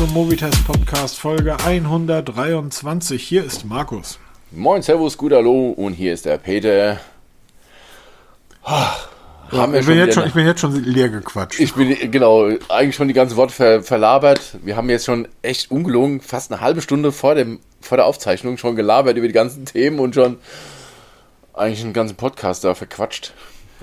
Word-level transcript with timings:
zum 0.00 0.14
Movitest 0.14 0.66
Podcast 0.66 1.18
Folge 1.18 1.58
123. 1.62 3.22
Hier 3.22 3.44
ist 3.44 3.66
Markus. 3.66 4.18
Moin, 4.50 4.80
Servus, 4.80 5.18
gut, 5.18 5.30
hallo 5.30 5.74
und 5.76 5.92
hier 5.92 6.14
ist 6.14 6.24
der 6.24 6.38
Peter. 6.38 6.98
Ah, 8.64 8.94
ja, 9.52 9.70
ich, 9.74 9.84
bin 9.84 9.98
jetzt 9.98 10.14
schon, 10.14 10.26
ich 10.26 10.32
bin 10.32 10.46
jetzt 10.46 10.60
schon 10.62 10.82
leer 10.84 11.10
gequatscht. 11.10 11.60
Ich 11.60 11.74
bin, 11.74 12.10
genau, 12.10 12.48
eigentlich 12.70 12.96
schon 12.96 13.08
die 13.08 13.14
ganze 13.14 13.36
Worte 13.36 13.52
ver, 13.52 13.82
verlabert. 13.82 14.56
Wir 14.62 14.74
haben 14.74 14.88
jetzt 14.88 15.04
schon 15.04 15.28
echt 15.42 15.70
ungelogen 15.70 16.22
fast 16.22 16.50
eine 16.50 16.62
halbe 16.62 16.80
Stunde 16.80 17.12
vor, 17.12 17.34
dem, 17.34 17.60
vor 17.82 17.98
der 17.98 18.06
Aufzeichnung 18.06 18.56
schon 18.56 18.76
gelabert 18.76 19.18
über 19.18 19.26
die 19.26 19.34
ganzen 19.34 19.66
Themen 19.66 19.98
und 19.98 20.14
schon 20.14 20.38
eigentlich 21.52 21.84
einen 21.84 21.92
ganzen 21.92 22.16
Podcast 22.16 22.64
da 22.64 22.74
verquatscht. 22.74 23.34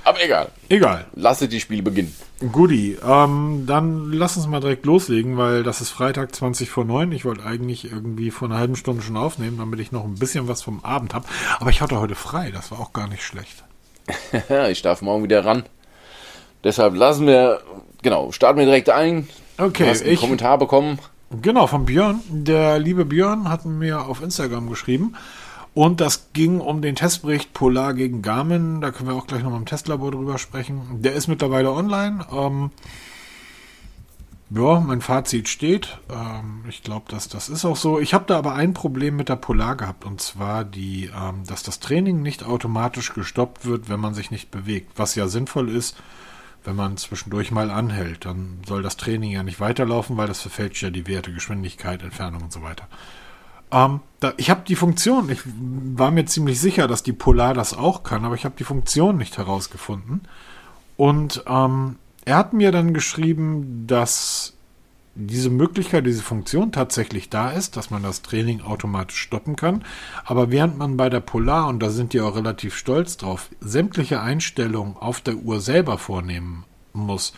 Aber 0.07 0.23
egal. 0.23 0.47
Egal. 0.69 1.05
Lasse 1.15 1.49
die 1.49 1.59
Spiele 1.59 1.83
beginnen. 1.83 2.15
Guti, 2.53 2.97
ähm, 3.05 3.65
dann 3.67 4.13
lass 4.13 4.37
uns 4.37 4.47
mal 4.47 4.61
direkt 4.61 4.85
loslegen, 4.85 5.35
weil 5.35 5.63
das 5.63 5.81
ist 5.81 5.89
Freitag 5.89 6.33
20 6.33 6.69
vor 6.69 6.85
9. 6.85 7.11
Ich 7.11 7.25
wollte 7.25 7.43
eigentlich 7.43 7.91
irgendwie 7.91 8.31
vor 8.31 8.47
einer 8.47 8.57
halben 8.57 8.77
Stunde 8.77 9.03
schon 9.03 9.17
aufnehmen, 9.17 9.57
damit 9.57 9.81
ich 9.81 9.91
noch 9.91 10.05
ein 10.05 10.15
bisschen 10.15 10.47
was 10.47 10.61
vom 10.61 10.81
Abend 10.85 11.13
habe. 11.13 11.27
Aber 11.59 11.71
ich 11.71 11.81
hatte 11.81 11.99
heute 11.99 12.15
frei, 12.15 12.51
das 12.51 12.71
war 12.71 12.79
auch 12.79 12.93
gar 12.93 13.09
nicht 13.09 13.21
schlecht. 13.21 13.65
ich 14.69 14.81
darf 14.81 15.01
morgen 15.01 15.25
wieder 15.25 15.43
ran. 15.43 15.63
Deshalb 16.63 16.95
lassen 16.95 17.27
wir, 17.27 17.59
genau, 18.01 18.31
starten 18.31 18.59
wir 18.59 18.65
direkt 18.65 18.89
ein. 18.89 19.27
Okay, 19.57 19.83
du 19.83 19.89
hast 19.89 20.03
einen 20.03 20.13
ich, 20.13 20.21
Kommentar 20.21 20.57
bekommen. 20.57 20.99
Genau, 21.41 21.67
von 21.67 21.83
Björn. 21.83 22.21
Der 22.29 22.79
liebe 22.79 23.03
Björn 23.03 23.49
hat 23.49 23.65
mir 23.65 24.05
auf 24.05 24.21
Instagram 24.21 24.69
geschrieben. 24.69 25.15
Und 25.77 26.01
das 26.01 26.33
ging 26.33 26.59
um 26.59 26.81
den 26.81 26.95
Testbericht 26.95 27.53
Polar 27.53 27.93
gegen 27.93 28.23
Garmin. 28.23 28.81
Da 28.81 28.89
können 28.89 29.09
wir 29.09 29.15
auch 29.15 29.27
gleich 29.27 29.43
noch 29.43 29.51
mal 29.51 29.57
im 29.57 29.67
Testlabor 29.67 30.09
drüber 30.09 30.39
sprechen. 30.39 31.03
Der 31.03 31.13
ist 31.13 31.27
mittlerweile 31.27 31.71
online. 31.71 32.25
Ähm, 32.31 32.71
ja, 34.49 34.79
mein 34.79 35.01
Fazit 35.01 35.47
steht. 35.47 35.99
Ähm, 36.09 36.63
ich 36.67 36.81
glaube, 36.81 37.05
dass 37.11 37.29
das 37.29 37.47
ist 37.47 37.63
auch 37.63 37.75
so. 37.75 37.99
Ich 37.99 38.15
habe 38.15 38.25
da 38.25 38.39
aber 38.39 38.55
ein 38.55 38.73
Problem 38.73 39.17
mit 39.17 39.29
der 39.29 39.35
Polar 39.35 39.75
gehabt. 39.75 40.03
Und 40.03 40.19
zwar, 40.19 40.65
die, 40.65 41.11
ähm, 41.15 41.43
dass 41.45 41.61
das 41.61 41.79
Training 41.79 42.23
nicht 42.23 42.43
automatisch 42.43 43.13
gestoppt 43.13 43.63
wird, 43.65 43.87
wenn 43.87 43.99
man 43.99 44.15
sich 44.15 44.31
nicht 44.31 44.49
bewegt. 44.49 44.93
Was 44.95 45.13
ja 45.13 45.27
sinnvoll 45.27 45.69
ist, 45.69 45.95
wenn 46.63 46.75
man 46.75 46.97
zwischendurch 46.97 47.51
mal 47.51 47.69
anhält. 47.69 48.25
Dann 48.25 48.61
soll 48.65 48.81
das 48.81 48.97
Training 48.97 49.29
ja 49.29 49.43
nicht 49.43 49.59
weiterlaufen, 49.59 50.17
weil 50.17 50.27
das 50.27 50.41
verfälscht 50.41 50.81
ja 50.81 50.89
die 50.89 51.05
Werte, 51.05 51.31
Geschwindigkeit, 51.31 52.01
Entfernung 52.01 52.41
und 52.41 52.51
so 52.51 52.63
weiter. 52.63 52.87
Ähm, 53.71 53.99
da, 54.19 54.33
ich 54.37 54.49
habe 54.49 54.61
die 54.67 54.75
Funktion, 54.75 55.29
ich 55.29 55.41
war 55.45 56.11
mir 56.11 56.25
ziemlich 56.25 56.59
sicher, 56.59 56.87
dass 56.87 57.03
die 57.03 57.13
Polar 57.13 57.53
das 57.53 57.73
auch 57.73 58.03
kann, 58.03 58.25
aber 58.25 58.35
ich 58.35 58.45
habe 58.45 58.55
die 58.57 58.63
Funktion 58.63 59.17
nicht 59.17 59.37
herausgefunden. 59.37 60.21
Und 60.95 61.43
ähm, 61.47 61.97
er 62.25 62.37
hat 62.37 62.53
mir 62.53 62.71
dann 62.71 62.93
geschrieben, 62.93 63.85
dass 63.87 64.53
diese 65.19 65.49
Möglichkeit, 65.49 66.05
diese 66.05 66.21
Funktion 66.21 66.71
tatsächlich 66.71 67.29
da 67.29 67.49
ist, 67.49 67.75
dass 67.75 67.89
man 67.89 68.03
das 68.03 68.21
Training 68.21 68.61
automatisch 68.61 69.19
stoppen 69.19 69.55
kann. 69.55 69.83
Aber 70.25 70.51
während 70.51 70.77
man 70.77 70.95
bei 70.95 71.09
der 71.09 71.21
Polar, 71.21 71.67
und 71.67 71.79
da 71.79 71.89
sind 71.89 72.13
die 72.13 72.21
auch 72.21 72.35
relativ 72.35 72.75
stolz 72.75 73.17
drauf, 73.17 73.49
sämtliche 73.59 74.21
Einstellungen 74.21 74.95
auf 74.95 75.21
der 75.21 75.37
Uhr 75.37 75.59
selber 75.59 75.97
vornehmen 75.97 76.65
muss, 76.93 77.33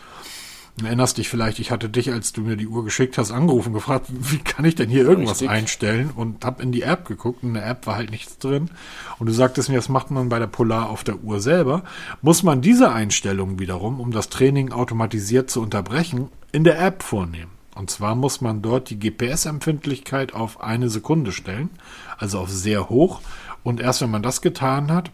Du 0.80 0.86
erinnerst 0.86 1.18
dich 1.18 1.28
vielleicht, 1.28 1.58
ich 1.58 1.70
hatte 1.70 1.90
dich, 1.90 2.10
als 2.10 2.32
du 2.32 2.40
mir 2.40 2.56
die 2.56 2.66
Uhr 2.66 2.84
geschickt 2.84 3.18
hast, 3.18 3.32
angerufen, 3.32 3.74
gefragt, 3.74 4.06
wie 4.08 4.38
kann 4.38 4.64
ich 4.64 4.76
denn 4.76 4.88
hier 4.88 5.04
irgendwas 5.04 5.42
Richtig. 5.42 5.50
einstellen 5.50 6.10
und 6.14 6.42
habe 6.42 6.62
in 6.62 6.72
die 6.72 6.80
App 6.80 7.04
geguckt 7.04 7.42
und 7.42 7.50
in 7.50 7.54
der 7.54 7.66
App 7.66 7.86
war 7.86 7.96
halt 7.96 8.10
nichts 8.10 8.38
drin. 8.38 8.70
Und 9.18 9.26
du 9.26 9.32
sagtest 9.32 9.68
mir, 9.68 9.74
das 9.74 9.90
macht 9.90 10.10
man 10.10 10.30
bei 10.30 10.38
der 10.38 10.46
Polar 10.46 10.88
auf 10.88 11.04
der 11.04 11.22
Uhr 11.22 11.40
selber. 11.40 11.82
Muss 12.22 12.42
man 12.42 12.62
diese 12.62 12.92
Einstellung 12.92 13.58
wiederum, 13.58 14.00
um 14.00 14.10
das 14.10 14.30
Training 14.30 14.72
automatisiert 14.72 15.50
zu 15.50 15.60
unterbrechen, 15.60 16.28
in 16.50 16.64
der 16.64 16.80
App 16.80 17.02
vornehmen. 17.02 17.50
Und 17.74 17.90
zwar 17.90 18.14
muss 18.14 18.40
man 18.40 18.62
dort 18.62 18.88
die 18.88 18.98
GPS-Empfindlichkeit 18.98 20.32
auf 20.32 20.62
eine 20.62 20.88
Sekunde 20.88 21.32
stellen, 21.32 21.68
also 22.16 22.38
auf 22.38 22.48
sehr 22.48 22.88
hoch. 22.88 23.20
Und 23.62 23.80
erst 23.80 24.00
wenn 24.00 24.10
man 24.10 24.22
das 24.22 24.40
getan 24.40 24.90
hat, 24.90 25.10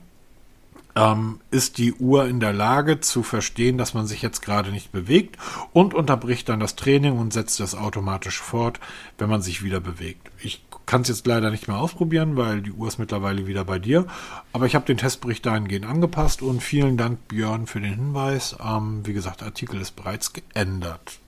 ähm, 0.97 1.41
ist 1.51 1.79
die 1.79 1.93
Uhr 1.93 2.27
in 2.27 2.41
der 2.41 2.53
Lage 2.53 3.01
zu 3.01 3.23
verstehen, 3.23 3.79
dass 3.79 3.95
man 3.95 4.07
sich 4.07 4.23
jetzt 4.23 4.41
gerade 4.41 4.71
nicht 4.71 4.91
bewegt 4.91 5.37
und 5.73 5.95
unterbricht 5.95 6.49
dann 6.49 6.59
das 6.59 6.75
Training 6.75 7.19
und 7.19 7.33
setzt 7.33 7.61
das 7.61 7.75
automatisch 7.75 8.41
fort, 8.41 8.81
wenn 9.19 9.29
man 9.29 9.43
sich 9.43 9.63
wieder 9.63 9.79
bewegt. 9.79 10.31
Ich 10.43 10.65
kann 10.87 11.03
es 11.03 11.09
jetzt 11.09 11.27
leider 11.27 11.51
nicht 11.51 11.69
mehr 11.69 11.79
ausprobieren, 11.79 12.37
weil 12.37 12.63
die 12.63 12.73
Uhr 12.73 12.89
ist 12.89 12.99
mittlerweile 12.99 13.47
wieder 13.47 13.65
bei 13.65 13.79
dir. 13.79 14.07
Aber 14.53 14.67
ich 14.67 14.75
habe 14.75 14.87
den 14.87 14.97
Testbericht 14.97 15.45
dahingehend 15.45 15.85
angepasst 15.85 16.43
und 16.43 16.63
vielen 16.63 16.97
Dank, 16.97 17.29
Björn, 17.29 17.67
für 17.67 17.81
den 17.81 17.95
Hinweis. 17.95 18.57
Ähm, 18.65 19.03
wie 19.05 19.13
gesagt, 19.13 19.43
Artikel 19.43 19.81
ist 19.81 19.97
bereits 19.97 20.33
geändert. 20.33 21.19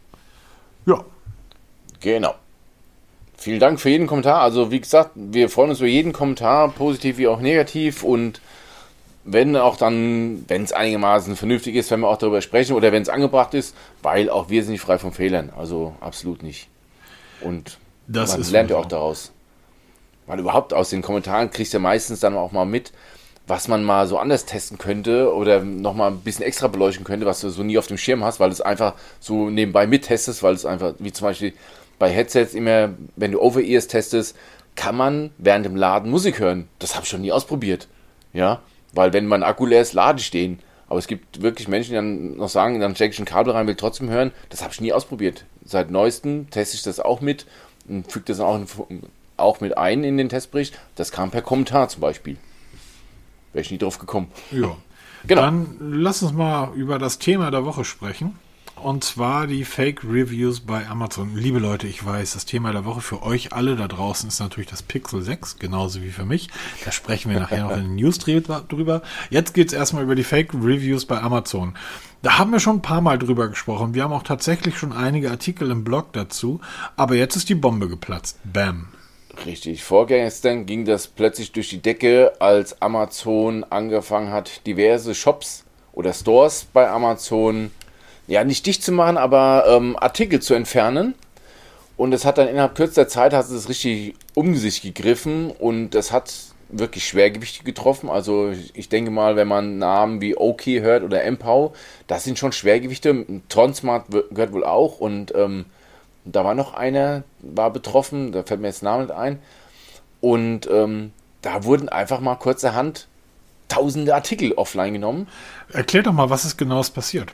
Ja. 0.86 1.04
Genau. 2.00 2.34
Vielen 3.36 3.60
Dank 3.60 3.80
für 3.80 3.90
jeden 3.90 4.06
Kommentar. 4.06 4.40
Also, 4.40 4.70
wie 4.70 4.80
gesagt, 4.80 5.10
wir 5.14 5.48
freuen 5.48 5.70
uns 5.70 5.80
über 5.80 5.88
jeden 5.88 6.12
Kommentar, 6.12 6.68
positiv 6.70 7.18
wie 7.18 7.28
auch 7.28 7.40
negativ. 7.40 8.02
Und 8.02 8.40
wenn 9.32 9.56
auch 9.56 9.76
dann, 9.76 10.44
wenn 10.48 10.64
es 10.64 10.72
einigermaßen 10.72 11.36
vernünftig 11.36 11.74
ist, 11.74 11.90
wenn 11.90 12.00
wir 12.00 12.08
auch 12.08 12.16
darüber 12.16 12.40
sprechen 12.40 12.74
oder 12.74 12.92
wenn 12.92 13.02
es 13.02 13.08
angebracht 13.08 13.54
ist, 13.54 13.74
weil 14.02 14.30
auch 14.30 14.48
wir 14.48 14.62
sind 14.62 14.72
nicht 14.72 14.80
frei 14.80 14.98
von 14.98 15.12
Fehlern. 15.12 15.52
Also 15.56 15.94
absolut 16.00 16.42
nicht. 16.42 16.68
Und 17.40 17.78
das 18.06 18.36
man 18.36 18.50
lernt 18.50 18.70
ja 18.70 18.76
auch 18.76 18.86
daraus. 18.86 19.32
Weil 20.26 20.40
überhaupt 20.40 20.74
aus 20.74 20.90
den 20.90 21.02
Kommentaren 21.02 21.50
kriegst 21.50 21.72
du 21.72 21.78
ja 21.78 21.82
meistens 21.82 22.20
dann 22.20 22.36
auch 22.36 22.52
mal 22.52 22.64
mit, 22.64 22.92
was 23.46 23.68
man 23.68 23.82
mal 23.84 24.06
so 24.06 24.18
anders 24.18 24.44
testen 24.44 24.78
könnte 24.78 25.34
oder 25.34 25.60
nochmal 25.60 26.10
ein 26.10 26.20
bisschen 26.20 26.44
extra 26.44 26.68
beleuchten 26.68 27.04
könnte, 27.04 27.26
was 27.26 27.40
du 27.40 27.50
so 27.50 27.62
nie 27.62 27.78
auf 27.78 27.86
dem 27.86 27.98
Schirm 27.98 28.24
hast, 28.24 28.40
weil 28.40 28.50
du 28.50 28.54
es 28.54 28.60
einfach 28.60 28.94
so 29.20 29.50
nebenbei 29.50 29.86
mittestest, 29.86 30.42
weil 30.42 30.54
es 30.54 30.66
einfach, 30.66 30.94
wie 30.98 31.12
zum 31.12 31.26
Beispiel 31.26 31.54
bei 31.98 32.10
Headsets 32.10 32.54
immer, 32.54 32.90
wenn 33.16 33.32
du 33.32 33.40
Over-Ears 33.40 33.88
testest, 33.88 34.36
kann 34.76 34.96
man 34.96 35.30
während 35.38 35.66
dem 35.66 35.76
Laden 35.76 36.10
Musik 36.10 36.38
hören. 36.38 36.68
Das 36.78 36.94
habe 36.94 37.04
ich 37.04 37.10
schon 37.10 37.22
nie 37.22 37.32
ausprobiert. 37.32 37.88
Ja, 38.32 38.60
weil 38.92 39.12
wenn 39.12 39.26
mein 39.26 39.42
Akku 39.42 39.66
leer 39.66 39.82
ist, 39.82 39.92
lade 39.92 40.20
ich 40.20 40.30
den. 40.30 40.60
Aber 40.88 40.98
es 40.98 41.06
gibt 41.06 41.42
wirklich 41.42 41.68
Menschen, 41.68 41.90
die 41.90 41.96
dann 41.96 42.36
noch 42.36 42.48
sagen, 42.48 42.80
dann 42.80 42.94
stecke 42.94 43.12
ich 43.12 43.18
ein 43.18 43.26
Kabel 43.26 43.52
rein, 43.52 43.66
will 43.66 43.74
trotzdem 43.74 44.08
hören. 44.08 44.32
Das 44.48 44.62
habe 44.62 44.72
ich 44.72 44.80
nie 44.80 44.92
ausprobiert. 44.92 45.44
Seit 45.64 45.90
neuestem 45.90 46.48
teste 46.50 46.76
ich 46.76 46.82
das 46.82 46.98
auch 46.98 47.20
mit 47.20 47.46
und 47.86 48.10
füge 48.10 48.24
das 48.26 48.40
auch, 48.40 48.58
auch 49.36 49.60
mit 49.60 49.76
ein 49.76 50.02
in 50.02 50.16
den 50.16 50.30
Testbericht. 50.30 50.78
Das 50.94 51.12
kam 51.12 51.30
per 51.30 51.42
Kommentar 51.42 51.88
zum 51.90 52.00
Beispiel. 52.00 52.38
Wäre 53.52 53.62
ich 53.62 53.70
nie 53.70 53.78
drauf 53.78 53.98
gekommen. 53.98 54.30
Ja. 54.50 54.76
Genau. 55.26 55.42
Dann 55.42 55.76
lass 55.80 56.22
uns 56.22 56.32
mal 56.32 56.72
über 56.74 56.98
das 56.98 57.18
Thema 57.18 57.50
der 57.50 57.64
Woche 57.64 57.84
sprechen. 57.84 58.38
Und 58.82 59.02
zwar 59.02 59.46
die 59.46 59.64
Fake 59.64 60.04
Reviews 60.04 60.60
bei 60.60 60.86
Amazon. 60.86 61.34
Liebe 61.34 61.58
Leute, 61.58 61.86
ich 61.86 62.04
weiß, 62.04 62.34
das 62.34 62.44
Thema 62.44 62.72
der 62.72 62.84
Woche 62.84 63.00
für 63.00 63.22
euch 63.22 63.52
alle 63.52 63.76
da 63.76 63.88
draußen 63.88 64.28
ist 64.28 64.40
natürlich 64.40 64.70
das 64.70 64.82
Pixel 64.82 65.22
6, 65.22 65.58
genauso 65.58 66.02
wie 66.02 66.10
für 66.10 66.24
mich. 66.24 66.48
Da 66.84 66.92
sprechen 66.92 67.32
wir 67.32 67.40
nachher 67.40 67.64
noch 67.64 67.76
in 67.76 67.82
den 67.82 67.94
News 67.96 68.18
drüber. 68.18 69.02
Jetzt 69.30 69.54
geht's 69.54 69.72
erstmal 69.72 70.04
über 70.04 70.14
die 70.14 70.24
Fake 70.24 70.54
Reviews 70.54 71.06
bei 71.06 71.20
Amazon. 71.20 71.74
Da 72.22 72.38
haben 72.38 72.52
wir 72.52 72.60
schon 72.60 72.76
ein 72.76 72.82
paar 72.82 73.00
Mal 73.00 73.18
drüber 73.18 73.48
gesprochen. 73.48 73.94
Wir 73.94 74.04
haben 74.04 74.12
auch 74.12 74.22
tatsächlich 74.22 74.78
schon 74.78 74.92
einige 74.92 75.30
Artikel 75.30 75.70
im 75.70 75.82
Blog 75.84 76.12
dazu. 76.12 76.60
Aber 76.96 77.14
jetzt 77.14 77.36
ist 77.36 77.48
die 77.48 77.54
Bombe 77.54 77.88
geplatzt. 77.88 78.38
Bam. 78.44 78.88
Richtig. 79.44 79.82
Vorgestern 79.82 80.66
ging 80.66 80.84
das 80.84 81.08
plötzlich 81.08 81.52
durch 81.52 81.68
die 81.68 81.82
Decke, 81.82 82.32
als 82.40 82.80
Amazon 82.80 83.64
angefangen 83.64 84.30
hat, 84.30 84.66
diverse 84.66 85.14
Shops 85.14 85.64
oder 85.92 86.12
Stores 86.12 86.66
bei 86.72 86.88
Amazon 86.88 87.70
ja, 88.28 88.44
nicht 88.44 88.66
dicht 88.66 88.84
zu 88.84 88.92
machen, 88.92 89.16
aber 89.16 89.64
ähm, 89.68 89.96
Artikel 89.98 90.40
zu 90.40 90.54
entfernen. 90.54 91.14
Und 91.96 92.12
es 92.12 92.24
hat 92.24 92.38
dann 92.38 92.46
innerhalb 92.46 92.76
kürzester 92.76 93.08
Zeit 93.08 93.32
hat 93.32 93.48
es 93.50 93.68
richtig 93.68 94.14
um 94.34 94.54
sich 94.54 94.82
gegriffen 94.82 95.50
und 95.50 95.90
das 95.90 96.12
hat 96.12 96.32
wirklich 96.68 97.08
Schwergewichte 97.08 97.64
getroffen. 97.64 98.08
Also 98.08 98.52
ich 98.74 98.88
denke 98.88 99.10
mal, 99.10 99.34
wenn 99.34 99.48
man 99.48 99.78
Namen 99.78 100.20
wie 100.20 100.36
OK 100.36 100.66
hört 100.66 101.02
oder 101.02 101.24
Empow, 101.24 101.76
das 102.06 102.22
sind 102.22 102.38
schon 102.38 102.52
Schwergewichte. 102.52 103.26
Tronsmart 103.48 104.06
gehört 104.30 104.52
wohl 104.52 104.64
auch 104.64 105.00
und 105.00 105.34
ähm, 105.34 105.64
da 106.24 106.44
war 106.44 106.54
noch 106.54 106.74
einer, 106.74 107.24
war 107.40 107.72
betroffen, 107.72 108.30
da 108.30 108.44
fällt 108.44 108.60
mir 108.60 108.68
jetzt 108.68 108.82
Name 108.82 109.04
nicht 109.04 109.12
ein. 109.12 109.40
Und 110.20 110.68
ähm, 110.70 111.12
da 111.42 111.64
wurden 111.64 111.88
einfach 111.88 112.20
mal 112.20 112.36
kurzerhand 112.36 113.08
tausende 113.68 114.14
Artikel 114.14 114.52
offline 114.52 114.92
genommen. 114.92 115.26
Erklär 115.72 116.02
doch 116.02 116.12
mal, 116.12 116.30
was 116.30 116.44
ist 116.44 116.58
genau 116.58 116.82
passiert 116.82 117.32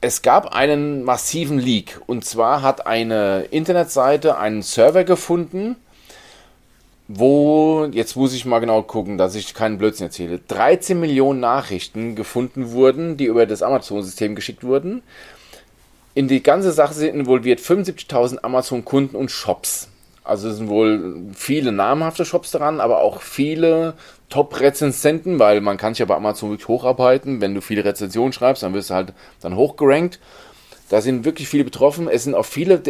es 0.00 0.22
gab 0.22 0.54
einen 0.54 1.02
massiven 1.02 1.58
Leak. 1.58 2.00
Und 2.06 2.24
zwar 2.24 2.62
hat 2.62 2.86
eine 2.86 3.46
Internetseite 3.50 4.38
einen 4.38 4.62
Server 4.62 5.04
gefunden, 5.04 5.76
wo, 7.08 7.88
jetzt 7.90 8.16
muss 8.16 8.34
ich 8.34 8.44
mal 8.44 8.58
genau 8.58 8.82
gucken, 8.82 9.16
dass 9.16 9.34
ich 9.34 9.54
keinen 9.54 9.78
Blödsinn 9.78 10.08
erzähle, 10.08 10.40
13 10.46 11.00
Millionen 11.00 11.40
Nachrichten 11.40 12.14
gefunden 12.14 12.72
wurden, 12.72 13.16
die 13.16 13.24
über 13.24 13.46
das 13.46 13.62
Amazon-System 13.62 14.34
geschickt 14.34 14.62
wurden. 14.62 15.02
In 16.14 16.28
die 16.28 16.42
ganze 16.42 16.72
Sache 16.72 16.94
sind 16.94 17.14
involviert 17.14 17.60
75.000 17.60 18.40
Amazon-Kunden 18.42 19.16
und 19.16 19.30
Shops. 19.30 19.88
Also 20.22 20.50
es 20.50 20.56
sind 20.58 20.68
wohl 20.68 21.22
viele 21.32 21.72
namhafte 21.72 22.26
Shops 22.26 22.50
daran, 22.50 22.80
aber 22.80 23.00
auch 23.00 23.22
viele 23.22 23.94
Top-Rezensenten, 24.28 25.38
weil 25.38 25.60
man 25.60 25.76
kann 25.76 25.94
sich 25.94 26.00
ja 26.00 26.06
bei 26.06 26.16
Amazon 26.16 26.50
wirklich 26.50 26.68
hocharbeiten. 26.68 27.40
Wenn 27.40 27.54
du 27.54 27.60
viele 27.60 27.84
Rezensionen 27.84 28.32
schreibst, 28.32 28.62
dann 28.62 28.74
wirst 28.74 28.90
du 28.90 28.94
halt 28.94 29.12
dann 29.40 29.56
hochgerankt. 29.56 30.20
Da 30.88 31.00
sind 31.00 31.24
wirklich 31.24 31.48
viele 31.48 31.64
betroffen. 31.64 32.08
Es 32.08 32.24
sind 32.24 32.34
auch 32.34 32.44
viele 32.44 32.82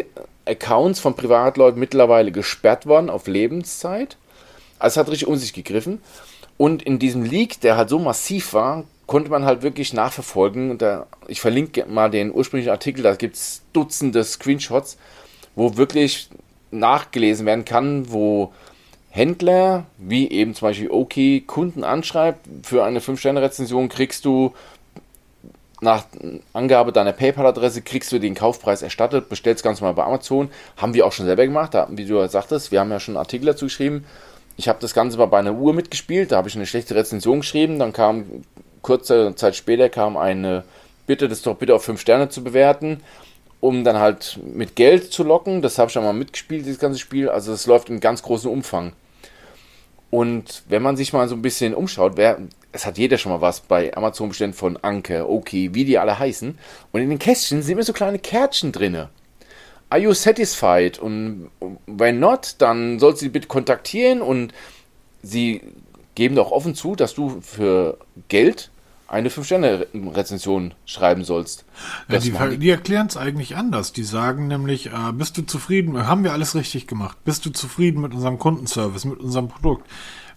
Accounts 0.45 1.01
von 1.01 1.15
Privatleuten 1.15 1.79
mittlerweile 1.79 2.33
gesperrt 2.33 2.87
worden 2.87 3.11
auf 3.11 3.27
Lebenszeit. 3.27 4.17
Also 4.79 4.95
es 4.95 4.97
hat 4.99 5.11
richtig 5.13 5.29
um 5.29 5.37
sich 5.37 5.53
gegriffen. 5.53 6.01
Und 6.57 6.83
in 6.83 6.99
diesem 6.99 7.25
Leak, 7.25 7.61
der 7.61 7.77
halt 7.77 7.89
so 7.89 7.99
massiv 7.99 8.53
war, 8.53 8.85
konnte 9.07 9.31
man 9.31 9.45
halt 9.45 9.63
wirklich 9.63 9.93
nachverfolgen. 9.93 10.79
Da, 10.79 11.07
ich 11.29 11.41
verlinke 11.41 11.87
mal 11.87 12.11
den 12.11 12.33
ursprünglichen 12.33 12.71
Artikel, 12.71 13.03
da 13.03 13.15
gibt 13.15 13.37
es 13.37 13.63
Dutzende 13.73 14.23
Screenshots, 14.25 14.99
wo 15.55 15.77
wirklich 15.77 16.29
nachgelesen 16.71 17.47
werden 17.47 17.65
kann, 17.65 18.13
wo 18.13 18.53
Händler, 19.19 19.85
wie 19.99 20.31
eben 20.31 20.55
zum 20.55 20.69
Beispiel 20.69 20.91
Oki, 20.91 21.43
Kunden 21.47 21.85
anschreibt, 21.85 22.47
für 22.63 22.85
eine 22.85 23.01
5-Sterne-Rezension 23.01 23.89
kriegst 23.89 24.25
du 24.25 24.55
nach 25.81 26.05
Angabe 26.53 26.93
deiner 26.93 27.13
PayPal-Adresse 27.13 27.83
kriegst 27.83 28.11
du 28.11 28.19
den 28.19 28.35
Kaufpreis 28.35 28.83
erstattet, 28.83 29.29
bestellst 29.29 29.63
ganz 29.63 29.81
normal 29.81 29.95
bei 29.95 30.05
Amazon. 30.05 30.51
Haben 30.77 30.95
wir 30.95 31.07
auch 31.07 31.13
schon 31.13 31.27
selber 31.27 31.45
gemacht, 31.45 31.77
wie 31.91 32.05
du 32.05 32.15
ja 32.15 32.29
sagtest, 32.29 32.73
wir 32.73 32.81
haben 32.81 32.91
ja 32.91 32.99
schon 32.99 33.15
einen 33.15 33.25
Artikel 33.25 33.47
dazu 33.47 33.67
geschrieben. 33.67 34.05
Ich 34.57 34.69
habe 34.69 34.79
das 34.81 34.95
Ganze 34.95 35.19
mal 35.19 35.27
bei 35.27 35.39
einer 35.39 35.55
Uhr 35.55 35.75
mitgespielt, 35.75 36.33
da 36.33 36.37
habe 36.37 36.49
ich 36.49 36.57
eine 36.57 36.67
schlechte 36.67 36.95
Rezension 36.95 37.41
geschrieben, 37.41 37.79
dann 37.79 37.93
kam 37.93 38.25
kurze 38.83 39.35
Zeit 39.37 39.55
später 39.55 39.89
kam 39.89 40.17
eine 40.17 40.65
Bitte, 41.07 41.29
das 41.29 41.43
doch 41.43 41.57
bitte 41.57 41.75
auf 41.75 41.85
5 41.85 42.01
Sterne 42.01 42.29
zu 42.29 42.45
bewerten, 42.45 43.01
um 43.61 43.83
dann 43.83 43.99
halt 43.99 44.39
mit 44.45 44.77
Geld 44.77 45.11
zu 45.11 45.25
locken. 45.25 45.63
Das 45.63 45.79
habe 45.79 45.89
ich 45.89 45.95
schon 45.95 46.05
mal 46.05 46.13
mitgespielt, 46.13 46.67
dieses 46.67 46.79
ganze 46.79 46.99
Spiel. 46.99 47.31
Also 47.31 47.53
es 47.53 47.67
läuft 47.67 47.89
in 47.89 47.99
ganz 47.99 48.23
großem 48.23 48.51
Umfang. 48.51 48.93
Und 50.11 50.63
wenn 50.69 50.83
man 50.83 50.97
sich 50.97 51.13
mal 51.13 51.29
so 51.29 51.35
ein 51.35 51.43
bisschen 51.43 51.75
umschaut, 51.75 52.17
wer, 52.17 52.39
es 52.73 52.87
hat 52.87 52.97
jeder 52.99 53.19
schon 53.19 53.33
mal 53.33 53.41
was 53.41 53.61
bei 53.61 53.95
Amazon 53.95 54.31
bestellt 54.31 54.55
von 54.55 54.79
Anke, 54.79 55.29
Oki, 55.29 55.75
wie 55.75 55.85
die 55.85 55.99
alle 55.99 56.19
heißen. 56.19 56.59
Und 56.93 57.01
in 57.01 57.11
den 57.11 57.19
Kästchen 57.19 57.63
sind 57.63 57.73
immer 57.73 57.83
so 57.83 57.93
kleine 57.93 58.19
Kärtchen 58.19 58.73
drinne. 58.73 59.11
Are 59.91 60.01
you 60.01 60.13
satisfied? 60.13 60.99
Und 60.99 61.51
wenn 61.87 62.21
not, 62.21 62.57
dann 62.59 62.99
sollst 62.99 63.21
du 63.21 63.27
sie 63.27 63.31
bitte 63.31 63.49
kontaktieren 63.49 64.23
und 64.23 64.53
sie 65.23 65.63
geben 66.15 66.35
doch 66.35 66.51
offen 66.51 66.75
zu, 66.75 66.95
dass 66.95 67.15
du 67.15 67.41
für 67.41 67.99
Geld 68.29 68.71
eine 69.09 69.31
5-Sterne-Rezension 69.31 70.75
schreiben 70.85 71.25
sollst. 71.25 71.65
Ja, 72.09 72.19
die, 72.19 72.59
die 72.59 72.71
erklären 72.71 73.07
es 73.07 73.17
eigentlich 73.17 73.57
anders. 73.57 73.93
Die 73.93 74.05
sagen 74.05 74.47
nämlich, 74.47 74.89
äh, 74.89 75.13
bist 75.13 75.39
du 75.39 75.43
zufrieden, 75.43 76.07
haben 76.07 76.25
wir 76.25 76.33
alles 76.33 76.55
richtig 76.55 76.87
gemacht? 76.87 77.17
Bist 77.25 77.45
du 77.47 77.51
zufrieden 77.51 78.03
mit 78.03 78.13
unserem 78.13 78.39
Kundenservice, 78.39 79.07
mit 79.07 79.19
unserem 79.19 79.49
Produkt? 79.49 79.89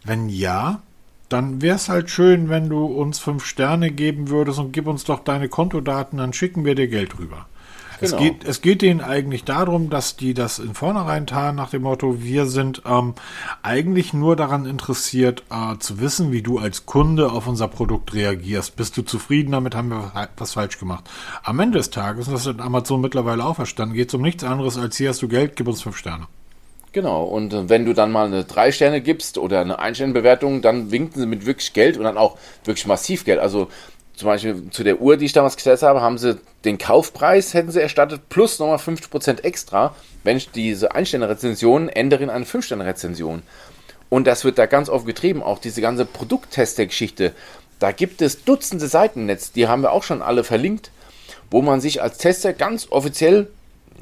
Wenn 0.06 0.30
ja, 0.30 0.82
dann 1.28 1.62
wäre 1.62 1.76
es 1.76 1.90
halt 1.90 2.10
schön, 2.10 2.50
wenn 2.50 2.70
du 2.70 2.86
uns 2.86 3.20
5 3.20 3.46
Sterne 3.46 3.92
geben 3.92 4.30
würdest 4.30 4.58
und 4.58 4.72
gib 4.72 4.88
uns 4.88 5.04
doch 5.04 5.20
deine 5.20 5.50
Kontodaten, 5.50 6.18
dann 6.18 6.34
schicken 6.34 6.64
wir 6.64 6.76
dir 6.76 6.88
Geld 6.88 7.20
rüber. 7.20 7.48
Genau. 8.02 8.16
Es, 8.16 8.20
geht, 8.20 8.44
es 8.44 8.62
geht 8.62 8.82
denen 8.82 9.00
eigentlich 9.00 9.44
darum, 9.44 9.92
dass 9.92 10.16
die 10.16 10.34
das 10.34 10.58
in 10.58 10.74
vornherein 10.74 11.28
tarnen 11.28 11.56
nach 11.56 11.70
dem 11.70 11.84
Motto, 11.84 12.24
wir 12.24 12.48
sind 12.48 12.82
ähm, 12.86 13.14
eigentlich 13.62 14.12
nur 14.12 14.36
daran 14.36 14.66
interessiert 14.66 15.44
äh, 15.52 15.78
zu 15.78 16.02
wissen, 16.02 16.32
wie 16.32 16.42
du 16.42 16.58
als 16.58 16.88
Kunde 16.88 17.32
auf 17.32 17.48
unser 17.48 17.68
Produkt 17.68 18.14
reagierst. 18.14 18.76
Bist 18.76 18.98
du 18.98 19.04
zufrieden 19.04 19.52
damit, 19.52 19.76
haben 19.76 19.90
wir 19.90 20.12
was 20.36 20.54
falsch 20.54 20.80
gemacht. 20.80 21.08
Am 21.44 21.60
Ende 21.60 21.78
des 21.78 21.92
Tages, 21.92 22.28
und 22.28 22.34
das 22.34 22.48
hat 22.48 22.60
Amazon 22.60 23.02
mittlerweile 23.02 23.46
auch 23.46 23.56
verstanden, 23.56 23.94
geht 23.94 24.10
es 24.10 24.16
um 24.16 24.22
nichts 24.22 24.44
anderes 24.44 24.80
als 24.80 24.98
hier 24.98 25.10
hast 25.10 25.22
du 25.22 25.28
Geld, 25.28 25.56
gib 25.56 25.68
uns 25.68 25.84
fünf 25.84 25.98
Sterne. 25.98 26.28
Genau, 26.94 27.24
und 27.24 27.54
äh, 27.54 27.70
wenn 27.70 27.86
du 27.86 27.94
dann 27.94 28.12
mal 28.12 28.26
eine 28.26 28.46
drei 28.46 28.72
Sterne 28.72 29.00
gibst 29.02 29.38
oder 29.38 29.62
eine 29.62 29.78
Ein-Sterne-Bewertung, 29.78 30.64
dann 30.64 30.90
winken 30.90 31.22
sie 31.22 31.28
mit 31.28 31.46
wirklich 31.46 31.74
Geld 31.74 31.98
und 31.98 32.04
dann 32.04 32.18
auch 32.18 32.38
wirklich 32.66 32.88
massiv 32.88 33.26
Geld. 33.26 33.40
Also 33.40 33.70
zum 34.16 34.28
Beispiel 34.28 34.70
zu 34.72 34.84
der 34.84 35.02
Uhr, 35.02 35.18
die 35.18 35.26
ich 35.26 35.34
damals 35.34 35.56
gesetzt 35.56 35.84
habe, 35.84 36.02
haben 36.02 36.18
sie 36.18 36.40
den 36.66 36.78
Kaufpreis, 36.78 37.54
hätten 37.54 37.72
sie 37.72 37.82
erstattet, 37.82 38.30
plus 38.30 38.60
nochmal 38.60 38.78
50% 38.78 39.44
extra, 39.44 39.96
wenn 40.24 40.38
ich 40.38 40.52
diese 40.52 40.94
Einstände-Rezension 40.94 41.90
ändere 41.90 42.24
in 42.24 42.30
eine 42.30 42.46
5-Sterne-Rezension. 42.46 43.42
Und 44.10 44.28
das 44.28 44.44
wird 44.44 44.58
da 44.58 44.66
ganz 44.66 44.90
oft 44.90 45.06
getrieben, 45.06 45.42
auch 45.42 45.60
diese 45.60 45.82
ganze 45.82 46.06
Produkttester-Geschichte. 46.06 47.34
Da 47.80 47.92
gibt 47.92 48.22
es 48.22 48.44
Dutzende 48.44 48.88
Seiten 48.88 49.22
im 49.22 49.26
Netz, 49.26 49.54
die 49.54 49.68
haben 49.68 49.82
wir 49.82 49.92
auch 49.92 50.04
schon 50.04 50.22
alle 50.22 50.44
verlinkt, 50.44 50.92
wo 51.50 51.62
man 51.62 51.82
sich 51.82 52.02
als 52.02 52.18
Tester 52.18 52.54
ganz 52.54 52.88
offiziell, 52.92 53.48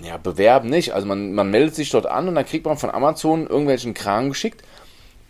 ja, 0.02 0.18
bewerben 0.18 0.70
nicht, 0.70 0.94
also 0.94 1.08
man, 1.08 1.34
man 1.34 1.50
meldet 1.50 1.76
sich 1.76 1.90
dort 1.90 2.06
an 2.06 2.28
und 2.28 2.36
dann 2.36 2.46
kriegt 2.46 2.66
man 2.66 2.78
von 2.78 2.90
Amazon 2.90 3.48
irgendwelchen 3.48 3.94
Kram 3.94 4.30
geschickt 4.30 4.64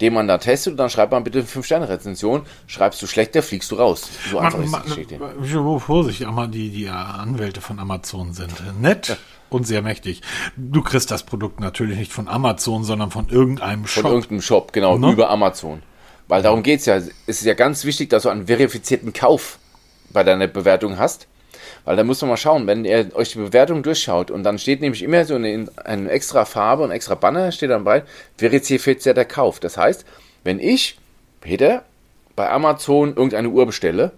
den 0.02 0.14
man 0.14 0.28
da 0.28 0.38
testet 0.38 0.72
und 0.72 0.78
dann 0.78 0.90
schreibt 0.90 1.12
man 1.12 1.24
bitte 1.24 1.40
eine 1.40 1.48
5-Sterne-Rezension. 1.48 2.44
Schreibst 2.68 3.02
du 3.02 3.08
schlechter, 3.08 3.42
fliegst 3.42 3.72
du 3.72 3.76
raus. 3.76 4.10
So 4.32 4.40
einfach 4.40 4.64
ist 4.64 4.76
die 4.76 4.90
Geschichte. 4.90 5.20
Wo 5.20 5.80
Vorsicht, 5.80 6.26
die, 6.54 6.70
die 6.70 6.88
Anwälte 6.88 7.62
von 7.62 7.80
Amazon 7.80 8.34
sind. 8.34 8.54
Nett 8.80 9.18
und 9.50 9.68
sehr 9.68 9.82
mächtig. 9.82 10.22
Du 10.56 10.82
kriegst 10.82 11.12
das 11.12 11.24
Produkt 11.24 11.60
natürlich 11.60 11.98
nicht 11.98 12.14
von 12.14 12.28
Amazon, 12.28 12.84
sondern 12.84 13.12
von 13.12 13.30
irgendeinem 13.30 13.88
Shop. 13.88 14.04
Von 14.04 14.12
irgendeinem 14.14 14.42
Shop, 14.42 14.74
genau, 14.74 14.98
no? 14.98 15.12
über 15.12 15.30
Amazon. 15.30 15.82
Weil 16.28 16.44
darum 16.44 16.64
geht 16.64 16.82
es 16.82 16.86
ja. 16.86 16.96
Es 16.96 17.10
ist 17.26 17.46
ja 17.46 17.56
ganz 17.56 17.84
wichtig, 17.86 18.10
dass 18.10 18.24
du 18.24 18.30
einen 18.30 18.48
verifizierten 18.48 19.14
Kauf 19.14 19.58
bei 20.12 20.24
deiner 20.24 20.48
Bewertung 20.48 20.98
hast. 20.98 21.28
Weil 21.90 21.96
da 21.96 22.04
muss 22.04 22.22
man 22.22 22.30
mal 22.30 22.38
schauen, 22.38 22.68
wenn 22.68 22.86
ihr 22.86 23.10
euch 23.16 23.32
die 23.32 23.40
Bewertung 23.40 23.82
durchschaut 23.82 24.30
und 24.30 24.44
dann 24.44 24.60
steht 24.60 24.80
nämlich 24.80 25.02
immer 25.02 25.26
so 25.26 25.34
eine, 25.34 25.66
eine 25.86 26.12
extra 26.12 26.46
Farbe 26.46 26.84
und 26.84 26.92
extra 26.92 27.16
Banner, 27.16 27.52
steht 27.52 27.72
dann 27.72 27.84
bei, 27.84 28.04
verifizierter 28.38 29.26
Kauf. 29.26 29.60
Das 29.60 29.76
heißt, 29.76 30.06
wenn 30.44 30.60
ich, 30.60 31.00
Peter, 31.42 31.82
bei 32.36 32.48
Amazon 32.48 33.16
irgendeine 33.16 33.50
Uhr 33.50 33.66
bestelle, 33.66 34.12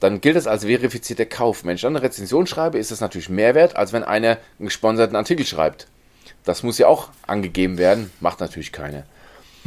dann 0.00 0.22
gilt 0.22 0.36
das 0.36 0.46
als 0.46 0.64
verifizierter 0.64 1.26
Kauf. 1.26 1.66
Wenn 1.66 1.74
ich 1.74 1.82
dann 1.82 1.94
eine 1.94 2.02
Rezension 2.02 2.46
schreibe, 2.46 2.78
ist 2.78 2.92
das 2.92 3.02
natürlich 3.02 3.28
mehr 3.28 3.54
wert, 3.54 3.76
als 3.76 3.92
wenn 3.92 4.04
einer 4.04 4.38
einen 4.58 4.68
gesponserten 4.68 5.14
Artikel 5.14 5.44
schreibt. 5.44 5.86
Das 6.46 6.62
muss 6.62 6.78
ja 6.78 6.86
auch 6.86 7.10
angegeben 7.26 7.76
werden, 7.76 8.10
macht 8.20 8.40
natürlich 8.40 8.72
keiner. 8.72 9.02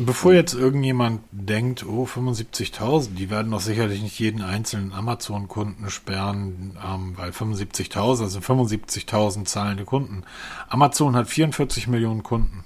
Bevor 0.06 0.33
jetzt 0.33 0.53
irgendjemand 0.53 1.21
denkt, 1.31 1.86
oh, 1.86 2.06
75.000, 2.06 3.13
die 3.13 3.30
werden 3.30 3.51
doch 3.51 3.59
sicherlich 3.59 4.01
nicht 4.01 4.19
jeden 4.19 4.42
einzelnen 4.42 4.94
Amazon-Kunden 4.94 5.89
sperren, 5.89 6.77
ähm, 6.83 7.13
weil 7.18 7.31
75.000, 7.31 8.21
also 8.21 8.39
75.000 8.39 9.45
zahlende 9.45 9.86
Kunden. 9.86 10.24
Amazon 10.69 11.15
hat 11.15 11.27
44 11.27 11.88
Millionen 11.88 12.24
Kunden. 12.24 12.63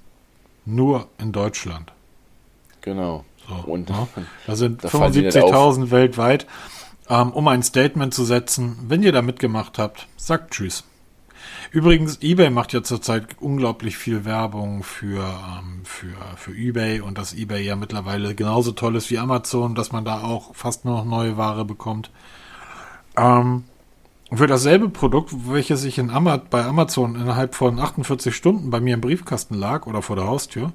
Nur 0.65 1.07
in 1.17 1.31
Deutschland. 1.31 1.91
Genau. 2.81 3.25
So, 3.47 3.55
Und 3.71 3.89
ne? 3.89 4.07
da 4.47 4.55
sind 4.55 4.81
75.000 4.85 5.91
weltweit. 5.91 6.47
Ähm, 7.09 7.31
um 7.33 7.47
ein 7.47 7.61
Statement 7.61 8.13
zu 8.13 8.25
setzen, 8.25 8.77
wenn 8.87 9.03
ihr 9.03 9.11
da 9.11 9.21
mitgemacht 9.21 9.77
habt, 9.77 10.07
sagt 10.17 10.51
Tschüss. 10.51 10.83
Übrigens, 11.71 12.21
eBay 12.21 12.49
macht 12.49 12.73
ja 12.73 12.83
zurzeit 12.83 13.35
unglaublich 13.39 13.97
viel 13.97 14.25
Werbung 14.25 14.83
für, 14.83 15.23
ähm, 15.23 15.81
für, 15.83 16.15
für 16.35 16.51
eBay 16.51 17.01
und 17.01 17.17
dass 17.17 17.33
eBay 17.33 17.63
ja 17.63 17.75
mittlerweile 17.75 18.35
genauso 18.35 18.71
toll 18.71 18.95
ist 18.95 19.09
wie 19.11 19.19
Amazon, 19.19 19.75
dass 19.75 19.91
man 19.91 20.05
da 20.05 20.21
auch 20.21 20.55
fast 20.55 20.85
nur 20.85 20.97
noch 20.97 21.05
neue 21.05 21.37
Ware 21.37 21.65
bekommt. 21.65 22.11
Ähm, 23.17 23.63
für 24.33 24.47
dasselbe 24.47 24.89
Produkt, 24.89 25.33
welches 25.47 25.83
ich 25.83 25.97
in 25.97 26.09
Ama 26.09 26.37
bei 26.37 26.65
Amazon 26.65 27.15
innerhalb 27.15 27.55
von 27.55 27.79
48 27.79 28.35
Stunden 28.35 28.69
bei 28.69 28.79
mir 28.79 28.95
im 28.95 29.01
Briefkasten 29.01 29.55
lag 29.55 29.85
oder 29.85 30.01
vor 30.01 30.15
der 30.15 30.27
Haustür, 30.27 30.73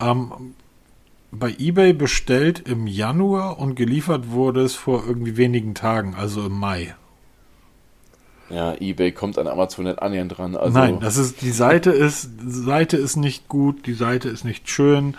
ähm, 0.00 0.54
bei 1.30 1.54
eBay 1.58 1.92
bestellt 1.92 2.66
im 2.66 2.86
Januar 2.86 3.58
und 3.58 3.74
geliefert 3.74 4.30
wurde 4.30 4.62
es 4.62 4.74
vor 4.74 5.04
irgendwie 5.06 5.36
wenigen 5.36 5.74
Tagen, 5.74 6.14
also 6.14 6.46
im 6.46 6.52
Mai. 6.52 6.94
Ja, 8.50 8.74
eBay 8.80 9.12
kommt 9.12 9.38
an 9.38 9.46
Amazon 9.46 9.84
nicht 9.84 10.00
annähernd 10.00 10.36
dran. 10.36 10.56
Also 10.56 10.78
Nein, 10.78 11.00
das 11.00 11.16
ist, 11.16 11.42
die 11.42 11.50
Seite 11.50 11.90
ist, 11.90 12.30
Seite 12.46 12.96
ist 12.96 13.16
nicht 13.16 13.48
gut, 13.48 13.86
die 13.86 13.94
Seite 13.94 14.28
ist 14.28 14.44
nicht 14.44 14.68
schön. 14.70 15.16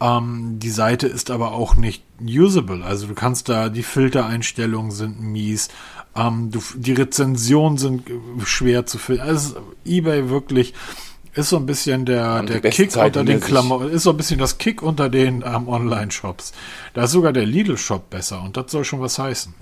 Ähm, 0.00 0.58
die 0.58 0.70
Seite 0.70 1.06
ist 1.06 1.30
aber 1.30 1.52
auch 1.52 1.76
nicht 1.76 2.04
usable. 2.20 2.84
Also 2.84 3.06
du 3.06 3.14
kannst 3.14 3.48
da, 3.48 3.68
die 3.68 3.82
Filtereinstellungen 3.82 4.90
sind 4.90 5.20
mies. 5.20 5.68
Ähm, 6.14 6.50
du, 6.50 6.62
die 6.74 6.92
Rezensionen 6.92 7.78
sind 7.78 8.04
schwer 8.44 8.86
zu 8.86 8.98
finden. 8.98 9.22
Also 9.22 9.56
eBay 9.84 10.28
wirklich 10.28 10.74
ist 11.34 11.50
so 11.50 11.56
ein 11.56 11.66
bisschen 11.66 12.04
der, 12.04 12.42
der 12.42 12.60
Kick 12.60 12.96
unter 12.96 13.24
den 13.24 13.40
Klamotten, 13.40 13.90
ist 13.90 14.02
so 14.02 14.10
ein 14.10 14.16
bisschen 14.16 14.38
das 14.38 14.58
Kick 14.58 14.82
unter 14.82 15.08
den 15.08 15.44
ähm, 15.46 15.68
Online-Shops. 15.68 16.52
Da 16.94 17.04
ist 17.04 17.12
sogar 17.12 17.32
der 17.32 17.46
Lidl-Shop 17.46 18.10
besser 18.10 18.42
und 18.42 18.56
das 18.56 18.70
soll 18.70 18.84
schon 18.84 19.00
was 19.00 19.18
heißen. 19.18 19.54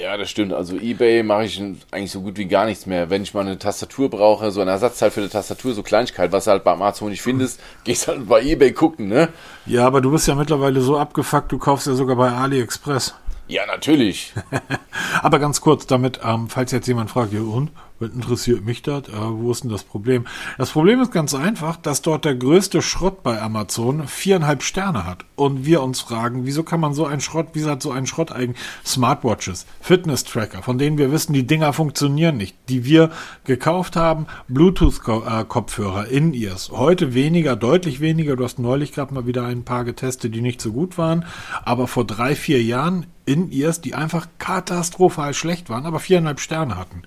Ja, 0.00 0.16
das 0.16 0.30
stimmt. 0.30 0.52
Also 0.52 0.76
eBay 0.76 1.22
mache 1.22 1.44
ich 1.44 1.60
eigentlich 1.90 2.12
so 2.12 2.20
gut 2.20 2.38
wie 2.38 2.44
gar 2.44 2.66
nichts 2.66 2.86
mehr. 2.86 3.10
Wenn 3.10 3.22
ich 3.22 3.34
mal 3.34 3.40
eine 3.40 3.58
Tastatur 3.58 4.08
brauche, 4.08 4.50
so 4.50 4.60
ein 4.60 4.68
Ersatzteil 4.68 5.10
für 5.10 5.20
eine 5.20 5.28
Tastatur, 5.28 5.74
so 5.74 5.82
Kleinigkeit, 5.82 6.30
was 6.30 6.44
du 6.44 6.52
halt 6.52 6.64
bei 6.64 6.72
Amazon 6.72 7.10
nicht 7.10 7.22
findest, 7.22 7.60
gehst 7.84 8.06
halt 8.06 8.28
bei 8.28 8.42
eBay 8.42 8.72
gucken, 8.72 9.08
ne? 9.08 9.28
Ja, 9.66 9.86
aber 9.86 10.00
du 10.00 10.10
bist 10.10 10.28
ja 10.28 10.34
mittlerweile 10.34 10.80
so 10.80 10.98
abgefuckt, 10.98 11.50
du 11.50 11.58
kaufst 11.58 11.86
ja 11.86 11.94
sogar 11.94 12.16
bei 12.16 12.30
AliExpress. 12.30 13.14
Ja, 13.48 13.64
natürlich. 13.64 14.34
Aber 15.22 15.38
ganz 15.38 15.62
kurz 15.62 15.86
damit, 15.86 16.20
ähm, 16.22 16.48
falls 16.50 16.70
jetzt 16.70 16.86
jemand 16.86 17.10
fragt, 17.10 17.32
ja 17.32 17.40
und, 17.40 17.70
was 17.98 18.10
interessiert 18.10 18.64
mich 18.64 18.82
das? 18.82 19.08
Äh, 19.08 19.12
wo 19.16 19.50
ist 19.50 19.64
denn 19.64 19.70
das 19.70 19.84
Problem? 19.84 20.26
Das 20.56 20.70
Problem 20.70 21.00
ist 21.00 21.12
ganz 21.12 21.34
einfach, 21.34 21.76
dass 21.76 22.02
dort 22.02 22.24
der 22.24 22.34
größte 22.34 22.82
Schrott 22.82 23.22
bei 23.22 23.40
Amazon 23.40 24.06
viereinhalb 24.06 24.62
Sterne 24.62 25.04
hat. 25.04 25.24
Und 25.36 25.64
wir 25.64 25.82
uns 25.82 26.00
fragen, 26.00 26.46
wieso 26.46 26.62
kann 26.62 26.80
man 26.80 26.94
so 26.94 27.06
einen 27.06 27.20
Schrott, 27.20 27.48
wie 27.52 27.64
hat 27.64 27.82
so 27.82 27.90
einen 27.90 28.06
Schrott 28.06 28.32
eigentlich? 28.32 28.58
Smartwatches, 28.84 29.66
Fitness-Tracker, 29.80 30.62
von 30.62 30.78
denen 30.78 30.98
wir 30.98 31.12
wissen, 31.12 31.32
die 31.32 31.46
Dinger 31.46 31.72
funktionieren 31.72 32.36
nicht, 32.36 32.56
die 32.68 32.84
wir 32.84 33.10
gekauft 33.44 33.96
haben, 33.96 34.26
Bluetooth-Kopfhörer, 34.48 36.08
In-Ears. 36.08 36.70
Heute 36.70 37.14
weniger, 37.14 37.56
deutlich 37.56 38.00
weniger. 38.00 38.36
Du 38.36 38.44
hast 38.44 38.58
neulich 38.58 38.92
gerade 38.92 39.14
mal 39.14 39.26
wieder 39.26 39.44
ein 39.44 39.64
paar 39.64 39.84
getestet, 39.84 40.34
die 40.34 40.40
nicht 40.40 40.60
so 40.60 40.72
gut 40.72 40.98
waren. 40.98 41.24
Aber 41.64 41.86
vor 41.88 42.04
drei, 42.04 42.34
vier 42.34 42.62
Jahren 42.62 43.06
In-Ears, 43.26 43.80
die 43.80 43.94
einfach 43.94 44.28
katastrophal 44.38 45.34
schlecht 45.34 45.68
waren, 45.68 45.86
aber 45.86 46.00
viereinhalb 46.00 46.40
Sterne 46.40 46.76
hatten. 46.76 47.02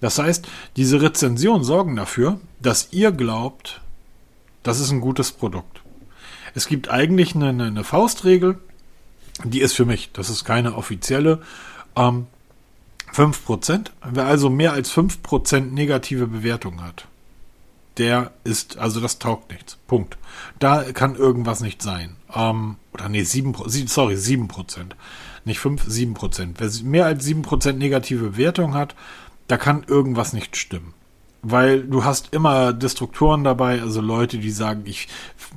Das 0.00 0.18
heißt, 0.18 0.46
diese 0.76 1.02
Rezensionen 1.02 1.64
sorgen 1.64 1.96
dafür, 1.96 2.40
dass 2.60 2.88
ihr 2.92 3.12
glaubt, 3.12 3.80
das 4.62 4.80
ist 4.80 4.90
ein 4.90 5.00
gutes 5.00 5.32
Produkt. 5.32 5.80
Es 6.54 6.66
gibt 6.66 6.90
eigentlich 6.90 7.34
eine, 7.34 7.48
eine 7.48 7.84
Faustregel, 7.84 8.58
die 9.44 9.60
ist 9.60 9.74
für 9.74 9.84
mich, 9.84 10.10
das 10.12 10.30
ist 10.30 10.44
keine 10.44 10.74
offizielle, 10.74 11.40
ähm, 11.96 12.26
5%. 13.12 13.90
Wer 14.04 14.26
also 14.26 14.50
mehr 14.50 14.72
als 14.72 14.92
5% 14.92 15.72
negative 15.72 16.26
Bewertung 16.26 16.82
hat, 16.82 17.06
der 17.98 18.30
ist, 18.44 18.78
also 18.78 19.00
das 19.00 19.18
taugt 19.18 19.50
nichts. 19.50 19.76
Punkt. 19.86 20.16
Da 20.58 20.84
kann 20.92 21.16
irgendwas 21.16 21.60
nicht 21.60 21.82
sein. 21.82 22.16
Ähm, 22.34 22.76
oder 22.92 23.08
nee, 23.08 23.22
7, 23.22 23.54
sorry, 23.86 24.14
7%. 24.14 24.92
Nicht 25.44 25.58
5, 25.58 25.86
7%. 25.86 26.54
Wer 26.58 26.84
mehr 26.84 27.06
als 27.06 27.26
7% 27.26 27.72
negative 27.72 28.30
Bewertung 28.30 28.74
hat, 28.74 28.94
da 29.50 29.56
kann 29.56 29.84
irgendwas 29.86 30.32
nicht 30.32 30.56
stimmen. 30.56 30.94
Weil 31.42 31.82
du 31.82 32.04
hast 32.04 32.34
immer 32.34 32.72
Destruktoren 32.72 33.44
dabei, 33.44 33.80
also 33.80 34.00
Leute, 34.00 34.38
die 34.38 34.50
sagen, 34.50 34.82
ich, 34.84 35.08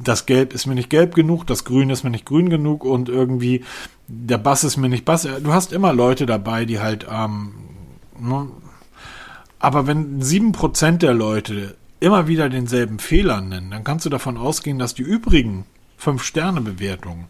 das 0.01 0.25
Gelb 0.25 0.53
ist 0.53 0.65
mir 0.65 0.75
nicht 0.75 0.89
gelb 0.89 1.13
genug, 1.13 1.45
das 1.45 1.65
Grün 1.65 1.89
ist 1.89 2.03
mir 2.03 2.09
nicht 2.09 2.25
grün 2.25 2.49
genug 2.49 2.85
und 2.85 3.09
irgendwie 3.09 3.65
der 4.07 4.37
Bass 4.37 4.63
ist 4.63 4.77
mir 4.77 4.89
nicht 4.89 5.05
Bass. 5.05 5.23
Du 5.23 5.53
hast 5.53 5.73
immer 5.73 5.93
Leute 5.93 6.25
dabei, 6.25 6.65
die 6.65 6.79
halt, 6.79 7.05
ähm, 7.11 7.53
ne? 8.17 8.47
aber 9.59 9.85
wenn 9.85 10.21
sieben 10.21 10.53
Prozent 10.53 11.01
der 11.03 11.13
Leute 11.13 11.75
immer 11.99 12.27
wieder 12.27 12.49
denselben 12.49 12.97
Fehler 12.99 13.41
nennen, 13.41 13.71
dann 13.71 13.83
kannst 13.83 14.05
du 14.05 14.09
davon 14.09 14.37
ausgehen, 14.37 14.79
dass 14.79 14.95
die 14.95 15.03
übrigen 15.03 15.65
fünf 15.97 16.23
Sterne 16.23 16.61
Bewertungen 16.61 17.27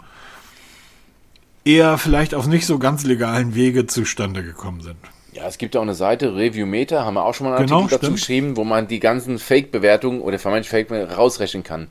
eher 1.65 1.97
vielleicht 1.97 2.35
auf 2.35 2.47
nicht 2.47 2.65
so 2.65 2.77
ganz 2.77 3.03
legalen 3.03 3.55
Wege 3.55 3.87
zustande 3.87 4.43
gekommen 4.43 4.81
sind. 4.81 4.97
Ja, 5.33 5.47
es 5.47 5.57
gibt 5.57 5.75
auch 5.75 5.81
eine 5.81 5.95
Seite, 5.95 6.35
Reviewmeter, 6.35 7.05
haben 7.05 7.15
wir 7.15 7.25
auch 7.25 7.33
schon 7.33 7.47
mal 7.47 7.57
einen 7.57 7.65
genau, 7.65 7.81
Artikel 7.81 7.99
dazu 7.99 8.11
geschrieben, 8.11 8.55
wo 8.55 8.63
man 8.63 8.87
die 8.87 8.99
ganzen 8.99 9.39
Fake-Bewertungen 9.39 10.21
oder 10.21 10.37
vermeintlich 10.37 10.69
Fake 10.69 10.91
rausrechnen 11.17 11.63
kann. 11.63 11.87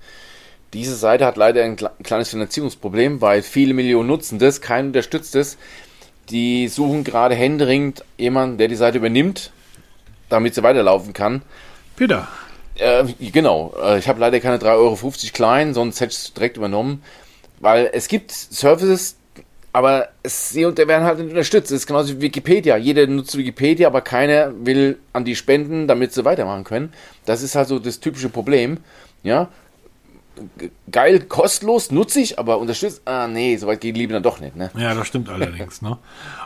Diese 0.73 0.95
Seite 0.95 1.27
hat 1.27 1.37
leider 1.37 1.65
ein 1.65 1.77
kleines 1.77 2.31
Finanzierungsproblem, 2.31 3.21
weil 3.21 3.43
viele 3.43 3.75
Millionen 3.75 4.09
nutzen 4.09 4.39
das, 4.39 4.61
keiner 4.61 4.89
unterstützt 4.89 5.35
es. 5.35 5.59
Die 6.31 6.69
suchen 6.69 7.03
gerade 7.03 7.35
händeringend 7.35 8.05
jemanden, 8.17 8.59
der 8.59 8.69
die 8.69 8.77
Seite 8.77 8.99
übernimmt, 8.99 9.51
damit 10.29 10.55
sie 10.55 10.63
weiterlaufen 10.63 11.13
kann. 11.13 11.43
Peter. 11.97 12.29
Äh, 12.77 13.05
genau, 13.33 13.75
äh, 13.83 13.99
ich 13.99 14.09
habe 14.09 14.21
leider 14.21 14.41
keine 14.41 14.57
3,50 14.57 14.69
Euro 14.77 15.13
klein, 15.33 15.75
sonst 15.75 16.01
hätte 16.01 16.13
ich 16.13 16.19
es 16.19 16.33
direkt 16.33 16.57
übernommen. 16.57 17.03
Weil 17.61 17.91
es 17.93 18.09
gibt 18.09 18.31
Services, 18.31 19.17
aber 19.73 20.09
sie 20.25 20.65
werden 20.65 21.05
halt 21.05 21.19
nicht 21.19 21.31
unterstützt. 21.31 21.71
Das 21.71 21.79
ist 21.79 21.87
genauso 21.87 22.15
wie 22.15 22.21
Wikipedia. 22.21 22.77
Jeder 22.77 23.07
nutzt 23.07 23.37
Wikipedia, 23.37 23.87
aber 23.87 24.03
keiner 24.03 24.53
will 24.65 24.99
an 25.13 25.25
die 25.25 25.35
spenden, 25.35 25.89
damit 25.89 26.13
sie 26.13 26.25
weitermachen 26.25 26.65
können. 26.65 26.93
Das 27.25 27.43
ist 27.43 27.55
halt 27.55 27.69
so 27.69 27.79
das 27.79 28.01
typische 28.01 28.29
Problem. 28.29 28.79
Ja. 29.23 29.49
Geil, 30.91 31.21
kostenlos, 31.21 31.91
nutze 31.91 32.21
ich, 32.21 32.39
aber 32.39 32.59
unterstützt. 32.59 33.03
Ah, 33.05 33.29
nee, 33.29 33.57
soweit 33.57 33.81
geht 33.81 33.97
Liebe 33.97 34.13
dann 34.13 34.23
doch 34.23 34.41
nicht, 34.41 34.57
ne? 34.57 34.71
Ja, 34.77 34.95
das 34.95 35.07
stimmt 35.07 35.29
allerdings, 35.29 35.83
ne? 35.83 35.99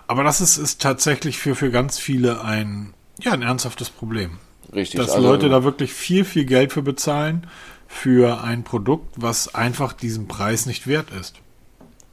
Aber 0.06 0.24
das 0.24 0.40
ist, 0.40 0.56
ist 0.56 0.82
tatsächlich 0.82 1.38
für, 1.38 1.54
für 1.54 1.70
ganz 1.70 1.98
viele 1.98 2.42
ein, 2.42 2.94
ja, 3.20 3.32
ein 3.32 3.42
ernsthaftes 3.42 3.90
Problem. 3.90 4.38
Richtig. 4.74 5.00
Dass 5.00 5.12
also, 5.12 5.26
Leute 5.26 5.48
da 5.48 5.64
wirklich 5.64 5.92
viel, 5.92 6.24
viel 6.24 6.44
Geld 6.44 6.72
für 6.72 6.82
bezahlen 6.82 7.46
für 7.88 8.42
ein 8.42 8.64
Produkt, 8.64 9.14
was 9.16 9.54
einfach 9.54 9.92
diesen 9.92 10.26
Preis 10.26 10.66
nicht 10.66 10.86
wert 10.86 11.10
ist. 11.10 11.36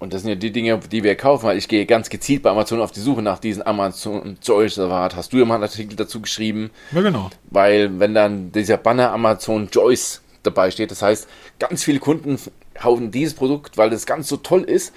Und 0.03 0.13
das 0.13 0.23
sind 0.23 0.29
ja 0.31 0.35
die 0.35 0.51
Dinge, 0.51 0.77
die 0.91 1.01
wir 1.01 1.15
kaufen, 1.15 1.45
weil 1.45 1.57
ich 1.57 1.69
gehe 1.69 1.85
ganz 1.85 2.09
gezielt 2.09 2.43
bei 2.43 2.49
Amazon 2.49 2.81
auf 2.81 2.91
die 2.91 2.99
Suche 2.99 3.21
nach 3.21 3.39
diesen 3.39 3.65
Amazon 3.65 4.37
Choice 4.45 4.77
Award. 4.77 5.15
Hast 5.15 5.31
du 5.31 5.37
ja 5.37 5.45
mal 5.45 5.55
einen 5.55 5.63
Artikel 5.63 5.95
dazu 5.95 6.19
geschrieben? 6.19 6.71
Ja, 6.91 6.99
genau. 6.99 7.29
Weil, 7.51 8.01
wenn 8.01 8.13
dann 8.13 8.51
dieser 8.51 8.75
Banner 8.75 9.13
Amazon 9.13 9.71
Choice 9.71 10.21
dabei 10.43 10.71
steht, 10.71 10.91
das 10.91 11.01
heißt, 11.01 11.29
ganz 11.57 11.85
viele 11.85 11.99
Kunden 11.99 12.37
hauen 12.83 13.11
dieses 13.11 13.33
Produkt, 13.33 13.77
weil 13.77 13.91
das 13.91 14.05
ganz 14.05 14.27
so 14.27 14.35
toll 14.35 14.63
ist. 14.63 14.93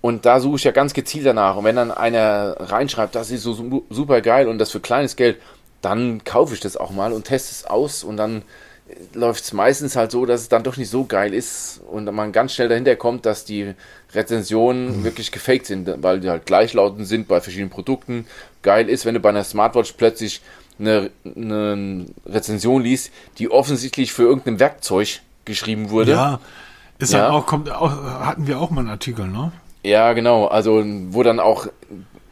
Und 0.00 0.24
da 0.24 0.40
suche 0.40 0.56
ich 0.56 0.64
ja 0.64 0.72
ganz 0.72 0.94
gezielt 0.94 1.26
danach. 1.26 1.56
Und 1.56 1.64
wenn 1.64 1.76
dann 1.76 1.90
einer 1.90 2.56
reinschreibt, 2.58 3.14
das 3.14 3.30
ist 3.30 3.42
so 3.42 3.84
super 3.90 4.22
geil 4.22 4.48
und 4.48 4.56
das 4.56 4.70
für 4.70 4.80
kleines 4.80 5.16
Geld, 5.16 5.36
dann 5.82 6.24
kaufe 6.24 6.54
ich 6.54 6.60
das 6.60 6.78
auch 6.78 6.92
mal 6.92 7.12
und 7.12 7.24
teste 7.24 7.52
es 7.52 7.66
aus 7.66 8.02
und 8.02 8.16
dann 8.16 8.40
läuft 9.14 9.44
es 9.44 9.52
meistens 9.52 9.96
halt 9.96 10.10
so, 10.10 10.26
dass 10.26 10.42
es 10.42 10.48
dann 10.48 10.62
doch 10.62 10.76
nicht 10.76 10.90
so 10.90 11.04
geil 11.04 11.34
ist 11.34 11.80
und 11.90 12.12
man 12.12 12.32
ganz 12.32 12.54
schnell 12.54 12.68
dahinter 12.68 12.96
kommt, 12.96 13.26
dass 13.26 13.44
die 13.44 13.74
Rezensionen 14.14 15.00
mhm. 15.00 15.04
wirklich 15.04 15.32
gefaked 15.32 15.66
sind, 15.66 15.90
weil 16.02 16.20
die 16.20 16.30
halt 16.30 16.46
gleichlautend 16.46 17.06
sind 17.06 17.28
bei 17.28 17.40
verschiedenen 17.40 17.70
Produkten. 17.70 18.26
Geil 18.62 18.88
ist, 18.88 19.04
wenn 19.04 19.14
du 19.14 19.20
bei 19.20 19.28
einer 19.28 19.44
Smartwatch 19.44 19.92
plötzlich 19.92 20.40
eine, 20.78 21.10
eine 21.24 22.06
Rezension 22.26 22.82
liest, 22.82 23.10
die 23.38 23.50
offensichtlich 23.50 24.12
für 24.12 24.22
irgendein 24.22 24.60
Werkzeug 24.60 25.20
geschrieben 25.44 25.90
wurde. 25.90 26.12
Ja, 26.12 26.40
ist 26.98 27.12
ja. 27.12 27.22
Halt 27.22 27.32
auch, 27.32 27.46
kommt 27.46 27.70
auch, 27.70 27.90
hatten 27.90 28.46
wir 28.46 28.60
auch 28.60 28.70
mal 28.70 28.80
einen 28.80 28.90
Artikel, 28.90 29.26
ne? 29.26 29.52
Ja, 29.82 30.12
genau. 30.12 30.46
Also, 30.46 30.82
wo 31.10 31.22
dann 31.22 31.40
auch 31.40 31.68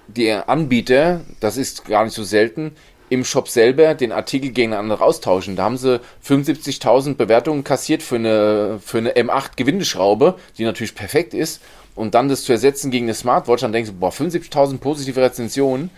die 0.09 0.33
Anbieter, 0.33 1.21
das 1.41 1.57
ist 1.57 1.85
gar 1.85 2.05
nicht 2.05 2.15
so 2.15 2.25
selten, 2.25 2.73
im 3.11 3.25
Shop 3.25 3.49
selber 3.49 3.95
den 3.95 4.13
Artikel 4.13 4.51
gegeneinander 4.51 5.01
austauschen. 5.01 5.57
Da 5.57 5.65
haben 5.65 5.77
sie 5.77 6.01
75.000 6.27 7.15
Bewertungen 7.15 7.65
kassiert 7.65 8.03
für 8.03 8.17
eine, 8.17 8.79
für 8.83 8.99
eine 8.99 9.13
M8 9.13 9.51
Gewindeschraube, 9.57 10.37
die 10.59 10.65
natürlich 10.65 10.95
perfekt 10.95 11.35
ist. 11.35 11.61
Und 11.95 12.15
dann 12.15 12.29
das 12.29 12.43
zu 12.43 12.53
ersetzen 12.53 12.91
gegen 12.91 13.07
eine 13.07 13.15
Smartwatch, 13.15 13.61
dann 13.61 13.73
denkst 13.73 13.91
du, 13.91 13.97
boah, 13.97 14.11
75.000 14.11 14.79
positive 14.79 15.21
Rezensionen, 15.21 15.91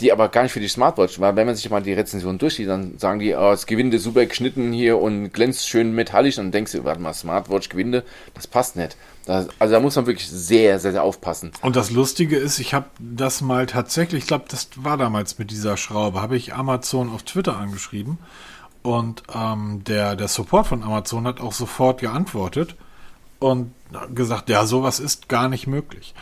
die 0.00 0.12
aber 0.12 0.28
gar 0.28 0.42
nicht 0.42 0.52
für 0.52 0.60
die 0.60 0.68
Smartwatch, 0.68 1.20
weil 1.20 1.36
wenn 1.36 1.46
man 1.46 1.54
sich 1.54 1.68
mal 1.70 1.82
die 1.82 1.92
Rezension 1.92 2.38
durchliest, 2.38 2.70
dann 2.70 2.98
sagen 2.98 3.18
die, 3.20 3.34
oh, 3.34 3.50
das 3.50 3.66
Gewinde 3.66 3.98
super 3.98 4.26
geschnitten 4.26 4.72
hier 4.72 4.98
und 4.98 5.32
glänzt 5.32 5.68
schön 5.68 5.94
metallisch, 5.94 6.36
dann 6.36 6.50
denkst 6.50 6.72
du, 6.72 6.84
warte 6.84 7.00
mal, 7.00 7.12
Smartwatch 7.12 7.68
Gewinde, 7.68 8.04
das 8.34 8.46
passt 8.46 8.76
nicht. 8.76 8.96
Das, 9.26 9.48
also 9.58 9.74
da 9.74 9.80
muss 9.80 9.96
man 9.96 10.06
wirklich 10.06 10.28
sehr, 10.28 10.78
sehr, 10.78 10.92
sehr 10.92 11.02
aufpassen. 11.02 11.52
Und 11.62 11.76
das 11.76 11.90
Lustige 11.90 12.36
ist, 12.36 12.58
ich 12.58 12.74
habe 12.74 12.86
das 12.98 13.40
mal 13.40 13.66
tatsächlich, 13.66 14.22
ich 14.22 14.28
glaube, 14.28 14.46
das 14.48 14.68
war 14.76 14.96
damals 14.96 15.38
mit 15.38 15.50
dieser 15.50 15.76
Schraube, 15.76 16.22
habe 16.22 16.36
ich 16.36 16.54
Amazon 16.54 17.10
auf 17.10 17.22
Twitter 17.22 17.56
angeschrieben 17.56 18.18
und 18.82 19.22
ähm, 19.34 19.84
der, 19.84 20.16
der 20.16 20.28
Support 20.28 20.66
von 20.66 20.82
Amazon 20.82 21.26
hat 21.26 21.40
auch 21.40 21.52
sofort 21.52 22.00
geantwortet 22.00 22.76
und 23.40 23.72
gesagt, 24.14 24.48
ja, 24.48 24.64
sowas 24.64 25.00
ist 25.00 25.28
gar 25.28 25.48
nicht 25.48 25.66
möglich. 25.66 26.14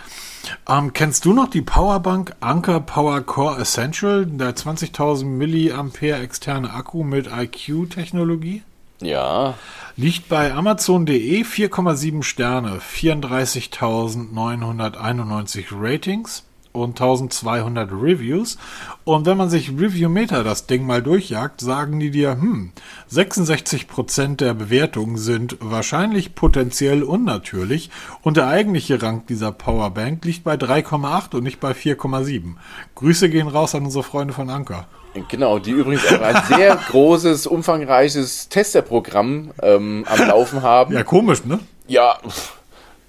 Ähm, 0.66 0.94
kennst 0.94 1.26
du 1.26 1.34
noch 1.34 1.48
die 1.48 1.62
Powerbank 1.62 2.34
Anker 2.40 2.80
Power 2.80 3.20
Core 3.20 3.60
Essential, 3.60 4.24
der 4.24 4.56
20.000 4.56 5.26
Milliampere 5.26 6.20
externe 6.20 6.72
Akku 6.72 7.04
mit 7.04 7.26
IQ-Technologie? 7.26 8.62
Ja. 9.00 9.54
Liegt 9.96 10.28
bei 10.28 10.52
Amazon.de 10.52 11.42
4,7 11.42 12.22
Sterne, 12.22 12.80
34.991 12.80 15.66
Ratings 15.72 16.44
und 16.72 17.00
1200 17.00 17.90
Reviews. 17.92 18.58
Und 19.04 19.26
wenn 19.26 19.36
man 19.36 19.50
sich 19.50 19.70
Reviewmeter 19.70 20.44
das 20.44 20.66
Ding 20.66 20.86
mal 20.86 21.02
durchjagt, 21.02 21.60
sagen 21.60 22.00
die 22.00 22.10
dir, 22.10 22.32
hm, 22.32 22.72
66% 23.10 24.36
der 24.36 24.54
Bewertungen 24.54 25.16
sind 25.16 25.56
wahrscheinlich 25.60 26.34
potenziell 26.34 27.02
unnatürlich 27.02 27.90
und 28.22 28.36
der 28.36 28.48
eigentliche 28.48 29.02
Rang 29.02 29.24
dieser 29.26 29.52
Powerbank 29.52 30.24
liegt 30.24 30.44
bei 30.44 30.54
3,8 30.54 31.34
und 31.34 31.44
nicht 31.44 31.60
bei 31.60 31.72
4,7. 31.72 32.56
Grüße 32.94 33.28
gehen 33.28 33.48
raus 33.48 33.74
an 33.74 33.84
unsere 33.84 34.04
Freunde 34.04 34.34
von 34.34 34.50
Anker. 34.50 34.86
Genau, 35.28 35.58
die 35.58 35.70
übrigens 35.70 36.06
auch 36.06 36.20
ein 36.20 36.42
sehr 36.48 36.76
großes, 36.90 37.46
umfangreiches 37.46 38.48
Testerprogramm 38.48 39.52
ähm, 39.62 40.04
am 40.08 40.28
Laufen 40.28 40.62
haben. 40.62 40.94
Ja, 40.94 41.02
komisch, 41.02 41.44
ne? 41.44 41.58
Ja, 41.86 42.18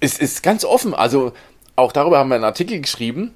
es 0.00 0.18
ist 0.18 0.42
ganz 0.42 0.64
offen. 0.64 0.94
Also 0.94 1.32
auch 1.80 1.92
darüber 1.92 2.18
haben 2.18 2.28
wir 2.28 2.36
einen 2.36 2.44
Artikel 2.44 2.80
geschrieben. 2.80 3.34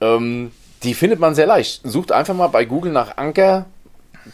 Ähm, 0.00 0.52
die 0.82 0.94
findet 0.94 1.20
man 1.20 1.34
sehr 1.34 1.46
leicht. 1.46 1.80
Sucht 1.84 2.12
einfach 2.12 2.34
mal 2.34 2.48
bei 2.48 2.64
Google 2.64 2.92
nach 2.92 3.16
Anker, 3.16 3.66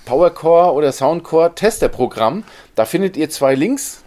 PowerCore 0.05 0.73
oder 0.73 0.93
Soundcore 0.93 1.55
Testerprogramm. 1.55 2.45
Da 2.75 2.85
findet 2.85 3.17
ihr 3.17 3.31
zwei 3.31 3.55
Links 3.55 4.03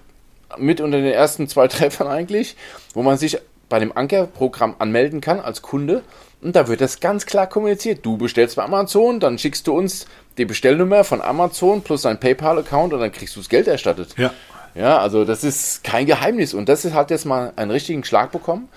mit 0.58 0.82
unter 0.82 0.98
den 0.98 1.14
ersten 1.14 1.48
zwei 1.48 1.68
Treffern 1.70 2.08
eigentlich, 2.08 2.56
wo 2.94 3.04
man 3.04 3.18
sich 3.18 3.38
bei 3.70 3.80
dem 3.80 3.96
Ankerprogramm 3.96 4.76
anmelden 4.80 5.22
kann 5.22 5.40
als 5.40 5.62
Kunde. 5.62 6.04
Und 6.42 6.56
da 6.56 6.68
wird 6.68 6.82
das 6.82 7.00
ganz 7.00 7.26
klar 7.26 7.48
kommuniziert. 7.48 8.06
Du 8.06 8.18
bestellst 8.18 8.58
bei 8.58 8.64
Amazon, 8.64 9.22
dann 9.22 9.38
schickst 9.38 9.66
du 9.66 9.78
uns 9.78 10.06
die 10.38 10.46
Bestellnummer 10.46 11.06
von 11.06 11.22
Amazon 11.22 11.82
plus 11.82 12.02
dein 12.02 12.20
PayPal-Account 12.20 12.94
und 12.94 13.00
dann 13.00 13.12
kriegst 13.12 13.36
du 13.36 13.40
das 13.40 13.48
Geld 13.48 13.68
erstattet. 13.68 14.16
Ja. 14.18 14.34
Ja, 14.76 14.98
also 14.98 15.24
das 15.24 15.44
ist 15.44 15.84
kein 15.84 16.06
Geheimnis. 16.06 16.54
Und 16.54 16.68
das 16.68 16.84
hat 16.94 17.12
jetzt 17.12 17.26
mal 17.26 17.54
einen 17.56 17.72
richtigen 17.72 18.04
Schlag 18.04 18.32
bekommen. 18.32 18.70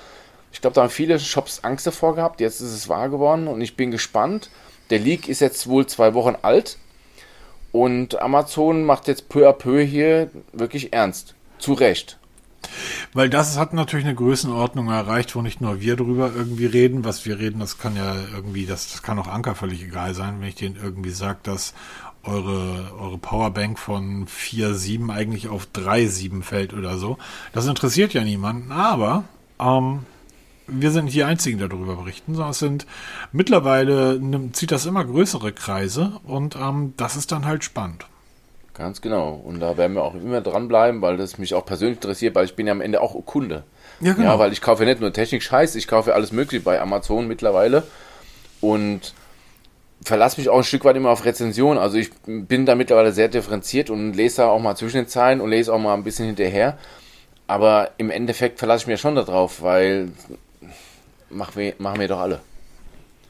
Ich 0.57 0.63
glaube, 0.63 0.73
da 0.73 0.81
haben 0.81 0.91
viele 0.91 1.21
Shops 1.21 1.61
Angst 1.65 1.87
davor 1.87 2.15
gehabt. 2.15 2.41
Jetzt 2.41 2.63
ist 2.63 2.73
es 2.73 2.89
wahr 2.89 3.11
geworden 3.11 3.47
und 3.47 3.61
ich 3.61 3.77
bin 3.77 3.91
gespannt. 3.91 4.49
Der 4.89 4.99
Leak 4.99 5.29
ist 5.29 5.41
jetzt 5.41 5.67
wohl 5.67 5.87
zwei 5.87 6.15
Wochen 6.15 6.35
alt. 6.41 6.79
Und 7.73 8.23
Amazon 8.23 8.83
macht 8.83 9.07
jetzt 9.07 9.29
peu 9.29 9.47
à 9.47 9.53
peu 9.53 9.85
hier 9.85 10.31
wirklich 10.55 10.95
ernst. 10.95 11.35
Zu 11.59 11.75
Recht. 11.75 12.19
Weil 13.13 13.29
das 13.29 13.59
hat 13.59 13.75
natürlich 13.75 14.07
eine 14.07 14.15
Größenordnung 14.15 14.89
erreicht, 14.89 15.37
wo 15.37 15.43
nicht 15.43 15.61
nur 15.61 15.83
wir 15.83 15.95
drüber 15.95 16.33
irgendwie 16.35 16.65
reden. 16.65 17.05
Was 17.05 17.27
wir 17.27 17.39
reden, 17.39 17.61
das 17.61 17.77
kann 17.77 17.95
ja 17.95 18.15
irgendwie, 18.35 18.65
das, 18.65 18.91
das 18.93 19.03
kann 19.03 19.19
auch 19.19 19.29
Anker 19.29 19.57
völlig 19.57 19.83
egal 19.83 20.15
sein, 20.15 20.41
wenn 20.41 20.49
ich 20.49 20.55
denen 20.55 20.79
irgendwie 20.83 21.11
sage, 21.11 21.41
dass 21.43 21.75
eure, 22.23 22.95
eure 22.99 23.19
Powerbank 23.19 23.79
von 23.79 24.27
4,7 24.27 25.13
eigentlich 25.13 25.49
auf 25.49 25.69
3,7 25.75 26.43
fällt 26.43 26.73
oder 26.73 26.97
so. 26.97 27.19
Das 27.53 27.67
interessiert 27.67 28.15
ja 28.15 28.25
niemanden, 28.25 28.73
aber 28.73 29.25
ähm, 29.61 30.07
wir 30.69 30.91
sind 30.91 31.07
nicht 31.07 31.15
die 31.17 31.25
Einzigen, 31.25 31.59
die 31.59 31.69
darüber 31.69 31.97
berichten, 31.97 32.35
sondern 32.35 32.51
es 32.51 32.59
sind 32.59 32.87
mittlerweile 33.33 34.21
zieht 34.53 34.73
das 34.73 34.87
immer 34.87 35.05
größere 35.05 35.53
Kreise 35.53 36.21
und 36.25 36.57
ähm, 36.57 36.95
das 36.97 37.17
ist 37.17 37.33
dann 37.33 37.47
halt 37.47 37.65
spannend. 37.65 38.07
Ganz 38.75 39.01
genau. 39.01 39.41
Und 39.43 39.61
da 39.61 39.79
werden 39.79 39.95
wir 39.95 40.03
auch 40.03 40.15
immer 40.15 40.43
dranbleiben, 40.43 41.01
weil 41.01 41.17
das 41.17 41.39
mich 41.39 41.55
auch 41.55 41.65
persönlich 41.65 41.97
interessiert, 41.97 42.35
weil 42.35 42.45
ich 42.45 42.57
bin 42.57 42.67
ja 42.67 42.73
am 42.73 42.83
Ende 42.83 43.01
auch 43.01 43.15
Kunde. 43.25 43.65
Ja, 44.01 44.13
genau. 44.13 44.33
ja 44.33 44.39
weil 44.39 44.53
ich 44.53 44.61
kaufe 44.61 44.85
nicht 44.85 45.01
nur 45.01 45.13
Technik-Scheiß, 45.13 45.77
ich 45.77 45.89
kaufe 45.89 46.15
alles 46.15 46.31
Mögliche 46.31 46.63
bei 46.63 46.81
Amazon 46.81 47.27
mittlerweile. 47.27 47.85
Und 48.61 49.15
verlasse 50.03 50.39
mich 50.39 50.51
auch 50.51 50.59
ein 50.59 50.65
Stück 50.65 50.85
weit 50.85 50.97
immer 50.97 51.11
auf 51.11 51.25
Rezensionen. 51.25 51.79
Also 51.79 51.97
ich 51.97 52.11
bin 52.27 52.67
da 52.67 52.75
mittlerweile 52.75 53.13
sehr 53.13 53.29
differenziert 53.29 53.89
und 53.89 54.13
lese 54.13 54.39
da 54.39 54.49
auch 54.49 54.61
mal 54.61 54.77
zwischen 54.77 54.99
den 54.99 55.09
Zeilen 55.09 55.41
und 55.41 55.51
lese 55.51 55.73
auch 55.73 55.79
mal 55.79 55.95
ein 55.95 56.05
bisschen 56.05 56.27
hinterher. 56.27 56.77
Aber 57.47 57.93
im 57.97 58.11
Endeffekt 58.11 58.59
verlasse 58.59 58.83
ich 58.83 58.87
mich 58.89 59.01
schon 59.01 59.15
darauf, 59.15 59.63
weil 59.63 60.11
machen 61.31 61.57
wir, 61.57 61.75
machen 61.79 62.01
wir 62.01 62.09
doch 62.09 62.21
alle. 62.21 62.41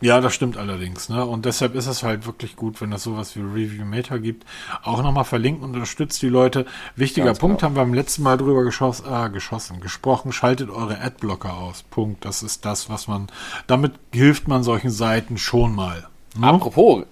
Ja, 0.03 0.21
das 0.21 0.35
stimmt 0.35 0.59
allerdings. 0.59 1.09
Ne? 1.09 1.25
Und 1.25 1.47
deshalb 1.47 1.75
ist 1.75 1.87
es 1.87 2.03
halt 2.03 2.26
wirklich 2.26 2.55
gut, 2.55 2.81
wenn 2.83 2.93
es 2.93 3.03
sowas 3.03 3.35
wie 3.35 3.41
Review 3.41 3.85
Meter 3.87 4.19
gibt. 4.19 4.45
Auch 4.83 5.03
nochmal 5.03 5.25
verlinken 5.25 5.65
und 5.65 5.75
unterstützt 5.75 6.21
die 6.21 6.29
Leute. 6.29 6.67
Wichtiger 6.97 7.26
Ganz 7.26 7.38
Punkt, 7.38 7.61
genau. 7.61 7.71
haben 7.71 7.76
wir 7.76 7.83
beim 7.83 7.95
letzten 7.95 8.23
Mal 8.23 8.37
drüber 8.37 8.62
geschoss, 8.62 9.00
äh, 9.00 9.31
geschossen, 9.31 9.81
gesprochen. 9.81 10.33
Schaltet 10.33 10.69
eure 10.69 11.00
Adblocker 11.00 11.57
aus. 11.57 11.83
Punkt. 11.83 12.26
Das 12.26 12.43
ist 12.43 12.67
das, 12.67 12.91
was 12.91 13.09
man, 13.09 13.29
damit 13.67 13.93
hilft 14.12 14.49
man 14.49 14.62
solchen 14.62 14.91
Seiten 14.91 15.38
schon 15.38 15.75
mal. 15.75 16.07
Ne? 16.38 16.47
Apropos, 16.47 17.05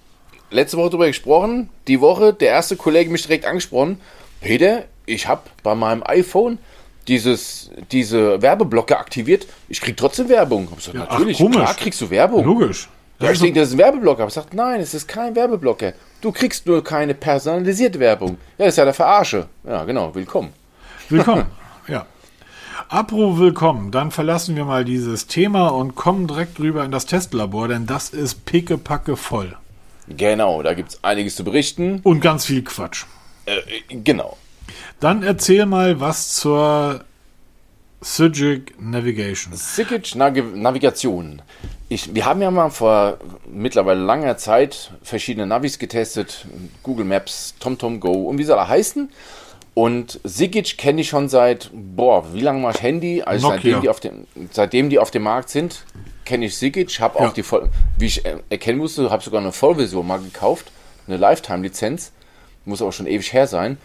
letzte 0.51 0.77
Woche 0.77 0.91
drüber 0.91 1.07
gesprochen. 1.07 1.69
Die 1.87 2.01
Woche, 2.01 2.33
der 2.33 2.49
erste 2.49 2.75
Kollege 2.75 3.09
mich 3.09 3.23
direkt 3.23 3.45
angesprochen. 3.45 3.99
Peter, 4.41 4.85
ich 5.07 5.27
habe 5.27 5.41
bei 5.63 5.73
meinem 5.73 6.03
iPhone 6.05 6.59
dieses, 7.07 7.69
diese 7.91 8.41
Werbeblocke 8.41 8.97
aktiviert, 8.97 9.47
ich 9.69 9.81
krieg 9.81 9.97
trotzdem 9.97 10.29
Werbung. 10.29 10.67
Ich 10.71 10.77
gesagt, 10.77 10.95
ja, 10.95 11.05
natürlich, 11.05 11.41
ach, 11.41 11.51
klar 11.51 11.73
kriegst 11.75 12.01
du 12.01 12.09
Werbung. 12.09 12.45
Logisch. 12.45 12.89
Ja, 13.19 13.31
ich 13.31 13.39
denke, 13.39 13.61
das 13.61 13.69
ist 13.69 13.75
ein 13.75 13.79
Werbeblocker. 13.79 14.23
Aber 14.23 14.27
ich 14.27 14.33
sage, 14.33 14.49
nein, 14.53 14.81
es 14.81 14.93
ist 14.93 15.07
kein 15.07 15.35
Werbeblocker. 15.35 15.93
Du 16.21 16.31
kriegst 16.31 16.65
nur 16.65 16.83
keine 16.83 17.13
personalisierte 17.13 17.99
Werbung. 17.99 18.37
Ja, 18.57 18.65
das 18.65 18.73
ist 18.73 18.77
ja 18.77 18.85
der 18.85 18.93
Verarsche. 18.93 19.47
Ja, 19.63 19.85
genau, 19.85 20.13
willkommen. 20.13 20.51
Willkommen, 21.09 21.45
ja. 21.87 22.05
Apro 22.89 23.39
willkommen, 23.39 23.91
dann 23.91 24.11
verlassen 24.11 24.55
wir 24.55 24.65
mal 24.65 24.85
dieses 24.85 25.27
Thema 25.27 25.69
und 25.69 25.95
kommen 25.95 26.27
direkt 26.27 26.59
rüber 26.59 26.83
in 26.83 26.91
das 26.91 27.05
Testlabor, 27.05 27.67
denn 27.67 27.85
das 27.85 28.09
ist 28.09 28.45
pickepacke 28.45 29.15
voll. 29.15 29.55
Genau, 30.07 30.61
da 30.61 30.73
gibt 30.73 30.89
es 30.89 31.03
einiges 31.03 31.35
zu 31.35 31.43
berichten. 31.43 32.01
Und 32.03 32.19
ganz 32.19 32.45
viel 32.45 32.63
Quatsch. 32.63 33.05
Äh, 33.45 33.61
genau. 33.89 34.37
Dann 34.99 35.23
erzähl 35.23 35.65
mal 35.65 35.99
was 35.99 36.35
zur 36.35 37.03
Sigic 38.01 38.75
Navigation. 38.79 39.53
Sigic 39.53 40.15
Navigation. 40.15 41.41
Ich, 41.89 42.13
wir 42.13 42.25
haben 42.25 42.41
ja 42.41 42.51
mal 42.51 42.69
vor 42.69 43.17
mittlerweile 43.51 44.01
langer 44.01 44.37
Zeit 44.37 44.91
verschiedene 45.01 45.45
Navis 45.45 45.79
getestet. 45.79 46.45
Google 46.83 47.05
Maps, 47.05 47.55
TomTom 47.59 47.99
Go 47.99 48.29
und 48.29 48.37
wie 48.37 48.43
soll 48.43 48.57
er 48.57 48.67
heißen. 48.67 49.09
Und 49.73 50.21
Sigic 50.23 50.77
kenne 50.77 51.01
ich 51.01 51.09
schon 51.09 51.27
seit, 51.27 51.69
boah, 51.73 52.33
wie 52.33 52.39
lange 52.39 52.59
mache 52.59 52.77
ich 52.77 52.81
Handy? 52.81 53.21
Also 53.23 53.49
seitdem 53.49 53.81
die, 53.81 53.89
auf 53.89 53.99
dem, 53.99 54.27
seitdem 54.51 54.89
die 54.89 54.99
auf 54.99 55.11
dem 55.11 55.23
Markt 55.23 55.49
sind, 55.49 55.83
kenne 56.23 56.45
ich 56.45 56.55
Sigic. 56.55 56.99
Habe 57.01 57.19
auch 57.19 57.23
ja. 57.23 57.31
die, 57.31 57.43
Voll 57.43 57.69
wie 57.97 58.05
ich 58.05 58.23
erkennen 58.49 58.77
musste, 58.77 59.09
habe 59.09 59.21
sogar 59.21 59.41
eine 59.41 59.51
Vollversion 59.51 60.07
mal 60.07 60.19
gekauft. 60.19 60.71
Eine 61.07 61.17
Lifetime-Lizenz. 61.17 62.13
Muss 62.63 62.81
aber 62.81 62.93
schon 62.93 63.05
ewig 63.05 63.33
her 63.33 63.47
sein. 63.47 63.77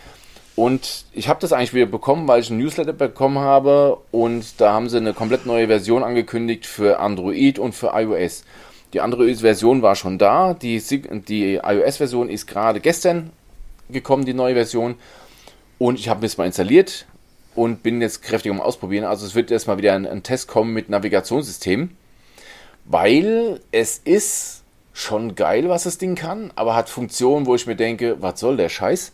Und 0.57 1.05
ich 1.13 1.29
habe 1.29 1.41
das 1.41 1.53
eigentlich 1.53 1.75
wieder 1.75 1.87
bekommen, 1.87 2.29
weil 2.29 2.41
ich 2.41 2.51
ein 2.51 2.59
Newsletter 2.59 2.93
bekommen 2.93 3.39
habe 3.39 3.99
und 4.11 4.61
da 4.61 4.73
haben 4.73 4.89
sie 4.89 4.99
eine 4.99 5.15
komplett 5.15 5.47
neue 5.47 5.69
Version 5.69 6.03
angekündigt 6.03 6.67
für 6.67 6.99
Android 6.99 7.59
und 7.59 7.75
für 7.75 7.93
iOS. 7.95 8.45
Die 8.93 9.01
Android-Version 9.01 9.83
war 9.83 9.95
schon 9.95 10.19
da, 10.19 10.53
die, 10.55 10.83
die 11.29 11.61
iOS-Version 11.63 12.29
ist 12.29 12.47
gerade 12.47 12.81
gestern 12.81 13.31
gekommen, 13.89 14.25
die 14.25 14.35
neue 14.35 14.55
Version. 14.55 14.97
Und 15.79 15.99
ich 15.99 16.09
habe 16.09 16.27
es 16.27 16.37
mal 16.37 16.47
installiert 16.47 17.07
und 17.55 17.83
bin 17.83 18.01
jetzt 18.01 18.23
kräftig 18.23 18.51
am 18.51 18.61
Ausprobieren. 18.61 19.05
Also 19.05 19.27
es 19.27 19.35
wird 19.35 19.51
erstmal 19.51 19.79
wieder 19.79 19.95
ein, 19.95 20.07
ein 20.07 20.23
Test 20.23 20.49
kommen 20.49 20.73
mit 20.73 20.89
Navigationssystem, 20.89 21.91
weil 22.85 23.61
es 23.71 23.99
ist 23.99 24.65
schon 24.93 25.37
geil, 25.37 25.69
was 25.69 25.85
das 25.85 25.99
Ding 25.99 26.17
kann, 26.17 26.53
aber 26.57 26.75
hat 26.75 26.91
Funktionen, 26.91 27.47
wo 27.47 27.55
ich 27.55 27.67
mir 27.67 27.77
denke, 27.77 28.17
was 28.21 28.41
soll 28.41 28.57
der 28.57 28.69
Scheiß? 28.69 29.13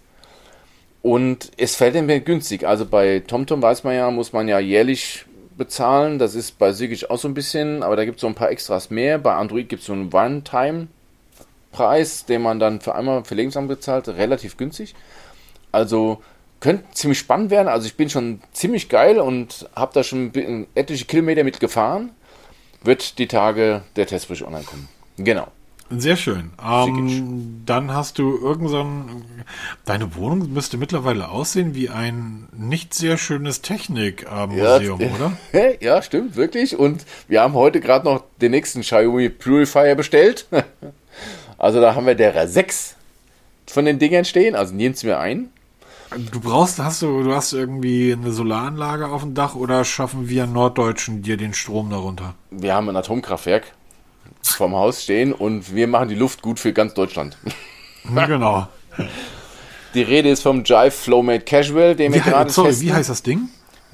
Und 1.02 1.52
es 1.56 1.76
fällt 1.76 1.94
mir 1.94 2.20
günstig. 2.20 2.66
Also 2.66 2.86
bei 2.86 3.20
TomTom 3.20 3.62
weiß 3.62 3.84
man 3.84 3.94
ja, 3.94 4.10
muss 4.10 4.32
man 4.32 4.48
ja 4.48 4.58
jährlich 4.58 5.24
bezahlen. 5.56 6.18
Das 6.18 6.34
ist 6.34 6.58
bei 6.58 6.72
Sigic 6.72 7.10
auch 7.10 7.18
so 7.18 7.28
ein 7.28 7.34
bisschen, 7.34 7.82
aber 7.82 7.96
da 7.96 8.04
gibt 8.04 8.16
es 8.16 8.22
so 8.22 8.26
ein 8.26 8.34
paar 8.34 8.50
Extras 8.50 8.90
mehr. 8.90 9.18
Bei 9.18 9.34
Android 9.34 9.68
gibt 9.68 9.82
es 9.82 9.86
so 9.86 9.92
einen 9.92 10.12
One-Time-Preis, 10.12 12.26
den 12.26 12.42
man 12.42 12.58
dann 12.58 12.80
für 12.80 12.94
einmal 12.94 13.24
für 13.24 13.34
Lebensamt 13.34 13.68
bezahlt, 13.68 14.08
relativ 14.08 14.56
günstig. 14.56 14.94
Also 15.72 16.22
könnte 16.60 16.84
ziemlich 16.92 17.18
spannend 17.18 17.50
werden. 17.50 17.68
Also 17.68 17.86
ich 17.86 17.96
bin 17.96 18.10
schon 18.10 18.40
ziemlich 18.52 18.88
geil 18.88 19.20
und 19.20 19.68
habe 19.74 19.92
da 19.94 20.02
schon 20.02 20.32
etliche 20.74 21.04
Kilometer 21.04 21.44
mit 21.44 21.60
gefahren. 21.60 22.10
Wird 22.82 23.18
die 23.18 23.28
Tage 23.28 23.82
der 23.96 24.06
Testbericht 24.06 24.44
online 24.44 24.64
kommen. 24.64 24.88
Genau. 25.18 25.48
Sehr 25.90 26.16
schön. 26.16 26.50
Ähm, 26.64 27.62
dann 27.64 27.94
hast 27.94 28.18
du 28.18 28.36
irgendein. 28.36 29.24
Deine 29.84 30.16
Wohnung 30.16 30.52
müsste 30.52 30.78
mittlerweile 30.78 31.28
aussehen 31.28 31.74
wie 31.74 31.90
ein 31.90 32.48
nicht 32.56 32.92
sehr 32.92 33.16
schönes 33.16 33.62
Technikmuseum, 33.62 35.00
ja, 35.00 35.08
oder? 35.14 35.32
Ja, 35.80 36.02
stimmt, 36.02 36.34
wirklich. 36.34 36.76
Und 36.76 37.06
wir 37.28 37.40
haben 37.40 37.54
heute 37.54 37.80
gerade 37.80 38.04
noch 38.04 38.24
den 38.40 38.50
nächsten 38.50 38.80
Xiaomi 38.80 39.28
Purifier 39.28 39.94
bestellt. 39.94 40.46
Also 41.58 41.80
da 41.80 41.94
haben 41.94 42.06
wir 42.06 42.14
der 42.14 42.46
6 42.46 42.96
von 43.66 43.86
den 43.86 43.98
Dingern 43.98 44.26
stehen, 44.26 44.54
also 44.54 44.74
nehmt 44.74 44.96
es 44.96 45.04
mir 45.04 45.18
ein. 45.18 45.48
Du 46.30 46.40
brauchst, 46.40 46.78
hast 46.78 47.02
du, 47.02 47.22
du 47.22 47.34
hast 47.34 47.52
irgendwie 47.52 48.12
eine 48.12 48.30
Solaranlage 48.30 49.08
auf 49.08 49.22
dem 49.22 49.34
Dach 49.34 49.54
oder 49.54 49.84
schaffen 49.84 50.28
wir 50.28 50.46
Norddeutschen 50.46 51.22
dir 51.22 51.36
den 51.36 51.54
Strom 51.54 51.88
darunter? 51.88 52.34
Wir 52.50 52.74
haben 52.74 52.88
ein 52.88 52.96
Atomkraftwerk 52.96 53.72
vorm 54.42 54.74
Haus 54.74 55.02
stehen 55.02 55.32
und 55.32 55.74
wir 55.74 55.86
machen 55.86 56.08
die 56.08 56.14
Luft 56.14 56.42
gut 56.42 56.60
für 56.60 56.72
ganz 56.72 56.94
Deutschland. 56.94 57.36
Ja, 58.14 58.26
genau. 58.26 58.68
Die 59.94 60.02
Rede 60.02 60.30
ist 60.30 60.42
vom 60.42 60.62
Jive 60.64 60.90
Flowmate 60.90 61.44
Casual, 61.44 61.96
den 61.96 62.12
wir 62.12 62.20
gerade 62.20 62.50
Sorry, 62.50 62.68
testen. 62.68 62.88
wie 62.88 62.92
heißt 62.92 63.10
das 63.10 63.22
Ding? 63.22 63.48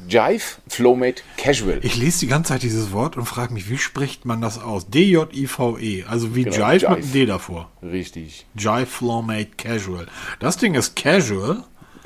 Jive 0.09 0.43
Flowmate 0.69 1.23
Casual. 1.37 1.79
Ich 1.83 1.97
lese 1.97 2.21
die 2.21 2.27
ganze 2.27 2.53
Zeit 2.53 2.63
dieses 2.63 2.93
Wort 2.93 3.17
und 3.17 3.25
frage 3.25 3.55
mich, 3.55 3.71
wie 3.71 3.79
spricht 3.79 4.25
man 4.25 4.41
das 4.41 4.61
aus? 4.61 4.89
D-J-I-V-E, 4.89 6.05
also 6.05 6.35
wie 6.35 6.45
genau, 6.45 6.57
Jive, 6.57 6.73
Jive, 6.73 6.91
mit 6.91 6.99
einem 6.99 7.13
D 7.13 7.27
davor. 7.27 7.71
Richtig. 7.83 8.47
Jive 8.57 8.87
Flowmate 8.87 9.51
Casual. 9.57 10.07
Das 10.41 10.57
Ding 10.57 10.75
ist 10.75 10.97
casual. 10.97 11.63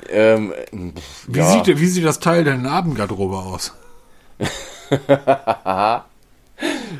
Ähm, 0.09 0.53
wie, 1.27 1.39
ja. 1.39 1.51
sieht, 1.51 1.79
wie 1.79 1.87
sieht 1.87 2.05
das 2.05 2.19
Teil 2.19 2.43
der 2.43 2.63
Abendgarderobe 2.63 3.37
aus? 3.37 3.73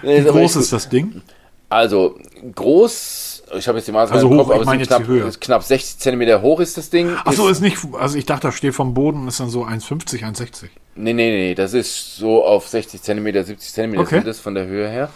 Wie 0.02 0.24
groß 0.24 0.56
ist 0.58 0.74
das 0.74 0.90
Ding? 0.90 1.22
Also 1.70 2.18
groß, 2.56 3.44
ich 3.58 3.68
habe 3.68 3.78
jetzt 3.78 3.88
die 3.88 3.92
Maße 3.92 4.14
also 4.14 4.30
hoch, 4.30 4.38
Kopf, 4.38 4.52
aber 4.52 4.62
ich 4.62 4.66
meine 4.66 4.86
knapp, 4.86 5.06
Höhe. 5.06 5.30
knapp 5.38 5.64
60 5.64 6.00
cm 6.00 6.42
hoch 6.42 6.62
ist 6.62 6.78
das 6.78 6.90
Ding. 6.90 7.14
Achso, 7.26 7.48
ist, 7.48 7.58
ist 7.58 7.62
nicht, 7.62 7.78
also 8.00 8.18
ich 8.18 8.26
dachte, 8.26 8.48
das 8.48 8.56
steht 8.56 8.74
vom 8.74 8.94
Boden 8.94 9.22
und 9.22 9.28
ist 9.28 9.42
dann 9.42 9.50
so 9.50 9.66
1,50, 9.66 10.24
1,60. 10.24 10.70
Nee, 10.96 11.12
nee, 11.14 11.30
nee, 11.30 11.56
das 11.56 11.74
ist 11.74 12.16
so 12.16 12.46
auf 12.46 12.70
60 12.70 13.02
cm, 13.02 13.44
70 13.44 13.60
cm 13.60 13.98
okay. 13.98 14.16
sind 14.16 14.28
das 14.28 14.40
von 14.40 14.56
der 14.56 14.66
Höhe 14.66 14.88
her. 14.88 15.10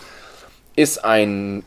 Ist 0.76 1.04
ein 1.06 1.64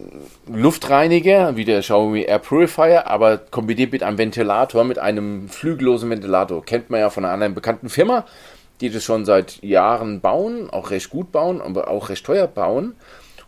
Luftreiniger, 0.46 1.56
wie 1.56 1.64
der 1.64 1.80
Xiaomi 1.80 2.22
Air 2.22 2.38
Purifier, 2.38 3.06
aber 3.06 3.38
kombiniert 3.38 3.92
mit 3.92 4.02
einem 4.02 4.18
Ventilator, 4.18 4.84
mit 4.84 4.98
einem 4.98 5.48
flügellosen 5.48 6.10
Ventilator. 6.10 6.64
Kennt 6.64 6.90
man 6.90 7.00
ja 7.00 7.10
von 7.10 7.24
einer 7.24 7.32
anderen 7.32 7.54
bekannten 7.54 7.88
Firma. 7.88 8.24
Die 8.80 8.90
das 8.90 9.04
schon 9.04 9.24
seit 9.24 9.62
Jahren 9.62 10.20
bauen, 10.20 10.68
auch 10.70 10.90
recht 10.90 11.10
gut 11.10 11.32
bauen, 11.32 11.60
aber 11.60 11.88
auch 11.88 12.08
recht 12.08 12.26
teuer 12.26 12.46
bauen. 12.46 12.94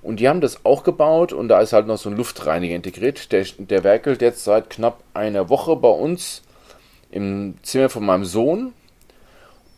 Und 0.02 0.20
die 0.20 0.28
haben 0.28 0.40
das 0.40 0.64
auch 0.64 0.84
gebaut 0.84 1.32
und 1.32 1.48
da 1.48 1.60
ist 1.60 1.72
halt 1.72 1.88
noch 1.88 1.98
so 1.98 2.08
ein 2.08 2.16
Luftreiniger 2.16 2.76
integriert. 2.76 3.32
Der, 3.32 3.44
der 3.58 3.82
werkelt 3.82 4.22
jetzt 4.22 4.44
seit 4.44 4.70
knapp 4.70 5.02
einer 5.14 5.48
Woche 5.48 5.74
bei 5.74 5.88
uns 5.88 6.42
im 7.10 7.54
Zimmer 7.62 7.88
von 7.88 8.06
meinem 8.06 8.24
Sohn. 8.24 8.72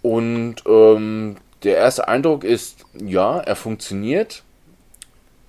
Und 0.02 0.56
ähm, 0.66 1.36
der 1.62 1.76
erste 1.76 2.08
Eindruck 2.08 2.44
ist, 2.44 2.84
ja, 2.94 3.38
er 3.38 3.56
funktioniert. 3.56 4.42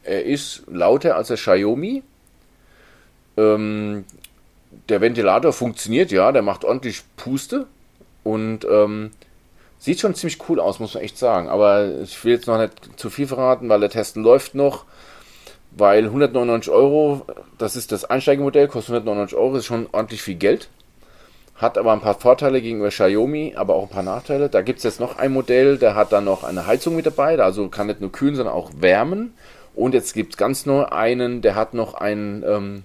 Er 0.04 0.24
ist 0.26 0.64
lauter 0.68 1.18
als 1.18 1.28
der 1.28 1.38
Xiaomi. 1.38 2.04
Ähm, 3.38 4.06
der 4.88 5.02
Ventilator 5.02 5.54
funktioniert, 5.54 6.12
ja, 6.12 6.32
der 6.32 6.42
macht 6.42 6.64
ordentlich 6.64 7.04
Puste 7.16 7.68
und 8.24 8.66
ähm, 8.70 9.12
sieht 9.80 10.00
schon 10.00 10.14
ziemlich 10.14 10.38
cool 10.48 10.60
aus, 10.60 10.80
muss 10.80 10.94
man 10.94 11.04
echt 11.04 11.18
sagen. 11.18 11.50
Aber 11.50 12.02
ich 12.02 12.24
will 12.24 12.34
jetzt 12.34 12.48
noch 12.48 12.60
nicht 12.60 13.00
zu 13.00 13.10
viel 13.10 13.28
verraten, 13.28 13.70
weil 13.70 13.80
der 13.80 13.90
Test 13.90 14.18
läuft 14.18 14.54
noch. 14.54 14.86
Weil 15.72 16.06
199 16.06 16.72
Euro, 16.72 17.26
das 17.58 17.76
ist 17.76 17.92
das 17.92 18.06
Einsteigemodell, 18.06 18.68
kostet 18.68 18.96
199 18.96 19.38
Euro, 19.38 19.56
ist 19.58 19.66
schon 19.66 19.88
ordentlich 19.92 20.22
viel 20.22 20.36
Geld. 20.36 20.70
Hat 21.56 21.78
aber 21.78 21.92
ein 21.94 22.02
paar 22.02 22.20
Vorteile 22.20 22.62
gegenüber 22.62 22.90
Xiaomi, 22.90 23.54
aber 23.56 23.76
auch 23.76 23.84
ein 23.84 23.90
paar 23.90 24.04
Nachteile. 24.04 24.50
Da 24.50 24.62
gibt 24.62 24.80
es 24.80 24.84
jetzt 24.84 25.00
noch 25.00 25.18
ein 25.18 25.32
Modell, 25.32 25.78
der 25.78 25.94
hat 25.94 26.12
dann 26.12 26.26
noch 26.26 26.44
eine 26.44 26.66
Heizung 26.66 26.96
mit 26.96 27.06
dabei, 27.06 27.38
also 27.40 27.68
kann 27.68 27.88
nicht 27.88 28.02
nur 28.02 28.12
kühlen, 28.12 28.36
sondern 28.36 28.56
auch 28.56 28.72
wärmen. 28.78 29.34
Und 29.76 29.94
jetzt 29.94 30.14
gibt 30.14 30.34
es 30.34 30.38
ganz 30.38 30.66
neu 30.66 30.86
einen, 30.86 31.42
der 31.42 31.56
hat 31.56 31.74
noch 31.74 31.94
einen 31.94 32.44
ähm, 32.44 32.84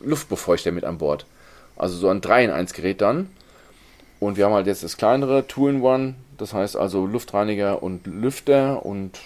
Luftbefeuchter 0.00 0.72
mit 0.72 0.84
an 0.84 0.98
Bord. 0.98 1.24
Also 1.76 1.96
so 1.96 2.08
ein 2.08 2.20
3 2.20 2.44
in 2.44 2.50
1 2.50 2.72
Gerät 2.74 3.00
dann. 3.00 3.30
Und 4.18 4.36
wir 4.36 4.46
haben 4.46 4.54
halt 4.54 4.66
jetzt 4.66 4.82
das 4.82 4.96
kleinere 4.96 5.46
Two-in-One, 5.46 6.14
das 6.38 6.52
heißt 6.52 6.76
also 6.76 7.06
Luftreiniger 7.06 7.82
und 7.82 8.06
Lüfter 8.06 8.84
und 8.84 9.18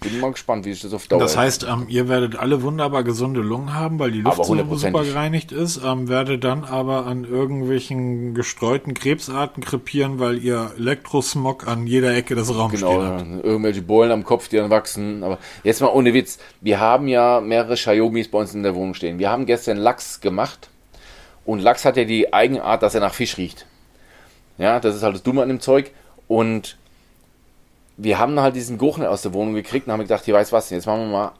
bin 0.00 0.18
mal 0.18 0.32
gespannt, 0.32 0.64
wie 0.64 0.72
sich 0.72 0.82
das 0.82 0.92
auf 0.94 1.06
Dauer 1.06 1.20
Das 1.20 1.36
heißt, 1.36 1.62
ähm, 1.62 1.86
ihr 1.88 2.08
werdet 2.08 2.34
alle 2.36 2.62
wunderbar 2.62 3.04
gesunde 3.04 3.40
Lungen 3.40 3.72
haben, 3.72 4.00
weil 4.00 4.10
die 4.10 4.20
Luft 4.20 4.44
so 4.44 4.56
super 4.56 5.04
gereinigt 5.04 5.52
ist, 5.52 5.80
ähm, 5.84 6.08
werdet 6.08 6.42
dann 6.42 6.64
aber 6.64 7.06
an 7.06 7.22
irgendwelchen 7.24 8.34
gestreuten 8.34 8.94
Krebsarten 8.94 9.62
krepieren, 9.62 10.18
weil 10.18 10.38
ihr 10.42 10.72
Elektrosmog 10.76 11.68
an 11.68 11.86
jeder 11.86 12.16
Ecke 12.16 12.34
des 12.34 12.52
Raums 12.52 12.74
Genau, 12.74 13.00
stehen 13.00 13.36
habt. 13.36 13.44
irgendwelche 13.44 13.82
Bollen 13.82 14.10
am 14.10 14.24
Kopf, 14.24 14.48
die 14.48 14.56
dann 14.56 14.70
wachsen. 14.70 15.22
Aber 15.22 15.38
jetzt 15.62 15.80
mal 15.80 15.88
ohne 15.92 16.12
Witz. 16.14 16.38
Wir 16.60 16.80
haben 16.80 17.06
ja 17.06 17.40
mehrere 17.40 17.74
Xiaomis 17.74 18.28
bei 18.28 18.38
uns 18.38 18.54
in 18.54 18.64
der 18.64 18.74
Wohnung 18.74 18.94
stehen. 18.94 19.20
Wir 19.20 19.30
haben 19.30 19.46
gestern 19.46 19.76
Lachs 19.76 20.20
gemacht. 20.20 20.68
Und 21.44 21.60
Lachs 21.60 21.84
hat 21.84 21.96
ja 21.96 22.04
die 22.04 22.32
Eigenart, 22.32 22.82
dass 22.82 22.94
er 22.96 23.00
nach 23.00 23.14
Fisch 23.14 23.36
riecht. 23.36 23.66
Ja, 24.62 24.78
das 24.78 24.94
ist 24.94 25.02
halt 25.02 25.16
das 25.16 25.24
Dumme 25.24 25.42
an 25.42 25.48
dem 25.48 25.58
Zeug. 25.58 25.90
Und 26.28 26.78
wir 27.96 28.20
haben 28.20 28.38
halt 28.38 28.54
diesen 28.54 28.78
Geruch 28.78 28.96
nicht 28.96 29.08
aus 29.08 29.22
der 29.22 29.34
Wohnung 29.34 29.54
gekriegt 29.54 29.88
und 29.88 29.92
haben 29.92 30.02
gedacht, 30.02 30.24
hier 30.24 30.34
weiß 30.34 30.52
was, 30.52 30.70
jetzt 30.70 30.86
machen 30.86 31.00
wir 31.00 31.08
mal 31.08 31.32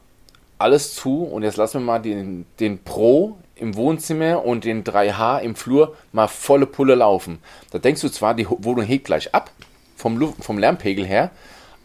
alles 0.58 0.96
zu 0.96 1.22
und 1.22 1.44
jetzt 1.44 1.56
lassen 1.56 1.74
wir 1.74 1.86
mal 1.86 2.00
den, 2.00 2.46
den 2.58 2.82
Pro 2.82 3.36
im 3.54 3.76
Wohnzimmer 3.76 4.44
und 4.44 4.64
den 4.64 4.82
3H 4.82 5.38
im 5.38 5.54
Flur 5.54 5.94
mal 6.10 6.26
volle 6.26 6.66
Pulle 6.66 6.96
laufen. 6.96 7.38
Da 7.70 7.78
denkst 7.78 8.00
du 8.00 8.08
zwar, 8.08 8.34
die 8.34 8.48
Wohnung 8.48 8.84
hebt 8.84 9.04
gleich 9.04 9.32
ab, 9.32 9.52
vom, 9.96 10.18
Luft, 10.18 10.42
vom 10.42 10.58
Lärmpegel 10.58 11.06
her, 11.06 11.30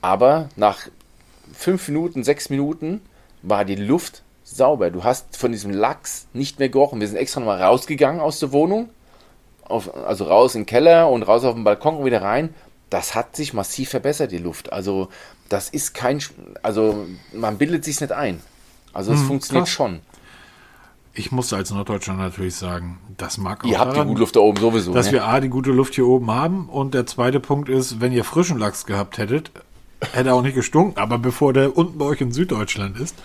aber 0.02 0.50
nach 0.56 0.88
fünf 1.54 1.88
Minuten, 1.88 2.23
sechs 2.23 2.50
Minuten 2.50 3.02
war 3.43 3.63
die 3.63 3.76
Luft 3.76 4.23
sauber. 4.43 4.89
Du 4.89 5.04
hast 5.04 5.38
von 5.38 5.52
diesem 5.52 5.69
Lachs 5.69 6.26
nicht 6.34 6.58
mehr 6.58 6.69
gerochen. 6.69 7.00
Wir 7.00 7.08
sind 7.08 7.17
extra 7.17 7.41
nochmal 7.41 7.62
rausgegangen 7.62 8.21
aus 8.21 8.39
der 8.39 8.52
Wohnung, 8.52 8.89
auf, 9.69 9.93
also 10.08 10.25
raus 10.25 10.56
in 10.56 10.62
den 10.62 10.65
Keller 10.67 11.10
und 11.10 11.23
raus 11.23 11.43
auf 11.43 11.53
den 11.56 11.63
Balkon 11.63 11.97
und 11.97 12.06
wieder 12.06 12.21
rein. 12.21 12.53
Das 12.89 13.15
hat 13.15 13.36
sich 13.36 13.53
massiv 13.53 13.89
verbessert, 13.89 14.32
die 14.32 14.38
Luft. 14.38 14.71
Also 14.71 15.10
das 15.49 15.69
ist 15.69 15.93
kein, 15.93 16.21
also 16.63 17.06
man 17.34 17.58
bildet 17.58 17.84
sich 17.84 17.99
nicht 17.99 18.12
ein. 18.13 18.39
Also 18.93 19.12
es 19.13 19.19
Hm, 19.21 19.27
funktioniert 19.27 19.65
krass. 19.65 19.73
schon. 19.73 19.99
Ich 21.13 21.32
muss 21.32 21.51
als 21.51 21.71
Norddeutscher 21.71 22.13
natürlich 22.13 22.56
sagen, 22.56 22.99
das 23.17 23.38
mag 23.39 23.63
auch 23.63 23.67
Ihr 23.67 23.80
habt 23.80 23.91
die 23.91 23.95
daran, 23.95 24.08
gute 24.10 24.19
Luft 24.19 24.36
da 24.36 24.39
oben 24.39 24.60
sowieso. 24.62 24.93
dass 24.93 25.08
ne? 25.08 25.13
wir 25.13 25.25
A, 25.25 25.39
die 25.39 25.49
gute 25.49 25.71
Luft 25.71 25.95
hier 25.95 26.06
oben 26.08 26.30
haben 26.32 26.69
und 26.69 26.93
der 26.93 27.06
zweite 27.08 27.39
Punkt 27.39 27.69
ist, 27.69 27.99
wenn 27.99 28.12
ihr 28.12 28.23
frischen 28.23 28.60
Lachs 28.60 28.86
gehabt 28.86 29.17
hättet, 29.17 29.51
hätte 30.13 30.30
er 30.30 30.36
auch 30.36 30.43
nicht 30.43 30.53
gestunken, 30.56 31.01
aber 31.01 31.17
bevor 31.17 31.53
der 31.53 31.75
unten 31.75 31.97
bei 31.97 32.06
euch 32.06 32.21
in 32.21 32.32
Süddeutschland 32.32 32.99
ist. 32.99 33.15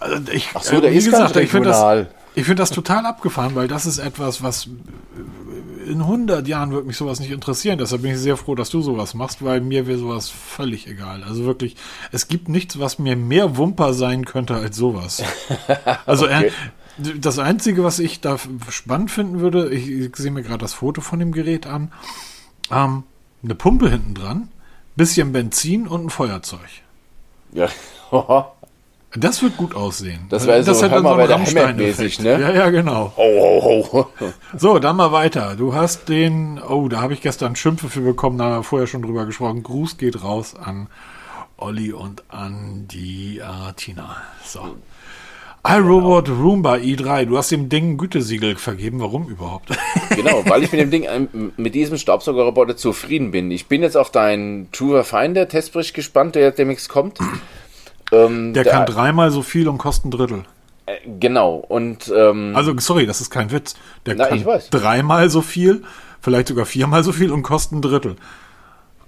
Also 0.00 0.20
ich, 0.32 0.50
Ach 0.54 0.62
so, 0.62 0.80
der 0.80 0.92
wie 0.92 0.96
ist 0.96 1.04
finde 1.04 1.18
das, 1.20 1.34
regional. 1.34 2.08
ich 2.10 2.21
finde 2.34 2.56
das 2.62 2.70
total 2.70 3.04
abgefahren, 3.06 3.54
weil 3.54 3.68
das 3.68 3.84
ist 3.86 3.98
etwas, 3.98 4.42
was 4.42 4.68
in 5.86 6.00
100 6.00 6.46
Jahren 6.48 6.70
wird 6.72 6.86
mich 6.86 6.96
sowas 6.96 7.20
nicht 7.20 7.30
interessieren. 7.30 7.78
Deshalb 7.78 8.02
bin 8.02 8.12
ich 8.12 8.18
sehr 8.18 8.36
froh, 8.36 8.54
dass 8.54 8.70
du 8.70 8.80
sowas 8.80 9.14
machst, 9.14 9.44
weil 9.44 9.60
mir 9.60 9.86
wäre 9.86 9.98
sowas 9.98 10.30
völlig 10.30 10.86
egal. 10.86 11.22
Also 11.24 11.44
wirklich, 11.44 11.76
es 12.12 12.28
gibt 12.28 12.48
nichts, 12.48 12.78
was 12.78 12.98
mir 12.98 13.16
mehr 13.16 13.56
Wumper 13.56 13.92
sein 13.92 14.24
könnte 14.24 14.54
als 14.54 14.76
sowas. 14.76 15.22
Also 16.06 16.24
Okay. 16.26 16.46
äh, 16.46 16.50
das 17.18 17.38
Einzige, 17.38 17.84
was 17.84 17.98
ich 17.98 18.20
da 18.20 18.36
spannend 18.68 19.10
finden 19.10 19.40
würde, 19.40 19.70
ich, 19.70 19.88
ich 19.88 20.16
sehe 20.16 20.30
mir 20.30 20.42
gerade 20.42 20.58
das 20.58 20.74
Foto 20.74 21.00
von 21.00 21.18
dem 21.18 21.32
Gerät 21.32 21.66
an, 21.66 21.90
ähm, 22.70 23.02
eine 23.42 23.54
Pumpe 23.54 23.90
hinten 23.90 24.14
dran, 24.14 24.48
bisschen 24.94 25.32
Benzin 25.32 25.88
und 25.88 26.04
ein 26.06 26.10
Feuerzeug. 26.10 26.60
Ja. 27.52 27.68
Das 29.14 29.42
wird 29.42 29.58
gut 29.58 29.74
aussehen. 29.74 30.26
Das 30.30 30.46
wäre 30.46 30.62
so 30.62 30.72
hätte 30.74 31.02
dann. 31.02 31.46
Hammett-mäßig, 31.46 32.20
ne? 32.20 32.40
Ja, 32.40 32.50
ja, 32.52 32.70
genau. 32.70 33.12
oh, 33.16 33.84
oh, 33.92 34.06
oh. 34.20 34.26
So, 34.56 34.78
dann 34.78 34.96
mal 34.96 35.12
weiter. 35.12 35.54
Du 35.56 35.74
hast 35.74 36.08
den, 36.08 36.58
oh, 36.58 36.88
da 36.88 37.02
habe 37.02 37.12
ich 37.12 37.20
gestern 37.20 37.54
Schimpfe 37.54 37.88
für 37.88 38.00
bekommen, 38.00 38.38
da 38.38 38.44
haben 38.44 38.54
wir 38.56 38.62
vorher 38.62 38.86
schon 38.86 39.02
drüber 39.02 39.26
gesprochen. 39.26 39.62
Gruß 39.62 39.98
geht 39.98 40.22
raus 40.22 40.54
an 40.56 40.88
Olli 41.58 41.92
und 41.92 42.24
an 42.28 42.88
die 42.90 43.38
äh, 43.38 43.72
Tina. 43.76 44.16
So. 44.44 44.76
iRobot 45.68 46.30
Roomba 46.30 46.76
i3. 46.76 47.26
Du 47.26 47.36
hast 47.36 47.50
dem 47.50 47.68
Ding 47.68 47.90
ein 47.90 47.98
Gütesiegel 47.98 48.56
vergeben. 48.56 49.00
Warum 49.00 49.28
überhaupt? 49.28 49.68
Genau, 50.14 50.42
weil 50.44 50.62
ich 50.62 50.72
mit 50.72 50.80
dem 50.80 50.90
Ding, 50.90 51.06
ähm, 51.08 51.52
mit 51.56 51.74
diesem 51.74 51.96
Staubsaugerroboter 51.96 52.76
zufrieden 52.76 53.30
bin. 53.30 53.50
Ich 53.50 53.66
bin 53.68 53.80
jetzt 53.80 53.96
auf 53.96 54.10
deinen 54.10 54.70
True 54.70 55.04
Finder 55.04 55.48
Testbericht 55.48 55.94
gespannt, 55.94 56.34
der 56.34 56.50
demnächst 56.50 56.90
kommt. 56.90 57.18
Ähm, 58.12 58.52
Der 58.54 58.64
da- 58.64 58.70
kann 58.70 58.86
dreimal 58.86 59.30
so 59.30 59.42
viel 59.42 59.68
und 59.68 59.78
kostet 59.78 60.06
ein 60.06 60.10
Drittel. 60.12 60.44
äh, 60.86 60.92
Genau, 61.18 61.56
und 61.56 62.12
ähm, 62.14 62.52
Also, 62.54 62.72
sorry, 62.78 63.06
das 63.06 63.20
ist 63.20 63.30
kein 63.30 63.50
Witz. 63.50 63.74
Der 64.06 64.14
Na, 64.16 64.26
kann 64.26 64.44
dreimal 64.70 65.30
so 65.30 65.40
viel, 65.42 65.82
vielleicht 66.20 66.48
sogar 66.48 66.66
viermal 66.66 67.02
so 67.02 67.12
viel 67.12 67.32
und 67.32 67.42
kostet 67.42 67.78
ein 67.78 67.82
Drittel. 67.82 68.16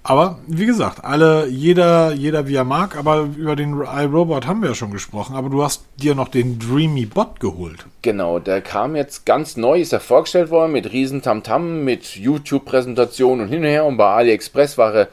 Aber 0.07 0.37
wie 0.45 0.67
gesagt, 0.67 1.03
alle, 1.03 1.47
jeder, 1.47 2.13
jeder 2.13 2.47
wie 2.47 2.53
er 2.53 2.63
mag, 2.63 2.95
aber 2.95 3.27
über 3.35 3.55
den 3.55 3.73
iRobot 3.81 4.45
haben 4.45 4.61
wir 4.61 4.69
ja 4.69 4.75
schon 4.75 4.91
gesprochen, 4.91 5.35
aber 5.35 5.49
du 5.49 5.63
hast 5.63 5.83
dir 5.97 6.13
noch 6.13 6.27
den 6.27 6.59
Dreamy 6.59 7.07
Bot 7.07 7.39
geholt. 7.39 7.87
genau, 8.03 8.37
der 8.37 8.61
kam 8.61 8.95
jetzt 8.95 9.25
ganz 9.25 9.57
neu, 9.57 9.79
ist 9.81 9.93
er 9.93 9.99
vorgestellt 9.99 10.51
worden 10.51 10.73
mit 10.73 10.91
riesen 10.91 11.23
Tamtam, 11.23 11.83
mit 11.83 12.17
YouTube-Präsentation 12.17 13.41
und 13.41 13.47
hin 13.47 13.61
und 13.61 13.65
her. 13.67 13.85
Und 13.85 13.97
bei 13.97 14.05
AliExpress 14.05 14.77
war 14.77 14.93
er, 14.93 15.07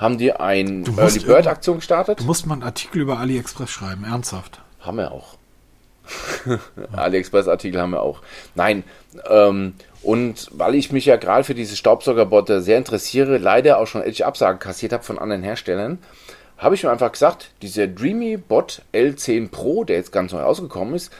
haben 0.00 0.16
die 0.16 0.32
ein 0.32 0.80
musst 0.80 0.98
Early 0.98 1.18
Bird 1.20 1.46
Aktion 1.46 1.76
gestartet. 1.76 2.20
Du 2.20 2.24
musst 2.24 2.46
mal 2.46 2.54
einen 2.54 2.62
Artikel 2.62 3.02
über 3.02 3.18
AliExpress 3.18 3.70
schreiben, 3.70 4.04
ernsthaft. 4.04 4.62
Haben 4.80 4.96
wir 4.96 5.12
auch. 5.12 5.36
AliExpress-Artikel 6.92 7.80
haben 7.80 7.90
wir 7.90 8.02
auch. 8.02 8.22
Nein, 8.54 8.82
ähm, 9.28 9.74
und 10.02 10.48
weil 10.52 10.74
ich 10.74 10.90
mich 10.90 11.04
ja 11.04 11.16
gerade 11.16 11.44
für 11.44 11.54
diese 11.54 11.76
Staubsaugerbotte 11.76 12.62
sehr 12.62 12.78
interessiere, 12.78 13.36
leider 13.36 13.78
auch 13.78 13.86
schon 13.86 14.00
etliche 14.00 14.26
Absagen 14.26 14.58
kassiert 14.58 14.94
habe 14.94 15.04
von 15.04 15.18
anderen 15.18 15.42
Herstellern, 15.42 15.98
habe 16.56 16.74
ich 16.74 16.82
mir 16.82 16.90
einfach 16.90 17.12
gesagt, 17.12 17.50
dieser 17.60 17.86
Dreamy 17.86 18.38
Bot 18.38 18.82
L10 18.94 19.50
Pro, 19.50 19.84
der 19.84 19.96
jetzt 19.96 20.12
ganz 20.12 20.32
neu 20.32 20.42
ausgekommen 20.42 20.94
ist, 20.94 21.12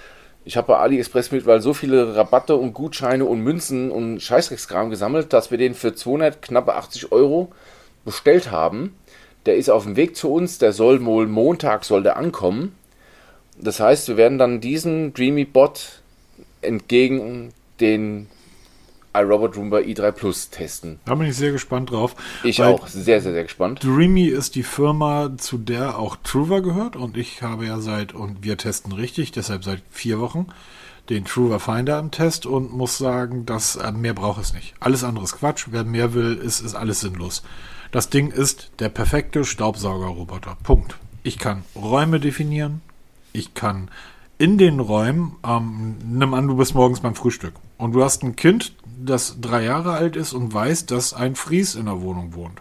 ich 0.46 0.56
habe 0.56 0.68
bei 0.68 0.78
AliExpress 0.78 1.30
mittlerweile 1.32 1.60
so 1.60 1.74
viele 1.74 2.16
Rabatte 2.16 2.56
und 2.56 2.72
Gutscheine 2.72 3.26
und 3.26 3.40
Münzen 3.40 3.90
und 3.90 4.20
Scheißdreckskram 4.20 4.88
gesammelt, 4.88 5.34
dass 5.34 5.50
wir 5.50 5.58
den 5.58 5.74
für 5.74 5.94
200 5.94 6.40
knappe 6.40 6.74
80 6.74 7.12
Euro 7.12 7.52
bestellt 8.04 8.50
haben. 8.50 8.94
Der 9.46 9.56
ist 9.56 9.70
auf 9.70 9.84
dem 9.84 9.96
Weg 9.96 10.16
zu 10.16 10.32
uns, 10.32 10.58
der 10.58 10.72
soll 10.72 11.04
wohl 11.04 11.26
Montag 11.26 11.84
soll 11.84 12.02
der 12.02 12.16
ankommen. 12.16 12.74
Das 13.58 13.80
heißt, 13.80 14.08
wir 14.08 14.16
werden 14.16 14.38
dann 14.38 14.60
diesen 14.60 15.12
Dreamy 15.14 15.44
Bot 15.44 16.02
entgegen 16.62 17.52
den 17.80 18.28
iRobot 19.14 19.56
Roomba 19.56 19.78
i3 19.78 20.12
Plus 20.12 20.50
testen. 20.50 21.00
Da 21.04 21.14
bin 21.14 21.26
ich 21.26 21.36
sehr 21.36 21.52
gespannt 21.52 21.90
drauf. 21.90 22.14
Ich 22.44 22.62
auch 22.62 22.86
sehr, 22.86 23.20
sehr, 23.20 23.32
sehr 23.32 23.42
gespannt. 23.42 23.82
Dreamy 23.82 24.26
ist 24.26 24.54
die 24.54 24.62
Firma, 24.62 25.36
zu 25.36 25.58
der 25.58 25.98
auch 25.98 26.16
Truva 26.22 26.60
gehört 26.60 26.96
und 26.96 27.16
ich 27.16 27.42
habe 27.42 27.66
ja 27.66 27.80
seit, 27.80 28.14
und 28.14 28.44
wir 28.44 28.56
testen 28.56 28.92
richtig, 28.92 29.32
deshalb 29.32 29.64
seit 29.64 29.82
vier 29.90 30.20
Wochen, 30.20 30.46
den 31.08 31.24
Truva 31.24 31.58
Finder 31.58 31.98
im 31.98 32.12
Test 32.12 32.46
und 32.46 32.72
muss 32.72 32.98
sagen, 32.98 33.46
dass 33.46 33.74
äh, 33.76 33.90
mehr 33.90 34.14
braucht 34.14 34.40
es 34.40 34.54
nicht. 34.54 34.74
Alles 34.78 35.02
andere 35.02 35.24
ist 35.24 35.38
Quatsch. 35.38 35.66
Wer 35.70 35.82
mehr 35.82 36.14
will, 36.14 36.36
ist, 36.36 36.60
ist 36.60 36.76
alles 36.76 37.00
sinnlos. 37.00 37.42
Das 37.90 38.08
Ding 38.08 38.30
ist 38.30 38.70
der 38.78 38.88
perfekte 38.88 39.44
Staubsaugerroboter. 39.44 40.56
Punkt. 40.62 40.96
Ich 41.22 41.38
kann 41.38 41.64
Räume 41.74 42.20
definieren. 42.20 42.82
Ich 43.32 43.54
kann 43.54 43.90
in 44.38 44.58
den 44.58 44.80
Räumen, 44.80 45.36
ähm, 45.46 45.96
nimm 46.04 46.32
an, 46.34 46.46
du 46.46 46.56
bist 46.56 46.74
morgens 46.74 47.00
beim 47.00 47.14
Frühstück 47.14 47.54
und 47.78 47.92
du 47.92 48.02
hast 48.02 48.22
ein 48.22 48.36
Kind, 48.36 48.72
das 49.04 49.36
drei 49.40 49.64
Jahre 49.64 49.92
alt 49.92 50.16
ist 50.16 50.32
und 50.32 50.54
weiß, 50.54 50.86
dass 50.86 51.14
ein 51.14 51.34
Fries 51.34 51.74
in 51.74 51.86
der 51.86 52.00
Wohnung 52.00 52.34
wohnt. 52.34 52.60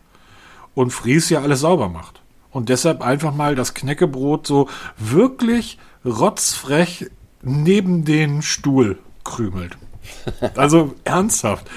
und 0.75 0.91
Fries 0.91 1.29
ja 1.29 1.41
alles 1.41 1.61
sauber 1.61 1.89
macht. 1.89 2.21
Und 2.51 2.69
deshalb 2.69 3.01
einfach 3.01 3.33
mal 3.33 3.55
das 3.55 3.73
Knäckebrot 3.73 4.47
so 4.47 4.69
wirklich 4.97 5.77
rotzfrech 6.05 7.07
neben 7.41 8.05
den 8.05 8.41
Stuhl 8.41 8.97
krümelt. 9.23 9.77
Also 10.55 10.95
ernsthaft. 11.03 11.69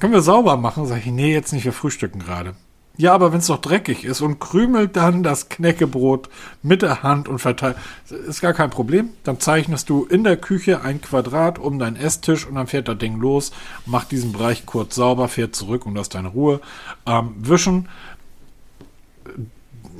Können 0.00 0.12
wir 0.12 0.22
sauber 0.22 0.56
machen? 0.56 0.86
Sag 0.86 0.98
ich, 0.98 1.06
nee, 1.06 1.32
jetzt 1.32 1.52
nicht, 1.52 1.64
wir 1.64 1.72
frühstücken 1.72 2.18
gerade. 2.18 2.54
Ja, 2.98 3.14
aber 3.14 3.32
wenn 3.32 3.38
es 3.38 3.46
doch 3.46 3.60
dreckig 3.60 4.04
ist 4.04 4.20
und 4.20 4.38
krümelt 4.38 4.96
dann 4.96 5.22
das 5.22 5.48
Knäckebrot 5.48 6.28
mit 6.62 6.82
der 6.82 7.02
Hand 7.02 7.26
und 7.26 7.38
verteilt, 7.38 7.76
ist 8.10 8.42
gar 8.42 8.52
kein 8.52 8.68
Problem. 8.68 9.10
Dann 9.24 9.40
zeichnest 9.40 9.88
du 9.88 10.04
in 10.04 10.24
der 10.24 10.36
Küche 10.36 10.82
ein 10.82 11.00
Quadrat 11.00 11.58
um 11.58 11.78
deinen 11.78 11.96
Esstisch 11.96 12.46
und 12.46 12.56
dann 12.56 12.66
fährt 12.66 12.88
das 12.88 12.98
Ding 12.98 13.18
los, 13.18 13.52
macht 13.86 14.12
diesen 14.12 14.32
Bereich 14.32 14.66
kurz 14.66 14.94
sauber, 14.94 15.28
fährt 15.28 15.56
zurück 15.56 15.86
und 15.86 15.96
hast 15.96 16.10
deine 16.14 16.28
Ruhe. 16.28 16.60
Ähm, 17.06 17.34
wischen, 17.38 17.88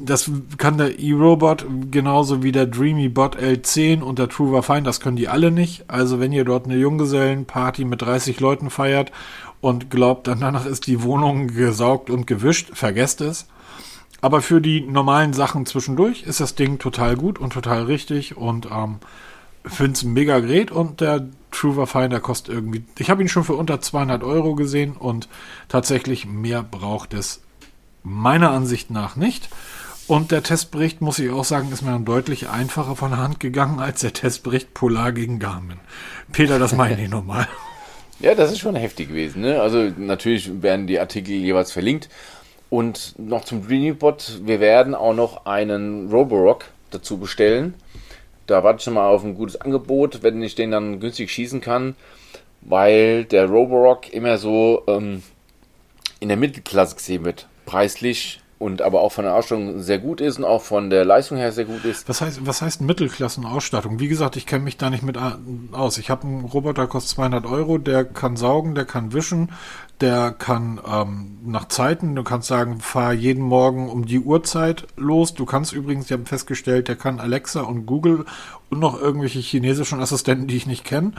das 0.05 0.31
kann 0.59 0.79
der 0.79 0.99
E-Robot 0.99 1.67
genauso 1.91 2.43
wie 2.43 2.53
der 2.53 2.67
Dreamy 2.67 3.09
Bot 3.09 3.39
L10 3.39 4.03
und 4.03 4.19
der 4.19 4.29
Truva 4.29 4.63
Fine, 4.63 4.83
das 4.83 5.01
können 5.01 5.17
die 5.17 5.29
alle 5.29 5.51
nicht. 5.51 5.85
Also 5.89 6.21
wenn 6.21 6.33
ihr 6.33 6.45
dort 6.45 6.67
eine 6.67 6.77
Junggesellenparty 6.77 7.85
mit 7.85 8.03
30 8.03 8.39
Leuten 8.41 8.69
feiert 8.69 9.13
und 9.63 9.91
glaubt, 9.91 10.27
danach 10.27 10.67
ist 10.67 10.87
die 10.87 11.03
Wohnung 11.03 11.47
gesaugt 11.47 12.11
und 12.11 12.27
gewischt, 12.27 12.73
vergesst 12.75 13.23
es. 13.23 13.47
Aber 14.21 14.43
für 14.43 14.61
die 14.61 14.83
normalen 14.83 15.33
Sachen 15.33 15.65
zwischendurch 15.67 16.25
ist 16.25 16.41
das 16.41 16.55
Ding 16.55 16.79
total 16.79 17.17
gut 17.17 17.39
und 17.39 17.53
total 17.53 17.85
richtig 17.85 18.37
und 18.37 18.69
ähm, 18.71 18.99
finde 19.65 19.93
es 19.93 20.05
mega 20.05 20.41
great 20.41 20.71
und 20.71 21.01
der 21.01 21.29
Truva 21.53 21.87
Finder 21.87 22.21
kostet 22.21 22.55
irgendwie, 22.55 22.85
ich 22.99 23.09
habe 23.09 23.23
ihn 23.23 23.29
schon 23.29 23.45
für 23.45 23.55
unter 23.55 23.81
200 23.81 24.25
Euro 24.25 24.55
gesehen 24.55 24.93
und 24.97 25.29
tatsächlich 25.69 26.27
mehr 26.27 26.63
braucht 26.63 27.15
es 27.15 27.41
meiner 28.03 28.51
Ansicht 28.51 28.91
nach 28.91 29.17
nicht. 29.17 29.49
Und 30.09 30.33
der 30.33 30.43
Testbericht, 30.43 31.01
muss 31.01 31.21
ich 31.21 31.31
auch 31.31 31.45
sagen, 31.45 31.71
ist 31.71 31.83
mir 31.83 31.93
dann 31.93 32.05
deutlich 32.05 32.49
einfacher 32.49 32.97
von 32.97 33.13
der 33.13 33.21
Hand 33.21 33.39
gegangen 33.39 33.79
als 33.79 34.01
der 34.01 34.13
Testbericht 34.13 34.75
Polar 34.75 35.13
gegen 35.13 35.39
Garmin. 35.39 35.79
Peter, 36.33 36.59
das 36.59 36.75
meine 36.75 37.01
ich 37.01 37.09
nochmal. 37.11 37.47
Ja, 38.23 38.37
das 38.37 38.53
ist 38.53 38.61
schon 38.61 38.77
heftig 38.77 39.09
gewesen. 39.09 39.43
Ne? 39.43 39.61
Also 39.61 39.91
natürlich 39.97 40.63
werden 40.63 40.87
die 40.87 41.01
Artikel 41.01 41.33
jeweils 41.33 41.73
verlinkt. 41.73 42.09
Und 42.71 43.19
noch 43.19 43.45
zum 43.45 43.67
Dreamybot, 43.67 44.41
wir 44.45 44.61
werden 44.61 44.95
auch 44.95 45.13
noch 45.13 45.45
einen 45.45 46.09
Roborock 46.09 46.67
dazu 46.93 47.19
bestellen. 47.19 47.75
Da 48.47 48.63
warte 48.63 48.79
ich 48.79 48.85
schon 48.85 48.95
mal 48.95 49.09
auf 49.09 49.25
ein 49.25 49.35
gutes 49.35 49.61
Angebot, 49.61 50.23
wenn 50.23 50.41
ich 50.41 50.55
den 50.55 50.71
dann 50.71 51.01
günstig 51.01 51.33
schießen 51.33 51.61
kann, 51.61 51.97
weil 52.61 53.25
der 53.25 53.47
Roborock 53.47 54.13
immer 54.13 54.39
so 54.39 54.85
ähm, 54.87 55.25
in 56.21 56.29
der 56.29 56.37
Mittelklasse 56.37 56.95
gesehen 56.95 57.25
wird. 57.25 57.49
Preislich 57.67 58.41
und 58.63 58.81
aber 58.81 59.01
auch 59.01 59.13
von 59.13 59.25
der 59.25 59.35
Ausstattung 59.35 59.81
sehr 59.81 59.99
gut 59.99 60.21
ist 60.21 60.39
und 60.39 60.45
auch 60.45 60.63
von 60.63 60.89
der 60.89 61.05
Leistung 61.05 61.37
her 61.37 61.51
sehr 61.53 61.65
gut 61.65 61.85
ist. 61.85 62.09
Was 62.09 62.21
heißt, 62.21 62.47
was 62.47 62.63
heißt 62.63 62.81
Mittelklassenausstattung? 62.81 63.99
Wie 63.99 64.09
gesagt, 64.09 64.37
ich 64.37 64.47
kenne 64.47 64.65
mich 64.65 64.79
da 64.79 64.89
nicht 64.89 65.03
mit 65.03 65.19
aus. 65.73 65.99
Ich 65.99 66.11
habe 66.11 66.27
einen 66.27 66.45
Roboter, 66.45 66.87
kostet 66.87 67.17
200 67.17 67.45
Euro, 67.47 67.79
der 67.79 68.05
kann 68.05 68.37
saugen, 68.37 68.75
der 68.75 68.85
kann 68.85 69.13
wischen, 69.13 69.51
der 70.01 70.31
kann 70.31 70.81
ähm, 70.87 71.39
nach 71.45 71.69
Zeiten, 71.69 72.15
du 72.15 72.23
kannst 72.23 72.49
sagen, 72.49 72.81
fahr 72.81 73.13
jeden 73.13 73.43
Morgen 73.43 73.89
um 73.89 74.07
die 74.07 74.21
Uhrzeit 74.21 74.87
los. 74.97 75.35
Du 75.35 75.45
kannst 75.45 75.73
übrigens, 75.73 76.07
die 76.07 76.15
haben 76.15 76.27
festgestellt, 76.27 76.89
der 76.89 76.97
kann 76.97 77.19
Alexa 77.21 77.63
und 77.63 77.87
Google 77.87 78.25
und 78.71 78.79
noch 78.79 79.01
irgendwelche 79.01 79.41
chinesischen 79.41 80.01
Assistenten, 80.01 80.47
die 80.47 80.57
ich 80.57 80.67
nicht 80.67 80.85
kenne, 80.85 81.13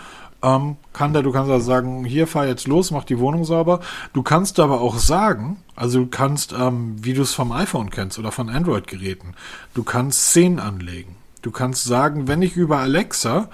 ähm, 0.43 0.75
kann 0.91 1.13
der, 1.13 1.23
du 1.23 1.32
kannst 1.32 1.49
also 1.49 1.65
sagen, 1.65 2.03
hier 2.03 2.27
fahr 2.27 2.45
jetzt 2.45 2.67
los, 2.67 2.91
mach 2.91 3.06
die 3.06 3.17
Wohnung 3.17 3.45
sauber. 3.45 3.79
Du 4.12 4.21
kannst 4.21 4.60
aber 4.60 4.82
auch 4.82 4.97
sagen, 4.97 5.58
also 5.75 6.01
du 6.01 6.08
kannst, 6.08 6.53
ähm, 6.53 6.95
wie 7.01 7.13
du 7.13 7.21
es 7.21 7.34
vom 7.34 7.51
iPhone 7.51 7.89
kennst 7.89 8.19
oder 8.19 8.32
von 8.32 8.49
Android-Geräten, 8.49 9.34
du 9.73 9.84
kannst 9.84 10.27
Szenen 10.27 10.60
anlegen. 10.60 11.15
Du 11.41 11.51
kannst 11.51 11.86
sagen, 11.86 12.27
wenn 12.27 12.41
ich 12.41 12.56
über 12.56 12.79
Alexa 12.79 13.49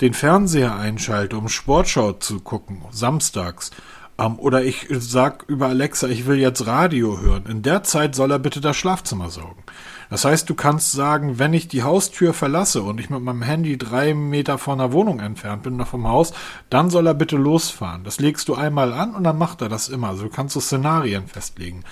den 0.00 0.14
Fernseher 0.14 0.74
einschalte, 0.74 1.36
um 1.36 1.48
Sportschau 1.48 2.12
zu 2.12 2.40
gucken, 2.40 2.82
samstags, 2.90 3.70
ähm, 4.18 4.38
oder 4.38 4.64
ich 4.64 4.88
sag 4.90 5.44
über 5.48 5.68
Alexa, 5.68 6.08
ich 6.08 6.26
will 6.26 6.38
jetzt 6.38 6.66
Radio 6.66 7.20
hören, 7.20 7.46
in 7.46 7.62
der 7.62 7.84
Zeit 7.84 8.14
soll 8.14 8.32
er 8.32 8.38
bitte 8.38 8.60
das 8.60 8.76
Schlafzimmer 8.76 9.30
saugen. 9.30 9.62
Das 10.12 10.26
heißt, 10.26 10.50
du 10.50 10.54
kannst 10.54 10.92
sagen, 10.92 11.38
wenn 11.38 11.54
ich 11.54 11.68
die 11.68 11.84
Haustür 11.84 12.34
verlasse 12.34 12.82
und 12.82 13.00
ich 13.00 13.08
mit 13.08 13.22
meinem 13.22 13.40
Handy 13.40 13.78
drei 13.78 14.12
Meter 14.12 14.58
von 14.58 14.76
der 14.76 14.92
Wohnung 14.92 15.20
entfernt 15.20 15.62
bin, 15.62 15.78
noch 15.78 15.86
vom 15.86 16.06
Haus, 16.06 16.34
dann 16.68 16.90
soll 16.90 17.06
er 17.06 17.14
bitte 17.14 17.38
losfahren. 17.38 18.04
Das 18.04 18.20
legst 18.20 18.46
du 18.48 18.54
einmal 18.54 18.92
an 18.92 19.14
und 19.14 19.24
dann 19.24 19.38
macht 19.38 19.62
er 19.62 19.70
das 19.70 19.88
immer. 19.88 20.10
Also 20.10 20.24
du 20.24 20.28
kannst 20.28 20.52
so 20.52 20.60
Szenarien 20.60 21.28
festlegen. 21.28 21.84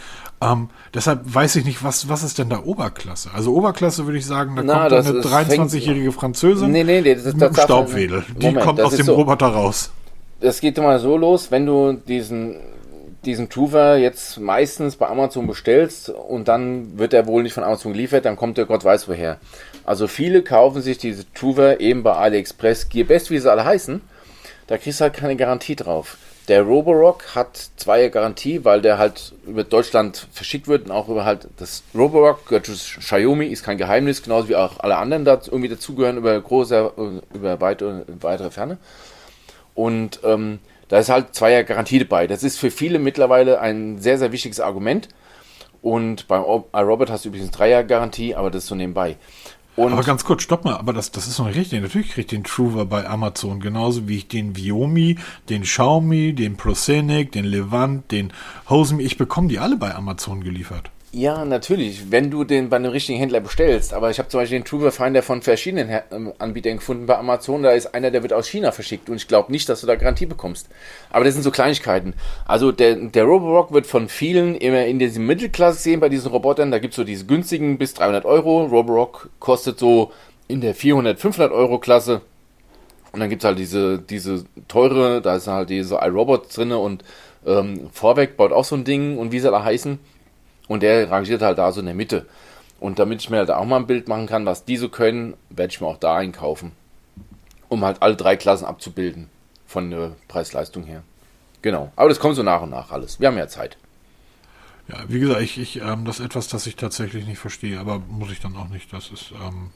Ähm, 0.42 0.68
deshalb 0.92 1.22
weiß 1.24 1.56
ich 1.56 1.64
nicht, 1.64 1.82
was, 1.82 2.10
was 2.10 2.22
ist 2.22 2.36
denn 2.36 2.50
da 2.50 2.62
Oberklasse? 2.62 3.30
Also 3.32 3.54
Oberklasse 3.54 4.04
würde 4.04 4.18
ich 4.18 4.26
sagen, 4.26 4.54
da 4.54 4.64
Na, 4.64 4.88
kommt 4.90 5.06
eine 5.06 5.20
23-jährige 5.20 6.12
Französin 6.12 6.72
nee, 6.72 6.84
nee, 6.84 7.00
nee, 7.00 7.14
das, 7.14 7.24
mit 7.24 7.42
einem 7.42 7.54
Staubwedel. 7.54 8.24
Die 8.36 8.48
Moment, 8.48 8.66
kommt 8.66 8.82
aus 8.82 8.96
dem 8.96 9.06
so, 9.06 9.14
Roboter 9.14 9.46
raus. 9.46 9.92
Das 10.40 10.60
geht 10.60 10.76
immer 10.76 10.98
so 10.98 11.16
los, 11.16 11.50
wenn 11.50 11.64
du 11.64 11.94
diesen 11.94 12.56
diesen 13.24 13.48
Tuver 13.48 13.96
jetzt 13.96 14.38
meistens 14.38 14.96
bei 14.96 15.06
Amazon 15.06 15.46
bestellst 15.46 16.08
und 16.08 16.48
dann 16.48 16.98
wird 16.98 17.12
er 17.12 17.26
wohl 17.26 17.42
nicht 17.42 17.52
von 17.52 17.64
Amazon 17.64 17.92
geliefert, 17.92 18.24
dann 18.24 18.36
kommt 18.36 18.58
der 18.58 18.64
Gott 18.64 18.84
weiß 18.84 19.08
woher. 19.08 19.38
Also 19.84 20.06
viele 20.08 20.42
kaufen 20.42 20.82
sich 20.82 20.98
diese 20.98 21.30
Tuver 21.32 21.80
eben 21.80 22.02
bei 22.02 22.12
AliExpress, 22.12 22.88
Gearbest, 22.88 23.30
wie 23.30 23.38
sie 23.38 23.50
alle 23.50 23.64
heißen, 23.64 24.00
da 24.66 24.78
kriegst 24.78 25.00
du 25.00 25.04
halt 25.04 25.14
keine 25.14 25.36
Garantie 25.36 25.76
drauf. 25.76 26.16
Der 26.48 26.62
Roborock 26.62 27.36
hat 27.36 27.70
zwei 27.76 28.08
Garantie, 28.08 28.64
weil 28.64 28.80
der 28.80 28.98
halt 28.98 29.34
über 29.46 29.62
Deutschland 29.62 30.26
verschickt 30.32 30.66
wird 30.66 30.86
und 30.86 30.90
auch 30.90 31.08
über 31.08 31.24
halt 31.24 31.46
das 31.58 31.84
Roborock 31.94 32.46
gehört 32.46 32.66
zu 32.66 32.72
Xiaomi, 32.72 33.46
ist 33.46 33.62
kein 33.62 33.78
Geheimnis, 33.78 34.22
genauso 34.22 34.48
wie 34.48 34.56
auch 34.56 34.80
alle 34.80 34.96
anderen 34.96 35.24
da 35.24 35.40
irgendwie 35.44 35.68
dazugehören 35.68 36.16
über 36.16 36.40
große, 36.40 36.92
über 37.34 37.60
weite, 37.60 38.04
weitere 38.20 38.50
Ferne. 38.50 38.78
Und 39.74 40.20
ähm, 40.24 40.58
da 40.90 40.98
ist 40.98 41.08
halt 41.08 41.34
zwei 41.34 41.52
Jahre 41.52 41.64
Garantie 41.64 42.00
dabei. 42.00 42.26
Das 42.26 42.42
ist 42.42 42.58
für 42.58 42.70
viele 42.70 42.98
mittlerweile 42.98 43.60
ein 43.60 43.98
sehr, 43.98 44.18
sehr 44.18 44.32
wichtiges 44.32 44.60
Argument. 44.60 45.08
Und 45.82 46.28
beim 46.28 46.42
iRobot 46.42 47.10
hast 47.10 47.24
du 47.24 47.30
übrigens 47.30 47.52
drei 47.52 47.70
Jahre 47.70 47.86
Garantie, 47.86 48.34
aber 48.34 48.50
das 48.50 48.64
ist 48.64 48.68
so 48.68 48.74
nebenbei. 48.74 49.16
Und 49.76 49.92
aber 49.92 50.02
ganz 50.02 50.24
kurz, 50.24 50.42
stopp 50.42 50.64
mal, 50.64 50.74
aber 50.74 50.92
das, 50.92 51.12
das 51.12 51.28
ist 51.28 51.38
noch 51.38 51.46
nicht 51.46 51.56
richtig. 51.56 51.80
Natürlich 51.80 52.08
kriege 52.08 52.22
ich 52.22 52.26
den 52.26 52.42
Truver 52.42 52.86
bei 52.86 53.06
Amazon, 53.06 53.60
genauso 53.60 54.08
wie 54.08 54.16
ich 54.16 54.28
den 54.28 54.56
Viomi, 54.56 55.16
den 55.48 55.62
Xiaomi, 55.62 56.34
den 56.34 56.56
Prosenic, 56.56 57.30
den 57.32 57.44
Levant, 57.44 58.10
den 58.10 58.32
Hosemi, 58.68 59.04
ich 59.04 59.16
bekomme 59.16 59.46
die 59.46 59.60
alle 59.60 59.76
bei 59.76 59.94
Amazon 59.94 60.42
geliefert. 60.42 60.90
Ja, 61.12 61.44
natürlich, 61.44 62.12
wenn 62.12 62.30
du 62.30 62.44
den 62.44 62.68
bei 62.68 62.76
einem 62.76 62.92
richtigen 62.92 63.18
Händler 63.18 63.40
bestellst. 63.40 63.92
Aber 63.92 64.10
ich 64.10 64.20
habe 64.20 64.28
zum 64.28 64.38
Beispiel 64.38 64.60
den 64.60 64.64
Trooper 64.64 64.92
Finder 64.92 65.24
von 65.24 65.42
verschiedenen 65.42 65.90
ähm, 66.12 66.32
Anbietern 66.38 66.76
gefunden 66.76 67.06
bei 67.06 67.18
Amazon. 67.18 67.64
Da 67.64 67.72
ist 67.72 67.94
einer, 67.94 68.12
der 68.12 68.22
wird 68.22 68.32
aus 68.32 68.46
China 68.46 68.70
verschickt 68.70 69.10
und 69.10 69.16
ich 69.16 69.26
glaube 69.26 69.50
nicht, 69.50 69.68
dass 69.68 69.80
du 69.80 69.88
da 69.88 69.96
Garantie 69.96 70.26
bekommst. 70.26 70.68
Aber 71.10 71.24
das 71.24 71.34
sind 71.34 71.42
so 71.42 71.50
Kleinigkeiten. 71.50 72.14
Also 72.46 72.70
der, 72.70 72.94
der 72.94 73.24
Roborock 73.24 73.72
wird 73.72 73.88
von 73.88 74.08
vielen 74.08 74.54
immer 74.54 74.86
in 74.86 75.00
dieser 75.00 75.18
Mittelklasse 75.18 75.80
sehen 75.80 75.98
bei 75.98 76.08
diesen 76.08 76.30
Robotern. 76.30 76.70
Da 76.70 76.78
gibt 76.78 76.92
es 76.92 76.96
so 76.96 77.02
diese 77.02 77.26
günstigen 77.26 77.76
bis 77.76 77.92
300 77.94 78.24
Euro. 78.24 78.66
Roborock 78.66 79.30
kostet 79.40 79.80
so 79.80 80.12
in 80.46 80.60
der 80.60 80.76
400, 80.76 81.18
500 81.18 81.50
Euro 81.50 81.80
Klasse. 81.80 82.20
Und 83.10 83.18
dann 83.18 83.30
gibt 83.30 83.42
es 83.42 83.46
halt 83.48 83.58
diese, 83.58 83.98
diese 83.98 84.44
teure, 84.68 85.20
da 85.20 85.34
ist 85.34 85.48
halt 85.48 85.70
diese 85.70 85.96
iRobot 85.96 86.56
drinne 86.56 86.78
und 86.78 87.02
ähm, 87.44 87.90
Vorweg 87.92 88.36
baut 88.36 88.52
auch 88.52 88.64
so 88.64 88.76
ein 88.76 88.84
Ding 88.84 89.18
und 89.18 89.32
wie 89.32 89.40
sie 89.40 89.50
da 89.50 89.64
heißen. 89.64 89.98
Und 90.70 90.84
der 90.84 91.10
rangiert 91.10 91.42
halt 91.42 91.58
da 91.58 91.72
so 91.72 91.80
in 91.80 91.86
der 91.86 91.96
Mitte. 91.96 92.26
Und 92.78 93.00
damit 93.00 93.20
ich 93.20 93.28
mir 93.28 93.38
halt 93.38 93.50
auch 93.50 93.64
mal 93.64 93.78
ein 93.78 93.88
Bild 93.88 94.06
machen 94.06 94.28
kann, 94.28 94.46
was 94.46 94.64
die 94.64 94.76
so 94.76 94.88
können, 94.88 95.34
werde 95.48 95.72
ich 95.72 95.80
mir 95.80 95.88
auch 95.88 95.96
da 95.96 96.14
einkaufen. 96.14 96.70
Um 97.68 97.84
halt 97.84 98.02
alle 98.02 98.14
drei 98.14 98.36
Klassen 98.36 98.66
abzubilden. 98.66 99.30
Von 99.66 99.90
der 99.90 100.12
Preis-Leistung 100.28 100.84
her. 100.84 101.02
Genau. 101.60 101.90
Aber 101.96 102.08
das 102.08 102.20
kommt 102.20 102.36
so 102.36 102.44
nach 102.44 102.62
und 102.62 102.70
nach 102.70 102.92
alles. 102.92 103.18
Wir 103.18 103.26
haben 103.26 103.36
ja 103.36 103.48
Zeit. 103.48 103.78
Ja, 104.86 104.98
wie 105.08 105.18
gesagt, 105.18 105.40
ich, 105.40 105.58
ich 105.58 105.80
ähm, 105.80 106.04
das 106.04 106.20
ist 106.20 106.26
etwas, 106.26 106.46
das 106.46 106.68
ich 106.68 106.76
tatsächlich 106.76 107.26
nicht 107.26 107.40
verstehe, 107.40 107.80
aber 107.80 107.98
muss 107.98 108.30
ich 108.30 108.38
dann 108.38 108.54
auch 108.56 108.68
nicht. 108.68 108.92
Das 108.92 109.10
ist 109.10 109.32
ähm, 109.44 109.70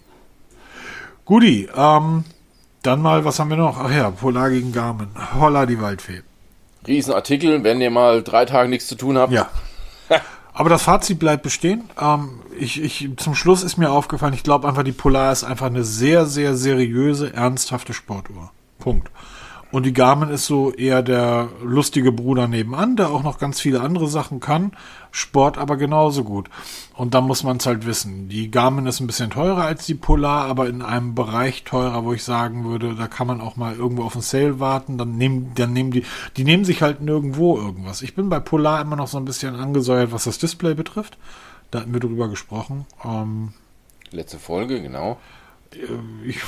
Guti. 1.24 1.68
Ähm, 1.76 2.22
dann 2.82 3.02
mal, 3.02 3.24
was 3.24 3.40
haben 3.40 3.50
wir 3.50 3.56
noch? 3.56 3.80
Ach 3.80 3.90
ja, 3.90 4.12
Polar 4.12 4.50
gegen 4.50 4.70
Garmin. 4.70 5.08
Holla 5.34 5.66
die 5.66 5.80
Waldfee. 5.80 6.22
Riesenartikel, 6.86 7.64
wenn 7.64 7.80
ihr 7.80 7.90
mal 7.90 8.22
drei 8.22 8.44
Tage 8.44 8.68
nichts 8.68 8.86
zu 8.86 8.94
tun 8.94 9.18
habt. 9.18 9.32
Ja. 9.32 9.50
Aber 10.54 10.70
das 10.70 10.84
Fazit 10.84 11.18
bleibt 11.18 11.42
bestehen. 11.42 11.90
Ähm, 12.00 12.40
ich, 12.58 12.80
ich, 12.80 13.10
zum 13.16 13.34
Schluss 13.34 13.64
ist 13.64 13.76
mir 13.76 13.90
aufgefallen, 13.90 14.34
ich 14.34 14.44
glaube 14.44 14.68
einfach, 14.68 14.84
die 14.84 14.92
Polar 14.92 15.32
ist 15.32 15.44
einfach 15.44 15.66
eine 15.66 15.82
sehr, 15.82 16.26
sehr 16.26 16.56
seriöse, 16.56 17.34
ernsthafte 17.34 17.92
Sportuhr. 17.92 18.52
Punkt. 18.78 19.10
Und 19.72 19.84
die 19.84 19.92
Garmin 19.92 20.28
ist 20.28 20.46
so 20.46 20.72
eher 20.72 21.02
der 21.02 21.48
lustige 21.60 22.12
Bruder 22.12 22.46
nebenan, 22.46 22.94
der 22.94 23.10
auch 23.10 23.24
noch 23.24 23.38
ganz 23.38 23.60
viele 23.60 23.80
andere 23.80 24.06
Sachen 24.06 24.38
kann. 24.38 24.70
Sport 25.16 25.58
aber 25.58 25.76
genauso 25.76 26.24
gut. 26.24 26.50
Und 26.92 27.14
da 27.14 27.20
muss 27.20 27.44
man 27.44 27.58
es 27.58 27.66
halt 27.66 27.86
wissen. 27.86 28.28
Die 28.28 28.50
Garmin 28.50 28.86
ist 28.86 28.98
ein 28.98 29.06
bisschen 29.06 29.30
teurer 29.30 29.62
als 29.62 29.86
die 29.86 29.94
Polar, 29.94 30.46
aber 30.46 30.68
in 30.68 30.82
einem 30.82 31.14
Bereich 31.14 31.62
teurer, 31.62 32.04
wo 32.04 32.12
ich 32.12 32.24
sagen 32.24 32.64
würde, 32.64 32.96
da 32.96 33.06
kann 33.06 33.28
man 33.28 33.40
auch 33.40 33.54
mal 33.54 33.76
irgendwo 33.76 34.02
auf 34.02 34.16
ein 34.16 34.22
Sale 34.22 34.58
warten. 34.58 34.98
Dann 34.98 35.16
nehmen, 35.16 35.52
dann 35.54 35.72
nehmen 35.72 35.92
die, 35.92 36.02
die 36.36 36.42
nehmen 36.42 36.64
sich 36.64 36.82
halt 36.82 37.00
nirgendwo 37.00 37.56
irgendwas. 37.56 38.02
Ich 38.02 38.16
bin 38.16 38.28
bei 38.28 38.40
Polar 38.40 38.80
immer 38.80 38.96
noch 38.96 39.06
so 39.06 39.16
ein 39.16 39.24
bisschen 39.24 39.54
angesäuert, 39.54 40.10
was 40.10 40.24
das 40.24 40.38
Display 40.38 40.74
betrifft. 40.74 41.16
Da 41.70 41.80
hatten 41.80 41.92
wir 41.92 42.00
drüber 42.00 42.28
gesprochen. 42.28 42.84
Ähm, 43.04 43.52
Letzte 44.10 44.40
Folge, 44.40 44.82
genau. 44.82 45.16
Äh, 45.76 46.28
ich, 46.28 46.38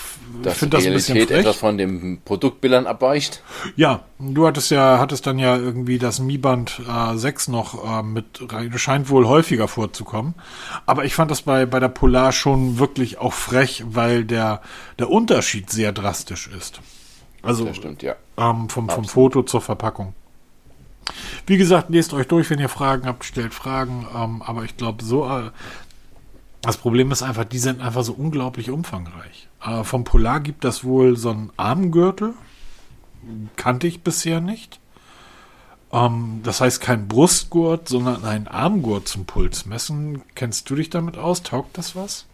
Dass 0.42 0.54
ich 0.54 0.58
finde 0.58 0.76
das 0.76 0.86
ein 0.86 0.92
bisschen 0.92 1.26
frech. 1.26 1.40
etwas 1.40 1.56
von 1.56 1.78
den 1.78 2.20
Produktbildern 2.24 2.86
abweicht. 2.86 3.42
Ja, 3.76 4.04
du 4.18 4.46
hattest 4.46 4.70
ja, 4.70 4.98
hattest 4.98 5.26
dann 5.26 5.38
ja 5.38 5.56
irgendwie 5.56 5.98
das 5.98 6.18
Mi 6.18 6.38
Band 6.38 6.80
äh, 6.88 7.16
6 7.16 7.48
noch 7.48 8.00
äh, 8.00 8.02
mit 8.02 8.40
rein, 8.52 8.76
scheint 8.78 9.10
wohl 9.10 9.26
häufiger 9.26 9.68
vorzukommen. 9.68 10.34
Aber 10.86 11.04
ich 11.04 11.14
fand 11.14 11.30
das 11.30 11.42
bei, 11.42 11.66
bei 11.66 11.80
der 11.80 11.88
Polar 11.88 12.32
schon 12.32 12.78
wirklich 12.78 13.18
auch 13.18 13.32
frech, 13.32 13.84
weil 13.86 14.24
der, 14.24 14.60
der 14.98 15.10
Unterschied 15.10 15.70
sehr 15.70 15.92
drastisch 15.92 16.48
ist. 16.48 16.80
Also 17.42 17.72
stimmt, 17.72 18.02
ja. 18.02 18.16
ähm, 18.36 18.68
vom, 18.68 18.88
vom 18.88 19.04
Foto 19.04 19.42
zur 19.42 19.60
Verpackung. 19.60 20.14
Wie 21.46 21.56
gesagt, 21.56 21.90
lest 21.90 22.12
euch 22.12 22.26
durch, 22.26 22.50
wenn 22.50 22.58
ihr 22.58 22.68
Fragen 22.68 23.06
habt, 23.06 23.24
stellt 23.24 23.54
Fragen. 23.54 24.06
Ähm, 24.14 24.42
aber 24.42 24.64
ich 24.64 24.76
glaube, 24.76 25.04
so, 25.04 25.24
äh, 25.26 25.50
das 26.66 26.76
Problem 26.76 27.10
ist 27.12 27.22
einfach, 27.22 27.44
die 27.44 27.58
sind 27.58 27.80
einfach 27.80 28.02
so 28.02 28.12
unglaublich 28.12 28.70
umfangreich. 28.70 29.48
Äh, 29.64 29.84
vom 29.84 30.04
Polar 30.04 30.40
gibt 30.40 30.64
das 30.64 30.84
wohl 30.84 31.16
so 31.16 31.30
einen 31.30 31.50
Armgürtel. 31.56 32.34
Kannte 33.56 33.86
ich 33.86 34.02
bisher 34.02 34.40
nicht. 34.40 34.80
Ähm, 35.92 36.40
das 36.42 36.60
heißt 36.60 36.80
kein 36.80 37.08
Brustgurt, 37.08 37.88
sondern 37.88 38.24
ein 38.24 38.48
Armgurt 38.48 39.08
zum 39.08 39.24
Pulsmessen. 39.24 40.22
Kennst 40.34 40.68
du 40.70 40.74
dich 40.74 40.90
damit 40.90 41.16
aus? 41.16 41.42
Taugt 41.42 41.78
das 41.78 41.96
was? 41.96 42.26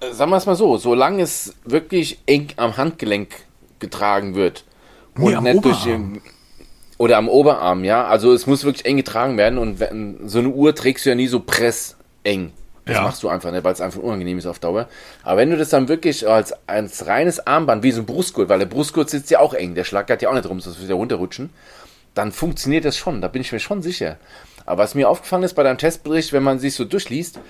Äh, 0.00 0.12
sagen 0.12 0.30
wir 0.30 0.36
es 0.36 0.46
mal 0.46 0.56
so, 0.56 0.76
solange 0.76 1.22
es 1.22 1.54
wirklich 1.64 2.18
eng 2.26 2.48
am 2.56 2.76
Handgelenk 2.76 3.46
getragen 3.78 4.34
wird 4.34 4.64
nee, 5.16 5.34
und 5.36 5.44
nicht 5.44 5.64
durch 5.64 5.84
den, 5.84 6.20
oder 6.98 7.18
am 7.18 7.28
Oberarm, 7.28 7.84
ja. 7.84 8.06
Also 8.06 8.32
es 8.32 8.46
muss 8.46 8.64
wirklich 8.64 8.86
eng 8.86 8.96
getragen 8.96 9.36
werden 9.36 9.58
und 9.58 9.80
wenn, 9.80 10.28
so 10.28 10.38
eine 10.38 10.48
Uhr 10.48 10.74
trägst 10.74 11.04
du 11.04 11.10
ja 11.10 11.14
nie 11.14 11.26
so 11.26 11.40
presseng. 11.40 12.52
Das 12.86 12.96
ja. 12.96 13.02
machst 13.02 13.22
du 13.22 13.28
einfach 13.28 13.50
nicht, 13.50 13.64
weil 13.64 13.72
es 13.72 13.80
einfach 13.80 14.00
unangenehm 14.00 14.38
ist 14.38 14.46
auf 14.46 14.58
Dauer. 14.58 14.88
Aber 15.22 15.38
wenn 15.38 15.50
du 15.50 15.56
das 15.56 15.70
dann 15.70 15.88
wirklich 15.88 16.28
als, 16.28 16.54
als 16.66 17.06
reines 17.06 17.46
Armband, 17.46 17.82
wie 17.82 17.92
so 17.92 18.02
ein 18.02 18.06
Brustgurt, 18.06 18.48
weil 18.48 18.58
der 18.58 18.66
Brustgurt 18.66 19.08
sitzt 19.08 19.30
ja 19.30 19.40
auch 19.40 19.54
eng, 19.54 19.74
der 19.74 19.84
schlagert 19.84 20.20
ja 20.20 20.28
auch 20.28 20.34
nicht 20.34 20.48
rum, 20.48 20.60
sonst 20.60 20.78
wird 20.80 20.90
ja 20.90 20.94
runterrutschen, 20.94 21.50
dann 22.14 22.30
funktioniert 22.30 22.84
das 22.84 22.96
schon, 22.96 23.22
da 23.22 23.28
bin 23.28 23.40
ich 23.40 23.52
mir 23.52 23.60
schon 23.60 23.82
sicher. 23.82 24.18
Aber 24.66 24.82
was 24.82 24.94
mir 24.94 25.08
aufgefallen 25.08 25.42
ist 25.42 25.54
bei 25.54 25.62
deinem 25.62 25.78
Testbericht, 25.78 26.32
wenn 26.32 26.42
man 26.42 26.58
sich 26.58 26.74
so 26.74 26.84
durchliest, 26.84 27.40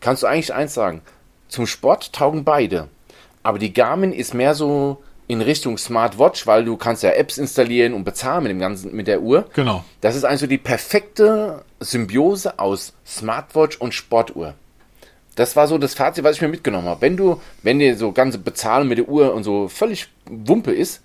kannst 0.00 0.22
du 0.22 0.26
eigentlich 0.26 0.54
eins 0.54 0.74
sagen. 0.74 1.02
Zum 1.48 1.66
Sport 1.66 2.12
taugen 2.12 2.44
beide. 2.44 2.88
Aber 3.42 3.58
die 3.58 3.72
Garmin 3.72 4.12
ist 4.12 4.32
mehr 4.32 4.54
so 4.54 5.02
in 5.26 5.40
Richtung 5.40 5.78
Smartwatch, 5.78 6.46
weil 6.46 6.64
du 6.64 6.76
kannst 6.76 7.02
ja 7.02 7.10
Apps 7.10 7.38
installieren 7.38 7.94
und 7.94 8.04
bezahlen 8.04 8.44
mit 8.44 8.50
dem 8.50 8.58
ganzen 8.58 8.94
mit 8.94 9.06
der 9.06 9.22
Uhr. 9.22 9.46
Genau. 9.54 9.84
Das 10.00 10.16
ist 10.16 10.24
also 10.24 10.46
die 10.46 10.58
perfekte 10.58 11.64
Symbiose 11.80 12.58
aus 12.58 12.94
Smartwatch 13.06 13.76
und 13.78 13.94
Sportuhr. 13.94 14.54
Das 15.36 15.56
war 15.56 15.66
so 15.66 15.78
das 15.78 15.94
Fazit, 15.94 16.24
was 16.24 16.36
ich 16.36 16.42
mir 16.42 16.48
mitgenommen 16.48 16.88
habe. 16.88 17.00
Wenn 17.00 17.16
du, 17.16 17.40
wenn 17.62 17.78
dir 17.78 17.96
so 17.96 18.12
ganze 18.12 18.38
Bezahlen 18.38 18.88
mit 18.88 18.98
der 18.98 19.08
Uhr 19.08 19.34
und 19.34 19.42
so 19.44 19.68
völlig 19.68 20.08
Wumpe 20.26 20.72
ist, 20.72 21.02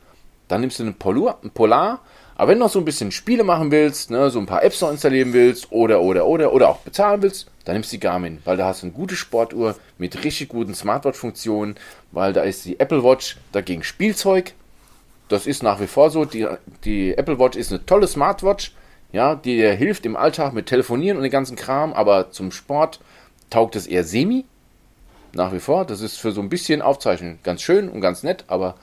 dann 0.47 0.61
nimmst 0.61 0.79
du 0.79 0.83
einen 0.83 0.95
Polar, 0.95 1.39
einen 1.41 1.51
Polar. 1.51 2.01
Aber 2.35 2.51
wenn 2.51 2.59
du 2.59 2.65
noch 2.65 2.71
so 2.71 2.79
ein 2.79 2.85
bisschen 2.85 3.11
Spiele 3.11 3.43
machen 3.43 3.69
willst, 3.71 4.11
ne, 4.11 4.29
so 4.29 4.39
ein 4.39 4.45
paar 4.45 4.63
Apps 4.63 4.79
noch 4.81 4.91
installieren 4.91 5.33
willst 5.33 5.71
oder, 5.71 6.01
oder, 6.01 6.25
oder, 6.25 6.53
oder 6.53 6.69
auch 6.69 6.77
bezahlen 6.77 7.21
willst, 7.21 7.47
dann 7.65 7.73
nimmst 7.73 7.91
du 7.91 7.97
die 7.97 7.99
Garmin, 7.99 8.39
weil 8.45 8.55
da 8.55 8.67
hast 8.67 8.81
du 8.81 8.87
eine 8.87 8.95
gute 8.95 9.15
Sportuhr 9.15 9.75
mit 9.97 10.23
richtig 10.23 10.47
guten 10.47 10.73
Smartwatch-Funktionen, 10.73 11.75
weil 12.11 12.31
da 12.31 12.43
ist 12.43 12.63
die 12.65 12.79
Apple 12.79 13.03
Watch 13.03 13.37
dagegen 13.51 13.83
Spielzeug. 13.83 14.53
Das 15.27 15.47
ist 15.47 15.63
nach 15.63 15.81
wie 15.81 15.87
vor 15.87 16.11
so. 16.11 16.23
Die, 16.25 16.47
die 16.85 17.17
Apple 17.17 17.39
Watch 17.39 17.57
ist 17.57 17.71
eine 17.71 17.85
tolle 17.85 18.07
Smartwatch, 18.07 18.73
ja, 19.11 19.35
die 19.35 19.57
dir 19.57 19.73
hilft 19.73 20.05
im 20.05 20.15
Alltag 20.15 20.53
mit 20.53 20.67
Telefonieren 20.67 21.17
und 21.17 21.23
den 21.23 21.31
ganzen 21.31 21.57
Kram, 21.57 21.93
aber 21.93 22.31
zum 22.31 22.51
Sport 22.51 22.99
taugt 23.49 23.75
es 23.75 23.87
eher 23.87 24.03
semi. 24.03 24.45
Nach 25.33 25.53
wie 25.53 25.59
vor. 25.59 25.85
Das 25.85 26.01
ist 26.01 26.17
für 26.17 26.31
so 26.31 26.41
ein 26.41 26.49
bisschen 26.49 26.81
Aufzeichnen 26.81 27.39
ganz 27.43 27.61
schön 27.61 27.89
und 27.89 28.01
ganz 28.01 28.23
nett, 28.23 28.45
aber 28.47 28.75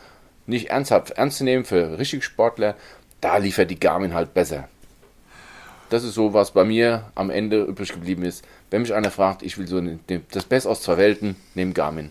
nicht 0.46 0.70
ernsthaft 0.70 1.11
ernst 1.11 1.38
zu 1.38 1.44
nehmen 1.44 1.64
für 1.64 1.98
richtig 1.98 2.24
Sportler. 2.24 2.76
Da 3.20 3.38
liefert 3.38 3.70
die 3.70 3.81
Garmin 3.81 4.14
halt 4.14 4.33
besser. 4.35 4.68
Das 5.90 6.05
ist 6.05 6.14
so, 6.14 6.33
was 6.35 6.52
bei 6.52 6.64
mir 6.64 7.11
am 7.14 7.31
Ende 7.31 7.62
übrig 7.62 7.92
geblieben 7.92 8.22
ist. 8.22 8.44
Wenn 8.70 8.83
mich 8.83 8.94
einer 8.94 9.11
fragt, 9.11 9.42
ich 9.42 9.59
will 9.59 9.66
so 9.66 9.81
das 10.31 10.44
Beste 10.44 10.68
aus 10.68 10.83
zwei 10.83 10.98
Welten, 10.98 11.37
nehme 11.55 11.72
Garmin. 11.72 12.11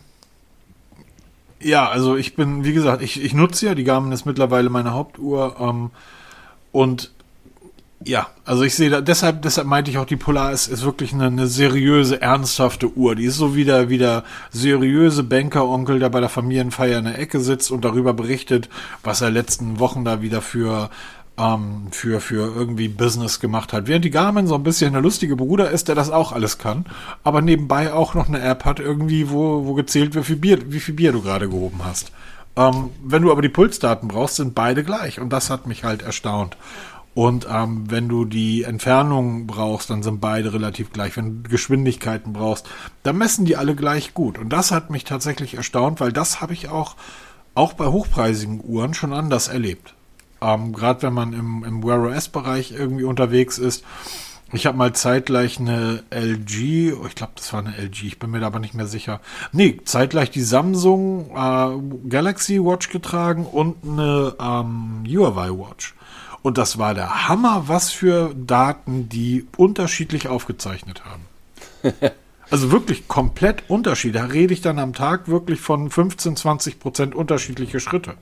Ja, 1.59 1.89
also 1.89 2.15
ich 2.15 2.35
bin, 2.35 2.63
wie 2.63 2.73
gesagt, 2.73 3.01
ich, 3.01 3.21
ich 3.23 3.33
nutze 3.33 3.67
ja, 3.67 3.75
die 3.75 3.83
Garmin 3.83 4.11
ist 4.11 4.25
mittlerweile 4.25 4.69
meine 4.69 4.93
Hauptuhr. 4.93 5.55
Ähm, 5.59 5.91
und 6.71 7.11
ja, 8.03 8.27
also 8.43 8.63
ich 8.63 8.75
sehe 8.75 8.89
da, 8.89 9.01
deshalb, 9.01 9.41
deshalb 9.41 9.67
meinte 9.67 9.89
ich 9.89 9.97
auch, 9.97 10.05
die 10.05 10.17
Polar 10.17 10.51
ist, 10.51 10.67
ist 10.67 10.83
wirklich 10.83 11.13
eine, 11.13 11.27
eine 11.27 11.47
seriöse, 11.47 12.21
ernsthafte 12.21 12.95
Uhr. 12.95 13.15
Die 13.15 13.25
ist 13.25 13.37
so 13.37 13.55
wie 13.55 13.63
der, 13.63 14.23
seriöse 14.51 15.23
Bankeronkel, 15.23 15.99
der 15.99 16.09
bei 16.09 16.19
der 16.19 16.29
Familienfeier 16.29 16.99
in 16.99 17.05
der 17.05 17.19
Ecke 17.19 17.39
sitzt 17.39 17.71
und 17.71 17.85
darüber 17.85 18.13
berichtet, 18.13 18.69
was 19.03 19.21
er 19.21 19.31
letzten 19.31 19.79
Wochen 19.79 20.03
da 20.03 20.21
wieder 20.21 20.41
für, 20.41 20.89
ähm, 21.37 21.87
für, 21.91 22.19
für 22.19 22.53
irgendwie 22.53 22.89
Business 22.89 23.39
gemacht 23.39 23.71
hat. 23.73 23.87
Während 23.87 24.05
die 24.05 24.11
Garmin 24.11 24.45
so 24.45 24.55
ein 24.55 24.63
bisschen 24.63 24.93
der 24.93 25.01
lustige 25.01 25.35
Bruder 25.37 25.71
ist, 25.71 25.87
der 25.87 25.95
das 25.95 26.11
auch 26.11 26.31
alles 26.31 26.57
kann, 26.57 26.85
aber 27.23 27.41
nebenbei 27.41 27.93
auch 27.93 28.13
noch 28.13 28.27
eine 28.27 28.41
App 28.41 28.65
hat, 28.65 28.79
irgendwie, 28.79 29.29
wo, 29.29 29.65
wo 29.65 29.73
gezählt 29.73 30.13
wird, 30.13 30.25
wie 30.25 30.33
viel 30.33 30.35
Bier, 30.35 30.59
wie 30.71 30.79
viel 30.79 30.95
Bier 30.95 31.13
du 31.13 31.21
gerade 31.21 31.47
gehoben 31.47 31.79
hast. 31.83 32.11
Ähm, 32.57 32.91
wenn 33.03 33.21
du 33.21 33.31
aber 33.31 33.41
die 33.41 33.49
Pulsdaten 33.49 34.07
brauchst, 34.07 34.37
sind 34.37 34.55
beide 34.55 34.83
gleich. 34.83 35.19
Und 35.19 35.29
das 35.29 35.49
hat 35.49 35.67
mich 35.67 35.83
halt 35.83 36.01
erstaunt. 36.01 36.55
Und 37.15 37.47
ähm, 37.49 37.89
wenn 37.89 38.09
du 38.09 38.25
die 38.25 38.63
Entfernung 38.63 39.47
brauchst, 39.47 39.89
dann 39.89 40.03
sind 40.03 40.19
beide 40.19 40.51
relativ 40.51 40.91
gleich. 40.91 41.15
Wenn 41.15 41.43
du 41.43 41.49
Geschwindigkeiten 41.49 42.33
brauchst, 42.33 42.67
dann 43.03 43.17
messen 43.17 43.45
die 43.45 43.55
alle 43.55 43.73
gleich 43.73 44.13
gut. 44.13 44.37
Und 44.37 44.49
das 44.49 44.71
hat 44.71 44.89
mich 44.89 45.05
tatsächlich 45.05 45.55
erstaunt, 45.55 46.01
weil 46.01 46.11
das 46.11 46.41
habe 46.41 46.51
ich 46.51 46.67
auch, 46.67 46.97
auch 47.55 47.71
bei 47.71 47.87
hochpreisigen 47.87 48.61
Uhren 48.61 48.93
schon 48.93 49.13
anders 49.13 49.47
erlebt. 49.47 49.95
Ähm, 50.41 50.73
Gerade 50.73 51.03
wenn 51.03 51.13
man 51.13 51.31
im, 51.31 51.63
im 51.63 51.83
Wear 51.85 52.03
OS-Bereich 52.03 52.73
irgendwie 52.73 53.05
unterwegs 53.05 53.57
ist. 53.57 53.85
Ich 54.51 54.65
habe 54.65 54.77
mal 54.77 54.93
zeitgleich 54.93 55.57
eine 55.57 56.03
LG, 56.11 56.93
oh, 56.93 57.07
ich 57.07 57.15
glaube, 57.15 57.33
das 57.35 57.51
war 57.51 57.61
eine 57.61 57.77
LG, 57.77 58.03
ich 58.03 58.19
bin 58.19 58.29
mir 58.29 58.41
da 58.41 58.47
aber 58.47 58.59
nicht 58.59 58.73
mehr 58.73 58.87
sicher. 58.87 59.21
Nee, 59.53 59.79
zeitgleich 59.85 60.31
die 60.31 60.43
Samsung 60.43 61.31
äh, 61.31 62.09
Galaxy 62.09 62.63
Watch 62.63 62.89
getragen 62.89 63.45
und 63.45 63.77
eine 63.83 64.35
ähm, 64.39 65.03
Huawei 65.07 65.49
Watch. 65.49 65.95
Und 66.45 66.59
das 66.59 66.77
war 66.77 66.93
der 66.93 67.27
Hammer, 67.27 67.63
was 67.69 67.89
für 67.89 68.31
Daten 68.35 69.09
die 69.09 69.47
unterschiedlich 69.57 70.27
aufgezeichnet 70.27 71.01
haben. 71.03 71.25
Also 72.51 72.71
wirklich 72.71 73.07
komplett 73.07 73.71
Unterschied. 73.71 74.13
Da 74.13 74.25
rede 74.25 74.53
ich 74.53 74.61
dann 74.61 74.77
am 74.77 74.93
Tag 74.93 75.27
wirklich 75.27 75.59
von 75.59 75.89
15, 75.89 76.35
20 76.35 76.79
Prozent 76.79 77.15
unterschiedliche 77.15 77.79
Schritte. 77.79 78.13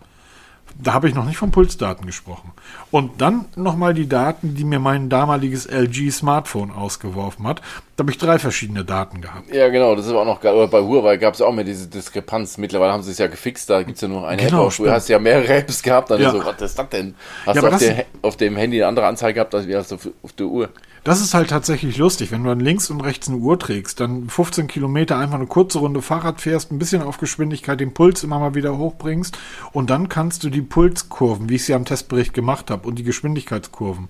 Da 0.82 0.94
habe 0.94 1.08
ich 1.08 1.16
noch 1.16 1.26
nicht 1.26 1.38
von 1.38 1.52
Pulsdaten 1.52 2.06
gesprochen. 2.06 2.52
Und 2.92 3.22
dann 3.22 3.46
nochmal 3.56 3.94
die 3.94 4.08
Daten, 4.08 4.56
die 4.56 4.64
mir 4.64 4.80
mein 4.80 5.10
damaliges 5.10 5.66
LG-Smartphone 5.66 6.72
ausgeworfen 6.72 7.48
hat. 7.48 7.62
Da 7.96 8.02
habe 8.02 8.12
ich 8.12 8.18
drei 8.18 8.40
verschiedene 8.40 8.84
Daten 8.84 9.22
gehabt. 9.22 9.54
Ja, 9.54 9.70
genau, 9.70 9.96
das 9.96 10.08
ist 10.08 10.14
auch 10.14 10.26
noch 10.26 10.42
geil. 10.42 10.54
Oder 10.56 10.68
bei 10.68 10.82
Huawei 10.82 11.18
gab 11.18 11.36
es 11.36 11.42
auch 11.42 11.52
mehr 11.52 11.64
diese 11.64 11.88
Diskrepanz. 11.88 12.58
Mittlerweile 12.58 12.92
haben 12.92 13.04
sie 13.04 13.12
es 13.12 13.20
ja 13.20 13.28
gefixt, 13.28 13.70
da 13.70 13.84
gibt 13.84 13.96
es 13.96 14.02
ja 14.02 14.08
nur 14.08 14.28
eine 14.28 14.44
genau, 14.44 14.68
App. 14.68 14.78
Du 14.78 14.90
hast 14.90 15.10
ja 15.10 15.20
mehrere 15.20 15.54
Apps 15.54 15.84
gehabt, 15.84 16.10
dann 16.10 16.22
ja. 16.22 16.32
so, 16.32 16.44
was 16.44 16.60
ist 16.62 16.80
das 16.80 16.90
denn? 16.90 17.16
Hast 17.46 17.56
ja, 17.56 17.62
du 17.62 17.68
auf, 17.68 17.78
der, 17.78 18.06
auf, 18.22 18.38
dem 18.38 18.56
Handy 18.56 18.82
eine 18.82 18.88
andere 18.88 19.06
Anzeige 19.06 19.36
gehabt, 19.36 19.54
als 19.54 19.94
auf, 19.94 20.10
auf 20.24 20.34
der 20.34 20.48
Uhr? 20.48 20.70
Das 21.04 21.20
ist 21.20 21.34
halt 21.34 21.50
tatsächlich 21.50 21.98
lustig, 21.98 22.32
wenn 22.32 22.44
du 22.44 22.50
dann 22.50 22.62
links 22.62 22.90
und 22.90 23.02
rechts 23.02 23.28
eine 23.28 23.38
Uhr 23.38 23.60
trägst, 23.60 24.00
dann 24.00 24.30
15 24.30 24.68
Kilometer 24.68 25.18
einfach 25.18 25.36
eine 25.36 25.48
kurze 25.48 25.80
Runde 25.80 26.02
Fahrrad 26.02 26.40
fährst, 26.40 26.72
ein 26.72 26.80
bisschen 26.80 27.02
auf 27.02 27.18
Geschwindigkeit 27.18 27.82
den 27.82 27.94
Puls 27.94 28.24
immer 28.24 28.40
mal 28.40 28.56
wieder 28.56 28.78
hochbringst 28.78 29.38
und 29.74 29.90
dann 29.90 30.08
kannst 30.08 30.46
du 30.46 30.50
die 30.50 30.62
Pulskurven, 30.62 31.50
wie 31.50 31.56
ich 31.56 31.66
sie 31.66 31.74
am 31.74 31.84
Testbericht 31.84 32.34
gemacht 32.34 32.72
habe, 32.72 32.88
und 32.88 32.96
die 32.96 33.04
Geschwindigkeitskurven 33.04 34.08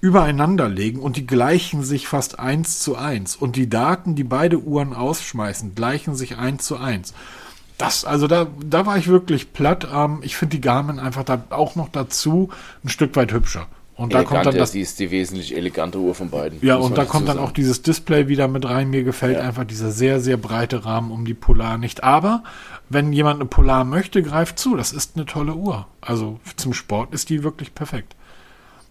übereinander 0.00 0.68
legen 0.68 0.98
und 0.98 1.16
die 1.16 1.28
gleichen 1.28 1.84
sich 1.84 2.08
fast 2.08 2.40
eins 2.40 2.80
zu 2.80 2.96
eins. 2.96 3.36
Und 3.36 3.54
die 3.54 3.70
Daten, 3.70 4.16
die 4.16 4.24
beide 4.24 4.58
Uhren 4.58 4.94
ausschmeißen, 4.94 5.76
gleichen 5.76 6.16
sich 6.16 6.38
eins 6.38 6.64
zu 6.64 6.76
eins. 6.76 7.14
Das, 7.78 8.04
also 8.04 8.26
da, 8.26 8.48
da 8.68 8.84
war 8.84 8.98
ich 8.98 9.06
wirklich 9.06 9.52
platt. 9.52 9.86
Ähm, 9.94 10.18
ich 10.22 10.36
finde 10.36 10.56
die 10.56 10.60
Garmin 10.60 10.98
einfach 10.98 11.22
da 11.22 11.44
auch 11.50 11.76
noch 11.76 11.88
dazu 11.88 12.50
ein 12.84 12.88
Stück 12.88 13.14
weit 13.14 13.32
hübscher. 13.32 13.68
Und 14.02 14.12
da 14.12 14.24
kommt 14.24 14.44
dann 14.44 14.56
das. 14.56 14.72
Die 14.72 14.80
ist 14.80 14.98
die 14.98 15.12
wesentlich 15.12 15.56
elegante 15.56 15.98
Uhr 15.98 16.14
von 16.16 16.28
beiden. 16.28 16.58
Ja, 16.60 16.74
und 16.74 16.98
da 16.98 17.04
kommt 17.04 17.28
dann 17.28 17.38
auch 17.38 17.52
dieses 17.52 17.82
Display 17.82 18.26
wieder 18.26 18.48
mit 18.48 18.68
rein. 18.68 18.90
Mir 18.90 19.04
gefällt 19.04 19.36
ja. 19.36 19.42
einfach 19.42 19.64
dieser 19.64 19.92
sehr, 19.92 20.18
sehr 20.18 20.36
breite 20.36 20.84
Rahmen 20.84 21.12
um 21.12 21.24
die 21.24 21.34
Polar 21.34 21.78
nicht. 21.78 22.02
Aber 22.02 22.42
wenn 22.88 23.12
jemand 23.12 23.36
eine 23.40 23.48
Polar 23.48 23.84
möchte, 23.84 24.22
greift 24.22 24.58
zu. 24.58 24.76
Das 24.76 24.92
ist 24.92 25.12
eine 25.14 25.24
tolle 25.24 25.54
Uhr. 25.54 25.86
Also 26.00 26.40
zum 26.56 26.74
Sport 26.74 27.14
ist 27.14 27.30
die 27.30 27.44
wirklich 27.44 27.76
perfekt. 27.76 28.16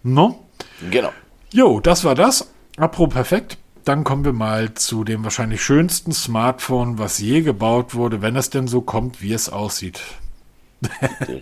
No? 0.02 0.46
Genau. 0.90 1.12
Jo, 1.52 1.80
das 1.80 2.04
war 2.04 2.14
das. 2.14 2.50
Apropos 2.78 3.12
perfekt. 3.12 3.58
Dann 3.84 4.04
kommen 4.04 4.24
wir 4.24 4.32
mal 4.32 4.72
zu 4.72 5.04
dem 5.04 5.24
wahrscheinlich 5.24 5.62
schönsten 5.62 6.12
Smartphone, 6.12 6.98
was 6.98 7.18
je 7.18 7.42
gebaut 7.42 7.94
wurde, 7.94 8.22
wenn 8.22 8.36
es 8.36 8.48
denn 8.48 8.66
so 8.66 8.80
kommt, 8.80 9.20
wie 9.20 9.34
es 9.34 9.50
aussieht. 9.50 10.00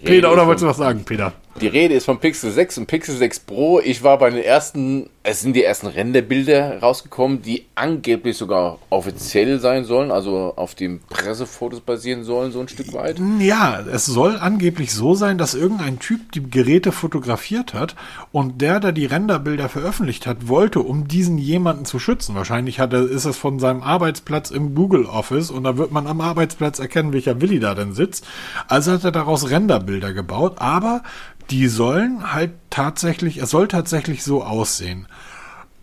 Peter, 0.05 0.32
oder 0.32 0.47
wolltest 0.47 0.64
du 0.64 0.68
was 0.68 0.78
sagen, 0.78 1.05
Peter? 1.05 1.34
Die 1.59 1.66
Rede 1.66 1.94
ist 1.94 2.07
von 2.07 2.20
Pixel 2.20 2.51
6 2.51 2.78
und 2.78 2.86
Pixel 2.86 3.16
6 3.16 3.40
Pro. 3.40 3.80
Ich 3.80 4.03
war 4.03 4.18
bei 4.18 4.30
den 4.30 4.42
ersten, 4.42 5.11
es 5.22 5.42
sind 5.42 5.55
die 5.55 5.64
ersten 5.64 5.88
Renderbilder 5.88 6.78
rausgekommen, 6.80 7.42
die 7.42 7.66
angeblich 7.74 8.36
sogar 8.38 8.78
offiziell 8.88 9.59
sein 9.59 9.84
sollen, 9.84 10.11
also 10.11 10.55
auf 10.57 10.74
den 10.74 11.01
Pressefotos 11.01 11.80
basieren 11.80 12.24
sollen, 12.24 12.53
so 12.53 12.61
ein 12.61 12.68
Stück 12.68 12.94
weit. 12.94 13.20
Ja, 13.40 13.80
es 13.80 14.07
soll 14.07 14.38
angeblich 14.38 14.94
so 14.94 15.14
sein, 15.14 15.36
dass 15.36 15.55
irgendein 15.55 15.98
Typ 15.98 16.32
die 16.32 16.48
Geräte 16.48 16.92
fotografiert 16.92 17.74
hat 17.74 17.94
und 18.32 18.62
der, 18.62 18.80
der 18.80 18.92
die 18.92 19.07
Renderbilder 19.07 19.68
veröffentlicht 19.68 20.26
hat, 20.26 20.48
wollte, 20.48 20.80
um 20.80 21.09
diesen 21.09 21.36
jemanden 21.36 21.84
zu 21.84 21.98
schützen. 21.98 22.36
Wahrscheinlich 22.36 22.80
hat 22.80 22.94
er, 22.94 23.03
ist 23.03 23.26
es 23.26 23.36
von 23.36 23.59
seinem 23.59 23.82
Arbeitsplatz 23.82 24.51
im 24.51 24.74
Google 24.74 25.05
Office 25.05 25.51
und 25.51 25.64
da 25.64 25.76
wird 25.76 25.90
man 25.90 26.07
am 26.07 26.22
Arbeitsplatz 26.22 26.78
erkennen, 26.78 27.12
welcher 27.12 27.40
Willi 27.42 27.61
da 27.61 27.74
denn 27.74 27.92
sitzt. 27.92 28.26
Also 28.68 28.92
hat 28.92 29.05
er 29.05 29.12
daraus 29.12 29.51
Renderbilder 29.51 30.14
gebaut, 30.14 30.55
aber 30.59 31.03
die 31.51 31.68
sollen 31.68 32.32
halt 32.32 32.53
tatsächlich, 32.70 33.38
es 33.38 33.51
soll 33.51 33.68
tatsächlich 33.68 34.22
so 34.22 34.42
aussehen. 34.44 35.07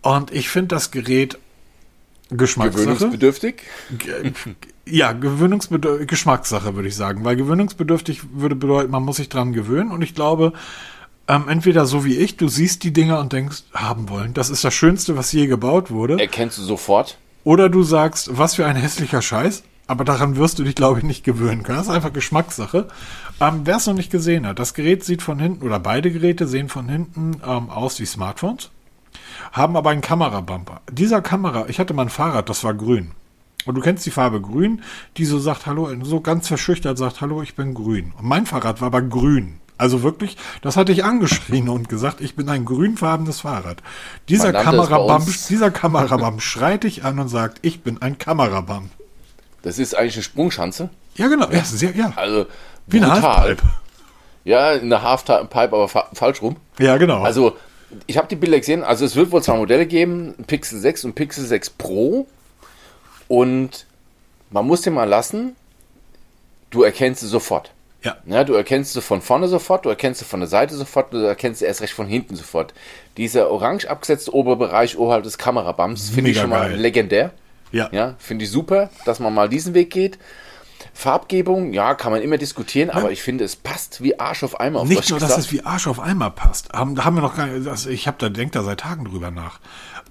Und 0.02 0.32
ich 0.32 0.48
finde 0.48 0.68
das 0.68 0.90
Gerät 0.90 1.38
Geschmackssache. 2.30 2.84
Gewöhnungsbedürftig? 2.84 3.62
Ja, 4.84 5.12
gewöhnungsbedürftig, 5.12 6.08
Geschmackssache 6.08 6.74
würde 6.74 6.88
ich 6.88 6.96
sagen, 6.96 7.24
weil 7.24 7.36
gewöhnungsbedürftig 7.36 8.20
würde 8.32 8.54
bedeuten, 8.54 8.90
man 8.90 9.02
muss 9.02 9.16
sich 9.16 9.28
dran 9.28 9.52
gewöhnen 9.52 9.90
und 9.90 10.02
ich 10.02 10.14
glaube, 10.14 10.52
ähm, 11.26 11.48
entweder 11.48 11.86
so 11.86 12.04
wie 12.04 12.16
ich, 12.16 12.36
du 12.36 12.48
siehst 12.48 12.84
die 12.84 12.92
Dinger 12.92 13.18
und 13.20 13.32
denkst, 13.32 13.64
haben 13.72 14.08
wollen, 14.08 14.34
das 14.34 14.50
ist 14.50 14.64
das 14.64 14.74
Schönste, 14.74 15.16
was 15.16 15.32
je 15.32 15.46
gebaut 15.46 15.90
wurde. 15.90 16.18
Erkennst 16.18 16.58
du 16.58 16.62
sofort? 16.62 17.18
Oder 17.44 17.68
du 17.68 17.82
sagst, 17.82 18.36
was 18.36 18.56
für 18.56 18.66
ein 18.66 18.76
hässlicher 18.76 19.22
Scheiß, 19.22 19.62
aber 19.88 20.04
daran 20.04 20.36
wirst 20.36 20.58
du 20.58 20.64
dich, 20.64 20.74
glaube 20.74 20.98
ich, 20.98 21.04
nicht 21.04 21.24
gewöhnen 21.24 21.64
können. 21.64 21.78
Das 21.78 21.88
ist 21.88 21.92
einfach 21.92 22.12
Geschmackssache. 22.12 22.86
Ähm, 23.40 23.62
Wer 23.64 23.78
es 23.78 23.86
noch 23.86 23.94
nicht 23.94 24.12
gesehen 24.12 24.46
hat, 24.46 24.58
das 24.58 24.74
Gerät 24.74 25.02
sieht 25.02 25.22
von 25.22 25.38
hinten, 25.40 25.66
oder 25.66 25.80
beide 25.80 26.12
Geräte 26.12 26.46
sehen 26.46 26.68
von 26.68 26.88
hinten 26.88 27.40
ähm, 27.44 27.70
aus 27.70 27.98
wie 27.98 28.06
Smartphones, 28.06 28.70
haben 29.50 29.76
aber 29.76 29.90
einen 29.90 30.02
Kamerabumper. 30.02 30.82
Dieser 30.92 31.22
Kamera, 31.22 31.66
ich 31.68 31.80
hatte 31.80 31.94
mal 31.94 32.02
ein 32.02 32.10
Fahrrad, 32.10 32.48
das 32.48 32.62
war 32.62 32.74
grün. 32.74 33.12
Und 33.64 33.74
du 33.74 33.80
kennst 33.80 34.06
die 34.06 34.10
Farbe 34.10 34.40
grün, 34.40 34.82
die 35.16 35.24
so 35.24 35.38
sagt, 35.38 35.66
hallo, 35.66 35.90
so 36.02 36.20
ganz 36.20 36.48
verschüchtert 36.48 36.96
sagt, 36.98 37.20
hallo, 37.20 37.42
ich 37.42 37.56
bin 37.56 37.74
grün. 37.74 38.12
Und 38.18 38.26
mein 38.26 38.46
Fahrrad 38.46 38.80
war 38.80 38.86
aber 38.86 39.02
grün. 39.02 39.58
Also 39.78 40.02
wirklich, 40.02 40.36
das 40.60 40.76
hatte 40.76 40.92
ich 40.92 41.04
angeschrien 41.04 41.68
und 41.68 41.88
gesagt, 41.88 42.20
ich 42.20 42.34
bin 42.34 42.48
ein 42.48 42.64
grünfarbenes 42.64 43.40
Fahrrad. 43.40 43.82
Dieser 44.28 44.52
Kamerabump, 44.52 45.28
dieser 45.48 45.70
Kamerabump 45.70 46.42
schreit 46.42 46.82
dich 46.82 47.04
an 47.04 47.18
und 47.20 47.28
sagt, 47.28 47.58
ich 47.62 47.82
bin 47.82 48.02
ein 48.02 48.18
Kamerabump. 48.18 48.90
Das 49.62 49.78
ist 49.78 49.94
eigentlich 49.94 50.14
eine 50.14 50.22
Sprungschanze. 50.22 50.88
Ja, 51.16 51.28
genau. 51.28 51.50
Ja, 51.50 51.64
sehr, 51.64 51.94
ja. 51.94 52.12
Also 52.16 52.46
Wie 52.86 52.98
eine 52.98 53.20
Halfpipe. 53.20 53.62
Ja, 54.44 54.68
eine 54.68 55.02
Halfpipe, 55.02 55.56
aber 55.56 55.88
fa 55.88 56.08
falsch 56.14 56.40
rum. 56.42 56.56
Ja, 56.78 56.96
genau. 56.96 57.22
Also 57.22 57.56
ich 58.06 58.16
habe 58.16 58.28
die 58.28 58.36
Bilder 58.36 58.58
gesehen. 58.58 58.84
Also 58.84 59.04
es 59.04 59.16
wird 59.16 59.30
wohl 59.30 59.42
zwei 59.42 59.56
Modelle 59.56 59.86
geben, 59.86 60.34
Pixel 60.46 60.78
6 60.78 61.04
und 61.04 61.14
Pixel 61.14 61.44
6 61.44 61.70
Pro. 61.70 62.26
Und 63.26 63.86
man 64.50 64.66
muss 64.66 64.82
dir 64.82 64.90
mal 64.90 65.08
lassen, 65.08 65.56
du 66.70 66.82
erkennst 66.82 67.20
sie 67.20 67.26
sofort. 67.28 67.72
Ja. 68.02 68.16
ja. 68.26 68.44
Du 68.44 68.54
erkennst 68.54 68.92
sie 68.92 69.02
von 69.02 69.20
vorne 69.20 69.48
sofort, 69.48 69.84
du 69.84 69.88
erkennst 69.88 70.20
sie 70.20 70.24
von 70.24 70.40
der 70.40 70.48
Seite 70.48 70.74
sofort, 70.74 71.12
du 71.12 71.18
erkennst 71.18 71.58
sie 71.60 71.66
erst 71.66 71.80
recht 71.80 71.92
von 71.92 72.06
hinten 72.06 72.36
sofort. 72.36 72.72
Dieser 73.16 73.50
orange 73.50 73.86
abgesetzte 73.86 74.32
Oberbereich 74.34 74.96
oberhalb 74.96 75.24
des 75.24 75.36
Kamerabums 75.36 76.10
finde 76.10 76.30
ich 76.30 76.38
schon 76.38 76.50
mal 76.50 76.70
geil. 76.70 76.78
legendär. 76.78 77.32
Ja. 77.72 77.88
Ja, 77.92 78.14
finde 78.18 78.44
ich 78.44 78.50
super, 78.50 78.90
dass 79.04 79.20
man 79.20 79.34
mal 79.34 79.48
diesen 79.48 79.74
Weg 79.74 79.90
geht. 79.90 80.18
Farbgebung, 80.94 81.72
ja, 81.72 81.94
kann 81.94 82.12
man 82.12 82.22
immer 82.22 82.38
diskutieren, 82.38 82.90
aber 82.90 83.12
ich 83.12 83.22
finde, 83.22 83.44
es 83.44 83.56
passt 83.56 84.02
wie 84.02 84.18
Arsch 84.18 84.42
auf 84.42 84.58
Eimer. 84.58 84.80
Auf 84.80 84.88
Nicht 84.88 85.10
nur, 85.10 85.20
dass 85.20 85.38
es 85.38 85.52
wie 85.52 85.64
Arsch 85.64 85.86
auf 85.86 86.00
Eimer 86.00 86.30
passt. 86.30 86.70
Ähm, 86.74 86.94
da 86.96 87.04
haben 87.04 87.16
wir 87.16 87.20
noch 87.20 87.36
gar 87.36 87.46
nicht, 87.46 87.66
das, 87.66 87.86
ich 87.86 88.06
habe 88.06 88.16
da 88.18 88.28
denkt 88.28 88.56
da 88.56 88.62
seit 88.62 88.80
Tagen 88.80 89.04
drüber 89.04 89.30
nach. 89.30 89.60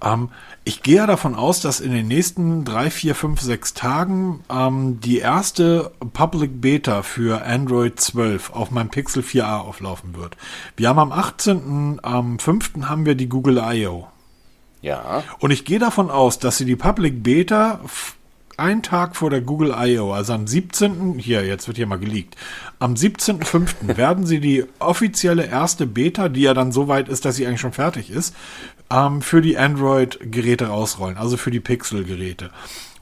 Ähm, 0.02 0.30
ich 0.64 0.82
gehe 0.82 0.96
ja 0.96 1.06
davon 1.06 1.34
aus, 1.34 1.60
dass 1.60 1.80
in 1.80 1.92
den 1.92 2.08
nächsten 2.08 2.64
drei, 2.64 2.90
vier, 2.90 3.14
fünf, 3.14 3.40
sechs 3.40 3.74
Tagen 3.74 4.44
ähm, 4.50 5.00
die 5.00 5.18
erste 5.18 5.92
Public 6.12 6.60
Beta 6.60 7.02
für 7.02 7.44
Android 7.44 7.98
12 8.00 8.52
auf 8.52 8.70
meinem 8.70 8.90
Pixel 8.90 9.22
4a 9.22 9.60
auflaufen 9.60 10.16
wird. 10.16 10.36
Wir 10.76 10.88
haben 10.88 10.98
am 10.98 11.12
18., 11.12 12.00
am 12.02 12.38
5. 12.38 12.72
haben 12.84 13.06
wir 13.06 13.14
die 13.14 13.28
Google 13.28 13.62
I.O. 13.62 14.08
Ja, 14.80 15.24
Und 15.40 15.50
ich 15.50 15.64
gehe 15.64 15.78
davon 15.78 16.10
aus, 16.10 16.38
dass 16.38 16.58
sie 16.58 16.64
die 16.64 16.76
Public 16.76 17.22
Beta 17.22 17.80
einen 18.56 18.82
Tag 18.82 19.16
vor 19.16 19.30
der 19.30 19.40
Google 19.40 19.74
I.O., 19.78 20.12
also 20.12 20.32
am 20.32 20.46
17., 20.46 21.18
hier, 21.18 21.44
jetzt 21.44 21.68
wird 21.68 21.76
hier 21.76 21.86
mal 21.86 21.98
geleakt, 21.98 22.36
am 22.80 22.94
17.05. 22.94 23.68
werden 23.96 24.26
sie 24.26 24.40
die 24.40 24.64
offizielle 24.80 25.46
erste 25.46 25.86
Beta, 25.86 26.28
die 26.28 26.42
ja 26.42 26.54
dann 26.54 26.72
so 26.72 26.88
weit 26.88 27.08
ist, 27.08 27.24
dass 27.24 27.36
sie 27.36 27.46
eigentlich 27.46 27.60
schon 27.60 27.72
fertig 27.72 28.10
ist, 28.10 28.34
ähm, 28.90 29.22
für 29.22 29.40
die 29.40 29.56
Android-Geräte 29.56 30.66
rausrollen, 30.66 31.16
also 31.16 31.36
für 31.36 31.50
die 31.50 31.60
Pixel-Geräte. 31.60 32.50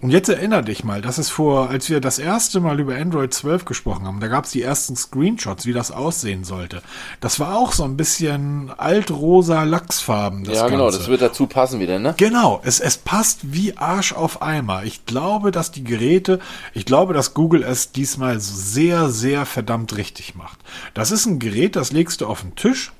Und 0.02 0.10
jetzt 0.10 0.28
erinnere 0.28 0.62
dich 0.62 0.84
mal, 0.84 1.00
das 1.00 1.18
ist 1.18 1.30
vor, 1.30 1.70
als 1.70 1.88
wir 1.88 2.00
das 2.00 2.18
erste 2.18 2.60
Mal 2.60 2.78
über 2.78 2.94
Android 2.96 3.32
12 3.32 3.64
gesprochen 3.64 4.06
haben, 4.06 4.20
da 4.20 4.28
gab 4.28 4.44
es 4.44 4.50
die 4.50 4.60
ersten 4.60 4.94
Screenshots, 4.94 5.64
wie 5.64 5.72
das 5.72 5.90
aussehen 5.90 6.44
sollte. 6.44 6.82
Das 7.20 7.40
war 7.40 7.56
auch 7.56 7.72
so 7.72 7.84
ein 7.84 7.96
bisschen 7.96 8.70
altrosa 8.76 9.62
Lachsfarben. 9.62 10.44
Ja, 10.44 10.68
genau, 10.68 10.84
Ganze. 10.84 10.98
das 10.98 11.08
wird 11.08 11.22
dazu 11.22 11.46
passen 11.46 11.80
wieder, 11.80 11.98
ne? 11.98 12.14
Genau, 12.18 12.60
es, 12.62 12.78
es 12.80 12.98
passt 12.98 13.54
wie 13.54 13.76
Arsch 13.78 14.12
auf 14.12 14.42
Eimer. 14.42 14.84
Ich 14.84 15.06
glaube, 15.06 15.50
dass 15.50 15.70
die 15.70 15.84
Geräte, 15.84 16.40
ich 16.74 16.84
glaube, 16.84 17.14
dass 17.14 17.32
Google 17.32 17.62
es 17.62 17.92
diesmal 17.92 18.38
so 18.38 18.54
sehr, 18.54 19.08
sehr 19.08 19.46
verdammt 19.46 19.96
richtig 19.96 20.34
macht. 20.34 20.58
Das 20.92 21.10
ist 21.10 21.24
ein 21.24 21.38
Gerät, 21.38 21.74
das 21.74 21.92
legst 21.92 22.20
du 22.20 22.26
auf 22.26 22.42
den 22.42 22.54
Tisch. 22.54 22.92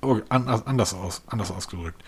Oh, 0.00 0.18
an, 0.28 0.46
anders 0.46 0.94
aus, 0.94 1.22
anders 1.26 1.50
ausgedrückt. 1.50 2.00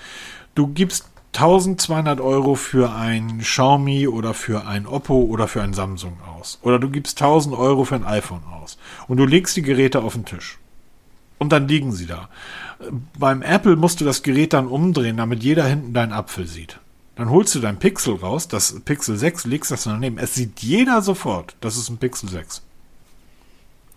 Du 0.54 0.68
gibst 0.68 1.06
1200 1.36 2.20
Euro 2.20 2.54
für 2.54 2.92
ein 2.92 3.38
Xiaomi 3.38 4.08
oder 4.08 4.34
für 4.34 4.66
ein 4.66 4.86
Oppo 4.86 5.20
oder 5.22 5.48
für 5.48 5.62
ein 5.62 5.74
Samsung 5.74 6.18
aus. 6.36 6.58
Oder 6.62 6.78
du 6.78 6.88
gibst 6.88 7.20
1000 7.20 7.54
Euro 7.54 7.84
für 7.84 7.96
ein 7.96 8.06
iPhone 8.06 8.42
aus. 8.44 8.78
Und 9.06 9.18
du 9.18 9.26
legst 9.26 9.56
die 9.56 9.62
Geräte 9.62 10.02
auf 10.02 10.14
den 10.14 10.24
Tisch. 10.24 10.58
Und 11.38 11.52
dann 11.52 11.68
liegen 11.68 11.92
sie 11.92 12.06
da. 12.06 12.28
Beim 13.18 13.42
Apple 13.42 13.76
musst 13.76 14.00
du 14.00 14.04
das 14.04 14.22
Gerät 14.22 14.52
dann 14.54 14.66
umdrehen, 14.66 15.18
damit 15.18 15.42
jeder 15.42 15.64
hinten 15.64 15.92
deinen 15.92 16.12
Apfel 16.12 16.46
sieht. 16.46 16.80
Dann 17.16 17.30
holst 17.30 17.54
du 17.54 17.60
dein 17.60 17.78
Pixel 17.78 18.14
raus, 18.14 18.48
das 18.48 18.80
Pixel 18.84 19.16
6, 19.16 19.46
legst 19.46 19.70
das 19.70 19.84
daneben. 19.84 20.18
Es 20.18 20.34
sieht 20.34 20.60
jeder 20.60 21.00
sofort, 21.02 21.56
das 21.60 21.76
ist 21.76 21.88
ein 21.88 21.98
Pixel 21.98 22.28
6. 22.28 22.62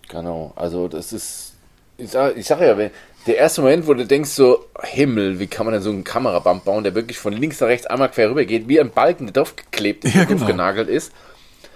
Genau, 0.09 0.53
also 0.55 0.87
das 0.87 1.13
ist, 1.13 1.55
ich 1.99 2.09
sag, 2.09 2.37
ich 2.37 2.45
sag 2.45 2.61
ja, 2.61 2.77
wenn, 2.77 2.91
der 3.27 3.37
erste 3.37 3.61
Moment, 3.61 3.87
wo 3.87 3.93
du 3.93 4.05
denkst 4.05 4.29
so, 4.31 4.65
Himmel, 4.81 5.39
wie 5.39 5.47
kann 5.47 5.65
man 5.65 5.73
denn 5.73 5.83
so 5.83 5.89
einen 5.89 6.03
Kameraband 6.03 6.65
bauen, 6.65 6.83
der 6.83 6.95
wirklich 6.95 7.19
von 7.19 7.33
links 7.33 7.59
nach 7.59 7.67
rechts 7.67 7.85
einmal 7.87 8.09
quer 8.09 8.29
rüber 8.29 8.45
geht, 8.45 8.67
wie 8.67 8.79
ein 8.79 8.91
Balken, 8.91 9.25
der 9.27 9.33
draufgeklebt 9.33 10.05
Ja, 10.13 10.23
genau. 10.23 10.45
genagelt 10.45 10.89
ist. 10.89 11.11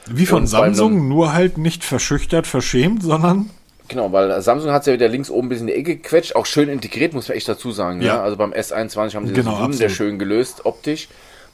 Wie 0.07 0.26
von 0.26 0.41
Und 0.41 0.47
Samsung, 0.47 1.07
nur 1.07 1.34
halt 1.34 1.57
nicht 1.57 1.84
verschüchtert, 1.84 2.47
verschämt, 2.47 3.03
sondern 3.03 3.49
Genau, 3.89 4.11
weil 4.13 4.41
Samsung 4.41 4.71
hat 4.71 4.82
es 4.82 4.88
ja 4.88 4.93
wieder 4.93 5.09
links 5.09 5.30
oben 5.30 5.49
bis 5.49 5.59
in 5.59 5.67
die 5.67 5.74
Ecke 5.74 5.97
gequetscht, 5.97 6.36
auch 6.36 6.45
schön 6.45 6.69
integriert, 6.69 7.13
muss 7.13 7.28
man 7.28 7.38
echt 7.38 7.47
dazu 7.49 7.71
sagen. 7.71 8.01
Ja. 8.01 8.15
Ja. 8.15 8.24
Also 8.24 8.38
beim 8.38 8.53
S21 8.53 9.15
haben 9.15 9.28
sie 9.28 9.34
Genau, 9.34 9.51
das 9.51 9.59
wunderschön 9.59 10.17
gelöst, 10.17 10.65
optisch, 10.65 11.09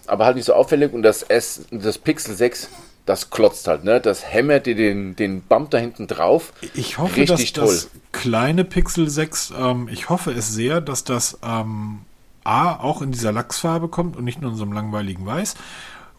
aber 0.06 0.26
halt 0.26 0.36
nicht 0.36 0.46
so 0.46 0.54
auffällig 0.54 0.94
und 0.94 1.02
das 1.02 1.24
S, 1.24 1.64
das 1.72 1.98
Pixel 1.98 2.36
6, 2.36 2.70
das 3.10 3.32
klotzt 3.32 3.68
halt, 3.68 3.84
ne? 3.84 4.00
Das 4.00 4.24
hämmert 4.24 4.68
dir 4.68 4.76
den, 4.76 5.16
den 5.16 5.42
Bump 5.42 5.72
da 5.72 5.80
hinten 5.80 6.06
drauf. 6.06 6.54
ich 6.76 7.00
hoffe, 7.00 7.22
Richtig 7.22 7.54
dass 7.54 7.72
das 7.72 7.90
kleine 8.12 8.64
Pixel 8.64 9.10
6, 9.10 9.54
ähm, 9.60 9.90
ich 9.92 10.10
hoffe 10.10 10.32
es 10.32 10.54
sehr, 10.54 10.80
dass 10.80 11.06
das 11.06 11.40
ähm, 11.44 12.02
A 12.44 12.76
auch 12.76 13.02
in 13.02 13.12
dieser 13.12 13.32
Lachsfarbe 13.32 13.88
kommt 13.88 14.16
und 14.16 14.26
nicht 14.26 14.42
nur 14.42 14.52
in 14.52 14.58
so 14.58 14.64
einem 14.64 14.74
langweiligen 14.74 15.26
Weiß. 15.26 15.56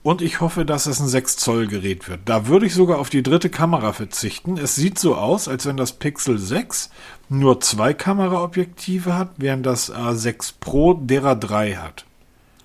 Und 0.02 0.20
ich 0.20 0.40
hoffe, 0.40 0.64
dass 0.64 0.86
es 0.86 0.98
ein 0.98 1.06
6 1.06 1.36
Zoll 1.36 1.68
Gerät 1.68 2.08
wird. 2.08 2.22
Da 2.24 2.48
würde 2.48 2.66
ich 2.66 2.74
sogar 2.74 2.98
auf 2.98 3.08
die 3.08 3.22
dritte 3.22 3.50
Kamera 3.50 3.92
verzichten. 3.92 4.56
Es 4.56 4.74
sieht 4.74 4.98
so 4.98 5.14
aus, 5.14 5.46
als 5.46 5.66
wenn 5.66 5.76
das 5.76 5.92
Pixel 5.92 6.38
6 6.38 6.90
nur 7.28 7.60
zwei 7.60 7.94
Kameraobjektive 7.94 9.16
hat, 9.16 9.30
während 9.36 9.64
das 9.64 9.92
A6 9.92 10.54
Pro 10.58 10.94
derer 10.94 11.36
drei 11.36 11.74
hat. 11.74 12.04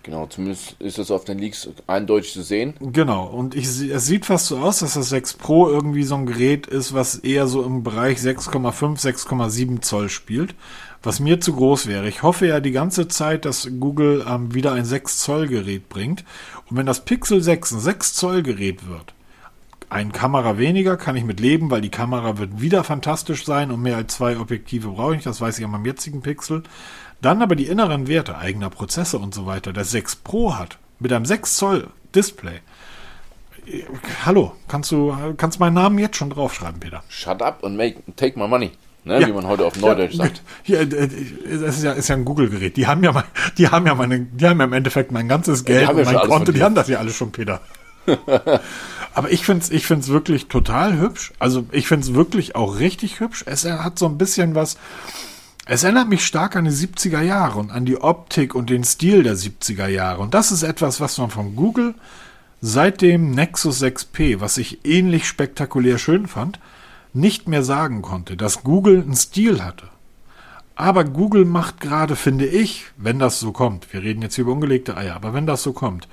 Genau, 0.06 0.28
zumindest 0.28 0.76
ist 0.78 1.00
das 1.00 1.10
auf 1.10 1.26
den 1.26 1.40
Leaks 1.40 1.68
eindeutig 1.88 2.32
zu 2.32 2.44
sehen. 2.44 2.76
Genau, 2.80 3.26
und 3.26 3.56
ich, 3.56 3.66
es 3.66 4.06
sieht 4.06 4.28
fast 4.28 4.46
so 4.46 4.60
aus, 4.60 4.78
dass 4.78 4.94
das 4.94 5.10
6 5.10 5.34
Pro 5.34 5.68
irgendwie 5.68 6.04
so 6.04 6.14
ein 6.14 6.28
Gerät 6.28 6.68
ist, 6.68 6.94
was 6.94 7.16
eher 7.16 7.48
so 7.48 7.64
im 7.64 7.82
Bereich 7.82 8.20
6,5, 8.20 9.02
6,7 9.02 9.82
Zoll 9.82 10.10
spielt, 10.10 10.54
was 11.02 11.20
mir 11.20 11.42
zu 11.42 11.54
groß 11.54 11.88
wäre. 11.88 12.08
Ich 12.08 12.22
hoffe 12.22 12.46
ja 12.46 12.60
die 12.60 12.72
ganze 12.72 13.08
Zeit, 13.08 13.46
dass 13.46 13.68
Google 13.80 14.24
ähm, 14.30 14.54
wieder 14.54 14.74
ein 14.74 14.86
6 14.86 15.18
Zoll 15.18 15.48
Gerät 15.48 15.90
bringt. 15.90 16.24
Und 16.70 16.78
wenn 16.78 16.86
das 16.86 17.04
Pixel 17.04 17.42
6 17.42 17.72
ein 17.72 17.80
6 17.80 18.14
Zoll 18.14 18.44
Gerät 18.44 18.88
wird, 18.88 19.16
Ein 19.96 20.12
Kamera 20.12 20.58
weniger 20.58 20.98
kann 20.98 21.16
ich 21.16 21.24
mit 21.24 21.40
leben, 21.40 21.72
weil 21.72 21.80
die 21.80 21.90
Kamera 21.90 22.38
wird 22.38 22.60
wieder 22.60 22.84
fantastisch 22.84 23.46
sein 23.46 23.72
und 23.72 23.82
mehr 23.82 23.96
als 23.96 24.16
zwei 24.16 24.38
Objektive 24.38 24.90
brauche 24.90 25.12
ich 25.12 25.20
nicht, 25.20 25.26
das 25.26 25.40
weiß 25.40 25.58
ich 25.58 25.64
an 25.64 25.72
meinem 25.72 25.86
jetzigen 25.86 26.22
Pixel. 26.22 26.64
Dann 27.22 27.42
aber 27.42 27.56
die 27.56 27.68
inneren 27.68 28.10
Werte, 28.10 28.38
eigener 28.38 28.70
Prozessor 28.70 29.22
und 29.22 29.34
so 29.34 29.46
weiter, 29.46 29.72
der 29.72 29.86
6 29.86 30.18
Pro 30.18 30.58
hat, 30.58 30.80
mit 31.00 31.14
einem 31.14 31.24
6 31.24 31.56
Zoll 31.56 31.88
Display. 32.14 32.60
Hallo, 34.26 34.52
kannst 34.68 34.92
du 34.92 35.16
kannst 35.38 35.62
meinen 35.62 35.76
Namen 35.76 35.98
jetzt 35.98 36.18
schon 36.18 36.30
draufschreiben, 36.30 36.82
Peter? 36.82 37.02
Shut 37.08 37.42
up 37.42 37.64
and 37.64 37.78
make, 37.78 38.04
take 38.18 38.38
my 38.38 38.50
money. 38.50 38.72
Ne, 39.06 39.22
ja. 39.22 39.28
wie 39.28 39.32
man 39.32 39.48
heute 39.48 39.66
auf 39.66 39.80
Neudeutsch 39.80 40.16
ja, 40.16 40.26
sagt. 40.26 40.42
Äh, 40.68 41.08
es 41.48 41.78
ist 41.78 41.84
ja, 41.84 41.94
ist 41.94 42.10
ja 42.10 42.16
ein 42.16 42.26
Google-Gerät. 42.26 42.76
Die 42.76 42.86
haben 42.86 43.02
ja, 43.02 43.14
mein, 43.14 43.24
die 43.58 43.70
haben 43.70 43.88
ja 43.88 43.96
meine, 43.96 44.20
die 44.20 44.46
haben 44.46 44.60
ja 44.60 44.66
im 44.66 44.74
Endeffekt 44.74 45.14
mein 45.14 45.30
ganzes 45.30 45.64
Geld 45.64 45.88
und 45.88 46.04
mein 46.04 46.18
Konto. 46.18 46.52
Die 46.52 46.62
haben 46.62 46.76
das 46.76 46.90
ja 46.90 46.98
alles 46.98 47.16
schon, 47.16 47.32
Peter. 47.32 47.62
Aber 49.14 49.32
ich 49.32 49.46
finde 49.46 49.64
es 49.64 49.72
ich 49.72 49.88
find's 49.88 50.10
wirklich 50.10 50.48
total 50.48 51.00
hübsch. 51.00 51.34
Also 51.40 51.66
ich 51.72 51.88
finde 51.88 52.06
es 52.06 52.14
wirklich 52.14 52.56
auch 52.56 52.80
richtig 52.80 53.20
hübsch. 53.20 53.44
Es 53.48 53.66
hat 53.66 53.98
so 53.98 54.06
ein 54.08 54.18
bisschen 54.18 54.56
was. 54.56 54.78
Es 55.66 55.84
erinnert 55.84 56.10
mich 56.10 56.26
stark 56.26 56.56
an 56.56 56.66
die 56.66 56.72
70er 56.72 57.22
Jahre 57.22 57.60
und 57.60 57.72
an 57.72 57.86
die 57.86 58.00
Optik 58.00 58.54
und 58.54 58.70
den 58.70 58.84
Stil 58.84 59.24
der 59.24 59.36
70er 59.36 59.88
Jahre. 59.88 60.22
Und 60.22 60.34
das 60.34 60.52
ist 60.52 60.64
etwas, 60.64 61.00
was 61.00 61.18
man 61.18 61.32
von 61.32 61.56
Google 61.56 61.96
seit 62.62 63.02
dem 63.02 63.32
Nexus 63.32 63.82
6P, 63.82 64.42
was 64.42 64.58
ich 64.58 64.86
ähnlich 64.86 65.28
spektakulär 65.28 65.98
schön 65.98 66.28
fand, 66.28 66.60
nicht 67.14 67.48
mehr 67.48 67.64
sagen 67.64 68.02
konnte, 68.02 68.36
dass 68.38 68.64
Google 68.64 69.02
einen 69.02 69.16
Stil 69.16 69.64
hatte. 69.64 69.88
Aber 70.76 71.06
Google 71.06 71.46
macht 71.46 71.80
gerade, 71.80 72.16
finde 72.16 72.46
ich, 72.46 72.88
wenn 72.98 73.18
das 73.18 73.40
so 73.40 73.54
kommt, 73.54 73.92
wir 73.94 74.04
reden 74.04 74.22
jetzt 74.22 74.38
über 74.38 74.52
ungelegte 74.52 74.98
Eier, 74.98 75.16
aber 75.16 75.34
wenn 75.34 75.48
das 75.48 75.64
so 75.64 75.72
kommt, 75.72 76.08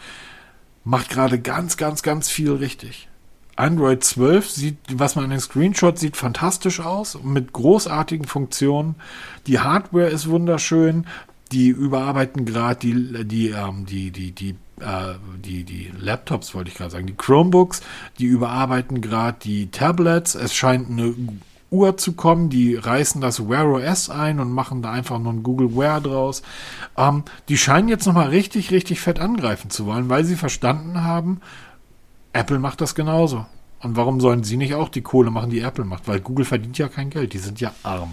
macht 0.84 1.10
gerade 1.10 1.40
ganz, 1.40 1.76
ganz, 1.76 2.02
ganz 2.02 2.28
viel 2.28 2.52
richtig. 2.52 3.08
Android 3.56 4.02
12 4.02 4.50
sieht, 4.50 4.78
was 4.92 5.14
man 5.14 5.26
in 5.26 5.30
den 5.30 5.40
Screenshots 5.40 6.00
sieht, 6.00 6.16
fantastisch 6.16 6.80
aus, 6.80 7.18
mit 7.22 7.52
großartigen 7.52 8.26
Funktionen. 8.26 8.96
Die 9.46 9.60
Hardware 9.60 10.08
ist 10.08 10.28
wunderschön. 10.28 11.06
Die 11.52 11.68
überarbeiten 11.68 12.46
gerade 12.46 12.80
die, 12.80 13.24
die, 13.26 13.50
ähm, 13.50 13.84
die, 13.84 14.10
die, 14.10 14.32
die 14.32 14.56
äh, 14.80 15.14
die, 15.44 15.64
die 15.64 15.92
Laptops, 15.98 16.54
wollte 16.54 16.70
ich 16.70 16.76
gerade 16.76 16.90
sagen, 16.90 17.06
die 17.06 17.14
Chromebooks, 17.14 17.82
die 18.18 18.24
überarbeiten 18.24 19.00
gerade 19.00 19.38
die 19.42 19.70
Tablets. 19.70 20.34
Es 20.34 20.54
scheint 20.54 20.90
eine 20.90 21.14
Uhr 21.72 21.96
zu 21.96 22.12
kommen, 22.12 22.50
die 22.50 22.76
reißen 22.76 23.20
das 23.20 23.48
Wear 23.48 23.66
OS 23.66 24.10
ein 24.10 24.38
und 24.38 24.52
machen 24.52 24.82
da 24.82 24.92
einfach 24.92 25.18
nur 25.18 25.32
ein 25.32 25.42
Google 25.42 25.74
Wear 25.74 26.00
draus. 26.00 26.42
Ähm, 26.96 27.24
die 27.48 27.56
scheinen 27.56 27.88
jetzt 27.88 28.06
nochmal 28.06 28.28
richtig, 28.28 28.70
richtig 28.70 29.00
fett 29.00 29.18
angreifen 29.18 29.70
zu 29.70 29.86
wollen, 29.86 30.08
weil 30.08 30.24
sie 30.24 30.36
verstanden 30.36 31.02
haben, 31.02 31.40
Apple 32.32 32.58
macht 32.58 32.80
das 32.80 32.94
genauso. 32.94 33.46
Und 33.82 33.96
warum 33.96 34.20
sollen 34.20 34.44
sie 34.44 34.56
nicht 34.56 34.74
auch 34.74 34.88
die 34.88 35.02
Kohle 35.02 35.30
machen, 35.30 35.50
die 35.50 35.60
Apple 35.60 35.84
macht? 35.84 36.06
Weil 36.06 36.20
Google 36.20 36.44
verdient 36.44 36.78
ja 36.78 36.88
kein 36.88 37.10
Geld, 37.10 37.32
die 37.32 37.38
sind 37.38 37.60
ja 37.60 37.72
arm. 37.82 38.12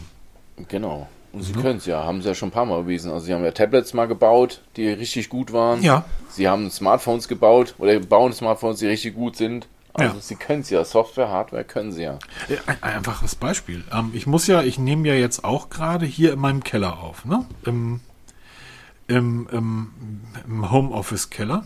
Genau. 0.68 1.08
Und 1.32 1.44
sie 1.44 1.54
mhm. 1.54 1.62
können 1.62 1.78
es 1.78 1.86
ja, 1.86 2.04
haben 2.04 2.22
sie 2.22 2.28
ja 2.28 2.34
schon 2.34 2.50
ein 2.50 2.54
paar 2.54 2.66
Mal 2.66 2.82
bewiesen. 2.84 3.12
Also 3.12 3.28
sie 3.28 3.34
haben 3.34 3.44
ja 3.44 3.52
Tablets 3.52 3.94
mal 3.94 4.08
gebaut, 4.08 4.62
die 4.76 4.88
richtig 4.90 5.30
gut 5.30 5.54
waren. 5.54 5.84
Ja. 5.84 6.06
Sie 6.30 6.48
haben 6.48 6.72
Smartphones 6.72 7.28
gebaut 7.28 7.76
oder 7.78 8.00
bauen 8.00 8.34
Smartphones, 8.34 8.80
die 8.80 8.88
richtig 8.88 9.16
gut 9.16 9.36
sind. 9.36 9.68
Also 9.94 10.16
ja. 10.16 10.22
sie 10.22 10.36
können 10.36 10.62
es 10.62 10.70
ja, 10.70 10.86
Software, 10.86 11.30
Hardware 11.30 11.64
können 11.64 11.92
sie 11.92 12.04
ja. 12.04 12.20
Ein 12.68 12.84
einfaches 12.84 13.36
Beispiel. 13.36 13.84
Ähm, 13.92 14.12
ich 14.14 14.28
muss 14.28 14.48
ja, 14.48 14.62
ich 14.62 14.78
nehme 14.78 15.08
ja 15.08 15.16
jetzt 15.16 15.44
auch 15.44 15.70
gerade 15.70 16.06
hier 16.06 16.34
in 16.34 16.40
meinem 16.40 16.64
Keller 16.64 17.00
auf, 17.00 17.26
ne? 17.26 17.46
Im, 17.66 18.02
im, 19.08 19.48
im, 19.52 19.92
im 20.48 20.72
Homeoffice-Keller. 20.72 21.66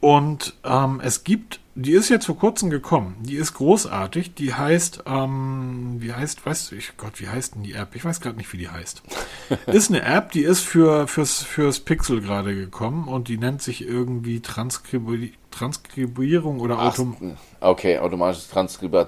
Und 0.00 0.54
ähm, 0.64 1.00
es 1.02 1.24
gibt, 1.24 1.60
die 1.80 1.92
ist 1.92 2.08
jetzt 2.08 2.26
vor 2.26 2.36
kurzem 2.36 2.70
gekommen. 2.70 3.16
Die 3.20 3.36
ist 3.36 3.54
großartig. 3.54 4.34
Die 4.34 4.54
heißt, 4.54 5.04
ähm, 5.06 5.96
wie 5.98 6.12
heißt, 6.12 6.44
weißt 6.44 6.70
du, 6.70 6.76
ich 6.76 6.96
Gott, 6.96 7.20
wie 7.20 7.28
heißt 7.28 7.54
denn 7.54 7.62
die 7.62 7.72
App? 7.72 7.94
Ich 7.94 8.04
weiß 8.04 8.20
gerade 8.20 8.36
nicht, 8.36 8.52
wie 8.52 8.58
die 8.58 8.68
heißt. 8.68 9.02
ist 9.66 9.90
eine 9.90 10.02
App, 10.02 10.32
die 10.32 10.42
ist 10.42 10.60
für 10.60 11.08
fürs 11.08 11.42
fürs 11.42 11.80
Pixel 11.80 12.20
gerade 12.20 12.54
gekommen 12.54 13.08
und 13.08 13.28
die 13.28 13.38
nennt 13.38 13.62
sich 13.62 13.86
irgendwie 13.86 14.40
Transkribi 14.40 15.32
Transkribierung 15.50 16.60
oder 16.60 16.80
Autom 16.80 17.36
Okay, 17.60 17.98
automatische 17.98 18.50
Transkribi 18.50 19.04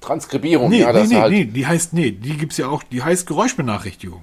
Transkribierung. 0.00 0.70
Nee, 0.70 0.80
ja, 0.80 0.92
nee, 0.92 1.06
nee, 1.06 1.16
halt 1.16 1.32
nee, 1.32 1.44
die 1.44 1.66
heißt 1.66 1.92
nee, 1.92 2.12
die 2.12 2.36
gibt's 2.36 2.56
ja 2.56 2.68
auch. 2.68 2.82
Die 2.82 3.02
heißt 3.02 3.26
Geräuschbenachrichtigung. 3.26 4.22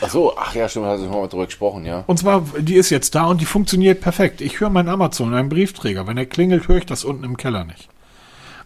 Ach 0.00 0.10
so, 0.10 0.36
ach 0.36 0.54
ja, 0.54 0.68
stimmt, 0.68 0.86
hast 0.86 1.02
du 1.02 1.08
mal 1.08 1.26
drüber 1.26 1.46
gesprochen, 1.46 1.84
ja. 1.86 2.04
Und 2.06 2.18
zwar, 2.18 2.44
die 2.58 2.74
ist 2.74 2.90
jetzt 2.90 3.14
da 3.14 3.26
und 3.26 3.40
die 3.40 3.46
funktioniert 3.46 4.00
perfekt. 4.00 4.40
Ich 4.40 4.60
höre 4.60 4.70
meinen 4.70 4.88
Amazon, 4.88 5.32
einen 5.34 5.48
Briefträger. 5.48 6.06
Wenn 6.06 6.18
er 6.18 6.26
klingelt, 6.26 6.68
höre 6.68 6.78
ich 6.78 6.86
das 6.86 7.04
unten 7.04 7.24
im 7.24 7.36
Keller 7.36 7.64
nicht. 7.64 7.88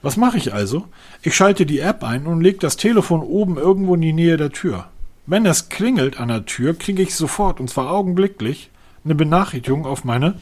Was 0.03 0.17
mache 0.17 0.39
ich 0.39 0.53
also? 0.53 0.87
Ich 1.23 1.37
schalte 1.37 1.67
die 1.67 1.81
App 1.81 2.03
ein 2.03 2.27
und 2.27 2.41
lege 2.41 2.59
das 2.59 2.77
Telefon 2.77 3.23
oben 3.23 3.59
irgendwo 3.59 3.95
in 3.95 4.01
die 4.01 4.13
Nähe 4.13 4.37
der 4.37 4.51
Tür. 4.51 4.87
Wenn 5.27 5.47
es 5.47 5.69
klingelt 5.69 6.19
an 6.19 6.29
der 6.29 6.47
Tür, 6.47 6.75
kriege 6.77 7.03
ich 7.03 7.15
sofort, 7.15 7.61
und 7.61 7.69
zwar 7.69 7.91
augenblicklich, 7.91 8.71
eine 9.05 9.15
Benachrichtigung 9.15 9.87
auf 9.87 10.05
meine 10.05 10.35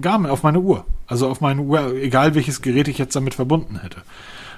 Garmin, 0.00 0.30
auf 0.30 0.42
meine 0.42 0.60
Uhr. 0.60 0.84
Also 1.06 1.28
auf 1.28 1.40
meine 1.40 1.60
Uhr, 1.60 1.94
egal 1.94 2.34
welches 2.34 2.62
Gerät 2.62 2.88
ich 2.88 2.98
jetzt 2.98 3.14
damit 3.14 3.34
verbunden 3.34 3.80
hätte. 3.80 4.02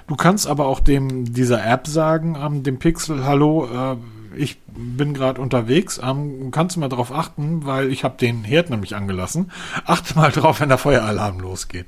Du 0.07 0.15
kannst 0.15 0.47
aber 0.47 0.67
auch 0.67 0.79
dem 0.79 1.33
dieser 1.33 1.65
App 1.65 1.85
sagen, 1.85 2.37
ähm, 2.41 2.63
dem 2.63 2.79
Pixel, 2.79 3.25
hallo, 3.25 3.65
äh, 3.65 3.97
ich 4.35 4.59
bin 4.65 5.13
gerade 5.13 5.41
unterwegs. 5.41 5.99
Ähm, 6.03 6.51
kannst 6.51 6.75
du 6.75 6.79
mal 6.79 6.89
darauf 6.89 7.11
achten, 7.11 7.65
weil 7.65 7.91
ich 7.91 8.03
habe 8.03 8.17
den 8.17 8.43
Herd 8.43 8.69
nämlich 8.69 8.95
angelassen. 8.95 9.51
Achte 9.85 10.15
mal 10.15 10.31
drauf, 10.31 10.59
wenn 10.59 10.69
der 10.69 10.77
Feueralarm 10.77 11.39
losgeht. 11.39 11.85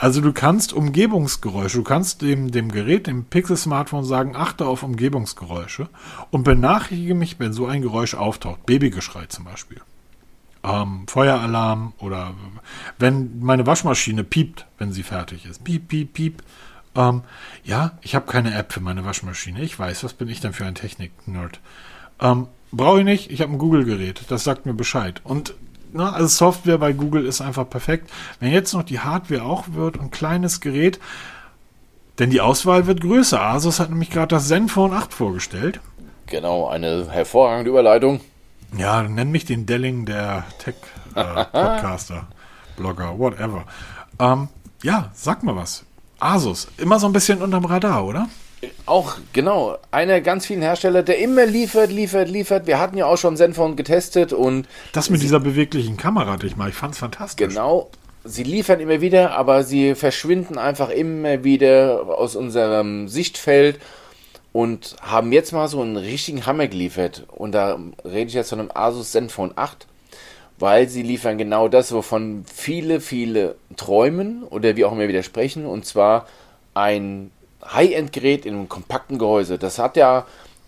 Also 0.00 0.20
du 0.20 0.32
kannst 0.32 0.72
Umgebungsgeräusche, 0.72 1.78
du 1.78 1.84
kannst 1.84 2.22
dem, 2.22 2.50
dem 2.50 2.70
Gerät, 2.70 3.06
dem 3.06 3.24
Pixel-Smartphone 3.24 4.04
sagen, 4.04 4.36
achte 4.36 4.66
auf 4.66 4.82
Umgebungsgeräusche 4.82 5.88
und 6.30 6.44
benachrichtige 6.44 7.14
mich, 7.14 7.38
wenn 7.38 7.52
so 7.52 7.66
ein 7.66 7.82
Geräusch 7.82 8.14
auftaucht. 8.14 8.66
Babygeschrei 8.66 9.26
zum 9.26 9.44
Beispiel. 9.44 9.80
Ähm, 10.64 11.06
Feueralarm 11.08 11.92
oder 11.98 12.34
wenn 12.98 13.40
meine 13.40 13.66
Waschmaschine 13.66 14.22
piept, 14.22 14.66
wenn 14.78 14.92
sie 14.92 15.02
fertig 15.02 15.46
ist. 15.46 15.64
Piep, 15.64 15.88
piep, 15.88 16.12
piep. 16.12 16.42
Ähm, 16.94 17.22
ja, 17.64 17.92
ich 18.02 18.14
habe 18.14 18.30
keine 18.30 18.54
App 18.54 18.72
für 18.72 18.80
meine 18.80 19.04
Waschmaschine. 19.04 19.62
Ich 19.62 19.78
weiß, 19.78 20.04
was 20.04 20.12
bin 20.12 20.28
ich 20.28 20.40
denn 20.40 20.52
für 20.52 20.66
ein 20.66 20.74
Technik-Nerd? 20.74 21.60
Ähm, 22.20 22.48
Brauche 22.74 23.00
ich 23.00 23.04
nicht, 23.04 23.30
ich 23.30 23.42
habe 23.42 23.52
ein 23.52 23.58
Google-Gerät, 23.58 24.22
das 24.28 24.44
sagt 24.44 24.64
mir 24.64 24.72
Bescheid. 24.72 25.20
Und 25.24 25.54
na, 25.92 26.12
also 26.12 26.26
Software 26.26 26.78
bei 26.78 26.94
Google 26.94 27.26
ist 27.26 27.42
einfach 27.42 27.68
perfekt. 27.68 28.10
Wenn 28.40 28.50
jetzt 28.50 28.72
noch 28.72 28.82
die 28.82 29.00
Hardware 29.00 29.42
auch 29.42 29.64
wird, 29.72 30.00
ein 30.00 30.10
kleines 30.10 30.62
Gerät, 30.62 30.98
denn 32.18 32.30
die 32.30 32.40
Auswahl 32.40 32.86
wird 32.86 33.02
größer. 33.02 33.38
Asus 33.42 33.78
hat 33.78 33.90
nämlich 33.90 34.08
gerade 34.08 34.28
das 34.28 34.48
Zenfone 34.48 34.96
8 34.96 35.12
vorgestellt. 35.12 35.80
Genau, 36.26 36.66
eine 36.66 37.10
hervorragende 37.10 37.70
Überleitung. 37.70 38.20
Ja, 38.78 39.02
nenn 39.02 39.30
mich 39.30 39.44
den 39.44 39.66
Delling 39.66 40.06
der 40.06 40.44
Tech-Podcaster, 40.60 42.26
äh, 42.30 42.34
Blogger, 42.80 43.18
whatever. 43.18 43.66
Ähm, 44.18 44.48
ja, 44.82 45.10
sag 45.12 45.42
mal 45.42 45.56
was. 45.56 45.84
Asus, 46.22 46.68
immer 46.78 46.98
so 46.98 47.06
ein 47.06 47.12
bisschen 47.12 47.42
unterm 47.42 47.64
Radar, 47.64 48.06
oder? 48.06 48.28
Auch, 48.86 49.16
genau. 49.32 49.76
Einer 49.90 50.20
ganz 50.20 50.46
vielen 50.46 50.62
Hersteller, 50.62 51.02
der 51.02 51.18
immer 51.18 51.46
liefert, 51.46 51.90
liefert, 51.90 52.28
liefert. 52.28 52.66
Wir 52.66 52.78
hatten 52.78 52.96
ja 52.96 53.06
auch 53.06 53.18
schon 53.18 53.36
Zenfone 53.36 53.74
getestet 53.74 54.32
und. 54.32 54.68
Das 54.92 55.10
mit 55.10 55.20
dieser 55.20 55.40
beweglichen 55.40 55.96
Kamera 55.96 56.32
hatte 56.32 56.46
ich 56.46 56.56
mal. 56.56 56.68
Ich 56.68 56.76
fand 56.76 56.94
es 56.94 57.00
fantastisch. 57.00 57.48
Genau. 57.48 57.90
Sie 58.24 58.44
liefern 58.44 58.78
immer 58.78 59.00
wieder, 59.00 59.32
aber 59.32 59.64
sie 59.64 59.96
verschwinden 59.96 60.58
einfach 60.58 60.90
immer 60.90 61.42
wieder 61.42 62.02
aus 62.06 62.36
unserem 62.36 63.08
Sichtfeld 63.08 63.80
und 64.52 64.94
haben 65.00 65.32
jetzt 65.32 65.52
mal 65.52 65.66
so 65.66 65.80
einen 65.80 65.96
richtigen 65.96 66.46
Hammer 66.46 66.68
geliefert. 66.68 67.26
Und 67.32 67.52
da 67.52 67.80
rede 68.04 68.28
ich 68.28 68.34
jetzt 68.34 68.50
von 68.50 68.60
einem 68.60 68.70
Asus 68.72 69.10
Zenfone 69.10 69.52
8, 69.56 69.88
weil 70.62 70.88
sie 70.88 71.02
liefern 71.02 71.38
genau 71.38 71.66
das, 71.66 71.92
wovon 71.92 72.44
viele, 72.46 73.00
viele 73.00 73.56
träumen 73.76 74.44
oder 74.44 74.76
wie 74.76 74.84
auch 74.84 74.92
immer 74.92 75.08
widersprechen, 75.08 75.66
und 75.66 75.84
zwar 75.84 76.28
ein 76.72 77.32
High-End-Gerät 77.66 78.46
in 78.46 78.54
einem 78.54 78.68
kompakten 78.68 79.18
Gehäuse. 79.18 79.58
Das 79.58 79.80
hat 79.80 79.96
ja, 79.96 80.24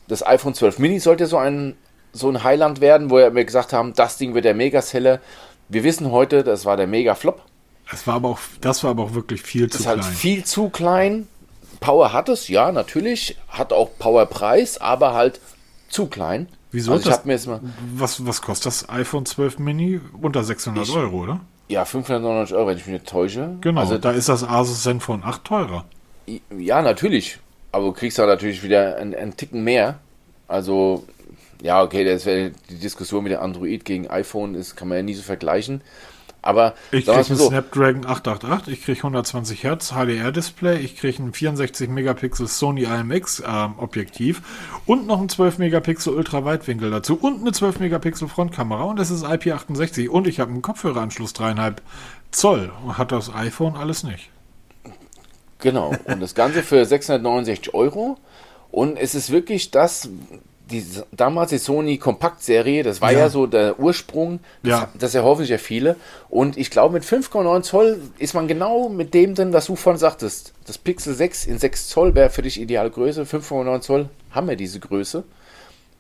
das 0.09 0.27
iPhone 0.27 0.53
12 0.53 0.81
Mini 0.81 0.99
sollte 0.99 1.29
so 1.29 1.37
ein, 1.37 1.77
so 2.13 2.29
ein 2.29 2.43
Highland 2.43 2.81
werden, 2.81 3.09
wo 3.09 3.19
wir 3.19 3.45
gesagt 3.45 3.73
haben, 3.73 3.95
das 3.95 4.19
Ding 4.19 4.35
wird 4.35 4.45
der 4.45 4.55
Mega-Seller. 4.55 5.21
Wir 5.69 5.85
wissen 5.85 6.11
heute, 6.11 6.43
das 6.43 6.65
war 6.65 6.77
der 6.77 6.89
Mega-Flop. 6.89 7.41
Das 7.89 8.05
war 8.09 8.15
aber 8.15 8.31
auch, 8.31 8.41
das 8.61 8.83
war 8.83 8.91
aber 8.91 9.05
auch 9.05 9.15
wirklich 9.15 9.43
viel 9.43 9.71
zu 9.71 9.79
klein. 9.79 9.97
Das 9.97 10.07
ist 10.07 10.11
halt 10.11 10.19
viel 10.19 10.45
zu 10.45 10.71
klein. 10.71 11.29
Power 11.79 12.13
hat 12.13 12.29
es, 12.29 12.49
ja, 12.49 12.73
natürlich. 12.73 13.37
Hat 13.47 13.73
auch 13.73 13.91
Powerpreis, 14.01 14.81
aber 14.81 15.15
halt 15.15 15.39
zu 15.89 16.07
klein. 16.07 16.49
Wieso? 16.75 16.93
Also 16.93 17.09
das, 17.09 17.25
mir 17.25 17.35
jetzt 17.35 17.47
mal 17.47 17.61
was, 17.95 18.27
was 18.27 18.43
kostet 18.43 18.67
das 18.67 18.89
iPhone 18.89 19.25
12 19.25 19.61
Mini? 19.61 20.01
Unter 20.21 20.43
600 20.43 20.89
ich, 20.89 20.95
Euro, 20.95 21.23
oder? 21.23 21.41
Ja, 21.69 21.85
599 21.85 22.57
Euro, 22.57 22.67
wenn 22.67 22.77
ich 22.77 22.87
mich 22.87 22.95
nicht 22.95 23.07
täusche. 23.07 23.57
Genau, 23.61 23.83
also, 23.83 23.97
da 23.97 24.11
ist 24.11 24.29
das 24.29 24.43
Asus 24.43 24.83
Zenfone 24.83 25.23
8 25.25 25.45
teurer. 25.45 25.85
Ja, 26.59 26.83
natürlich. 26.83 27.39
Aber 27.71 27.87
du 27.87 27.93
kriegst 27.93 28.19
da 28.19 28.27
natürlich 28.27 28.65
wieder 28.65 28.97
einen, 28.97 29.15
einen 29.15 29.37
Ticken 29.37 29.63
mehr. 29.63 30.01
Also, 30.49 31.05
ja, 31.63 31.81
okay, 31.81 32.05
das 32.05 32.27
wäre 32.27 32.51
die 32.69 32.79
Diskussion 32.79 33.23
mit 33.23 33.31
der 33.31 33.43
Android 33.43 33.85
gegen 33.85 34.11
iPhone, 34.11 34.57
ist, 34.57 34.75
kann 34.75 34.89
man 34.89 34.99
ja 34.99 35.03
nie 35.03 35.15
so 35.15 35.23
vergleichen. 35.23 35.81
Aber 36.45 36.75
ich 36.91 37.07
kriege 37.07 37.17
einen 37.17 37.25
so, 37.25 37.49
Snapdragon 37.49 38.05
888, 38.05 38.75
ich 38.75 38.85
kriege 38.85 38.99
120 38.99 39.63
Hertz 39.63 39.93
HDR-Display, 39.93 40.79
ich 40.79 40.95
kriege 40.95 41.23
ein 41.23 41.33
64 41.33 41.89
Megapixel 41.89 42.49
Sony 42.49 42.83
IMX 42.83 43.41
äh, 43.41 43.69
Objektiv 43.79 44.43
und 44.85 45.07
noch 45.07 45.23
ein 45.23 45.31
12 45.31 45.57
Megapixel 45.57 46.13
Ultraweitwinkel 46.13 46.91
dazu 46.91 47.15
und 47.19 47.41
eine 47.41 47.53
12 47.53 47.81
Megapixel 47.81 48.29
Frontkamera 48.29 48.83
und 48.85 49.01
es 49.01 49.11
ist 49.11 49.25
IP68 49.25 50.09
und 50.09 50.27
ich 50.27 50.39
habe 50.39 50.51
einen 50.51 50.61
Kopfhöreranschluss 50.61 51.35
3,5 51.35 51.77
Zoll. 52.31 52.73
Hat 52.89 53.11
das 53.11 53.35
iPhone 53.35 53.75
alles 53.75 54.03
nicht. 54.03 54.29
Genau. 55.61 55.95
Und 56.05 56.21
das 56.21 56.35
Ganze 56.35 56.63
für 56.63 56.85
669 56.85 57.73
Euro. 57.73 58.19
Und 58.71 58.99
es 58.99 59.15
ist 59.15 59.31
wirklich 59.31 59.71
das, 59.71 60.11
die 60.71 60.85
damals 61.13 61.51
die 61.51 61.59
Sony 61.59 61.99
Kompaktserie, 61.99 62.83
das 62.83 63.01
war 63.01 63.13
ja. 63.13 63.21
ja, 63.21 63.29
so 63.29 63.47
der 63.47 63.79
Ursprung, 63.79 64.41
das, 64.63 64.71
ja. 64.71 64.89
das 64.99 65.15
erhoffen 65.15 65.43
sich 65.43 65.51
ja 65.51 65.59
viele. 65.59 65.97
Und 66.31 66.57
ich 66.57 66.71
glaube, 66.71 66.95
mit 66.95 67.05
5,9 67.05 67.63
Zoll 67.63 68.01
ist 68.19 68.35
man 68.35 68.49
genau 68.49 68.89
mit 68.89 69.13
dem 69.13 69.35
drin, 69.35 69.53
was 69.53 69.67
du 69.67 69.77
vorhin 69.77 69.99
sagtest. 69.99 70.53
Das 70.67 70.79
Pixel 70.79 71.15
6 71.15 71.47
in 71.47 71.59
6 71.59 71.89
Zoll 71.89 72.15
wäre 72.15 72.31
für 72.31 72.43
dich 72.43 72.61
ideale 72.61 72.91
Größe. 72.91 73.25
5,9 73.25 73.81
Zoll 73.81 74.09
haben 74.31 74.49
wir 74.49 74.57
diese 74.57 74.81
Größe. 74.81 75.25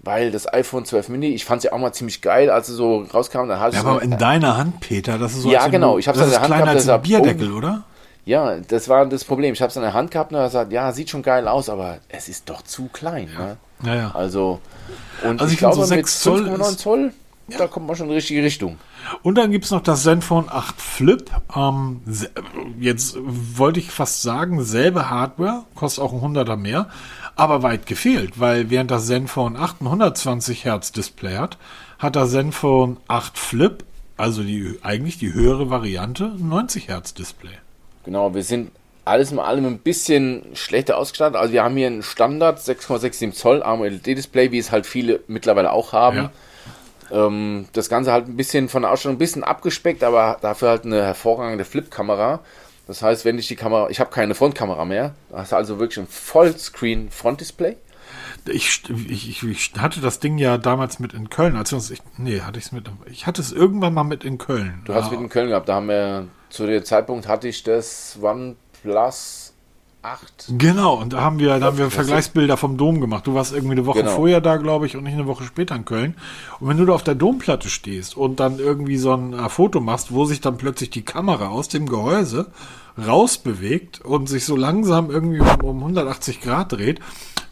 Weil 0.00 0.30
das 0.30 0.52
iPhone 0.52 0.84
12 0.84 1.08
Mini, 1.08 1.28
ich 1.28 1.46
fand 1.46 1.60
es 1.60 1.64
ja 1.64 1.72
auch 1.72 1.78
mal 1.78 1.92
ziemlich 1.92 2.20
geil, 2.20 2.50
als 2.50 2.68
es 2.68 2.76
so 2.76 3.06
rauskam. 3.14 3.48
Dann 3.48 3.72
ja, 3.72 3.80
aber 3.80 4.02
in 4.02 4.18
deiner 4.18 4.56
Hand, 4.58 4.80
Peter, 4.80 5.16
das 5.16 5.32
ist 5.32 5.42
so. 5.42 5.50
Ja, 5.50 5.68
genau. 5.68 5.96
Ich 5.96 6.08
habe 6.08 6.18
es 6.18 6.24
in 6.24 6.30
der 6.30 6.42
Hand 6.42 6.52
gehabt. 6.52 6.68
Als 6.68 6.88
ein 6.88 7.00
Bierdeckel, 7.00 7.52
oh, 7.52 7.56
oder? 7.56 7.84
Ja, 8.26 8.56
das 8.56 8.88
war 8.88 9.04
das 9.06 9.24
Problem. 9.24 9.52
Ich 9.52 9.60
habe 9.60 9.70
es 9.70 9.76
in 9.76 9.82
der 9.82 9.92
Hand 9.92 10.10
gehabt 10.10 10.32
und 10.32 10.38
er 10.38 10.48
sagt, 10.48 10.72
ja, 10.72 10.92
sieht 10.92 11.10
schon 11.10 11.22
geil 11.22 11.46
aus, 11.46 11.68
aber 11.68 11.98
es 12.08 12.28
ist 12.28 12.48
doch 12.48 12.62
zu 12.62 12.88
klein. 12.88 13.28
Ne? 13.36 13.56
Ja, 13.84 13.94
ja. 13.94 14.10
Also, 14.14 14.60
und 15.22 15.40
also 15.40 15.46
ich, 15.46 15.52
ich 15.54 15.58
glaube, 15.58 15.76
so 15.76 15.84
6 15.84 16.20
Zoll, 16.20 16.48
5,9 16.48 16.76
Zoll, 16.78 17.12
ja. 17.48 17.58
da 17.58 17.66
kommt 17.66 17.86
man 17.86 17.96
schon 17.96 18.06
in 18.06 18.10
die 18.10 18.16
richtige 18.16 18.42
Richtung. 18.42 18.78
Und 19.22 19.36
dann 19.36 19.50
gibt 19.50 19.66
es 19.66 19.70
noch 19.70 19.82
das 19.82 20.04
Zenfone 20.04 20.50
8 20.50 20.80
Flip. 20.80 21.30
Ähm, 21.54 22.00
jetzt 22.80 23.16
wollte 23.20 23.80
ich 23.80 23.90
fast 23.90 24.22
sagen, 24.22 24.64
selbe 24.64 25.10
Hardware, 25.10 25.64
kostet 25.74 26.02
auch 26.02 26.14
ein 26.14 26.22
Hunderter 26.22 26.56
mehr, 26.56 26.88
aber 27.36 27.62
weit 27.62 27.84
gefehlt, 27.84 28.40
weil 28.40 28.70
während 28.70 28.90
das 28.90 29.06
Zenfone 29.06 29.58
8 29.58 29.82
ein 29.82 29.86
120 29.86 30.64
Hertz 30.64 30.92
Display 30.92 31.36
hat, 31.36 31.58
hat 31.98 32.16
das 32.16 32.30
Zenfone 32.30 32.96
8 33.08 33.38
Flip, 33.38 33.84
also 34.16 34.42
die, 34.42 34.78
eigentlich 34.82 35.18
die 35.18 35.34
höhere 35.34 35.68
Variante, 35.68 36.32
ein 36.38 36.48
90 36.48 36.88
Hertz 36.88 37.12
Display. 37.12 37.58
Genau, 38.04 38.34
wir 38.34 38.42
sind 38.42 38.70
alles 39.04 39.32
in 39.32 39.38
allem 39.38 39.66
ein 39.66 39.78
bisschen 39.78 40.44
schlechter 40.54 40.96
ausgestattet. 40.96 41.36
Also 41.36 41.52
wir 41.52 41.62
haben 41.62 41.76
hier 41.76 41.88
ein 41.88 42.02
Standard 42.02 42.58
6,67 42.58 43.32
Zoll 43.32 43.62
AMOLED-Display, 43.62 44.50
wie 44.50 44.58
es 44.58 44.70
halt 44.70 44.86
viele 44.86 45.20
mittlerweile 45.26 45.72
auch 45.72 45.92
haben. 45.92 46.30
Ja. 47.10 47.26
Ähm, 47.26 47.66
das 47.72 47.88
Ganze 47.88 48.12
halt 48.12 48.28
ein 48.28 48.36
bisschen 48.36 48.68
von 48.68 48.82
der 48.82 48.90
Ausstattung 48.90 49.16
ein 49.16 49.18
bisschen 49.18 49.44
abgespeckt, 49.44 50.02
aber 50.02 50.38
dafür 50.40 50.70
halt 50.70 50.84
eine 50.84 51.02
hervorragende 51.02 51.64
Flip-Kamera. 51.64 52.40
Das 52.86 53.02
heißt, 53.02 53.24
wenn 53.24 53.38
ich 53.38 53.48
die 53.48 53.56
Kamera, 53.56 53.88
ich 53.90 54.00
habe 54.00 54.10
keine 54.10 54.34
Frontkamera 54.34 54.84
mehr, 54.84 55.14
da 55.30 55.38
hast 55.38 55.52
du 55.52 55.56
also 55.56 55.78
wirklich 55.78 55.98
ein 55.98 56.06
Vollscreen-Frontdisplay. 56.06 57.76
Ich, 58.46 58.82
ich, 59.08 59.42
ich, 59.42 59.72
hatte 59.78 60.00
das 60.00 60.20
Ding 60.20 60.36
ja 60.36 60.58
damals 60.58 60.98
mit 60.98 61.14
in 61.14 61.30
Köln, 61.30 61.56
als 61.56 61.72
wir 61.72 61.76
uns, 61.76 61.90
ich, 61.90 62.00
nee, 62.18 62.40
hatte 62.40 62.58
ich 62.58 62.66
es 62.66 62.72
mit, 62.72 62.90
ich 63.10 63.26
hatte 63.26 63.40
es 63.40 63.52
irgendwann 63.52 63.94
mal 63.94 64.04
mit 64.04 64.22
in 64.22 64.36
Köln. 64.36 64.82
Du 64.84 64.94
hast 64.94 65.06
es 65.06 65.10
mit 65.12 65.20
in 65.20 65.30
Köln 65.30 65.48
gehabt, 65.48 65.68
da 65.68 65.76
haben 65.76 65.88
wir 65.88 66.28
zu 66.54 66.66
dem 66.66 66.84
Zeitpunkt 66.84 67.26
hatte 67.26 67.48
ich 67.48 67.64
das 67.64 68.16
OnePlus 68.22 69.52
8. 70.02 70.52
Genau, 70.56 70.94
und 70.94 71.12
da 71.12 71.20
haben 71.22 71.40
wir, 71.40 71.58
da 71.58 71.66
haben 71.66 71.78
wir 71.78 71.90
Vergleichsbilder 71.90 72.56
vom 72.56 72.76
Dom 72.76 73.00
gemacht. 73.00 73.26
Du 73.26 73.34
warst 73.34 73.52
irgendwie 73.52 73.72
eine 73.72 73.86
Woche 73.86 74.00
genau. 74.00 74.14
vorher 74.14 74.40
da, 74.40 74.56
glaube 74.56 74.86
ich, 74.86 74.96
und 74.96 75.02
nicht 75.02 75.14
eine 75.14 75.26
Woche 75.26 75.42
später 75.44 75.74
in 75.74 75.84
Köln. 75.84 76.14
Und 76.60 76.68
wenn 76.68 76.76
du 76.76 76.84
da 76.84 76.92
auf 76.92 77.02
der 77.02 77.16
Domplatte 77.16 77.68
stehst 77.68 78.16
und 78.16 78.38
dann 78.38 78.60
irgendwie 78.60 78.98
so 78.98 79.12
ein 79.14 79.32
äh, 79.32 79.48
Foto 79.48 79.80
machst, 79.80 80.12
wo 80.12 80.26
sich 80.26 80.40
dann 80.40 80.56
plötzlich 80.56 80.90
die 80.90 81.02
Kamera 81.02 81.48
aus 81.48 81.68
dem 81.68 81.88
Gehäuse 81.88 82.46
rausbewegt 83.04 84.02
und 84.02 84.28
sich 84.28 84.44
so 84.44 84.56
langsam 84.56 85.10
irgendwie 85.10 85.40
um, 85.40 85.60
um 85.62 85.78
180 85.78 86.40
Grad 86.40 86.72
dreht, 86.72 87.00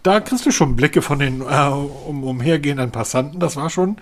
da 0.05 0.21
kriegst 0.21 0.47
du 0.47 0.53
schon 0.53 0.77
Blicke 0.77 1.03
von 1.03 1.19
den 1.19 1.41
äh, 1.41 1.69
um, 2.07 2.23
umhergehenden 2.23 2.93
Passanten. 2.93 3.41
Das 3.41 3.57
war 3.57 3.69
schon 3.69 3.97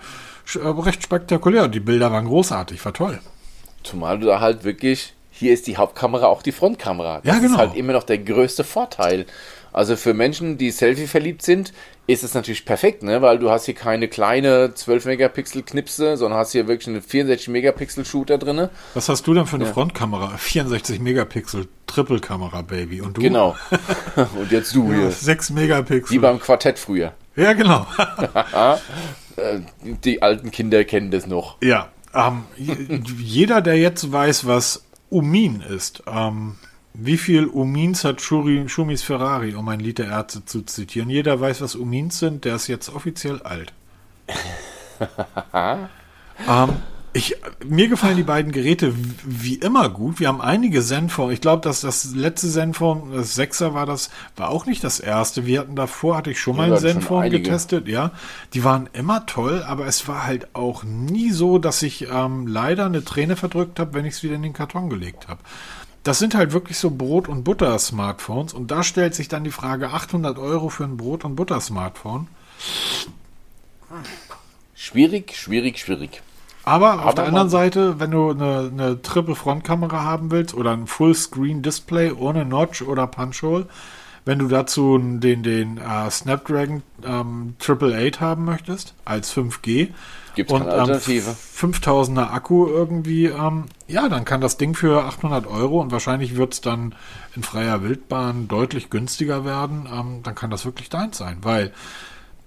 äh, 0.53 0.67
recht 0.67 1.01
spektakulär. 1.01 1.69
Die 1.69 1.79
Bilder 1.79 2.11
waren 2.11 2.25
großartig, 2.25 2.85
war 2.85 2.93
toll. 2.93 3.19
Zumal 3.83 4.19
du 4.19 4.27
da 4.27 4.39
halt 4.39 4.63
wirklich, 4.63 5.13
hier 5.31 5.53
ist 5.53 5.67
die 5.67 5.77
Hauptkamera 5.77 6.27
auch 6.27 6.41
die 6.41 6.51
Frontkamera. 6.51 7.21
Das 7.23 7.35
ja, 7.35 7.39
genau. 7.39 7.53
ist 7.53 7.57
halt 7.57 7.75
immer 7.75 7.93
noch 7.93 8.03
der 8.03 8.19
größte 8.19 8.63
Vorteil. 8.63 9.25
Also 9.73 9.95
für 9.95 10.13
Menschen, 10.13 10.57
die 10.57 10.69
Selfie 10.69 11.07
verliebt 11.07 11.43
sind, 11.43 11.71
ist 12.07 12.23
es 12.23 12.33
natürlich 12.33 12.65
perfekt, 12.65 13.03
ne? 13.03 13.21
weil 13.21 13.39
du 13.39 13.51
hast 13.51 13.65
hier 13.65 13.73
keine 13.73 14.09
kleine 14.09 14.73
12 14.73 15.05
Megapixel 15.05 15.63
Knipse, 15.63 16.17
sondern 16.17 16.39
hast 16.39 16.51
hier 16.51 16.67
wirklich 16.67 16.89
einen 16.89 17.01
64 17.01 17.47
Megapixel 17.47 18.03
Shooter 18.03 18.37
drin. 18.37 18.69
Was 18.93 19.07
hast 19.07 19.25
du 19.27 19.33
denn 19.33 19.45
für 19.45 19.55
eine 19.55 19.65
ja. 19.65 19.73
Frontkamera? 19.73 20.35
64 20.35 20.99
Megapixel 20.99 21.67
Triple 21.87 22.19
Kamera 22.19 22.61
Baby 22.63 23.01
und 23.01 23.15
du? 23.15 23.21
Genau. 23.21 23.55
und 24.35 24.51
jetzt 24.51 24.75
du 24.75 24.91
hier. 24.93 25.09
6 25.09 25.51
Megapixel. 25.51 26.15
Wie 26.15 26.19
beim 26.19 26.39
Quartett 26.39 26.77
früher. 26.77 27.13
Ja, 27.37 27.53
genau. 27.53 27.87
die 30.03 30.21
alten 30.21 30.51
Kinder 30.51 30.83
kennen 30.83 31.11
das 31.11 31.27
noch. 31.27 31.57
Ja, 31.61 31.87
ähm, 32.13 32.43
jeder, 32.57 33.61
der 33.61 33.77
jetzt 33.77 34.11
weiß, 34.11 34.45
was 34.47 34.85
Umin 35.09 35.61
ist, 35.61 36.03
ähm, 36.07 36.55
wie 36.93 37.17
viel 37.17 37.45
Umins 37.47 38.03
hat 38.03 38.21
Schuri, 38.21 38.67
Schumis 38.67 39.01
Ferrari, 39.01 39.55
um 39.55 39.67
ein 39.69 39.79
Lied 39.79 39.99
der 39.99 40.07
Ärzte 40.07 40.43
zu 40.45 40.61
zitieren? 40.63 41.09
Jeder 41.09 41.39
weiß, 41.39 41.61
was 41.61 41.75
Umins 41.75 42.19
sind, 42.19 42.43
der 42.43 42.55
ist 42.55 42.67
jetzt 42.67 42.89
offiziell 42.89 43.41
alt. 43.41 43.73
ähm, 45.53 46.69
ich, 47.13 47.35
mir 47.65 47.89
gefallen 47.89 48.15
die 48.15 48.23
beiden 48.23 48.53
Geräte 48.53 48.93
wie 49.25 49.55
immer 49.55 49.89
gut. 49.89 50.21
Wir 50.21 50.29
haben 50.29 50.39
einige 50.39 50.81
Zenfone. 50.81 51.33
Ich 51.33 51.41
glaube, 51.41 51.61
dass 51.61 51.81
das 51.81 52.15
letzte 52.15 52.49
Zenfone, 52.49 53.13
das 53.13 53.35
Sechser 53.35 53.73
war 53.73 53.85
das, 53.85 54.09
war 54.37 54.49
auch 54.49 54.65
nicht 54.65 54.81
das 54.83 55.01
erste. 55.01 55.45
Wir 55.45 55.59
hatten 55.59 55.75
davor, 55.75 56.15
hatte 56.15 56.31
ich 56.31 56.39
schon 56.39 56.55
mal 56.55 56.71
ein 56.71 56.79
Zenfone 56.79 57.29
getestet. 57.29 57.89
Ja, 57.89 58.11
die 58.53 58.63
waren 58.63 58.89
immer 58.93 59.25
toll, 59.25 59.61
aber 59.67 59.87
es 59.87 60.07
war 60.07 60.25
halt 60.25 60.55
auch 60.55 60.83
nie 60.83 61.31
so, 61.31 61.57
dass 61.57 61.81
ich 61.81 62.07
ähm, 62.09 62.47
leider 62.47 62.85
eine 62.85 63.03
Träne 63.03 63.35
verdrückt 63.35 63.79
habe, 63.79 63.93
wenn 63.93 64.05
ich 64.05 64.13
es 64.13 64.23
wieder 64.23 64.35
in 64.35 64.43
den 64.43 64.53
Karton 64.53 64.89
gelegt 64.89 65.27
habe. 65.27 65.41
Das 66.03 66.17
sind 66.17 66.33
halt 66.33 66.53
wirklich 66.53 66.77
so 66.77 66.91
Brot- 66.91 67.27
und 67.27 67.43
Butter-Smartphones. 67.43 68.53
Und 68.53 68.71
da 68.71 68.83
stellt 68.83 69.15
sich 69.15 69.27
dann 69.27 69.43
die 69.43 69.51
Frage, 69.51 69.89
800 69.89 70.39
Euro 70.39 70.69
für 70.69 70.85
ein 70.85 70.95
Brot- 70.95 71.25
und 71.25 71.35
Butter-Smartphone? 71.35 72.27
Schwierig, 74.73 75.35
schwierig, 75.35 75.77
schwierig. 75.77 76.21
Aber, 76.63 76.93
Aber 76.93 77.05
auf 77.05 77.15
der 77.15 77.25
anderen 77.25 77.49
Seite, 77.49 77.99
wenn 77.99 78.11
du 78.11 78.29
eine, 78.29 78.71
eine 78.71 79.01
Triple-Front-Kamera 79.01 80.03
haben 80.03 80.31
willst 80.31 80.53
oder 80.53 80.71
ein 80.71 80.87
Full-Screen-Display 80.87 82.11
ohne 82.11 82.45
Notch 82.45 82.81
oder 82.81 83.07
Punch-Hole, 83.07 83.67
wenn 84.25 84.39
du 84.39 84.47
dazu 84.47 84.97
den, 84.99 85.41
den 85.41 85.79
uh, 85.79 86.09
Snapdragon 86.09 86.83
ähm, 87.03 87.55
888 87.59 88.21
haben 88.21 88.45
möchtest, 88.45 88.93
als 89.03 89.35
5G, 89.35 89.89
Gibt 90.35 90.51
und 90.51 90.67
Alternative. 90.67 91.31
Ähm, 91.31 91.71
5000er 91.71 92.31
Akku 92.31 92.67
irgendwie, 92.67 93.25
ähm, 93.25 93.65
ja, 93.87 94.07
dann 94.07 94.23
kann 94.23 94.39
das 94.39 94.57
Ding 94.57 94.75
für 94.75 95.03
800 95.05 95.47
Euro 95.47 95.81
und 95.81 95.91
wahrscheinlich 95.91 96.35
wird 96.35 96.53
es 96.53 96.61
dann 96.61 96.95
in 97.35 97.43
freier 97.43 97.81
Wildbahn 97.81 98.47
deutlich 98.47 98.89
günstiger 98.89 99.43
werden. 99.43 99.89
Ähm, 99.91 100.21
dann 100.23 100.35
kann 100.35 100.51
das 100.51 100.65
wirklich 100.65 100.89
deins 100.89 101.17
sein, 101.17 101.39
weil 101.41 101.73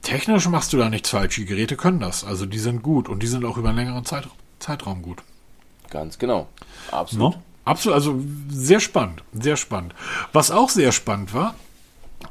technisch 0.05 0.47
machst 0.49 0.73
du 0.73 0.77
da 0.77 0.89
nichts 0.89 1.11
falsch. 1.11 1.35
Die 1.37 1.45
Geräte 1.45 1.77
können 1.77 1.99
das. 1.99 2.25
Also 2.25 2.47
die 2.47 2.59
sind 2.59 2.83
gut 2.83 3.09
und 3.09 3.23
die 3.23 3.27
sind 3.27 3.45
auch 3.45 3.57
über 3.57 3.71
einen 3.71 3.79
längeren 3.79 4.05
Zeit, 4.05 4.29
Zeitraum 4.61 5.03
gut. 5.03 5.19
Ganz 5.91 6.19
genau. 6.19 6.47
Absolut. 6.93 7.35
No? 7.35 7.43
Absolut. 7.65 7.95
Also 7.97 8.21
sehr 8.49 8.81
spannend. 8.81 9.25
Sehr 9.33 9.57
spannend. 9.57 9.95
Was 10.33 10.51
auch 10.51 10.69
sehr 10.69 10.93
spannend 10.93 11.35
war, 11.35 11.55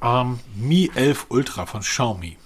ähm, 0.01 0.39
Mi 0.55 0.91
11 0.95 1.27
Ultra 1.29 1.65
von 1.65 1.81
Xiaomi. 1.81 2.37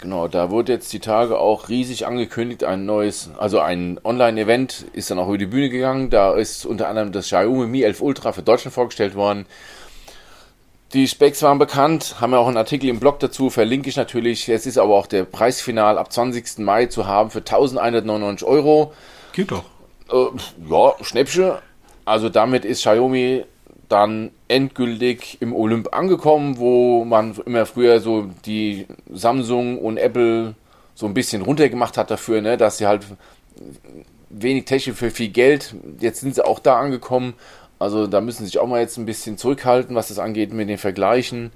Genau, 0.00 0.28
da 0.28 0.50
wurde 0.50 0.72
jetzt 0.72 0.92
die 0.92 1.00
Tage 1.00 1.38
auch 1.38 1.68
riesig 1.68 2.06
angekündigt, 2.06 2.62
ein 2.62 2.86
neues, 2.86 3.30
also 3.36 3.58
ein 3.58 3.98
Online-Event 4.04 4.86
ist 4.92 5.10
dann 5.10 5.18
auch 5.18 5.26
über 5.26 5.38
die 5.38 5.46
Bühne 5.46 5.70
gegangen. 5.70 6.08
Da 6.08 6.34
ist 6.34 6.64
unter 6.64 6.88
anderem 6.88 7.10
das 7.10 7.26
Xiaomi 7.26 7.66
Mi 7.66 7.82
11 7.82 8.00
Ultra 8.00 8.30
für 8.30 8.42
Deutschland 8.42 8.74
vorgestellt 8.74 9.16
worden. 9.16 9.46
Die 10.94 11.06
Specs 11.06 11.42
waren 11.42 11.58
bekannt, 11.58 12.16
haben 12.18 12.30
wir 12.30 12.38
auch 12.38 12.48
einen 12.48 12.56
Artikel 12.56 12.88
im 12.88 12.98
Blog 12.98 13.20
dazu, 13.20 13.50
verlinke 13.50 13.90
ich 13.90 13.96
natürlich. 13.96 14.46
Jetzt 14.46 14.66
ist 14.66 14.78
aber 14.78 14.94
auch 14.94 15.06
der 15.06 15.24
Preisfinal 15.24 15.98
ab 15.98 16.10
20. 16.10 16.58
Mai 16.58 16.86
zu 16.86 17.06
haben 17.06 17.30
für 17.30 17.40
1199 17.40 18.48
Euro. 18.48 18.94
Geht 19.32 19.50
doch. 19.50 19.64
Äh, 20.10 20.28
ja, 20.70 20.94
Schnäppchen. 21.02 21.52
Also 22.06 22.30
damit 22.30 22.64
ist 22.64 22.80
Xiaomi 22.80 23.44
dann 23.90 24.30
endgültig 24.48 25.36
im 25.40 25.54
Olymp 25.54 25.94
angekommen, 25.94 26.56
wo 26.56 27.04
man 27.04 27.36
immer 27.44 27.66
früher 27.66 28.00
so 28.00 28.30
die 28.46 28.86
Samsung 29.12 29.78
und 29.78 29.98
Apple 29.98 30.54
so 30.94 31.04
ein 31.04 31.12
bisschen 31.12 31.42
runtergemacht 31.42 31.98
hat 31.98 32.10
dafür, 32.10 32.40
ne, 32.40 32.56
dass 32.56 32.78
sie 32.78 32.86
halt 32.86 33.04
wenig 34.30 34.64
Technik 34.64 34.96
für 34.96 35.10
viel 35.10 35.28
Geld. 35.28 35.74
Jetzt 36.00 36.20
sind 36.20 36.34
sie 36.34 36.44
auch 36.44 36.60
da 36.60 36.78
angekommen 36.78 37.34
also 37.78 38.06
da 38.06 38.20
müssen 38.20 38.38
sie 38.40 38.46
sich 38.46 38.58
auch 38.58 38.66
mal 38.68 38.80
jetzt 38.80 38.96
ein 38.98 39.06
bisschen 39.06 39.38
zurückhalten, 39.38 39.94
was 39.96 40.08
das 40.08 40.18
angeht 40.18 40.52
mit 40.52 40.68
den 40.68 40.78
Vergleichen. 40.78 41.50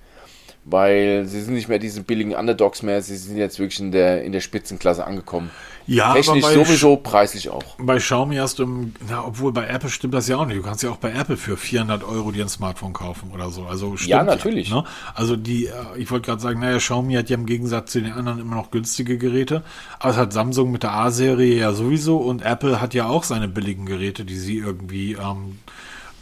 weil 0.65 1.25
sie 1.27 1.41
sind 1.43 1.55
nicht 1.55 1.69
mehr 1.69 1.81
diese 1.81 2.03
billigen 2.03 2.35
Underdogs 2.37 2.83
mehr, 2.83 3.03
sie 3.03 3.17
sind 3.17 3.37
jetzt 3.37 3.59
wirklich 3.59 3.81
in 3.81 3.91
der, 3.91 4.23
in 4.23 4.31
der 4.31 4.41
Spitzenklasse 4.41 5.05
angekommen. 5.05 5.51
Ja, 5.89 6.13
Technisch 6.13 6.45
aber 6.45 6.55
bei, 6.55 6.65
sowieso, 6.65 6.97
preislich 6.97 7.51
auch. 7.51 7.65
bei 7.79 7.97
Xiaomi 7.99 8.37
hast 8.37 8.61
du, 8.61 8.63
im, 8.63 8.95
na, 9.09 9.25
obwohl 9.27 9.53
bei 9.53 9.67
Apple 9.67 9.89
stimmt 9.91 10.15
das 10.15 10.29
ja 10.29 10.37
auch 10.37 10.47
nicht. 10.47 10.57
Du 10.59 10.63
kannst 10.63 10.85
ja 10.85 10.91
auch 10.91 10.99
bei 10.99 11.11
Apple 11.11 11.37
für 11.37 11.57
400 11.57 12.05
Euro 12.05 12.31
dir 12.31 12.45
ein 12.45 12.49
Smartphone 12.49 12.93
kaufen 12.93 13.33
oder 13.33 13.51
so. 13.51 13.65
Also 13.65 13.97
stimmt 13.97 14.11
Ja, 14.11 14.23
natürlich. 14.23 14.71
ne? 14.71 14.85
Also 15.17 15.35
die, 15.35 15.67
äh, 15.67 15.73
ich 15.97 16.09
wollte 16.13 16.27
gerade 16.27 16.41
sagen, 16.41 16.61
naja, 16.61 16.79
Xiaomi 16.79 17.15
hat 17.15 17.29
ja 17.29 17.37
im 17.37 17.47
Gegensatz 17.47 17.91
zu 17.91 18.01
den 18.01 18.13
anderen 18.13 18.39
immer 18.39 18.55
noch 18.55 18.71
günstige 18.71 19.19
Geräte. 19.19 19.63
Aber 19.99 20.11
es 20.13 20.17
hat 20.17 20.33
Samsung 20.33 20.71
mit 20.71 20.85
der 20.85 20.93
A-Serie 20.95 21.57
ja 21.57 21.73
sowieso 21.73 22.19
und 22.19 22.43
Apple 22.43 22.81
hat 22.81 22.95
ja 22.95 23.07
auch 23.09 23.25
seine 23.25 23.49
billigen 23.49 23.85
Geräte, 23.85 24.25
die 24.25 24.39
sie 24.39 24.59
irgendwie 24.59 25.15
ähm, 25.15 25.59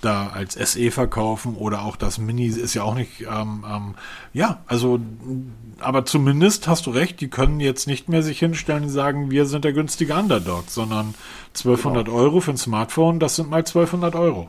da 0.01 0.29
als 0.29 0.55
SE 0.55 0.91
verkaufen 0.91 1.55
oder 1.57 1.83
auch 1.83 1.97
das 1.97 2.19
Mini 2.19 2.47
ist 2.47 2.75
ja 2.75 2.83
auch 2.83 2.95
nicht, 2.95 3.23
ähm, 3.23 3.65
ähm, 3.69 3.95
ja, 4.33 4.63
also, 4.67 5.01
aber 5.79 6.05
zumindest 6.05 6.69
hast 6.69 6.87
du 6.87 6.91
recht, 6.91 7.21
die 7.21 7.29
können 7.29 7.61
jetzt 7.61 7.87
nicht 7.87 8.09
mehr 8.09 8.23
sich 8.23 8.39
hinstellen 8.39 8.85
und 8.85 8.89
sagen, 8.91 9.31
wir 9.31 9.47
sind 9.47 9.65
der 9.65 9.73
günstige 9.73 10.15
Underdog, 10.15 10.65
sondern 10.69 11.15
1200 11.49 12.09
Euro 12.09 12.41
für 12.41 12.53
ein 12.53 12.57
Smartphone, 12.57 13.19
das 13.19 13.37
sind 13.37 13.51
mal 13.51 13.59
1200 13.59 14.15
Euro. 14.15 14.49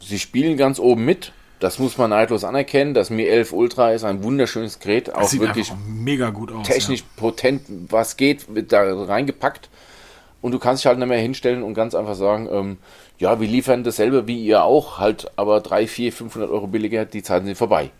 Sie 0.00 0.18
spielen 0.18 0.56
ganz 0.56 0.78
oben 0.78 1.04
mit. 1.04 1.32
Das 1.60 1.78
muss 1.78 1.96
man 1.96 2.10
neidlos 2.10 2.44
anerkennen. 2.44 2.92
Das 2.92 3.08
Mi 3.08 3.24
11 3.24 3.52
Ultra 3.52 3.92
ist 3.92 4.04
ein 4.04 4.22
wunderschönes 4.22 4.80
Gerät, 4.80 5.08
Das 5.08 5.14
auch 5.14 5.28
sieht 5.28 5.40
wirklich 5.40 5.70
einfach 5.70 5.82
mega 5.86 6.30
gut 6.30 6.52
aus. 6.52 6.66
technisch 6.66 7.04
potent, 7.16 7.62
was 7.88 8.16
geht, 8.16 8.54
wird 8.54 8.72
da 8.72 8.82
reingepackt. 8.82 9.70
Und 10.42 10.52
du 10.52 10.58
kannst 10.58 10.82
dich 10.82 10.88
halt 10.88 10.98
nicht 10.98 11.08
mehr 11.08 11.18
hinstellen 11.18 11.62
und 11.62 11.72
ganz 11.72 11.94
einfach 11.94 12.16
sagen, 12.16 12.48
ähm, 12.52 12.76
ja, 13.18 13.40
wir 13.40 13.48
liefern 13.48 13.84
dasselbe 13.84 14.26
wie 14.26 14.44
ihr 14.44 14.64
auch, 14.64 14.98
halt 14.98 15.30
aber 15.36 15.60
3, 15.60 15.86
4, 15.86 16.12
500 16.12 16.50
Euro 16.50 16.66
billiger, 16.66 17.04
die 17.04 17.22
Zeiten 17.22 17.46
sind 17.46 17.56
vorbei. 17.56 17.90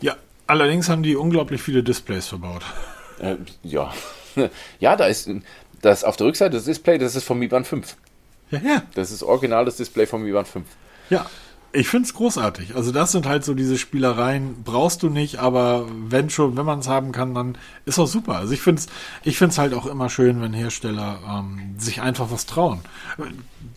Ja. 0.00 0.16
allerdings 0.46 0.88
haben 0.88 1.02
die 1.02 1.16
unglaublich 1.16 1.60
viele 1.60 1.82
Displays 1.82 2.28
verbaut. 2.28 2.62
Äh, 3.18 3.36
ja. 3.62 3.92
ja, 4.80 4.96
da 4.96 5.06
ist 5.06 5.30
das 5.82 6.04
auf 6.04 6.16
der 6.16 6.26
Rückseite 6.28 6.56
das 6.56 6.64
Display, 6.64 6.98
das 6.98 7.16
ist 7.16 7.24
vom 7.24 7.38
Mi 7.38 7.48
Band 7.48 7.66
5. 7.66 7.96
Ja, 8.50 8.60
ja. 8.60 8.82
Das 8.94 9.10
ist 9.10 9.22
original 9.22 9.64
das 9.64 9.76
Display 9.76 10.06
vom 10.06 10.22
Mi 10.22 10.32
Band 10.32 10.48
5. 10.48 10.66
Ja, 11.10 11.26
ich 11.72 11.88
find's 11.88 12.14
großartig. 12.14 12.76
Also 12.76 12.92
das 12.92 13.12
sind 13.12 13.26
halt 13.26 13.44
so 13.44 13.54
diese 13.54 13.76
Spielereien, 13.76 14.62
brauchst 14.64 15.02
du 15.02 15.10
nicht, 15.10 15.38
aber 15.38 15.86
wenn 16.08 16.30
schon, 16.30 16.56
wenn 16.56 16.64
man 16.64 16.78
es 16.78 16.88
haben 16.88 17.12
kann, 17.12 17.34
dann 17.34 17.58
ist 17.84 17.98
auch 17.98 18.06
super. 18.06 18.36
Also 18.36 18.54
ich 18.54 18.62
find's, 18.62 18.86
ich 19.22 19.36
find's 19.36 19.58
halt 19.58 19.74
auch 19.74 19.86
immer 19.86 20.08
schön, 20.08 20.40
wenn 20.40 20.54
Hersteller 20.54 21.18
ähm, 21.28 21.74
sich 21.78 22.00
einfach 22.00 22.30
was 22.30 22.46
trauen. 22.46 22.80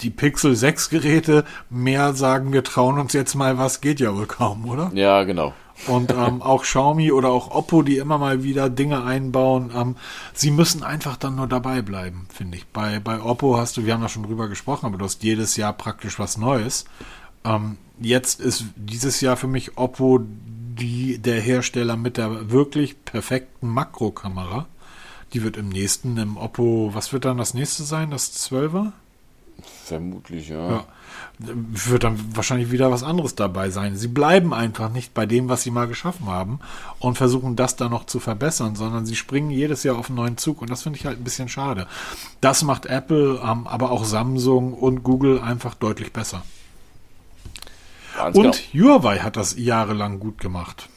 Die 0.01 0.09
Pixel 0.09 0.55
6 0.55 0.89
Geräte 0.89 1.43
mehr 1.69 2.13
sagen, 2.13 2.53
wir 2.53 2.63
trauen 2.63 2.97
uns 2.97 3.13
jetzt 3.13 3.35
mal 3.35 3.57
was, 3.57 3.81
geht 3.81 3.99
ja 3.99 4.15
wohl 4.15 4.27
kaum, 4.27 4.67
oder? 4.69 4.91
Ja, 4.93 5.23
genau. 5.23 5.53
Und 5.87 6.11
ähm, 6.11 6.41
auch 6.41 6.61
Xiaomi 6.61 7.11
oder 7.11 7.29
auch 7.29 7.51
Oppo, 7.51 7.81
die 7.81 7.97
immer 7.97 8.17
mal 8.17 8.43
wieder 8.43 8.69
Dinge 8.69 9.03
einbauen, 9.03 9.71
ähm, 9.75 9.95
sie 10.33 10.51
müssen 10.51 10.83
einfach 10.83 11.17
dann 11.17 11.35
nur 11.35 11.47
dabei 11.47 11.81
bleiben, 11.81 12.27
finde 12.31 12.57
ich. 12.57 12.67
Bei, 12.67 12.99
bei 12.99 13.21
Oppo 13.21 13.57
hast 13.57 13.77
du, 13.77 13.85
wir 13.85 13.93
haben 13.93 14.01
da 14.01 14.09
schon 14.09 14.23
drüber 14.23 14.47
gesprochen, 14.47 14.85
aber 14.85 14.97
du 14.97 15.05
hast 15.05 15.23
jedes 15.23 15.57
Jahr 15.57 15.73
praktisch 15.73 16.19
was 16.19 16.37
Neues. 16.37 16.85
Ähm, 17.43 17.77
jetzt 17.99 18.39
ist 18.39 18.65
dieses 18.75 19.21
Jahr 19.21 19.37
für 19.37 19.47
mich 19.47 19.77
Oppo 19.77 20.19
die, 20.23 21.17
der 21.19 21.39
Hersteller 21.39 21.97
mit 21.97 22.17
der 22.17 22.51
wirklich 22.51 23.03
perfekten 23.05 23.67
Makrokamera. 23.67 24.67
Die 25.33 25.43
wird 25.43 25.57
im 25.57 25.69
nächsten, 25.69 26.17
im 26.17 26.37
Oppo, 26.37 26.91
was 26.93 27.13
wird 27.13 27.25
dann 27.25 27.37
das 27.37 27.53
nächste 27.53 27.83
sein? 27.83 28.11
Das 28.11 28.33
12er? 28.51 28.91
Vermutlich, 29.85 30.49
ja. 30.49 30.71
Ja. 30.71 30.85
Wird 31.39 32.03
dann 32.03 32.17
wahrscheinlich 32.35 32.71
wieder 32.71 32.91
was 32.91 33.03
anderes 33.03 33.35
dabei 33.35 33.69
sein. 33.69 33.95
Sie 33.95 34.07
bleiben 34.07 34.53
einfach 34.53 34.91
nicht 34.91 35.13
bei 35.13 35.25
dem, 35.25 35.49
was 35.49 35.63
sie 35.63 35.71
mal 35.71 35.87
geschaffen 35.87 36.27
haben 36.27 36.59
und 36.99 37.17
versuchen 37.17 37.55
das 37.55 37.75
dann 37.75 37.91
noch 37.91 38.05
zu 38.05 38.19
verbessern, 38.19 38.75
sondern 38.75 39.05
sie 39.05 39.15
springen 39.15 39.51
jedes 39.51 39.83
Jahr 39.83 39.97
auf 39.97 40.07
einen 40.07 40.15
neuen 40.15 40.37
Zug 40.37 40.61
und 40.61 40.69
das 40.69 40.83
finde 40.83 40.97
ich 40.97 41.05
halt 41.05 41.19
ein 41.19 41.23
bisschen 41.23 41.49
schade. 41.49 41.87
Das 42.41 42.63
macht 42.63 42.85
Apple, 42.85 43.41
ähm, 43.43 43.67
aber 43.67 43.91
auch 43.91 44.05
Samsung 44.05 44.73
und 44.73 45.03
Google 45.03 45.39
einfach 45.39 45.75
deutlich 45.75 46.11
besser. 46.13 46.43
Ganz 48.23 48.37
Und 48.37 48.55
Huawei 48.73 49.17
hat 49.19 49.35
das 49.37 49.55
jahrelang 49.57 50.19
gut 50.19 50.39
gemacht. 50.39 50.89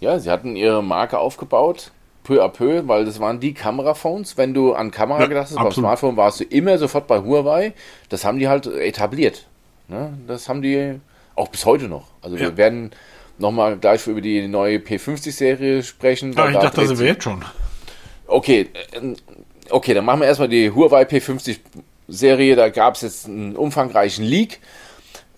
Ja, 0.00 0.18
sie 0.18 0.30
hatten 0.30 0.56
ihre 0.56 0.82
Marke 0.82 1.18
aufgebaut, 1.18 1.90
peu 2.24 2.42
à 2.44 2.48
peu, 2.48 2.86
weil 2.86 3.04
das 3.04 3.18
waren 3.20 3.40
die 3.40 3.54
Kameraphones. 3.54 4.36
Wenn 4.36 4.52
du 4.54 4.74
an 4.74 4.90
Kamera 4.90 5.20
Ja, 5.20 5.26
gedacht 5.26 5.44
hast, 5.46 5.56
beim 5.56 5.66
absolut. 5.66 5.86
Smartphone 5.86 6.16
warst 6.16 6.40
du 6.40 6.44
immer 6.44 6.76
sofort 6.78 7.06
bei 7.06 7.18
Huawei. 7.20 7.72
Das 8.08 8.24
haben 8.24 8.38
die 8.38 8.48
halt 8.48 8.66
etabliert. 8.66 9.46
Ne? 9.88 10.12
Das 10.26 10.48
haben 10.48 10.62
die 10.62 11.00
auch 11.34 11.48
bis 11.48 11.64
heute 11.66 11.88
noch. 11.88 12.04
Also 12.22 12.36
Ja. 12.36 12.42
wir 12.42 12.56
werden 12.56 12.90
nochmal 13.38 13.76
gleich 13.76 14.06
über 14.06 14.20
die 14.20 14.48
neue 14.48 14.78
P50-Serie 14.78 15.82
sprechen. 15.82 16.32
Aber 16.32 16.44
Ah, 16.44 16.48
ich 16.48 16.54
Da 16.56 16.62
dachte, 16.62 16.80
da 16.80 16.86
sind 16.86 16.98
wir 16.98 17.06
jetzt 17.06 17.22
schon. 17.24 17.44
Okay, 18.26 18.68
äh, 18.92 19.14
okay, 19.70 19.94
dann 19.94 20.04
machen 20.04 20.20
wir 20.20 20.26
erstmal 20.26 20.48
die 20.48 20.70
Huawei 20.70 21.02
P50 21.04 21.58
Serie. 22.08 22.56
Da 22.56 22.68
gab 22.70 22.94
es 22.96 23.02
jetzt 23.02 23.26
einen 23.26 23.56
umfangreichen 23.56 24.24
Leak. 24.24 24.60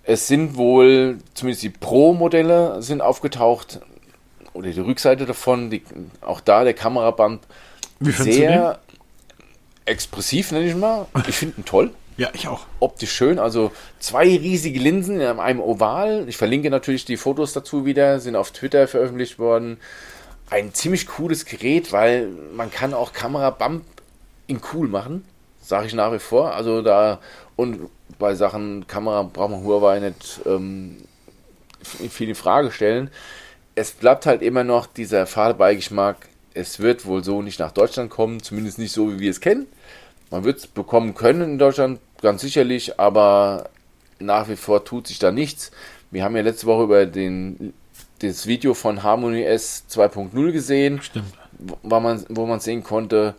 Es 0.08 0.26
sind 0.26 0.56
wohl, 0.56 1.18
zumindest 1.34 1.62
die 1.62 1.68
Pro-Modelle 1.68 2.80
sind 2.80 3.02
aufgetaucht. 3.02 3.80
Oder 4.54 4.70
die 4.70 4.80
Rückseite 4.80 5.26
davon, 5.26 5.68
die, 5.68 5.82
auch 6.22 6.40
da 6.40 6.64
der 6.64 6.72
Kameraband 6.72 7.42
Wie 8.00 8.12
sehr 8.12 8.78
expressiv, 9.84 10.50
nenne 10.50 10.66
ich 10.66 10.74
mal. 10.74 11.06
Ich 11.28 11.36
finde 11.36 11.60
ihn 11.60 11.66
toll 11.66 11.90
Ja, 12.16 12.30
ich 12.32 12.48
auch. 12.48 12.64
optisch 12.80 13.12
schön. 13.12 13.38
Also 13.38 13.70
zwei 13.98 14.24
riesige 14.24 14.80
Linsen 14.80 15.20
in 15.20 15.38
einem 15.38 15.60
Oval. 15.60 16.24
Ich 16.26 16.38
verlinke 16.38 16.70
natürlich 16.70 17.04
die 17.04 17.18
Fotos 17.18 17.52
dazu 17.52 17.84
wieder, 17.84 18.18
sind 18.18 18.34
auf 18.34 18.50
Twitter 18.50 18.88
veröffentlicht 18.88 19.38
worden. 19.38 19.76
Ein 20.48 20.72
ziemlich 20.72 21.06
cooles 21.06 21.44
Gerät, 21.44 21.92
weil 21.92 22.30
man 22.56 22.70
kann 22.70 22.94
auch 22.94 23.12
Kamerabump 23.12 23.84
in 24.46 24.60
cool 24.72 24.88
machen, 24.88 25.26
sage 25.60 25.86
ich 25.86 25.92
nach 25.92 26.14
wie 26.14 26.18
vor. 26.18 26.54
Also 26.54 26.80
da 26.80 27.20
und 27.56 27.90
bei 28.18 28.34
Sachen 28.34 28.86
Kamera 28.86 29.22
braucht 29.22 29.50
man 29.50 29.64
Huawei 29.64 30.00
nicht 30.00 30.40
ähm, 30.46 30.96
viel 31.82 32.28
in 32.28 32.34
Frage 32.34 32.70
stellen. 32.70 33.10
Es 33.74 33.92
bleibt 33.92 34.26
halt 34.26 34.42
immer 34.42 34.64
noch 34.64 34.86
dieser 34.86 35.26
Fahrbeigeschmack. 35.26 36.28
Es 36.54 36.80
wird 36.80 37.06
wohl 37.06 37.22
so 37.22 37.42
nicht 37.42 37.60
nach 37.60 37.72
Deutschland 37.72 38.10
kommen, 38.10 38.42
zumindest 38.42 38.78
nicht 38.78 38.92
so, 38.92 39.12
wie 39.12 39.20
wir 39.20 39.30
es 39.30 39.40
kennen. 39.40 39.66
Man 40.30 40.44
wird 40.44 40.58
es 40.58 40.66
bekommen 40.66 41.14
können 41.14 41.42
in 41.42 41.58
Deutschland, 41.58 42.00
ganz 42.20 42.42
sicherlich, 42.42 42.98
aber 42.98 43.70
nach 44.18 44.48
wie 44.48 44.56
vor 44.56 44.84
tut 44.84 45.06
sich 45.06 45.18
da 45.18 45.30
nichts. 45.30 45.70
Wir 46.10 46.24
haben 46.24 46.36
ja 46.36 46.42
letzte 46.42 46.66
Woche 46.66 46.82
über 46.84 47.06
den, 47.06 47.72
das 48.20 48.46
Video 48.46 48.74
von 48.74 49.02
Harmony 49.02 49.44
S 49.44 49.84
2.0 49.90 50.52
gesehen, 50.52 51.00
Stimmt. 51.02 51.32
wo 51.82 52.00
man, 52.00 52.24
wo 52.28 52.46
man 52.46 52.60
sehen 52.60 52.82
konnte, 52.82 53.34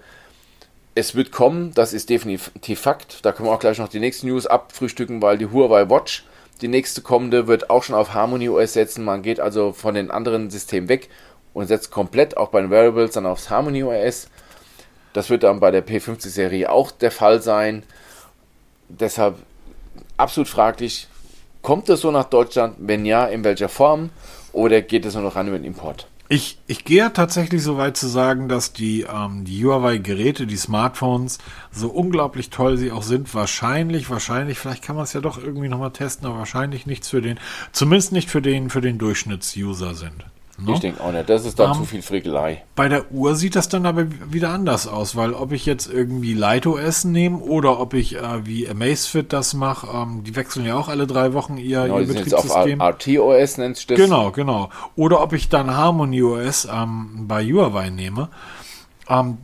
es 0.99 1.15
wird 1.15 1.31
kommen, 1.31 1.73
das 1.73 1.93
ist 1.93 2.09
definitiv 2.09 2.51
Fakt. 2.79 3.25
Da 3.25 3.31
können 3.31 3.47
wir 3.47 3.53
auch 3.53 3.59
gleich 3.59 3.79
noch 3.79 3.87
die 3.87 4.01
nächsten 4.01 4.27
News 4.27 4.45
abfrühstücken, 4.45 5.21
weil 5.21 5.37
die 5.37 5.49
Huawei 5.49 5.89
Watch, 5.89 6.25
die 6.61 6.67
nächste 6.67 7.01
kommende, 7.01 7.47
wird 7.47 7.69
auch 7.69 7.83
schon 7.83 7.95
auf 7.95 8.13
Harmony 8.13 8.49
OS 8.49 8.73
setzen. 8.73 9.05
Man 9.05 9.21
geht 9.21 9.39
also 9.39 9.71
von 9.71 9.95
den 9.95 10.11
anderen 10.11 10.49
Systemen 10.49 10.89
weg 10.89 11.09
und 11.53 11.67
setzt 11.67 11.89
komplett 11.89 12.35
auch 12.35 12.49
bei 12.49 12.59
den 12.61 12.69
Wearables 12.69 13.11
dann 13.11 13.25
aufs 13.25 13.49
Harmony 13.49 13.83
OS. 13.83 14.27
Das 15.13 15.29
wird 15.29 15.43
dann 15.43 15.61
bei 15.61 15.71
der 15.71 15.87
P50-Serie 15.87 16.69
auch 16.69 16.91
der 16.91 17.11
Fall 17.11 17.41
sein. 17.41 17.83
Deshalb 18.89 19.35
absolut 20.17 20.49
fraglich, 20.49 21.07
kommt 21.61 21.87
es 21.87 22.01
so 22.01 22.11
nach 22.11 22.25
Deutschland? 22.25 22.75
Wenn 22.77 23.05
ja, 23.05 23.25
in 23.25 23.45
welcher 23.45 23.69
Form? 23.69 24.09
Oder 24.51 24.81
geht 24.81 25.05
es 25.05 25.13
nur 25.13 25.23
noch 25.23 25.35
ran 25.35 25.47
über 25.47 25.57
den 25.57 25.65
Import? 25.65 26.07
Ich, 26.31 26.59
ich 26.67 26.85
gehe 26.85 27.11
tatsächlich 27.11 27.63
so 27.63 27.77
weit 27.77 27.97
zu 27.97 28.07
sagen, 28.07 28.49
dass 28.49 28.71
die, 28.71 29.01
ähm, 29.01 29.45
die 29.45 29.65
Huawei-Geräte, 29.65 30.45
die 30.45 30.57
Smartphones, 30.57 31.39
so 31.71 31.89
unglaublich 31.89 32.51
toll 32.51 32.77
sie 32.77 32.91
auch 32.91 33.01
sind, 33.01 33.33
wahrscheinlich, 33.33 34.11
wahrscheinlich, 34.11 34.59
vielleicht 34.59 34.83
kann 34.83 34.95
man 34.95 35.05
es 35.05 35.13
ja 35.13 35.21
doch 35.21 35.39
irgendwie 35.39 35.69
nochmal 35.69 35.89
testen, 35.89 36.27
aber 36.27 36.37
wahrscheinlich 36.37 36.85
nichts 36.85 37.09
für 37.09 37.23
den, 37.23 37.39
zumindest 37.71 38.11
nicht 38.11 38.29
für 38.29 38.43
den, 38.43 38.69
für 38.69 38.79
den 38.79 38.99
Durchschnittsuser 38.99 39.95
sind. 39.95 40.23
Ne? 40.65 40.73
Ich 40.73 40.79
denke 40.79 41.03
auch 41.03 41.11
nicht. 41.11 41.29
Das 41.29 41.45
ist 41.45 41.59
dann 41.59 41.71
Ähm, 41.71 41.77
zu 41.77 41.85
viel 41.85 42.01
Frickelei. 42.01 42.63
Bei 42.75 42.87
der 42.89 43.11
Uhr 43.11 43.35
sieht 43.35 43.55
das 43.55 43.69
dann 43.69 43.85
aber 43.85 44.07
wieder 44.31 44.49
anders 44.49 44.87
aus, 44.87 45.15
weil 45.15 45.33
ob 45.33 45.51
ich 45.51 45.65
jetzt 45.65 45.91
irgendwie 45.91 46.33
LightOS 46.33 47.05
nehme 47.05 47.37
oder 47.39 47.79
ob 47.79 47.93
ich 47.93 48.15
äh, 48.15 48.45
wie 48.45 48.67
Amazfit 48.69 49.31
das 49.33 49.53
mache, 49.53 49.87
ähm, 49.95 50.23
die 50.23 50.35
wechseln 50.35 50.65
ja 50.65 50.75
auch 50.75 50.89
alle 50.89 51.07
drei 51.07 51.33
Wochen 51.33 51.57
ihr, 51.57 51.83
Genau, 51.83 51.99
ihr 51.99 52.05
jetzt 52.05 52.33
auf 52.33 52.43
Betriebssystem. 52.43 52.81
RTOS, 52.81 53.57
nennst 53.57 53.89
du 53.89 53.95
das? 53.95 54.03
Genau, 54.05 54.31
genau. 54.31 54.69
Oder 54.95 55.21
ob 55.21 55.33
ich 55.33 55.49
dann 55.49 55.75
Harmony 55.75 56.21
OS 56.23 56.67
ähm, 56.71 57.25
bei 57.27 57.43
Huawei 57.43 57.89
nehme. 57.89 58.29
Ähm, 59.09 59.37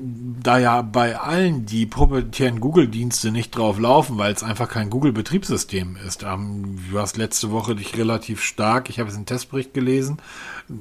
da 0.00 0.58
ja 0.58 0.82
bei 0.82 1.18
allen 1.18 1.66
die 1.66 1.86
proprietären 1.86 2.60
Google-Dienste 2.60 3.30
nicht 3.30 3.50
drauf 3.56 3.78
laufen, 3.78 4.18
weil 4.18 4.32
es 4.32 4.42
einfach 4.42 4.68
kein 4.68 4.90
Google-Betriebssystem 4.90 5.96
ist. 6.06 6.22
Ähm, 6.22 6.78
du 6.90 6.98
hast 6.98 7.16
letzte 7.16 7.50
Woche 7.50 7.74
dich 7.74 7.96
relativ 7.96 8.42
stark, 8.42 8.90
ich 8.90 8.98
habe 8.98 9.08
jetzt 9.08 9.16
einen 9.16 9.26
Testbericht 9.26 9.74
gelesen. 9.74 10.18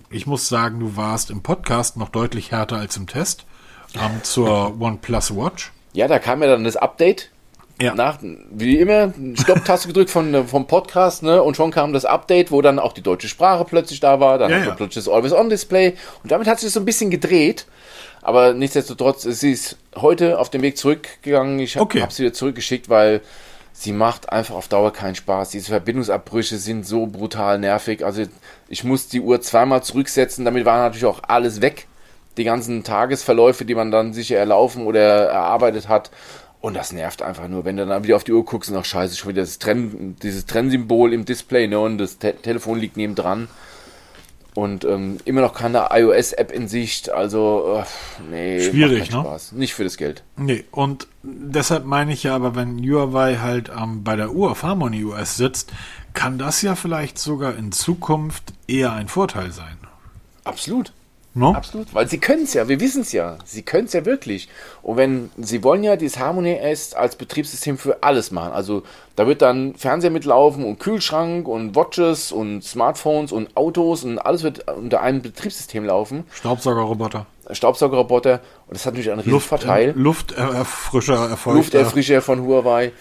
Ich 0.09 0.27
muss 0.27 0.49
sagen, 0.49 0.79
du 0.79 0.95
warst 0.95 1.31
im 1.31 1.41
Podcast 1.41 1.97
noch 1.97 2.09
deutlich 2.09 2.51
härter 2.51 2.77
als 2.77 2.97
im 2.97 3.07
Test 3.07 3.45
ähm, 3.95 4.23
zur 4.23 4.75
OnePlus 4.79 5.35
Watch. 5.35 5.71
Ja, 5.93 6.07
da 6.07 6.19
kam 6.19 6.41
ja 6.41 6.49
dann 6.49 6.63
das 6.63 6.75
Update 6.75 7.31
Ja. 7.81 7.95
Nach, 7.95 8.19
wie 8.21 8.77
immer, 8.77 9.13
Stopptaste 9.35 9.87
gedrückt 9.87 10.09
von, 10.09 10.47
vom 10.47 10.67
Podcast, 10.67 11.23
ne? 11.23 11.41
Und 11.41 11.55
schon 11.55 11.71
kam 11.71 11.93
das 11.93 12.05
Update, 12.05 12.51
wo 12.51 12.61
dann 12.61 12.79
auch 12.79 12.93
die 12.93 13.01
deutsche 13.03 13.27
Sprache 13.27 13.65
plötzlich 13.65 13.99
da 13.99 14.19
war, 14.19 14.37
dann 14.37 14.51
ja, 14.51 14.59
ja. 14.59 14.75
plötzlich 14.75 15.05
das 15.05 15.13
Always-On-Display. 15.13 15.95
Und 16.23 16.31
damit 16.31 16.47
hat 16.47 16.59
sich 16.59 16.67
das 16.67 16.73
so 16.73 16.79
ein 16.79 16.85
bisschen 16.85 17.09
gedreht. 17.09 17.67
Aber 18.27 18.53
nichtsdestotrotz, 18.53 19.23
sie 19.23 19.53
ist 19.53 19.77
heute 19.95 20.37
auf 20.37 20.49
dem 20.49 20.61
Weg 20.61 20.77
zurückgegangen. 20.77 21.59
Ich 21.59 21.77
habe 21.77 21.85
okay. 21.85 22.05
sie 22.09 22.23
wieder 22.23 22.33
zurückgeschickt, 22.33 22.89
weil 22.89 23.21
sie 23.71 23.93
macht 23.93 24.33
einfach 24.33 24.55
auf 24.55 24.67
Dauer 24.67 24.91
keinen 24.91 25.15
Spaß. 25.15 25.51
Diese 25.51 25.67
Verbindungsabbrüche 25.67 26.57
sind 26.57 26.85
so 26.85 27.05
brutal 27.05 27.57
nervig. 27.57 28.03
Also 28.03 28.23
ich 28.67 28.83
muss 28.83 29.07
die 29.07 29.21
Uhr 29.21 29.39
zweimal 29.39 29.81
zurücksetzen, 29.81 30.43
damit 30.43 30.65
war 30.65 30.79
natürlich 30.79 31.05
auch 31.05 31.21
alles 31.25 31.61
weg. 31.61 31.87
Die 32.35 32.43
ganzen 32.43 32.83
Tagesverläufe, 32.83 33.63
die 33.63 33.75
man 33.75 33.91
dann 33.91 34.11
sicher 34.11 34.35
erlaufen 34.35 34.85
oder 34.85 35.27
erarbeitet 35.27 35.87
hat. 35.87 36.11
Und 36.59 36.73
das 36.73 36.91
nervt 36.91 37.21
einfach 37.21 37.47
nur, 37.47 37.63
wenn 37.63 37.77
du 37.77 37.85
dann 37.85 38.03
wieder 38.03 38.17
auf 38.17 38.25
die 38.25 38.33
Uhr 38.33 38.43
guckst 38.43 38.69
und 38.69 38.75
ach 38.75 38.83
scheiße, 38.83 39.15
schon 39.15 39.29
wieder 39.29 39.43
das 39.43 39.57
Trenn, 39.57 40.17
dieses 40.21 40.45
Trennsymbol 40.45 41.13
im 41.13 41.23
Display 41.23 41.69
ne, 41.69 41.79
und 41.79 41.97
das 41.97 42.17
Te 42.17 42.35
Telefon 42.35 42.77
liegt 42.77 42.97
neben 42.97 43.15
dran. 43.15 43.47
Und 44.57 44.85
ähm, 44.85 45.17
immer 45.23 45.41
noch 45.41 45.53
keine 45.53 45.89
iOS-App 45.91 46.51
in 46.51 46.67
Sicht, 46.67 47.11
also 47.11 47.79
äh, 47.79 47.83
nee, 48.31 48.59
schwierig, 48.59 49.11
ne? 49.11 49.19
Spaß. 49.19 49.51
Nicht 49.51 49.75
für 49.75 49.83
das 49.83 49.97
Geld. 49.97 50.23
Nee, 50.35 50.65
und 50.71 51.05
deshalb 51.21 51.85
meine 51.85 52.11
ich 52.11 52.23
ja, 52.23 52.33
aber 52.33 52.55
wenn 52.55 52.79
Huawei 52.79 53.35
halt 53.35 53.69
ähm, 53.69 54.03
bei 54.03 54.15
der 54.15 54.31
Uhr 54.31 54.49
auf 54.49 54.63
Harmony 54.63 55.05
OS 55.05 55.37
sitzt, 55.37 55.73
kann 56.15 56.39
das 56.39 56.63
ja 56.63 56.73
vielleicht 56.73 57.19
sogar 57.19 57.55
in 57.55 57.71
Zukunft 57.71 58.45
eher 58.67 58.93
ein 58.93 59.09
Vorteil 59.09 59.51
sein. 59.51 59.77
Absolut. 60.43 60.91
No? 61.37 61.53
Absolut, 61.53 61.93
weil 61.93 62.07
sie 62.07 62.17
können 62.17 62.45
es 62.45 62.55
ja, 62.55 62.67
wir 62.67 62.79
wissen 62.79 63.01
es 63.01 63.11
ja. 63.11 63.37
Sie 63.45 63.61
können 63.61 63.85
es 63.85 63.93
ja 63.93 64.05
wirklich. 64.05 64.49
Und 64.81 64.97
wenn 64.97 65.29
sie 65.37 65.63
wollen 65.63 65.83
ja 65.83 65.95
dieses 65.95 66.17
Harmony 66.17 66.55
S 66.55 66.95
als 66.95 67.15
Betriebssystem 67.15 67.77
für 67.77 68.01
alles 68.01 68.31
machen. 68.31 68.53
Also 68.53 68.81
da 69.15 69.27
wird 69.27 69.43
dann 69.43 69.75
Fernseher 69.75 70.09
mitlaufen 70.09 70.65
und 70.65 70.79
Kühlschrank 70.79 71.47
und 71.47 71.75
Watches 71.75 72.31
und 72.31 72.63
Smartphones 72.63 73.31
und 73.31 73.55
Autos 73.55 74.03
und 74.03 74.17
alles 74.17 74.41
wird 74.41 74.67
unter 74.67 75.01
einem 75.01 75.21
Betriebssystem 75.21 75.85
laufen. 75.85 76.23
Staubsaugerroboter. 76.33 77.27
Staubsaugerroboter. 77.51 78.41
Und 78.65 78.75
das 78.75 78.87
hat 78.87 78.93
natürlich 78.93 79.11
einen 79.11 79.19
riesen 79.19 79.33
Luft, 79.33 79.47
Vorteil. 79.47 79.89
Äh, 79.89 79.93
Lufterfrischer 79.93 81.29
Erfolg. 81.29 81.57
Lufterfrischer 81.57 82.23
von 82.23 82.41
Huawei 82.47 82.93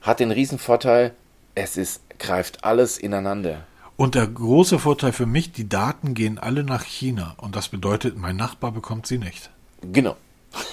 hat 0.00 0.20
den 0.20 0.30
riesen 0.30 0.60
Vorteil. 0.60 1.12
Es 1.56 1.76
ist, 1.76 2.02
greift 2.20 2.64
alles 2.64 2.98
ineinander. 2.98 3.64
Und 4.00 4.14
der 4.14 4.26
große 4.26 4.78
Vorteil 4.78 5.12
für 5.12 5.26
mich, 5.26 5.52
die 5.52 5.68
Daten 5.68 6.14
gehen 6.14 6.38
alle 6.38 6.64
nach 6.64 6.84
China. 6.84 7.34
Und 7.36 7.54
das 7.54 7.68
bedeutet, 7.68 8.16
mein 8.16 8.34
Nachbar 8.34 8.72
bekommt 8.72 9.06
sie 9.06 9.18
nicht. 9.18 9.50
Genau. 9.82 10.16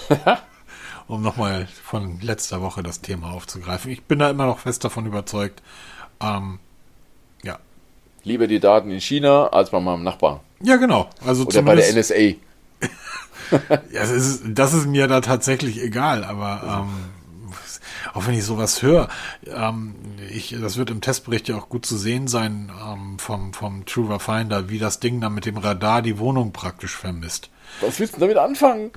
um 1.08 1.20
nochmal 1.20 1.68
von 1.84 2.22
letzter 2.22 2.62
Woche 2.62 2.82
das 2.82 3.02
Thema 3.02 3.32
aufzugreifen. 3.32 3.90
Ich 3.90 4.04
bin 4.04 4.18
da 4.18 4.30
immer 4.30 4.46
noch 4.46 4.60
fest 4.60 4.82
davon 4.82 5.04
überzeugt. 5.04 5.62
Ähm, 6.22 6.58
ja. 7.42 7.58
Lieber 8.24 8.46
die 8.46 8.60
Daten 8.60 8.90
in 8.90 9.00
China 9.02 9.48
als 9.48 9.68
bei 9.68 9.80
meinem 9.80 10.04
Nachbar. 10.04 10.42
Ja, 10.62 10.76
genau. 10.76 11.10
Also 11.22 11.44
Oder 11.44 11.60
bei 11.60 11.74
der 11.74 11.92
NSA. 11.92 12.14
ja, 12.16 12.38
das 13.92 14.10
ist, 14.10 14.42
das 14.46 14.72
ist 14.72 14.86
mir 14.86 15.06
da 15.06 15.20
tatsächlich 15.20 15.82
egal, 15.82 16.24
aber 16.24 16.86
ähm, 16.86 17.10
auch 18.14 18.26
wenn 18.26 18.34
ich 18.34 18.44
sowas 18.44 18.82
höre, 18.82 19.08
ähm, 19.46 19.94
ich, 20.30 20.56
das 20.60 20.76
wird 20.76 20.90
im 20.90 21.00
Testbericht 21.00 21.48
ja 21.48 21.56
auch 21.56 21.68
gut 21.68 21.86
zu 21.86 21.96
sehen 21.96 22.28
sein 22.28 22.70
ähm, 22.86 23.18
vom, 23.18 23.52
vom 23.52 23.84
Truver 23.86 24.20
Finder, 24.20 24.68
wie 24.68 24.78
das 24.78 25.00
Ding 25.00 25.20
dann 25.20 25.34
mit 25.34 25.46
dem 25.46 25.56
Radar 25.56 26.02
die 26.02 26.18
Wohnung 26.18 26.52
praktisch 26.52 26.96
vermisst. 26.96 27.50
Was 27.80 28.00
willst 28.00 28.16
du 28.16 28.20
damit 28.20 28.38
anfangen? 28.38 28.90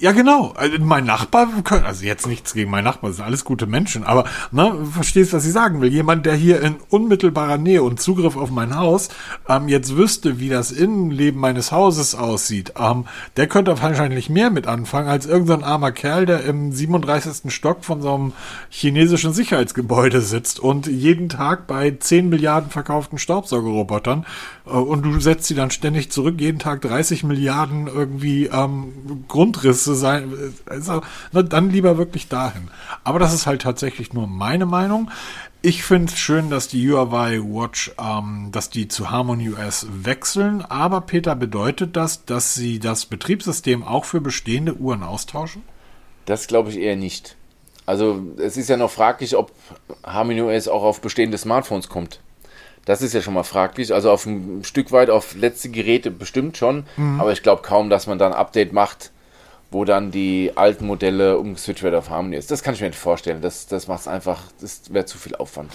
Ja, 0.00 0.12
genau. 0.12 0.54
Also 0.56 0.78
mein 0.78 1.04
Nachbar, 1.04 1.48
also 1.84 2.06
jetzt 2.06 2.26
nichts 2.26 2.54
gegen 2.54 2.70
meinen 2.70 2.84
Nachbar, 2.84 3.12
sind 3.12 3.22
alles 3.22 3.44
gute 3.44 3.66
Menschen, 3.66 4.02
aber 4.02 4.24
ne, 4.50 4.74
verstehst, 4.90 5.34
was 5.34 5.44
ich 5.44 5.52
sagen 5.52 5.82
will. 5.82 5.92
Jemand, 5.92 6.24
der 6.24 6.34
hier 6.34 6.62
in 6.62 6.76
unmittelbarer 6.88 7.58
Nähe 7.58 7.82
und 7.82 8.00
Zugriff 8.00 8.34
auf 8.34 8.50
mein 8.50 8.74
Haus 8.76 9.10
ähm, 9.46 9.68
jetzt 9.68 9.98
wüsste, 9.98 10.40
wie 10.40 10.48
das 10.48 10.72
Innenleben 10.72 11.38
meines 11.38 11.70
Hauses 11.70 12.14
aussieht, 12.14 12.72
ähm, 12.78 13.04
der 13.36 13.46
könnte 13.46 13.78
wahrscheinlich 13.82 14.30
mehr 14.30 14.48
mit 14.48 14.66
anfangen 14.66 15.06
als 15.08 15.26
irgendein 15.26 15.64
armer 15.64 15.92
Kerl, 15.92 16.24
der 16.24 16.44
im 16.44 16.72
37. 16.72 17.52
Stock 17.52 17.84
von 17.84 18.00
so 18.00 18.14
einem 18.14 18.32
chinesischen 18.70 19.34
Sicherheitsgebäude 19.34 20.22
sitzt 20.22 20.60
und 20.60 20.86
jeden 20.86 21.28
Tag 21.28 21.66
bei 21.66 21.90
10 21.90 22.30
Milliarden 22.30 22.70
verkauften 22.70 23.18
Staubsaugerrobotern 23.18 24.24
und 24.78 25.02
du 25.02 25.20
setzt 25.20 25.46
sie 25.46 25.54
dann 25.54 25.70
ständig 25.70 26.10
zurück, 26.10 26.40
jeden 26.40 26.58
Tag 26.58 26.80
30 26.82 27.24
Milliarden 27.24 27.86
irgendwie 27.86 28.46
ähm, 28.46 29.24
Grundrisse 29.28 29.94
sein. 29.94 30.32
Also, 30.66 31.02
na, 31.32 31.42
dann 31.42 31.70
lieber 31.70 31.98
wirklich 31.98 32.28
dahin. 32.28 32.68
Aber 33.04 33.18
das 33.18 33.34
ist 33.34 33.46
halt 33.46 33.62
tatsächlich 33.62 34.12
nur 34.12 34.26
meine 34.26 34.66
Meinung. 34.66 35.10
Ich 35.62 35.82
finde 35.82 36.12
es 36.12 36.18
schön, 36.18 36.48
dass 36.48 36.68
die 36.68 36.90
Huawei 36.90 37.40
Watch, 37.42 37.92
ähm, 38.00 38.48
dass 38.50 38.70
die 38.70 38.88
zu 38.88 39.10
Harmony 39.10 39.50
OS 39.50 39.86
wechseln. 39.90 40.62
Aber 40.62 41.02
Peter, 41.02 41.34
bedeutet 41.34 41.96
das, 41.96 42.24
dass 42.24 42.54
sie 42.54 42.78
das 42.78 43.06
Betriebssystem 43.06 43.82
auch 43.82 44.06
für 44.06 44.20
bestehende 44.20 44.74
Uhren 44.76 45.02
austauschen? 45.02 45.62
Das 46.24 46.46
glaube 46.46 46.70
ich 46.70 46.78
eher 46.78 46.96
nicht. 46.96 47.36
Also 47.84 48.22
es 48.38 48.56
ist 48.56 48.68
ja 48.68 48.76
noch 48.76 48.90
fraglich, 48.90 49.36
ob 49.36 49.52
Harmony 50.04 50.40
OS 50.42 50.68
auch 50.68 50.82
auf 50.82 51.00
bestehende 51.00 51.36
Smartphones 51.36 51.88
kommt. 51.88 52.20
Das 52.84 53.02
ist 53.02 53.12
ja 53.12 53.20
schon 53.20 53.34
mal 53.34 53.42
fraglich. 53.42 53.92
Also 53.92 54.10
auf 54.10 54.26
ein 54.26 54.64
Stück 54.64 54.92
weit 54.92 55.10
auf 55.10 55.34
letzte 55.34 55.68
Geräte 55.68 56.10
bestimmt 56.10 56.56
schon, 56.56 56.84
mhm. 56.96 57.20
aber 57.20 57.32
ich 57.32 57.42
glaube 57.42 57.62
kaum, 57.62 57.90
dass 57.90 58.06
man 58.06 58.18
dann 58.18 58.32
ein 58.32 58.38
Update 58.38 58.72
macht, 58.72 59.12
wo 59.70 59.84
dann 59.84 60.10
die 60.10 60.52
alten 60.56 60.86
Modelle 60.86 61.38
umgeswitcht 61.38 61.82
werden 61.82 61.96
auf 61.96 62.10
Harmony 62.10 62.36
ist. 62.36 62.50
Das 62.50 62.62
kann 62.62 62.74
ich 62.74 62.80
mir 62.80 62.88
nicht 62.88 62.98
vorstellen. 62.98 63.40
Das, 63.42 63.66
das 63.66 63.86
macht 63.86 64.00
es 64.00 64.08
einfach, 64.08 64.42
das 64.60 64.92
wäre 64.92 65.04
zu 65.04 65.18
viel 65.18 65.36
Aufwand. 65.36 65.70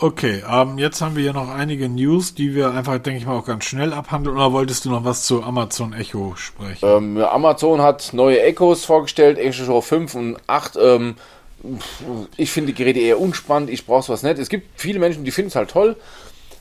Okay, 0.00 0.44
ähm, 0.48 0.78
jetzt 0.78 1.00
haben 1.00 1.16
wir 1.16 1.24
hier 1.24 1.32
noch 1.32 1.48
einige 1.48 1.88
News, 1.88 2.32
die 2.32 2.54
wir 2.54 2.70
einfach, 2.70 2.98
denke 2.98 3.18
ich 3.18 3.26
mal, 3.26 3.36
auch 3.36 3.44
ganz 3.44 3.64
schnell 3.64 3.92
abhandeln. 3.92 4.36
Oder 4.36 4.52
wolltest 4.52 4.84
du 4.84 4.90
noch 4.90 5.04
was 5.04 5.24
zu 5.24 5.42
Amazon 5.42 5.92
Echo 5.92 6.36
sprechen? 6.36 6.86
Ähm, 6.86 7.18
Amazon 7.18 7.82
hat 7.82 8.12
neue 8.12 8.40
Echos 8.40 8.84
vorgestellt, 8.84 9.38
Echo 9.38 9.64
Show 9.64 9.80
5 9.80 10.14
und 10.14 10.36
8. 10.46 10.78
Ähm, 10.80 11.16
ich 12.36 12.50
finde 12.50 12.72
die 12.72 12.78
Geräte 12.78 13.00
eher 13.00 13.20
unspannend, 13.20 13.70
ich 13.70 13.86
brauche 13.86 14.04
sowas 14.04 14.22
nicht. 14.22 14.38
Es 14.38 14.48
gibt 14.48 14.80
viele 14.80 14.98
Menschen, 14.98 15.24
die 15.24 15.30
finden 15.30 15.48
es 15.48 15.56
halt 15.56 15.70
toll. 15.70 15.96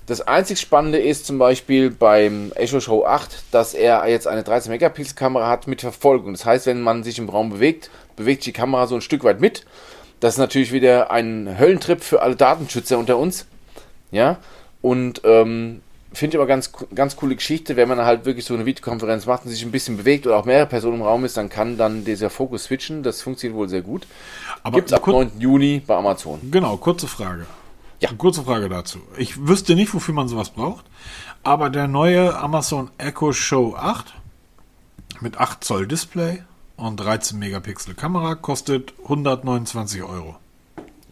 Das 0.07 0.21
einzig 0.21 0.61
Spannende 0.61 0.99
ist 0.99 1.25
zum 1.25 1.37
Beispiel 1.37 1.89
beim 1.89 2.53
Echo 2.55 2.79
Show 2.79 3.03
8, 3.03 3.43
dass 3.51 3.73
er 3.73 4.07
jetzt 4.07 4.25
eine 4.25 4.43
13 4.43 4.71
Megapixel 4.71 5.15
Kamera 5.15 5.49
hat 5.49 5.67
mit 5.67 5.81
Verfolgung. 5.81 6.31
Das 6.31 6.45
heißt, 6.45 6.65
wenn 6.65 6.81
man 6.81 7.03
sich 7.03 7.19
im 7.19 7.27
Raum 7.27 7.49
bewegt, 7.49 7.89
bewegt 8.15 8.43
sich 8.43 8.53
die 8.53 8.59
Kamera 8.59 8.87
so 8.87 8.95
ein 8.95 9.01
Stück 9.01 9.25
weit 9.25 9.41
mit. 9.41 9.65
Das 10.21 10.35
ist 10.35 10.39
natürlich 10.39 10.71
wieder 10.71 11.11
ein 11.11 11.59
Höllentrip 11.59 12.01
für 12.01 12.21
alle 12.21 12.37
Datenschützer 12.37 12.97
unter 12.97 13.17
uns. 13.17 13.47
Ja, 14.11 14.39
und 14.81 15.21
ähm, 15.25 15.81
finde 16.13 16.35
ich 16.35 16.39
aber 16.39 16.47
ganz, 16.47 16.71
ganz 16.95 17.15
coole 17.15 17.35
Geschichte, 17.35 17.75
wenn 17.75 17.87
man 17.89 17.99
halt 17.99 18.25
wirklich 18.25 18.45
so 18.45 18.53
eine 18.53 18.65
Videokonferenz 18.65 19.25
macht 19.25 19.45
und 19.45 19.51
sich 19.51 19.63
ein 19.63 19.71
bisschen 19.71 19.97
bewegt 19.97 20.25
oder 20.25 20.37
auch 20.37 20.45
mehrere 20.45 20.65
Personen 20.65 20.95
im 20.95 21.01
Raum 21.01 21.25
ist, 21.25 21.37
dann 21.37 21.49
kann 21.49 21.77
dann 21.77 22.05
dieser 22.05 22.29
Fokus 22.29 22.65
switchen. 22.65 23.03
Das 23.03 23.21
funktioniert 23.21 23.57
wohl 23.57 23.69
sehr 23.69 23.81
gut. 23.81 24.07
Gibt 24.71 24.91
es 24.91 24.93
ab 24.93 25.07
9. 25.07 25.39
Juni 25.39 25.81
bei 25.85 25.95
Amazon. 25.95 26.39
Genau, 26.51 26.77
kurze 26.77 27.07
Frage. 27.07 27.45
Ja. 27.99 28.11
Kurze 28.13 28.43
Frage 28.43 28.69
dazu. 28.69 28.99
Ich 29.17 29.47
wüsste 29.47 29.75
nicht, 29.75 29.93
wofür 29.93 30.13
man 30.13 30.27
sowas 30.27 30.51
braucht, 30.51 30.85
aber 31.43 31.69
der 31.69 31.87
neue 31.87 32.37
Amazon 32.37 32.91
Echo 32.97 33.33
Show 33.33 33.75
8 33.75 34.13
mit 35.19 35.39
8 35.39 35.63
Zoll 35.63 35.87
Display 35.87 36.43
und 36.75 36.97
13 36.97 37.39
Megapixel 37.39 37.95
Kamera 37.95 38.35
kostet 38.35 38.93
129 39.03 40.03
Euro. 40.03 40.35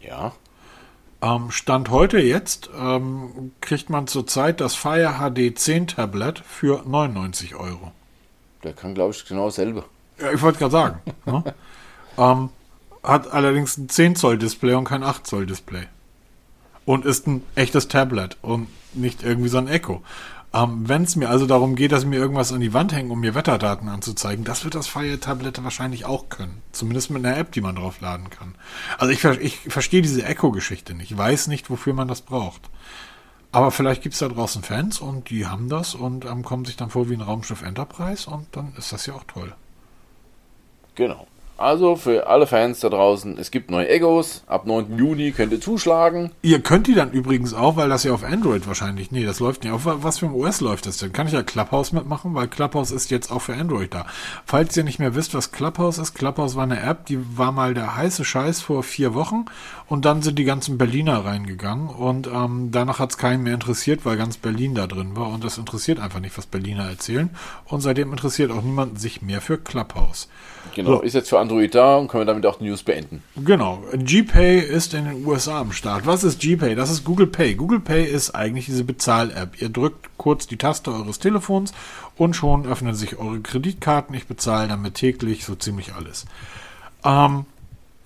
Ja. 0.00 0.32
Ähm, 1.22 1.50
Stand 1.50 1.90
heute 1.90 2.18
jetzt 2.18 2.70
ähm, 2.78 3.52
kriegt 3.60 3.90
man 3.90 4.06
zurzeit 4.06 4.60
das 4.60 4.74
Fire 4.74 5.14
HD 5.18 5.58
10 5.58 5.88
Tablet 5.88 6.38
für 6.38 6.82
99 6.86 7.56
Euro. 7.56 7.92
Der 8.62 8.74
kann, 8.74 8.94
glaube 8.94 9.12
ich, 9.12 9.24
genau 9.26 9.46
dasselbe. 9.46 9.84
Ja, 10.20 10.32
ich 10.32 10.42
wollte 10.42 10.58
gerade 10.58 10.72
sagen. 10.72 11.00
ne? 11.24 11.54
ähm, 12.18 12.50
hat 13.06 13.32
allerdings 13.32 13.78
ein 13.78 13.88
10 13.88 14.16
Zoll 14.16 14.38
Display 14.38 14.74
und 14.74 14.84
kein 14.84 15.02
8 15.02 15.26
Zoll 15.26 15.46
Display 15.46 15.86
und 16.84 17.04
ist 17.04 17.26
ein 17.26 17.42
echtes 17.54 17.88
Tablet 17.88 18.38
und 18.42 18.68
nicht 18.94 19.22
irgendwie 19.22 19.48
so 19.48 19.58
ein 19.58 19.68
Echo. 19.68 20.02
Ähm, 20.54 20.88
Wenn 20.88 21.02
es 21.02 21.16
mir 21.16 21.28
also 21.28 21.44
darum 21.44 21.74
geht, 21.74 21.92
dass 21.92 22.06
mir 22.06 22.16
irgendwas 22.16 22.52
an 22.52 22.60
die 22.60 22.72
Wand 22.72 22.94
hängen, 22.94 23.10
um 23.10 23.20
mir 23.20 23.34
Wetterdaten 23.34 23.88
anzuzeigen, 23.88 24.44
das 24.44 24.64
wird 24.64 24.74
das 24.74 24.86
Fire 24.86 25.20
Tablet 25.20 25.62
wahrscheinlich 25.62 26.06
auch 26.06 26.28
können. 26.28 26.62
Zumindest 26.72 27.10
mit 27.10 27.24
einer 27.24 27.36
App, 27.36 27.52
die 27.52 27.60
man 27.60 27.76
draufladen 27.76 28.30
kann. 28.30 28.54
Also 28.96 29.12
ich, 29.12 29.24
ich 29.42 29.58
verstehe 29.72 30.00
diese 30.00 30.24
Echo-Geschichte 30.24 30.94
nicht. 30.94 31.10
Ich 31.10 31.18
weiß 31.18 31.48
nicht, 31.48 31.68
wofür 31.68 31.92
man 31.92 32.08
das 32.08 32.22
braucht. 32.22 32.62
Aber 33.52 33.70
vielleicht 33.70 34.02
gibt 34.02 34.14
es 34.14 34.20
da 34.20 34.28
draußen 34.28 34.62
Fans 34.62 35.00
und 35.00 35.30
die 35.30 35.46
haben 35.46 35.68
das 35.68 35.94
und 35.94 36.24
ähm, 36.24 36.42
kommen 36.44 36.64
sich 36.64 36.76
dann 36.76 36.90
vor 36.90 37.08
wie 37.10 37.14
ein 37.14 37.22
Raumschiff 37.22 37.62
Enterprise 37.62 38.30
und 38.30 38.46
dann 38.52 38.72
ist 38.76 38.92
das 38.92 39.06
ja 39.06 39.14
auch 39.14 39.24
toll. 39.24 39.54
Genau. 40.94 41.26
Also 41.58 41.96
für 41.96 42.26
alle 42.26 42.46
Fans 42.46 42.80
da 42.80 42.90
draußen, 42.90 43.38
es 43.38 43.50
gibt 43.50 43.70
neue 43.70 43.88
Egos. 43.88 44.42
Ab 44.46 44.66
9. 44.66 44.98
Juni 44.98 45.32
könnt 45.32 45.52
ihr 45.52 45.60
zuschlagen. 45.60 46.30
Ihr 46.42 46.60
könnt 46.60 46.86
die 46.86 46.94
dann 46.94 47.12
übrigens 47.12 47.54
auch, 47.54 47.76
weil 47.76 47.88
das 47.88 48.04
ja 48.04 48.12
auf 48.12 48.24
Android 48.24 48.66
wahrscheinlich, 48.66 49.10
nee, 49.10 49.24
das 49.24 49.40
läuft 49.40 49.64
nicht. 49.64 49.72
Auf 49.72 49.82
was 49.86 50.18
für 50.18 50.26
ein 50.26 50.34
OS 50.34 50.60
läuft 50.60 50.84
das 50.84 50.98
denn? 50.98 51.14
Kann 51.14 51.26
ich 51.26 51.32
ja 51.32 51.42
Clubhouse 51.42 51.92
mitmachen, 51.92 52.34
weil 52.34 52.48
Clubhouse 52.48 52.90
ist 52.90 53.10
jetzt 53.10 53.32
auch 53.32 53.40
für 53.40 53.54
Android 53.54 53.94
da. 53.94 54.06
Falls 54.44 54.76
ihr 54.76 54.84
nicht 54.84 54.98
mehr 54.98 55.14
wisst, 55.14 55.34
was 55.34 55.50
Clubhouse 55.50 55.96
ist, 55.96 56.14
Clubhouse 56.14 56.56
war 56.56 56.64
eine 56.64 56.82
App, 56.82 57.06
die 57.06 57.18
war 57.38 57.52
mal 57.52 57.72
der 57.72 57.96
heiße 57.96 58.24
Scheiß 58.24 58.60
vor 58.60 58.82
vier 58.82 59.14
Wochen 59.14 59.46
und 59.88 60.04
dann 60.04 60.20
sind 60.20 60.38
die 60.38 60.44
ganzen 60.44 60.76
Berliner 60.76 61.24
reingegangen 61.24 61.88
und 61.88 62.26
ähm, 62.26 62.68
danach 62.70 62.98
hat 62.98 63.10
es 63.10 63.18
keinen 63.18 63.44
mehr 63.44 63.54
interessiert, 63.54 64.04
weil 64.04 64.18
ganz 64.18 64.36
Berlin 64.36 64.74
da 64.74 64.86
drin 64.86 65.16
war 65.16 65.28
und 65.28 65.42
das 65.42 65.56
interessiert 65.56 66.00
einfach 66.00 66.20
nicht, 66.20 66.36
was 66.36 66.46
Berliner 66.46 66.88
erzählen 66.88 67.30
und 67.64 67.80
seitdem 67.80 68.10
interessiert 68.10 68.50
auch 68.50 68.62
niemand 68.62 69.00
sich 69.00 69.22
mehr 69.22 69.40
für 69.40 69.56
Clubhouse. 69.56 70.28
Genau, 70.74 70.96
so. 70.96 71.00
ist 71.02 71.14
jetzt 71.14 71.28
für 71.28 71.38
Android 71.46 71.74
da 71.74 71.96
und 71.96 72.08
können 72.08 72.22
wir 72.22 72.26
damit 72.26 72.44
auch 72.46 72.58
die 72.58 72.64
News 72.64 72.82
beenden. 72.82 73.22
Genau, 73.36 73.82
GPay 73.92 74.60
ist 74.60 74.94
in 74.94 75.04
den 75.04 75.26
USA 75.26 75.60
am 75.60 75.72
Start. 75.72 76.06
Was 76.06 76.24
ist 76.24 76.40
GPay? 76.40 76.74
Das 76.74 76.90
ist 76.90 77.04
Google 77.04 77.26
Pay. 77.26 77.54
Google 77.54 77.80
Pay 77.80 78.04
ist 78.04 78.34
eigentlich 78.34 78.66
diese 78.66 78.84
Bezahl-App. 78.84 79.60
Ihr 79.60 79.68
drückt 79.68 80.10
kurz 80.16 80.46
die 80.46 80.56
Taste 80.56 80.92
eures 80.92 81.18
Telefons 81.18 81.72
und 82.16 82.34
schon 82.34 82.66
öffnen 82.66 82.94
sich 82.94 83.18
eure 83.18 83.40
Kreditkarten. 83.40 84.14
Ich 84.14 84.26
bezahle 84.26 84.68
damit 84.68 84.94
täglich 84.94 85.44
so 85.44 85.54
ziemlich 85.54 85.94
alles. 85.94 86.26
Ähm, 87.04 87.46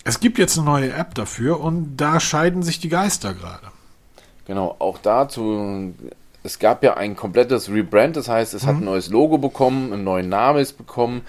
es 0.03 0.19
gibt 0.19 0.37
jetzt 0.37 0.57
eine 0.57 0.65
neue 0.65 0.93
App 0.93 1.15
dafür 1.15 1.59
und 1.59 1.97
da 1.97 2.19
scheiden 2.19 2.63
sich 2.63 2.79
die 2.79 2.89
Geister 2.89 3.33
gerade. 3.33 3.67
Genau, 4.45 4.75
auch 4.79 4.97
dazu 4.97 5.93
es 6.43 6.59
gab 6.59 6.83
ja 6.83 6.95
ein 6.95 7.15
komplettes 7.15 7.69
Rebrand, 7.69 8.15
das 8.15 8.27
heißt, 8.27 8.53
es 8.53 8.63
mhm. 8.63 8.67
hat 8.67 8.75
ein 8.77 8.85
neues 8.85 9.09
Logo 9.09 9.37
bekommen, 9.37 9.93
einen 9.93 10.03
neuen 10.03 10.29
Namen 10.29 10.59
ist 10.59 10.73
bekommen. 10.73 11.21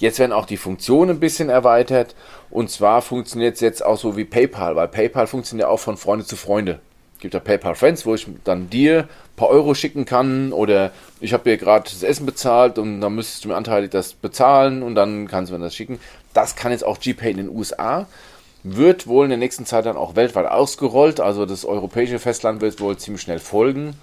Jetzt 0.00 0.18
werden 0.18 0.32
auch 0.32 0.46
die 0.46 0.56
Funktionen 0.56 1.10
ein 1.10 1.20
bisschen 1.20 1.50
erweitert. 1.50 2.14
Und 2.50 2.70
zwar 2.70 3.02
funktioniert 3.02 3.54
es 3.54 3.60
jetzt 3.60 3.84
auch 3.84 3.98
so 3.98 4.16
wie 4.16 4.24
PayPal, 4.24 4.74
weil 4.74 4.88
PayPal 4.88 5.26
funktioniert 5.26 5.68
auch 5.68 5.78
von 5.78 5.98
Freunde 5.98 6.24
zu 6.24 6.36
Freunde. 6.36 6.80
Es 7.16 7.20
gibt 7.20 7.34
ja 7.34 7.40
PayPal 7.40 7.74
Friends, 7.74 8.06
wo 8.06 8.14
ich 8.14 8.26
dann 8.44 8.70
dir 8.70 9.00
ein 9.00 9.36
paar 9.36 9.50
Euro 9.50 9.74
schicken 9.74 10.06
kann 10.06 10.54
oder 10.54 10.90
ich 11.20 11.34
habe 11.34 11.44
dir 11.44 11.58
gerade 11.58 11.84
das 11.84 12.02
Essen 12.02 12.24
bezahlt 12.24 12.78
und 12.78 13.02
dann 13.02 13.14
müsstest 13.14 13.44
du 13.44 13.48
mir 13.48 13.56
anteilig 13.56 13.90
das 13.90 14.14
bezahlen 14.14 14.82
und 14.82 14.94
dann 14.94 15.28
kannst 15.28 15.52
du 15.52 15.58
mir 15.58 15.62
das 15.62 15.74
schicken. 15.74 16.00
Das 16.32 16.56
kann 16.56 16.72
jetzt 16.72 16.84
auch 16.84 16.98
GPay 16.98 17.32
in 17.32 17.36
den 17.36 17.50
USA. 17.50 18.06
Wird 18.62 19.06
wohl 19.06 19.24
in 19.24 19.30
der 19.30 19.38
nächsten 19.38 19.66
Zeit 19.66 19.84
dann 19.84 19.98
auch 19.98 20.16
weltweit 20.16 20.46
ausgerollt. 20.46 21.20
Also 21.20 21.44
das 21.44 21.66
europäische 21.66 22.18
Festland 22.18 22.62
wird 22.62 22.80
wohl 22.80 22.96
ziemlich 22.96 23.20
schnell 23.20 23.38
folgen, 23.38 23.96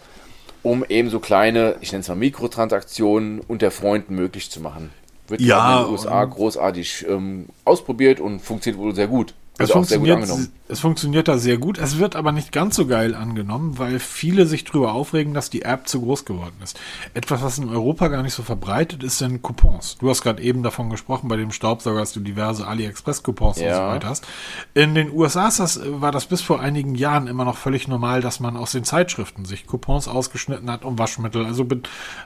um 0.62 0.86
eben 0.88 1.10
so 1.10 1.20
kleine, 1.20 1.76
ich 1.82 1.92
nenne 1.92 2.02
es 2.02 2.08
mal 2.08 2.14
Mikrotransaktionen 2.14 3.40
unter 3.48 3.72
Freunden 3.72 4.14
möglich 4.14 4.52
zu 4.52 4.62
machen. 4.62 4.92
Wird 5.28 5.42
ja, 5.42 5.80
in 5.80 5.86
den 5.86 5.92
USA 5.92 6.24
großartig 6.26 7.06
ähm, 7.10 7.48
ausprobiert 7.66 8.20
und 8.20 8.40
funktioniert 8.42 8.82
wohl 8.82 8.96
sehr 8.96 9.08
gut. 9.08 9.34
Es 9.60 9.72
funktioniert, 9.72 10.30
es 10.68 10.80
funktioniert 10.80 11.28
da 11.28 11.38
sehr 11.38 11.58
gut. 11.58 11.80
Es 11.80 11.98
wird 11.98 12.16
aber 12.16 12.32
nicht 12.32 12.52
ganz 12.52 12.76
so 12.76 12.86
geil 12.86 13.16
angenommen, 13.16 13.80
weil 13.80 14.00
viele 14.00 14.46
sich 14.46 14.64
darüber 14.66 14.94
aufregen, 14.94 15.34
dass 15.34 15.50
die 15.50 15.64
App 15.64 15.88
zu 15.88 16.02
groß 16.02 16.26
geworden 16.26 16.56
ist. 16.64 16.80
Etwas, 17.16 17.42
was 17.42 17.58
in 17.58 17.70
Europa 17.70 18.08
gar 18.10 18.22
nicht 18.22 18.34
so 18.34 18.44
verbreitet 18.44 19.04
ist, 19.04 19.18
sind 19.18 19.42
Coupons. 19.42 19.98
Du 19.98 20.10
hast 20.10 20.22
gerade 20.22 20.44
eben 20.44 20.62
davon 20.62 20.90
gesprochen, 20.90 21.28
bei 21.28 21.38
dem 21.38 21.52
Staubsauger, 21.52 22.00
dass 22.00 22.14
du 22.14 22.20
diverse 22.20 22.68
AliExpress-Coupons 22.68 23.60
ja. 23.60 23.70
und 23.70 23.76
so 23.76 23.96
weiter 23.96 24.10
hast. 24.10 24.28
In 24.76 24.94
den 24.94 25.12
USA 25.12 25.46
das, 25.58 25.80
war 25.84 26.12
das 26.12 26.26
bis 26.28 26.42
vor 26.42 26.60
einigen 26.60 26.94
Jahren 26.94 27.28
immer 27.28 27.46
noch 27.46 27.58
völlig 27.58 27.88
normal, 27.88 28.22
dass 28.22 28.40
man 28.40 28.58
aus 28.58 28.74
den 28.74 28.84
Zeitschriften 28.84 29.46
sich 29.46 29.66
Coupons 29.66 30.08
ausgeschnitten 30.08 30.70
hat, 30.70 30.86
um 30.86 31.00
Waschmittel, 31.00 31.46
also 31.46 31.66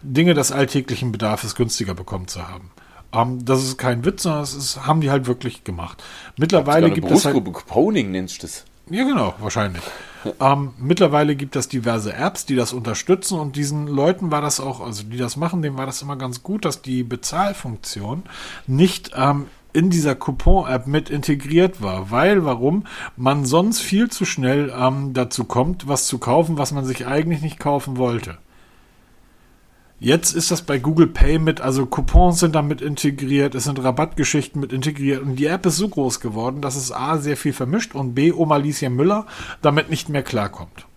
Dinge 0.02 0.34
des 0.34 0.52
alltäglichen 0.52 1.12
Bedarfs 1.12 1.56
günstiger 1.56 1.94
bekommen 1.94 2.28
zu 2.28 2.46
haben. 2.48 2.72
Um, 3.14 3.22
ähm, 3.22 3.46
das 3.46 3.64
ist 3.64 3.78
kein 3.78 4.06
Witz, 4.06 4.24
sondern 4.24 4.42
das 4.42 4.54
ist, 4.54 4.86
haben 4.86 5.02
die 5.02 5.12
halt 5.12 5.28
wirklich 5.28 5.64
gemacht. 5.64 6.04
Mittlerweile 6.38 6.92
gibt 6.92 7.12
es 7.12 7.26
halt. 7.26 7.36
Couponing 7.36 8.12
nennst 8.12 8.38
du 8.38 8.48
das. 8.48 8.66
Ja, 8.90 9.04
genau, 9.04 9.34
wahrscheinlich. 9.40 9.82
ähm, 10.40 10.74
mittlerweile 10.78 11.36
gibt 11.36 11.56
es 11.56 11.70
diverse 11.70 12.14
Apps, 12.14 12.46
die 12.46 12.56
das 12.56 12.74
unterstützen 12.74 13.40
und 13.40 13.56
diesen 13.56 13.88
Leuten 13.88 14.32
war 14.32 14.42
das 14.42 14.60
auch, 14.60 14.82
also 14.82 15.04
die 15.04 15.18
das 15.18 15.38
machen, 15.38 15.62
dem 15.62 15.78
war 15.78 15.86
das 15.86 16.02
immer 16.02 16.18
ganz 16.18 16.44
gut, 16.44 16.66
dass 16.66 16.82
die 16.82 17.04
Bezahlfunktion 17.04 18.24
nicht 18.68 19.12
ähm, 19.16 19.48
in 19.74 19.90
dieser 19.90 20.16
Coupon-App 20.16 20.88
mit 20.88 21.10
integriert 21.10 21.82
war. 21.82 22.12
Weil, 22.12 22.44
warum? 22.44 22.86
Man 23.16 23.46
sonst 23.46 23.80
viel 23.80 24.10
zu 24.10 24.26
schnell 24.26 24.74
ähm, 24.78 25.14
dazu 25.14 25.46
kommt, 25.46 25.88
was 25.88 26.08
zu 26.08 26.18
kaufen, 26.18 26.58
was 26.58 26.72
man 26.72 26.86
sich 26.86 27.08
eigentlich 27.08 27.42
nicht 27.42 27.60
kaufen 27.60 27.98
wollte. 27.98 28.38
Jetzt 30.04 30.34
ist 30.34 30.50
das 30.50 30.64
bei 30.64 30.80
Google 30.80 31.06
Pay 31.06 31.38
mit, 31.38 31.62
also 31.62 31.86
Coupons 31.86 32.40
sind 32.40 32.56
damit 32.56 32.82
integriert, 32.82 33.54
es 33.54 33.66
sind 33.66 33.84
Rabattgeschichten 33.84 34.60
mit 34.60 34.74
integriert 34.74 35.22
und 35.22 35.36
die 35.36 35.46
App 35.46 35.64
ist 35.68 35.78
so 35.78 35.88
groß 35.88 36.20
geworden, 36.20 36.60
dass 36.60 36.76
es 36.76 36.92
A 36.92 37.20
sehr 37.20 37.38
viel 37.38 37.54
vermischt 37.54 37.94
und 37.94 38.16
B 38.16 38.32
Oma 38.32 38.56
Alicia 38.56 38.90
Müller 38.90 39.28
damit 39.62 39.92
nicht 39.92 40.10
mehr 40.10 40.24
klarkommt. 40.24 40.88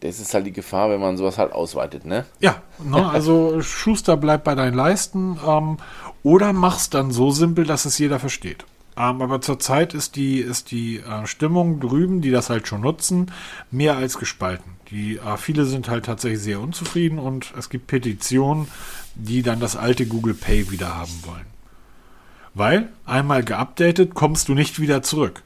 Das 0.00 0.20
ist 0.20 0.34
halt 0.34 0.44
die 0.44 0.52
Gefahr, 0.52 0.90
wenn 0.90 1.00
man 1.00 1.16
sowas 1.16 1.38
halt 1.38 1.52
ausweitet, 1.52 2.04
ne? 2.04 2.26
Ja, 2.38 2.60
ne, 2.84 3.08
also 3.08 3.60
Schuster 3.62 4.18
bleibt 4.18 4.44
bei 4.44 4.54
deinen 4.54 4.74
Leisten 4.74 5.38
ähm, 5.48 5.78
oder 6.22 6.52
mach's 6.52 6.90
dann 6.90 7.12
so 7.12 7.30
simpel, 7.30 7.64
dass 7.64 7.86
es 7.86 7.96
jeder 7.96 8.18
versteht. 8.18 8.66
Ähm, 8.98 9.22
aber 9.22 9.40
zurzeit 9.40 9.94
ist 9.94 10.16
die, 10.16 10.40
ist 10.40 10.70
die 10.70 10.98
äh, 10.98 11.26
Stimmung 11.26 11.80
drüben, 11.80 12.20
die 12.20 12.30
das 12.30 12.50
halt 12.50 12.68
schon 12.68 12.82
nutzen, 12.82 13.32
mehr 13.70 13.96
als 13.96 14.18
gespalten. 14.18 14.75
Die 14.90 15.16
äh, 15.16 15.36
viele 15.36 15.64
sind 15.64 15.88
halt 15.88 16.06
tatsächlich 16.06 16.40
sehr 16.40 16.60
unzufrieden 16.60 17.18
und 17.18 17.52
es 17.58 17.70
gibt 17.70 17.86
Petitionen, 17.86 18.68
die 19.14 19.42
dann 19.42 19.60
das 19.60 19.76
alte 19.76 20.06
Google 20.06 20.34
Pay 20.34 20.70
wieder 20.70 20.96
haben 20.96 21.22
wollen. 21.24 21.46
Weil 22.54 22.88
einmal 23.04 23.44
geupdatet 23.44 24.14
kommst 24.14 24.48
du 24.48 24.54
nicht 24.54 24.80
wieder 24.80 25.02
zurück. 25.02 25.42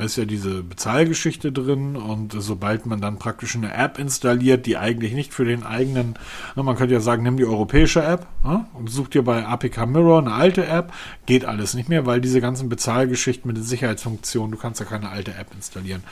Da 0.00 0.06
ist 0.06 0.16
ja 0.16 0.24
diese 0.24 0.62
Bezahlgeschichte 0.62 1.52
drin 1.52 1.94
und 1.94 2.32
sobald 2.32 2.86
man 2.86 3.02
dann 3.02 3.18
praktisch 3.18 3.54
eine 3.54 3.74
App 3.74 3.98
installiert, 3.98 4.64
die 4.64 4.78
eigentlich 4.78 5.12
nicht 5.12 5.34
für 5.34 5.44
den 5.44 5.62
eigenen, 5.62 6.14
man 6.54 6.74
könnte 6.74 6.94
ja 6.94 7.00
sagen, 7.00 7.22
nimm 7.22 7.36
die 7.36 7.44
europäische 7.44 8.02
App 8.02 8.26
und 8.72 8.88
such 8.88 9.08
dir 9.08 9.22
bei 9.22 9.44
APK 9.44 9.84
Mirror 9.84 10.20
eine 10.20 10.32
alte 10.32 10.66
App, 10.66 10.90
geht 11.26 11.44
alles 11.44 11.74
nicht 11.74 11.90
mehr, 11.90 12.06
weil 12.06 12.22
diese 12.22 12.40
ganzen 12.40 12.70
Bezahlgeschichten 12.70 13.46
mit 13.46 13.58
den 13.58 13.64
Sicherheitsfunktionen, 13.64 14.52
du 14.52 14.56
kannst 14.56 14.80
ja 14.80 14.86
keine 14.86 15.10
alte 15.10 15.34
App 15.34 15.48
installieren. 15.54 16.02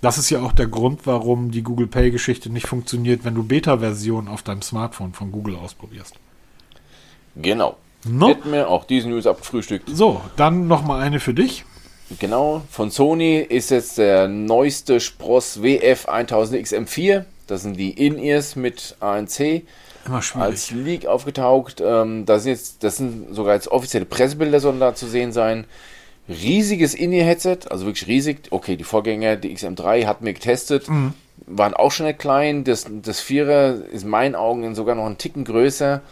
Das 0.00 0.18
ist 0.18 0.28
ja 0.28 0.40
auch 0.40 0.50
der 0.50 0.66
Grund, 0.66 1.06
warum 1.06 1.52
die 1.52 1.62
Google 1.62 1.86
Pay 1.86 2.10
Geschichte 2.10 2.50
nicht 2.50 2.66
funktioniert, 2.66 3.24
wenn 3.24 3.36
du 3.36 3.44
Beta-Version 3.44 4.26
auf 4.26 4.42
deinem 4.42 4.62
Smartphone 4.62 5.12
von 5.12 5.30
Google 5.30 5.54
ausprobierst. 5.54 6.16
Genau. 7.36 7.76
No? 8.04 8.26
Hätten 8.26 8.50
wir 8.50 8.68
auch 8.68 8.84
diesen 8.86 9.12
News 9.12 9.28
abgefrühstückt. 9.28 9.88
So, 9.88 10.20
dann 10.34 10.66
nochmal 10.66 11.00
eine 11.00 11.20
für 11.20 11.32
dich. 11.32 11.64
Genau, 12.20 12.62
von 12.70 12.90
Sony 12.90 13.38
ist 13.38 13.70
jetzt 13.70 13.98
der 13.98 14.28
neueste 14.28 15.00
Spross 15.00 15.62
WF 15.62 16.08
1000 16.08 16.66
XM4. 16.66 17.24
Das 17.46 17.62
sind 17.62 17.76
die 17.76 17.90
In-Ears 17.90 18.56
mit 18.56 18.96
ANC. 19.00 19.62
Immer 20.06 20.22
schwierig. 20.22 20.46
Als 20.46 20.70
Leak 20.70 21.06
aufgetaucht. 21.06 21.82
Ähm, 21.84 22.24
das, 22.26 22.44
sind 22.44 22.52
jetzt, 22.52 22.84
das 22.84 22.96
sind 22.96 23.34
sogar 23.34 23.54
jetzt 23.54 23.68
offizielle 23.68 24.04
Pressebilder, 24.04 24.60
sollen 24.60 24.78
da 24.78 24.94
zu 24.94 25.06
sehen 25.06 25.32
sein. 25.32 25.64
Riesiges 26.28 26.94
In-Ear-Headset, 26.94 27.68
also 27.70 27.86
wirklich 27.86 28.06
riesig. 28.08 28.48
Okay, 28.50 28.76
die 28.76 28.84
Vorgänger, 28.84 29.36
die 29.36 29.56
XM3 29.56 30.06
hatten 30.06 30.24
wir 30.24 30.32
getestet. 30.32 30.88
Mhm. 30.88 31.12
Waren 31.46 31.74
auch 31.74 31.92
schon 31.92 32.06
nicht 32.06 32.18
klein. 32.18 32.64
Das, 32.64 32.86
das 33.02 33.20
Vierer 33.20 33.84
ist 33.92 34.04
in 34.04 34.10
meinen 34.10 34.34
Augen 34.34 34.74
sogar 34.74 34.94
noch 34.94 35.06
einen 35.06 35.18
Ticken 35.18 35.44
größer. 35.44 36.02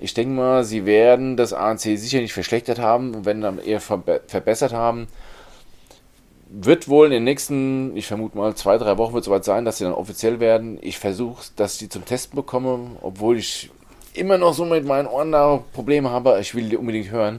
Ich 0.00 0.14
denke 0.14 0.32
mal, 0.32 0.64
sie 0.64 0.86
werden 0.86 1.36
das 1.36 1.52
ANC 1.52 1.80
sicher 1.80 2.20
nicht 2.20 2.32
verschlechtert 2.32 2.78
haben 2.78 3.14
und 3.14 3.26
wenn 3.26 3.42
dann 3.42 3.58
eher 3.58 3.80
verbe 3.80 4.22
verbessert 4.26 4.72
haben. 4.72 5.08
Wird 6.48 6.88
wohl 6.88 7.06
in 7.06 7.12
den 7.12 7.24
nächsten, 7.24 7.96
ich 7.96 8.06
vermute 8.06 8.36
mal, 8.36 8.54
zwei, 8.56 8.78
drei 8.78 8.96
Wochen 8.98 9.12
wird 9.12 9.22
es 9.22 9.26
soweit 9.26 9.44
sein, 9.44 9.64
dass 9.64 9.78
sie 9.78 9.84
dann 9.84 9.92
offiziell 9.92 10.40
werden. 10.40 10.78
Ich 10.80 10.98
versuche, 10.98 11.44
dass 11.54 11.78
sie 11.78 11.88
zum 11.88 12.04
Testen 12.04 12.34
bekomme, 12.34 12.96
obwohl 13.02 13.36
ich 13.36 13.70
immer 14.14 14.38
noch 14.38 14.54
so 14.54 14.64
mit 14.64 14.84
meinen 14.84 15.06
Ohren 15.06 15.32
da 15.32 15.62
Probleme 15.72 16.10
habe. 16.10 16.38
Ich 16.40 16.54
will 16.54 16.68
die 16.68 16.76
unbedingt 16.76 17.10
hören, 17.10 17.38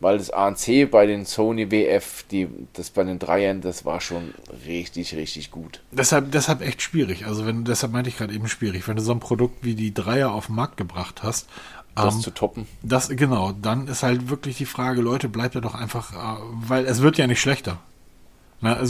weil 0.00 0.18
das 0.18 0.30
ANC 0.30 0.90
bei 0.90 1.06
den 1.06 1.26
Sony 1.26 1.70
WF, 1.70 2.24
die, 2.30 2.48
das 2.72 2.90
bei 2.90 3.04
den 3.04 3.20
Dreiern, 3.20 3.60
das 3.60 3.84
war 3.84 4.00
schon 4.00 4.34
richtig, 4.66 5.14
richtig 5.14 5.50
gut. 5.52 5.80
Deshalb, 5.92 6.32
deshalb 6.32 6.62
echt 6.62 6.82
schwierig. 6.82 7.26
Also 7.26 7.46
wenn, 7.46 7.64
deshalb 7.64 7.92
meinte 7.92 8.08
ich 8.08 8.16
gerade 8.16 8.34
eben 8.34 8.48
schwierig. 8.48 8.88
Wenn 8.88 8.96
du 8.96 9.02
so 9.02 9.12
ein 9.12 9.20
Produkt 9.20 9.64
wie 9.64 9.74
die 9.74 9.94
Dreier 9.94 10.32
auf 10.32 10.46
den 10.46 10.56
Markt 10.56 10.76
gebracht 10.76 11.22
hast 11.22 11.46
das 11.94 12.14
um, 12.14 12.18
ähm, 12.18 12.24
zu 12.24 12.30
toppen. 12.30 12.66
Das, 12.82 13.08
genau, 13.08 13.52
dann 13.52 13.88
ist 13.88 14.02
halt 14.02 14.30
wirklich 14.30 14.56
die 14.56 14.66
Frage, 14.66 15.00
Leute, 15.00 15.28
bleibt 15.28 15.54
ja 15.54 15.60
doch 15.60 15.74
einfach, 15.74 16.12
äh, 16.12 16.40
weil 16.52 16.86
es 16.86 17.02
wird 17.02 17.18
ja 17.18 17.26
nicht 17.26 17.40
schlechter. 17.40 17.78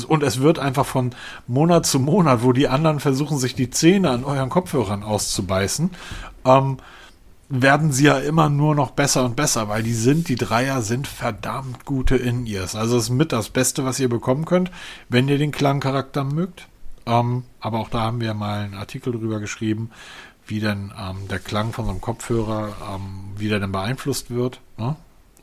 Und 0.09 0.25
es 0.25 0.41
wird 0.41 0.59
einfach 0.59 0.85
von 0.85 1.15
Monat 1.47 1.87
zu 1.87 2.01
Monat, 2.01 2.43
wo 2.43 2.53
die 2.53 2.67
anderen 2.67 2.99
versuchen, 2.99 3.39
sich 3.39 3.55
die 3.55 3.71
Zähne 3.71 4.11
an 4.11 4.25
euren 4.25 4.49
Kopfhörern 4.51 5.05
auszubeißen, 5.05 5.91
ähm, 6.45 6.79
werden 7.49 7.93
sie 7.93 8.05
ja 8.05 8.19
immer 8.19 8.49
nur 8.49 8.75
noch 8.75 8.93
besser 8.93 9.25
und 9.25 9.37
besser, 9.37 9.69
weil 9.69 9.83
die 9.83 9.95
sind, 9.95 10.29
die 10.29 10.37
Dreier 10.37 10.83
sind 10.83 11.07
verdammt 11.07 11.85
gute 11.85 12.17
In-Ears. 12.17 12.75
Also 12.75 12.97
es 12.97 13.05
ist 13.05 13.11
mit 13.11 13.33
das 13.33 13.49
Beste, 13.49 13.85
was 13.85 14.01
ihr 14.01 14.09
bekommen 14.09 14.45
könnt, 14.45 14.73
wenn 15.09 15.29
ihr 15.29 15.39
den 15.39 15.53
Klangcharakter 15.53 16.25
mögt. 16.25 16.67
Ähm, 17.07 17.45
aber 17.61 17.79
auch 17.79 17.89
da 17.89 18.01
haben 18.03 18.21
wir 18.21 18.35
mal 18.35 18.65
einen 18.65 18.75
Artikel 18.75 19.13
drüber 19.13 19.41
geschrieben, 19.41 19.91
wie 20.51 20.61
denn 20.61 20.93
ähm, 20.99 21.29
der 21.29 21.39
Klang 21.39 21.73
von 21.73 21.85
so 21.85 21.91
einem 21.91 22.01
Kopfhörer, 22.01 22.75
ähm, 22.95 23.33
wie 23.37 23.49
der 23.49 23.61
denn 23.61 23.73
beeinflusst 23.73 24.31
wird. 24.31 24.61
Ne? 24.77 24.97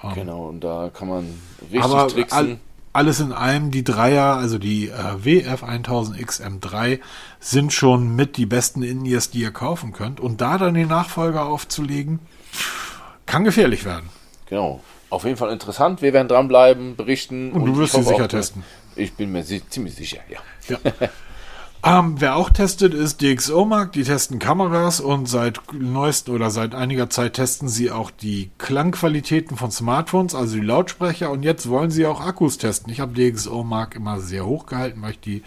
Ähm, 0.03 0.13
genau, 0.13 0.47
und 0.47 0.63
da 0.63 0.91
kann 0.93 1.07
man 1.07 1.33
richtig 1.61 1.83
aber 1.83 2.07
tricksen. 2.07 2.37
All, 2.37 2.57
alles 2.93 3.19
in 3.19 3.31
allem, 3.31 3.71
die 3.71 3.83
Dreier, 3.83 4.35
also 4.35 4.57
die 4.57 4.89
äh, 4.89 4.93
WF 5.23 5.63
1000X 5.63 6.41
M3, 6.41 6.99
sind 7.39 7.73
schon 7.73 8.15
mit 8.15 8.37
die 8.37 8.45
besten 8.45 8.81
In-Ears, 8.81 9.29
die 9.29 9.41
ihr 9.41 9.51
kaufen 9.51 9.93
könnt. 9.93 10.19
Und 10.19 10.41
da 10.41 10.57
dann 10.57 10.73
den 10.73 10.87
Nachfolger 10.87 11.45
aufzulegen, 11.45 12.19
kann 13.25 13.43
gefährlich 13.43 13.85
werden. 13.85 14.09
Genau. 14.47 14.81
Auf 15.09 15.23
jeden 15.23 15.37
Fall 15.37 15.51
interessant. 15.51 16.01
Wir 16.01 16.11
werden 16.11 16.27
dranbleiben, 16.27 16.95
berichten. 16.95 17.51
Und, 17.51 17.61
und 17.61 17.73
du 17.73 17.77
wirst 17.77 17.93
sie 17.93 18.03
sicher 18.03 18.27
testen. 18.27 18.63
Ich 18.95 19.13
bin 19.13 19.31
mir 19.31 19.45
ziemlich 19.45 19.95
sicher, 19.95 20.19
ja. 20.29 20.39
ja. 20.67 20.79
Ähm, 21.83 22.15
wer 22.19 22.35
auch 22.35 22.49
testet, 22.49 22.93
ist 22.93 23.21
DxO-Mark. 23.21 23.93
Die 23.93 24.03
testen 24.03 24.39
Kameras 24.39 24.99
und 24.99 25.27
seit 25.27 25.61
neuesten 25.73 26.31
oder 26.31 26.49
seit 26.49 26.75
einiger 26.75 27.09
Zeit 27.09 27.33
testen 27.33 27.69
sie 27.69 27.91
auch 27.91 28.11
die 28.11 28.49
Klangqualitäten 28.57 29.55
von 29.57 29.71
Smartphones, 29.71 30.35
also 30.35 30.55
die 30.55 30.65
Lautsprecher. 30.65 31.29
Und 31.31 31.43
jetzt 31.43 31.69
wollen 31.69 31.91
sie 31.91 32.05
auch 32.05 32.19
Akkus 32.19 32.57
testen. 32.57 32.91
Ich 32.91 32.99
habe 32.99 33.13
DxO-Mark 33.13 33.95
immer 33.95 34.19
sehr 34.19 34.45
hoch 34.45 34.65
gehalten, 34.65 35.01
weil 35.01 35.11
ich 35.11 35.19
die 35.19 35.43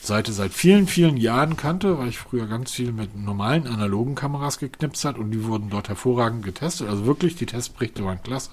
Seite 0.00 0.32
seit 0.32 0.52
vielen, 0.52 0.86
vielen 0.86 1.16
Jahren 1.16 1.56
kannte, 1.56 1.98
weil 1.98 2.08
ich 2.08 2.18
früher 2.18 2.46
ganz 2.46 2.72
viel 2.72 2.92
mit 2.92 3.16
normalen 3.16 3.66
analogen 3.66 4.14
Kameras 4.14 4.58
geknipst 4.58 5.04
hat 5.04 5.18
und 5.18 5.30
die 5.30 5.44
wurden 5.44 5.70
dort 5.70 5.88
hervorragend 5.88 6.44
getestet. 6.44 6.88
Also 6.88 7.06
wirklich, 7.06 7.36
die 7.36 7.46
Testberichte 7.46 8.04
waren 8.04 8.22
klasse. 8.22 8.50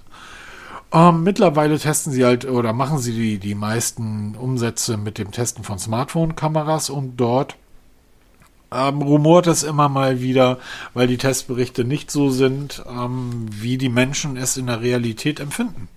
Ähm, 0.93 1.23
mittlerweile 1.23 1.79
testen 1.79 2.11
sie 2.11 2.25
halt 2.25 2.45
oder 2.45 2.73
machen 2.73 2.99
sie 2.99 3.13
die, 3.13 3.37
die 3.37 3.55
meisten 3.55 4.35
Umsätze 4.35 4.97
mit 4.97 5.17
dem 5.17 5.31
Testen 5.31 5.63
von 5.63 5.79
Smartphone-Kameras 5.79 6.89
und 6.89 7.15
dort 7.17 7.55
ähm, 8.73 9.01
rumort 9.01 9.47
es 9.47 9.63
immer 9.63 9.89
mal 9.89 10.21
wieder, 10.21 10.59
weil 10.93 11.07
die 11.07 11.17
Testberichte 11.17 11.83
nicht 11.83 12.11
so 12.11 12.29
sind, 12.29 12.83
ähm, 12.89 13.45
wie 13.49 13.77
die 13.77 13.89
Menschen 13.89 14.37
es 14.37 14.57
in 14.57 14.67
der 14.67 14.81
Realität 14.81 15.39
empfinden. 15.39 15.87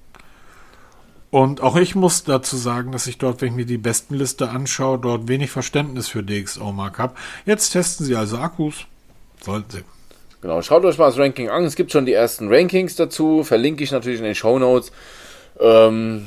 Und 1.30 1.60
auch 1.62 1.74
ich 1.74 1.96
muss 1.96 2.22
dazu 2.22 2.56
sagen, 2.56 2.92
dass 2.92 3.08
ich 3.08 3.18
dort, 3.18 3.40
wenn 3.40 3.48
ich 3.48 3.54
mir 3.54 3.66
die 3.66 3.78
Bestenliste 3.78 4.50
anschaue, 4.50 5.00
dort 5.00 5.26
wenig 5.26 5.50
Verständnis 5.50 6.06
für 6.06 6.22
DxO-Mark 6.22 7.00
habe. 7.00 7.14
Jetzt 7.44 7.70
testen 7.70 8.06
sie 8.06 8.14
also 8.14 8.38
Akkus. 8.38 8.86
Sollten 9.42 9.70
sie. 9.70 9.93
Genau, 10.44 10.60
schaut 10.60 10.84
euch 10.84 10.98
mal 10.98 11.06
das 11.06 11.16
Ranking 11.16 11.48
an. 11.48 11.64
Es 11.64 11.74
gibt 11.74 11.90
schon 11.90 12.04
die 12.04 12.12
ersten 12.12 12.52
Rankings 12.52 12.96
dazu. 12.96 13.44
Verlinke 13.44 13.82
ich 13.82 13.92
natürlich 13.92 14.18
in 14.18 14.26
den 14.26 14.34
Show 14.34 14.58
Notes. 14.58 14.92
Ähm, 15.58 16.26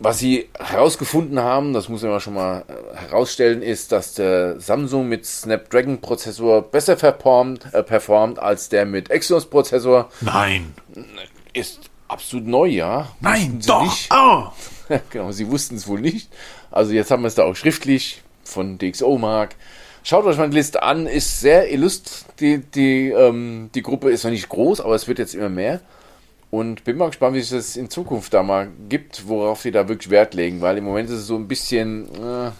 was 0.00 0.18
sie 0.18 0.48
herausgefunden 0.58 1.38
haben, 1.38 1.72
das 1.72 1.88
muss 1.88 2.02
ich 2.02 2.08
mal 2.08 2.18
schon 2.18 2.34
mal 2.34 2.64
äh, 2.66 2.96
herausstellen, 2.96 3.62
ist, 3.62 3.92
dass 3.92 4.14
der 4.14 4.58
Samsung 4.58 5.08
mit 5.08 5.26
Snapdragon-Prozessor 5.26 6.62
besser 6.72 6.96
performt, 6.96 7.72
äh, 7.72 7.84
performt 7.84 8.40
als 8.40 8.68
der 8.68 8.84
mit 8.84 9.12
Exynos-Prozessor. 9.12 10.10
Nein. 10.22 10.74
Ist 11.52 11.82
absolut 12.08 12.48
neu, 12.48 12.66
ja. 12.66 13.12
Nein, 13.20 13.60
doch. 13.64 13.84
Nicht. 13.84 14.08
Oh. 14.12 14.46
genau, 15.10 15.30
sie 15.30 15.48
wussten 15.48 15.76
es 15.76 15.86
wohl 15.86 16.00
nicht. 16.00 16.32
Also 16.72 16.90
jetzt 16.90 17.12
haben 17.12 17.22
wir 17.22 17.28
es 17.28 17.36
da 17.36 17.44
auch 17.44 17.54
schriftlich 17.54 18.22
von 18.42 18.76
DxO 18.76 19.18
Mark. 19.18 19.54
Schaut 20.02 20.24
euch 20.24 20.38
mal 20.38 20.48
die 20.48 20.56
Liste 20.56 20.82
an, 20.82 21.06
ist 21.06 21.40
sehr 21.40 21.70
illust. 21.72 22.26
Die, 22.40 22.58
die, 22.58 23.10
ähm, 23.10 23.70
die 23.74 23.82
Gruppe 23.82 24.10
ist 24.10 24.24
noch 24.24 24.30
nicht 24.30 24.48
groß, 24.48 24.80
aber 24.80 24.94
es 24.94 25.08
wird 25.08 25.18
jetzt 25.18 25.34
immer 25.34 25.50
mehr. 25.50 25.80
Und 26.50 26.82
bin 26.84 26.96
mal 26.96 27.08
gespannt, 27.08 27.36
wie 27.36 27.40
sich 27.40 27.50
das 27.50 27.76
in 27.76 27.90
Zukunft 27.90 28.34
da 28.34 28.42
mal 28.42 28.68
gibt, 28.88 29.28
worauf 29.28 29.60
sie 29.60 29.70
da 29.70 29.88
wirklich 29.88 30.10
Wert 30.10 30.34
legen, 30.34 30.60
weil 30.60 30.78
im 30.78 30.84
Moment 30.84 31.08
ist 31.08 31.16
es 31.16 31.26
so 31.26 31.36
ein 31.36 31.46
bisschen, 31.46 32.06
äh, 32.06 32.50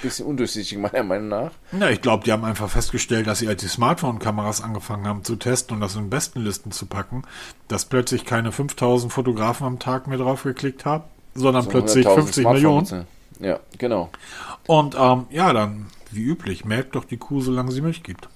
bisschen 0.00 0.26
undurchsichtig, 0.26 0.78
meiner 0.78 1.02
Meinung 1.02 1.28
nach. 1.28 1.50
Ja, 1.72 1.88
ich 1.88 2.00
glaube, 2.02 2.22
die 2.24 2.30
haben 2.30 2.44
einfach 2.44 2.68
festgestellt, 2.68 3.26
dass 3.26 3.40
sie 3.40 3.48
als 3.48 3.62
die 3.62 3.68
Smartphone-Kameras 3.68 4.62
angefangen 4.62 5.08
haben 5.08 5.24
zu 5.24 5.34
testen 5.34 5.74
und 5.74 5.80
das 5.80 5.96
in 5.96 6.08
besten 6.08 6.40
Listen 6.40 6.70
zu 6.70 6.86
packen, 6.86 7.24
dass 7.66 7.84
plötzlich 7.86 8.24
keine 8.24 8.52
5000 8.52 9.12
Fotografen 9.12 9.66
am 9.66 9.78
Tag 9.80 10.06
mehr 10.06 10.18
drauf 10.18 10.44
geklickt 10.44 10.84
haben, 10.84 11.04
sondern 11.34 11.64
so 11.64 11.70
plötzlich 11.70 12.06
50 12.06 12.46
Millionen. 12.46 13.06
Ja, 13.40 13.58
genau. 13.76 14.10
Und 14.68 14.96
ähm, 14.98 15.26
ja, 15.30 15.52
dann 15.52 15.86
wie 16.10 16.22
üblich, 16.22 16.64
merkt 16.64 16.94
doch 16.94 17.04
die 17.04 17.16
Kuh, 17.16 17.40
solange 17.40 17.72
sie 17.72 17.80
Milch 17.80 18.02
gibt. 18.02 18.28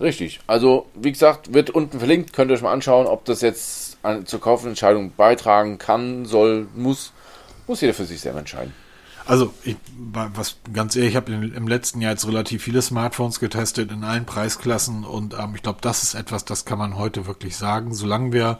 Richtig. 0.00 0.40
Also, 0.46 0.86
wie 0.94 1.12
gesagt, 1.12 1.52
wird 1.52 1.70
unten 1.70 1.98
verlinkt. 1.98 2.32
Könnt 2.32 2.50
ihr 2.50 2.54
euch 2.54 2.62
mal 2.62 2.72
anschauen, 2.72 3.06
ob 3.06 3.26
das 3.26 3.42
jetzt 3.42 3.98
zur 4.24 4.40
Kaufentscheidung 4.40 5.12
beitragen 5.14 5.78
kann, 5.78 6.24
soll, 6.24 6.68
muss. 6.74 7.12
Muss 7.66 7.82
jeder 7.82 7.94
für 7.94 8.06
sich 8.06 8.20
selber 8.20 8.38
entscheiden. 8.38 8.72
Also, 9.26 9.52
ich, 9.62 9.76
was 10.12 10.56
ganz 10.72 10.96
ehrlich, 10.96 11.10
ich 11.10 11.16
habe 11.16 11.30
im 11.32 11.68
letzten 11.68 12.00
Jahr 12.00 12.12
jetzt 12.12 12.26
relativ 12.26 12.64
viele 12.64 12.80
Smartphones 12.80 13.38
getestet 13.38 13.92
in 13.92 14.02
allen 14.02 14.24
Preisklassen 14.24 15.04
und 15.04 15.34
ähm, 15.34 15.52
ich 15.54 15.62
glaube, 15.62 15.78
das 15.82 16.02
ist 16.02 16.14
etwas, 16.14 16.44
das 16.46 16.64
kann 16.64 16.78
man 16.78 16.96
heute 16.96 17.26
wirklich 17.26 17.56
sagen. 17.56 17.94
Solange 17.94 18.32
wir 18.32 18.58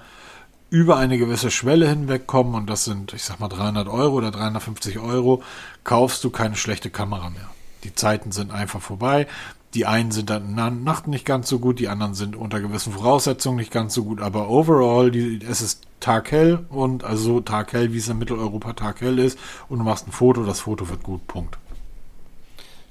über 0.68 0.98
eine 0.98 1.18
gewisse 1.18 1.50
Schwelle 1.50 1.88
hinwegkommen 1.88 2.54
und 2.54 2.68
das 2.68 2.84
sind, 2.84 3.14
ich 3.14 3.24
sag 3.24 3.40
mal, 3.40 3.48
300 3.48 3.88
Euro 3.88 4.16
oder 4.16 4.30
350 4.30 4.98
Euro, 5.00 5.42
kaufst 5.82 6.22
du 6.22 6.30
keine 6.30 6.54
schlechte 6.54 6.90
Kamera 6.90 7.30
mehr. 7.30 7.50
Die 7.84 7.94
Zeiten 7.94 8.32
sind 8.32 8.50
einfach 8.50 8.80
vorbei. 8.80 9.26
Die 9.74 9.86
einen 9.86 10.10
sind 10.10 10.30
dann 10.30 10.46
in 10.50 10.56
der 10.56 10.70
Nacht 10.70 11.06
nicht 11.06 11.24
ganz 11.24 11.48
so 11.48 11.60
gut, 11.60 11.78
die 11.78 11.88
anderen 11.88 12.14
sind 12.14 12.34
unter 12.34 12.60
gewissen 12.60 12.92
Voraussetzungen 12.92 13.56
nicht 13.56 13.70
ganz 13.70 13.94
so 13.94 14.02
gut, 14.02 14.20
aber 14.20 14.50
overall, 14.50 15.12
die, 15.12 15.40
es 15.48 15.62
ist 15.62 15.86
taghell 16.00 16.66
und 16.70 17.04
also 17.04 17.22
so 17.22 17.40
taghell, 17.40 17.92
wie 17.92 17.98
es 17.98 18.08
in 18.08 18.18
Mitteleuropa 18.18 18.72
taghell 18.72 19.20
ist 19.20 19.38
und 19.68 19.78
du 19.78 19.84
machst 19.84 20.08
ein 20.08 20.12
Foto, 20.12 20.44
das 20.44 20.60
Foto 20.60 20.88
wird 20.88 21.04
gut, 21.04 21.24
Punkt. 21.28 21.56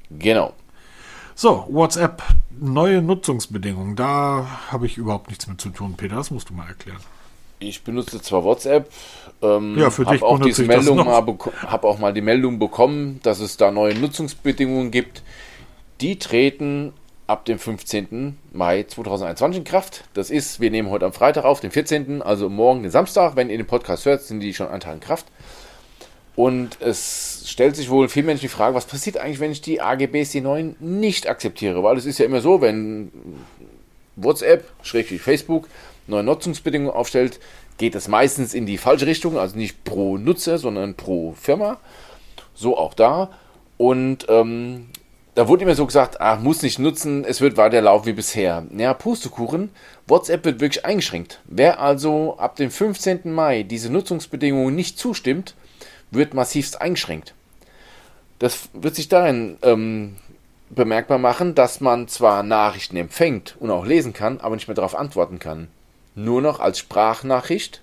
Genau. 0.10 0.54
So, 1.36 1.68
WhatsApp, 1.70 2.24
neue 2.60 3.02
Nutzungsbedingungen, 3.02 3.96
da 3.96 4.48
habe 4.72 4.86
ich 4.86 4.98
überhaupt 4.98 5.30
nichts 5.30 5.48
mit 5.48 5.60
zu 5.60 5.70
tun, 5.70 5.96
Peter, 5.98 6.16
das 6.16 6.32
musst 6.32 6.50
du 6.50 6.54
mal 6.54 6.68
erklären. 6.68 7.02
Ich 7.60 7.84
benutze 7.84 8.22
zwar 8.22 8.44
WhatsApp, 8.44 8.90
ähm, 9.42 9.78
ja, 9.78 9.90
dich 9.90 10.24
auch 10.24 10.40
diese 10.40 10.64
Meldung 10.64 10.98
mal 10.98 11.24
habe 11.68 11.88
auch 11.88 12.00
mal 12.00 12.14
die 12.14 12.22
Meldung 12.22 12.58
bekommen, 12.58 13.20
dass 13.24 13.40
es 13.40 13.58
da 13.58 13.72
neue 13.72 13.96
Nutzungsbedingungen 13.96 14.92
gibt. 14.92 15.24
Die 16.00 16.18
treten 16.18 16.94
ab 17.28 17.46
dem 17.46 17.60
15. 17.60 18.38
Mai 18.54 18.84
2021 18.84 19.60
in 19.60 19.64
Kraft. 19.64 20.06
Das 20.14 20.32
ist, 20.32 20.60
wir 20.60 20.72
nehmen 20.72 20.90
heute 20.90 21.06
am 21.06 21.14
Freitag 21.14 21.46
auf, 21.46 21.60
den 21.60 21.72
14., 21.72 22.22
also 22.22 22.50
morgen, 22.50 22.82
den 22.82 22.92
Samstag. 22.92 23.36
Wenn 23.36 23.50
ihr 23.50 23.58
den 23.58 23.68
Podcast 23.68 24.06
hört, 24.06 24.24
sind 24.24 24.40
die 24.40 24.54
schon 24.54 24.68
einen 24.68 24.80
Tag 24.80 24.96
in 24.96 25.00
Kraft. 25.00 25.28
Und 26.36 26.82
es 26.82 27.44
stellt 27.46 27.76
sich 27.76 27.90
wohl 27.90 28.08
viel 28.08 28.24
Menschen 28.24 28.44
die 28.44 28.48
Frage, 28.48 28.74
was 28.74 28.86
passiert 28.86 29.18
eigentlich, 29.18 29.42
wenn 29.42 29.52
ich 29.52 29.62
die 29.62 29.82
AGBs, 29.82 30.32
die 30.32 30.42
neuen, 30.42 30.76
nicht 30.80 31.28
akzeptiere? 31.28 31.84
Weil 31.84 31.98
es 31.98 32.06
ist 32.06 32.18
ja 32.18 32.26
immer 32.26 32.40
so, 32.40 32.62
wenn 32.62 33.12
WhatsApp, 34.16 34.64
Facebook, 34.82 35.68
neue 36.10 36.24
Nutzungsbedingungen 36.24 36.94
aufstellt, 36.94 37.40
geht 37.80 37.96
es 37.96 38.08
meistens 38.08 38.54
in 38.54 38.66
die 38.66 38.78
falsche 38.78 39.08
Richtung, 39.08 39.40
also 39.40 39.58
nicht 39.58 39.84
pro 39.84 40.18
Nutzer, 40.18 40.60
sondern 40.60 40.94
pro 40.94 41.34
Firma. 41.34 41.78
So 42.54 42.78
auch 42.78 42.94
da. 42.94 43.32
Und 43.78 44.26
ähm, 44.30 44.88
da 45.34 45.48
wurde 45.48 45.64
immer 45.64 45.76
so 45.76 45.86
gesagt, 45.86 46.20
ach, 46.20 46.42
muss 46.42 46.62
nicht 46.62 46.80
nutzen, 46.80 47.24
es 47.24 47.40
wird 47.40 47.56
weiterlaufen 47.56 48.08
wie 48.08 48.14
bisher. 48.14 48.66
Ja, 48.76 48.94
Pustekuchen, 48.94 49.72
WhatsApp 50.06 50.44
wird 50.44 50.60
wirklich 50.60 50.86
eingeschränkt. 50.86 51.40
Wer 51.46 51.80
also 51.80 52.38
ab 52.38 52.58
dem 52.58 52.70
15. 52.70 53.32
Mai 53.32 53.64
diese 53.64 53.90
Nutzungsbedingungen 53.90 54.76
nicht 54.76 55.00
zustimmt, 55.00 55.56
wird 56.12 56.34
massivst 56.34 56.82
eingeschränkt. 56.82 57.34
Das 58.40 58.68
wird 58.74 58.96
sich 58.96 59.08
darin 59.08 59.58
ähm, 59.62 60.18
bemerkbar 60.70 61.20
machen, 61.20 61.56
dass 61.56 61.80
man 61.80 62.10
zwar 62.10 62.44
Nachrichten 62.44 62.98
empfängt 62.98 63.56
und 63.60 63.72
auch 63.72 63.86
lesen 63.86 64.12
kann, 64.12 64.42
aber 64.42 64.56
nicht 64.56 64.68
mehr 64.68 64.76
darauf 64.76 64.96
antworten 64.96 65.40
kann 65.40 65.70
nur 66.24 66.42
noch 66.42 66.60
als 66.60 66.80
Sprachnachricht 66.80 67.82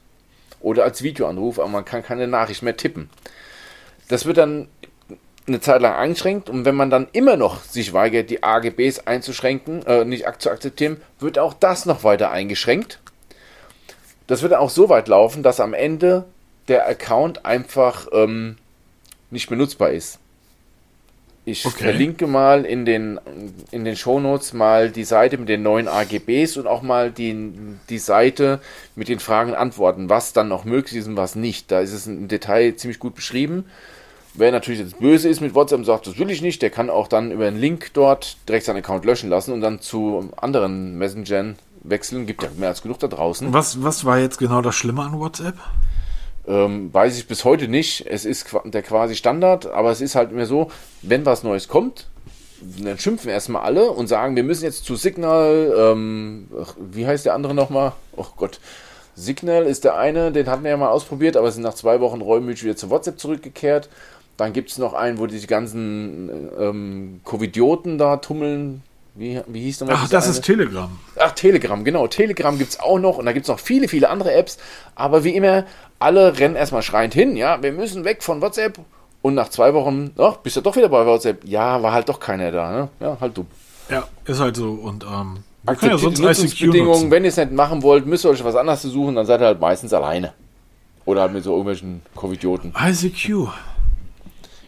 oder 0.60 0.84
als 0.84 1.02
Videoanruf, 1.02 1.58
aber 1.58 1.68
man 1.68 1.84
kann 1.84 2.02
keine 2.02 2.26
Nachricht 2.26 2.62
mehr 2.62 2.76
tippen. 2.76 3.10
Das 4.08 4.26
wird 4.26 4.38
dann 4.38 4.68
eine 5.46 5.60
Zeit 5.60 5.80
lang 5.80 5.94
eingeschränkt 5.94 6.50
und 6.50 6.64
wenn 6.64 6.74
man 6.74 6.90
dann 6.90 7.08
immer 7.12 7.36
noch 7.36 7.62
sich 7.62 7.92
weigert, 7.92 8.30
die 8.30 8.42
AGBs 8.42 9.00
einzuschränken, 9.06 9.86
äh, 9.86 10.04
nicht 10.04 10.26
zu 10.38 10.50
akzeptieren, 10.50 11.00
wird 11.20 11.38
auch 11.38 11.54
das 11.54 11.86
noch 11.86 12.04
weiter 12.04 12.30
eingeschränkt. 12.30 13.00
Das 14.26 14.42
wird 14.42 14.54
auch 14.54 14.70
so 14.70 14.88
weit 14.88 15.06
laufen, 15.06 15.42
dass 15.42 15.60
am 15.60 15.72
Ende 15.72 16.24
der 16.66 16.88
Account 16.88 17.44
einfach 17.44 18.08
ähm, 18.12 18.56
nicht 19.30 19.48
benutzbar 19.48 19.90
ist. 19.90 20.18
Ich 21.48 21.64
okay. 21.64 21.84
verlinke 21.84 22.26
mal 22.26 22.64
in 22.64 22.84
den, 22.84 23.20
in 23.70 23.84
den 23.84 23.94
Shownotes 23.94 24.52
mal 24.52 24.90
die 24.90 25.04
Seite 25.04 25.38
mit 25.38 25.48
den 25.48 25.62
neuen 25.62 25.86
AGBs 25.86 26.56
und 26.56 26.66
auch 26.66 26.82
mal 26.82 27.12
die, 27.12 27.52
die 27.88 27.98
Seite 27.98 28.58
mit 28.96 29.06
den 29.06 29.20
Fragen 29.20 29.50
und 29.50 29.56
Antworten, 29.56 30.08
was 30.08 30.32
dann 30.32 30.48
noch 30.48 30.64
möglich 30.64 30.98
ist 30.98 31.06
und 31.06 31.16
was 31.16 31.36
nicht. 31.36 31.70
Da 31.70 31.78
ist 31.78 31.92
es 31.92 32.08
im 32.08 32.26
Detail 32.26 32.74
ziemlich 32.74 32.98
gut 32.98 33.14
beschrieben. 33.14 33.64
Wer 34.34 34.50
natürlich 34.50 34.80
jetzt 34.80 34.98
böse 34.98 35.28
ist 35.28 35.40
mit 35.40 35.54
WhatsApp 35.54 35.78
und 35.78 35.84
sagt, 35.84 36.08
das 36.08 36.18
will 36.18 36.32
ich 36.32 36.42
nicht, 36.42 36.62
der 36.62 36.70
kann 36.70 36.90
auch 36.90 37.06
dann 37.06 37.30
über 37.30 37.46
einen 37.46 37.60
Link 37.60 37.90
dort 37.94 38.38
direkt 38.48 38.66
seinen 38.66 38.78
Account 38.78 39.04
löschen 39.04 39.30
lassen 39.30 39.52
und 39.52 39.60
dann 39.60 39.80
zu 39.80 40.28
anderen 40.36 40.98
Messengern 40.98 41.54
wechseln. 41.84 42.26
Gibt 42.26 42.42
ja 42.42 42.48
mehr 42.56 42.70
als 42.70 42.82
genug 42.82 42.98
da 42.98 43.06
draußen. 43.06 43.52
Was, 43.52 43.84
was 43.84 44.04
war 44.04 44.18
jetzt 44.18 44.38
genau 44.38 44.62
das 44.62 44.74
Schlimme 44.74 45.02
an 45.02 45.20
WhatsApp? 45.20 45.54
Ähm, 46.46 46.92
weiß 46.92 47.18
ich 47.18 47.26
bis 47.26 47.44
heute 47.44 47.68
nicht. 47.68 48.06
Es 48.08 48.24
ist 48.24 48.46
der 48.64 48.82
quasi 48.82 49.16
Standard, 49.16 49.66
aber 49.66 49.90
es 49.90 50.00
ist 50.00 50.14
halt 50.14 50.30
immer 50.30 50.46
so, 50.46 50.70
wenn 51.02 51.26
was 51.26 51.42
Neues 51.42 51.68
kommt, 51.68 52.08
dann 52.60 52.98
schimpfen 52.98 53.30
erstmal 53.30 53.62
alle 53.62 53.90
und 53.90 54.06
sagen, 54.06 54.36
wir 54.36 54.44
müssen 54.44 54.64
jetzt 54.64 54.84
zu 54.84 54.96
Signal, 54.96 55.74
ähm, 55.76 56.48
wie 56.78 57.06
heißt 57.06 57.26
der 57.26 57.34
andere 57.34 57.54
nochmal? 57.54 57.92
Oh 58.16 58.26
Gott. 58.36 58.60
Signal 59.14 59.64
ist 59.64 59.84
der 59.84 59.96
eine, 59.96 60.30
den 60.30 60.46
hatten 60.46 60.62
wir 60.62 60.70
ja 60.70 60.76
mal 60.76 60.90
ausprobiert, 60.90 61.36
aber 61.36 61.50
sind 61.50 61.62
nach 61.62 61.74
zwei 61.74 62.00
Wochen 62.00 62.20
reumütig 62.20 62.64
wieder 62.64 62.76
zu 62.76 62.90
WhatsApp 62.90 63.18
zurückgekehrt. 63.18 63.88
Dann 64.36 64.52
gibt 64.52 64.70
es 64.70 64.78
noch 64.78 64.92
einen, 64.92 65.18
wo 65.18 65.26
die 65.26 65.46
ganzen 65.46 66.50
ähm, 66.58 67.20
Covidioten 67.24 67.96
da 67.96 68.18
tummeln. 68.18 68.82
Wie, 69.16 69.40
wie 69.46 69.62
hieß 69.62 69.80
nochmal 69.80 69.96
Ach, 69.98 70.08
das 70.08 70.24
eine? 70.24 70.32
ist 70.34 70.44
Telegram. 70.44 70.90
Ach, 71.18 71.32
Telegram, 71.32 71.82
genau. 71.84 72.06
Telegram 72.06 72.58
gibt 72.58 72.72
es 72.72 72.80
auch 72.80 72.98
noch 72.98 73.16
und 73.16 73.24
da 73.24 73.32
gibt 73.32 73.44
es 73.44 73.48
noch 73.48 73.58
viele, 73.58 73.88
viele 73.88 74.10
andere 74.10 74.34
Apps. 74.34 74.58
Aber 74.94 75.24
wie 75.24 75.34
immer, 75.34 75.64
alle 75.98 76.38
rennen 76.38 76.54
erstmal 76.54 76.82
schreiend 76.82 77.14
hin. 77.14 77.34
Ja, 77.36 77.62
wir 77.62 77.72
müssen 77.72 78.04
weg 78.04 78.22
von 78.22 78.42
WhatsApp. 78.42 78.78
Und 79.22 79.34
nach 79.34 79.48
zwei 79.48 79.72
Wochen, 79.74 80.12
ach, 80.18 80.36
bist 80.36 80.56
du 80.56 80.60
doch 80.60 80.76
wieder 80.76 80.90
bei 80.90 81.06
WhatsApp. 81.06 81.44
Ja, 81.44 81.82
war 81.82 81.92
halt 81.92 82.08
doch 82.08 82.20
keiner 82.20 82.52
da. 82.52 82.70
Ne? 82.70 82.88
Ja, 83.00 83.16
halt 83.20 83.36
du. 83.36 83.46
Ja, 83.88 84.06
ist 84.26 84.38
halt 84.38 84.56
so. 84.56 84.70
Und 84.72 85.04
ähm, 85.04 85.38
Akzeptiert 85.64 86.02
ja 86.02 86.10
die 86.10 86.22
Nutzungsbedingungen. 86.22 87.10
Wenn 87.10 87.24
ihr 87.24 87.30
es 87.30 87.36
nicht 87.38 87.52
machen 87.52 87.82
wollt, 87.82 88.06
müsst 88.06 88.24
ihr 88.24 88.30
euch 88.30 88.44
was 88.44 88.54
anderes 88.54 88.82
suchen. 88.82 89.14
Dann 89.14 89.26
seid 89.26 89.40
ihr 89.40 89.46
halt 89.46 89.60
meistens 89.60 89.92
alleine. 89.92 90.34
Oder 91.06 91.22
halt 91.22 91.32
mit 91.32 91.42
so 91.42 91.52
irgendwelchen 91.52 92.02
Covidioten. 92.14 92.74
ICQ. 92.78 93.48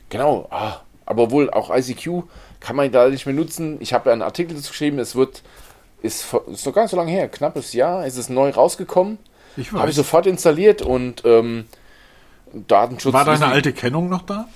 Genau, 0.08 0.48
ah, 0.50 0.80
aber 1.04 1.30
wohl 1.30 1.50
auch 1.50 1.74
ICQ 1.74 2.24
kann 2.60 2.76
man 2.76 2.90
da 2.90 3.08
nicht 3.08 3.26
mehr 3.26 3.34
nutzen. 3.34 3.76
Ich 3.80 3.92
habe 3.92 4.12
einen 4.12 4.22
Artikel 4.22 4.54
dazu 4.54 4.70
geschrieben, 4.70 4.98
es 4.98 5.14
wird, 5.14 5.42
ist, 6.02 6.26
ist 6.52 6.66
noch 6.66 6.72
gar 6.72 6.82
nicht 6.82 6.90
so 6.90 6.96
lange 6.96 7.10
her, 7.10 7.28
knappes 7.28 7.72
Jahr, 7.72 8.06
ist 8.06 8.16
es 8.16 8.28
neu 8.28 8.50
rausgekommen. 8.50 9.18
Ich 9.56 9.72
weiß. 9.72 9.80
Habe 9.80 9.90
ich 9.90 9.96
sofort 9.96 10.26
installiert 10.26 10.82
und 10.82 11.22
ähm, 11.24 11.66
Datenschutz. 12.52 13.12
War 13.12 13.24
deine 13.24 13.46
alte 13.46 13.72
Kennung 13.72 14.08
noch 14.08 14.22
da? 14.22 14.48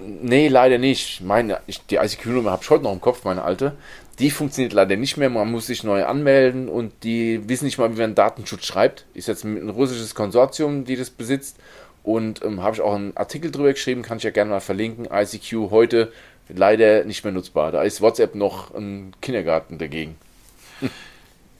Nee, 0.00 0.48
leider 0.48 0.78
nicht. 0.78 1.20
Meine, 1.22 1.60
ich, 1.66 1.84
die 1.86 1.96
ICQ-Nummer 1.96 2.52
habe 2.52 2.62
ich 2.62 2.70
heute 2.70 2.84
noch 2.84 2.92
im 2.92 3.00
Kopf, 3.00 3.24
meine 3.24 3.42
alte. 3.42 3.76
Die 4.18 4.30
funktioniert 4.30 4.72
leider 4.72 4.96
nicht 4.96 5.16
mehr. 5.16 5.30
Man 5.30 5.50
muss 5.50 5.66
sich 5.66 5.84
neu 5.84 6.04
anmelden 6.04 6.68
und 6.68 6.92
die 7.02 7.48
wissen 7.48 7.64
nicht 7.64 7.78
mal, 7.78 7.94
wie 7.96 8.00
man 8.00 8.14
Datenschutz 8.14 8.64
schreibt. 8.64 9.06
Ist 9.14 9.28
jetzt 9.28 9.44
ein 9.44 9.68
russisches 9.68 10.14
Konsortium, 10.14 10.84
die 10.84 10.96
das 10.96 11.10
besitzt. 11.10 11.56
Und 12.04 12.44
ähm, 12.44 12.62
habe 12.62 12.76
ich 12.76 12.80
auch 12.80 12.94
einen 12.94 13.16
Artikel 13.16 13.50
drüber 13.50 13.72
geschrieben, 13.72 14.02
kann 14.02 14.18
ich 14.18 14.24
ja 14.24 14.30
gerne 14.30 14.50
mal 14.50 14.60
verlinken. 14.60 15.08
ICQ 15.12 15.70
heute 15.70 16.12
leider 16.48 17.04
nicht 17.04 17.24
mehr 17.24 17.32
nutzbar. 17.32 17.72
Da 17.72 17.82
ist 17.82 18.00
WhatsApp 18.00 18.34
noch 18.34 18.74
ein 18.74 19.12
Kindergarten 19.20 19.78
dagegen. 19.78 20.16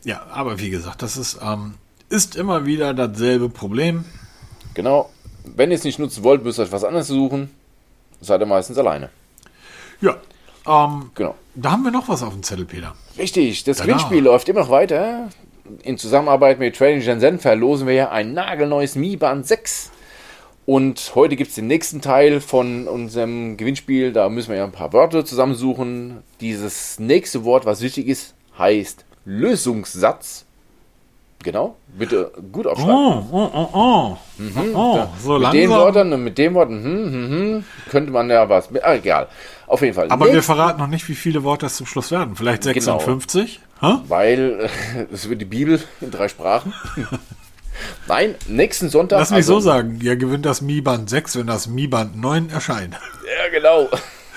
Ja, 0.04 0.26
aber 0.30 0.58
wie 0.58 0.70
gesagt, 0.70 1.02
das 1.02 1.16
ist, 1.16 1.38
ähm, 1.42 1.74
ist 2.08 2.36
immer 2.36 2.66
wieder 2.66 2.94
dasselbe 2.94 3.48
Problem. 3.48 4.04
Genau. 4.74 5.10
Wenn 5.44 5.70
ihr 5.70 5.76
es 5.76 5.84
nicht 5.84 5.98
nutzen 5.98 6.22
wollt, 6.24 6.44
müsst 6.44 6.58
ihr 6.58 6.62
euch 6.62 6.72
was 6.72 6.84
anderes 6.84 7.08
suchen. 7.08 7.50
Seid 8.20 8.40
ihr 8.40 8.46
meistens 8.46 8.78
alleine. 8.78 9.10
Ja. 10.00 10.16
Ähm, 10.66 11.10
genau. 11.14 11.34
Da 11.54 11.72
haben 11.72 11.82
wir 11.82 11.90
noch 11.90 12.08
was 12.08 12.22
auf 12.22 12.32
dem 12.32 12.42
Zettel, 12.42 12.64
Peter. 12.64 12.94
Richtig, 13.16 13.64
das 13.64 13.78
genau. 13.78 13.94
Gewinnspiel 13.94 14.22
läuft 14.22 14.48
immer 14.48 14.60
noch 14.60 14.70
weiter. 14.70 15.28
In 15.82 15.98
Zusammenarbeit 15.98 16.58
mit 16.58 16.76
Trading 16.76 17.02
Shenzhen 17.02 17.38
verlosen 17.38 17.86
wir 17.86 17.94
ja 17.94 18.10
ein 18.10 18.32
nagelneues 18.32 18.94
Mi 18.94 19.16
Band 19.16 19.46
6 19.46 19.90
und 20.68 21.12
heute 21.14 21.34
gibt 21.34 21.48
es 21.48 21.54
den 21.54 21.66
nächsten 21.66 22.02
Teil 22.02 22.42
von 22.42 22.88
unserem 22.88 23.56
Gewinnspiel. 23.56 24.12
Da 24.12 24.28
müssen 24.28 24.50
wir 24.50 24.58
ja 24.58 24.64
ein 24.64 24.70
paar 24.70 24.92
Wörter 24.92 25.24
zusammensuchen. 25.24 26.18
Dieses 26.42 26.98
nächste 26.98 27.42
Wort, 27.44 27.64
was 27.64 27.80
wichtig 27.80 28.06
ist, 28.06 28.34
heißt 28.58 29.06
Lösungssatz. 29.24 30.44
Genau, 31.42 31.76
bitte 31.98 32.32
gut 32.52 32.66
aufschreiben. 32.66 32.94
Oh, 32.94 33.24
oh, 33.32 33.50
oh, 33.54 33.68
oh. 33.72 34.16
Mhm. 34.36 34.74
oh 34.74 35.06
so 35.18 35.32
mit 35.32 35.42
langsam. 35.44 35.52
den 35.52 35.70
Worten 35.70 36.24
mit 36.24 36.36
den 36.36 36.52
Worten 36.52 36.84
hm, 36.84 37.12
hm, 37.12 37.30
hm, 37.30 37.64
könnte 37.88 38.12
man 38.12 38.28
ja 38.28 38.46
was. 38.46 38.68
Ah, 38.82 38.92
egal. 38.92 39.28
Auf 39.68 39.80
jeden 39.80 39.94
Fall. 39.94 40.10
Aber 40.10 40.26
Nächst 40.26 40.34
wir 40.34 40.42
verraten 40.42 40.80
noch 40.80 40.88
nicht, 40.88 41.08
wie 41.08 41.14
viele 41.14 41.44
Worte 41.44 41.64
es 41.64 41.76
zum 41.76 41.86
Schluss 41.86 42.10
werden. 42.10 42.36
Vielleicht 42.36 42.64
56? 42.64 43.60
Genau. 43.80 44.02
Weil 44.08 44.68
es 45.10 45.30
wird 45.30 45.40
die 45.40 45.46
Bibel 45.46 45.80
in 46.02 46.10
drei 46.10 46.28
Sprachen. 46.28 46.74
Nein, 48.06 48.34
nächsten 48.46 48.88
Sonntag. 48.88 49.18
Lass 49.18 49.30
mich 49.30 49.38
also, 49.38 49.54
so 49.54 49.60
sagen, 49.60 49.98
ihr 50.02 50.16
gewinnt 50.16 50.46
das 50.46 50.60
Mi 50.60 50.80
Band 50.80 51.10
6, 51.10 51.36
wenn 51.36 51.46
das 51.46 51.66
Mi 51.66 51.86
Band 51.86 52.16
9 52.16 52.50
erscheint. 52.50 52.94
Ja, 52.94 53.48
genau. 53.50 53.88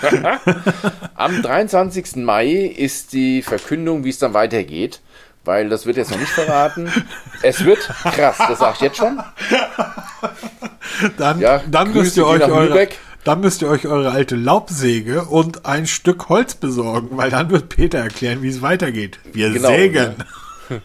Am 1.15 1.41
23. 1.41 2.17
Mai 2.17 2.47
ist 2.47 3.13
die 3.13 3.41
Verkündung, 3.41 4.03
wie 4.03 4.09
es 4.09 4.19
dann 4.19 4.33
weitergeht, 4.33 5.01
weil 5.45 5.69
das 5.69 5.85
wird 5.85 5.97
jetzt 5.97 6.11
noch 6.11 6.19
nicht 6.19 6.31
verraten. 6.31 6.91
Es 7.41 7.63
wird 7.63 7.79
krass, 7.79 8.37
das 8.37 8.59
sag 8.59 8.75
ich 8.75 8.81
jetzt 8.81 8.97
schon. 8.97 9.21
Dann, 11.17 11.39
ja, 11.39 11.61
dann 11.69 11.93
müsst 11.93 12.17
ihr 12.17 12.27
euch 12.27 12.43
eure, 12.43 12.87
dann 13.23 13.41
müsst 13.41 13.61
ihr 13.61 13.69
euch 13.69 13.87
eure 13.87 14.11
alte 14.11 14.35
Laubsäge 14.35 15.25
und 15.25 15.65
ein 15.65 15.87
Stück 15.87 16.29
Holz 16.29 16.55
besorgen, 16.55 17.17
weil 17.17 17.29
dann 17.29 17.49
wird 17.49 17.69
Peter 17.69 17.99
erklären, 17.99 18.41
wie 18.41 18.49
es 18.49 18.61
weitergeht. 18.61 19.19
Wir 19.31 19.51
genau, 19.51 19.69
sägen. 19.69 20.15
Ne? 20.69 20.81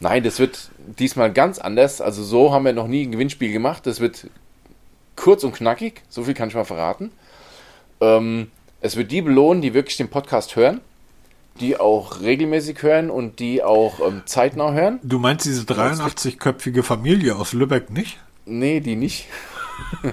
Nein, 0.00 0.22
das 0.22 0.38
wird 0.38 0.70
diesmal 0.86 1.32
ganz 1.32 1.58
anders. 1.58 2.00
Also 2.00 2.22
so 2.22 2.52
haben 2.52 2.64
wir 2.64 2.72
noch 2.72 2.88
nie 2.88 3.06
ein 3.06 3.12
Gewinnspiel 3.12 3.52
gemacht. 3.52 3.86
Das 3.86 4.00
wird 4.00 4.28
kurz 5.16 5.44
und 5.44 5.54
knackig, 5.54 6.02
so 6.08 6.24
viel 6.24 6.34
kann 6.34 6.48
ich 6.48 6.54
mal 6.54 6.64
verraten. 6.64 7.10
Ähm, 8.00 8.50
es 8.80 8.96
wird 8.96 9.10
die 9.10 9.22
belohnen, 9.22 9.62
die 9.62 9.74
wirklich 9.74 9.96
den 9.96 10.08
Podcast 10.08 10.56
hören, 10.56 10.80
die 11.60 11.78
auch 11.78 12.20
regelmäßig 12.20 12.82
hören 12.82 13.10
und 13.10 13.38
die 13.38 13.62
auch 13.62 14.00
ähm, 14.06 14.22
zeitnah 14.26 14.72
hören. 14.72 14.98
Du 15.02 15.18
meinst 15.18 15.46
diese 15.46 15.62
83-köpfige 15.62 16.82
Familie 16.82 17.36
aus 17.36 17.52
Lübeck 17.52 17.90
nicht? 17.90 18.18
Nee, 18.46 18.80
die 18.80 18.96
nicht. 18.96 19.26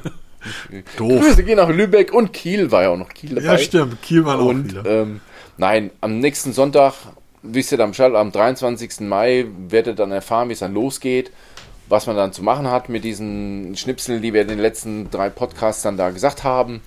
Doof. 0.98 1.22
Grüße 1.22 1.43
gehen 1.43 1.57
nach 1.57 1.69
Lübeck 1.69 2.14
und 2.14 2.34
Kiel 2.34 2.72
war 2.72 2.84
ja 2.84 2.89
auch 2.89 2.98
noch 2.98 3.10
Kiel 3.10 3.35
dabei. 3.35 3.45
Ja, 3.45 3.57
stimmt, 3.57 4.02
Kiel 4.02 4.26
war 4.26 4.39
und, 4.39 4.77
auch 4.77 4.84
wieder. 4.84 4.85
Ähm, 4.85 5.22
nein, 5.57 5.91
am 6.02 6.19
nächsten 6.19 6.53
Sonntag 6.53 6.93
wisst 7.43 7.72
ihr 7.72 7.77
dann 7.77 7.91
Bescheid, 7.91 8.13
am 8.13 8.31
23. 8.31 9.01
Mai 9.01 9.45
werdet 9.68 9.93
ihr 9.93 9.95
dann 9.95 10.11
erfahren, 10.11 10.49
wie 10.49 10.53
es 10.53 10.59
dann 10.59 10.73
losgeht, 10.73 11.31
was 11.89 12.07
man 12.07 12.15
dann 12.15 12.34
zu 12.34 12.43
machen 12.43 12.69
hat 12.69 12.89
mit 12.89 13.03
diesen 13.03 13.76
Schnipseln, 13.76 14.22
die 14.22 14.34
wir 14.34 14.41
in 14.41 14.47
den 14.47 14.59
letzten 14.59 15.09
drei 15.11 15.30
Podcasts 15.30 15.81
dann 15.84 15.97
da 15.97 16.09
gesagt 16.11 16.43
haben. 16.43 16.81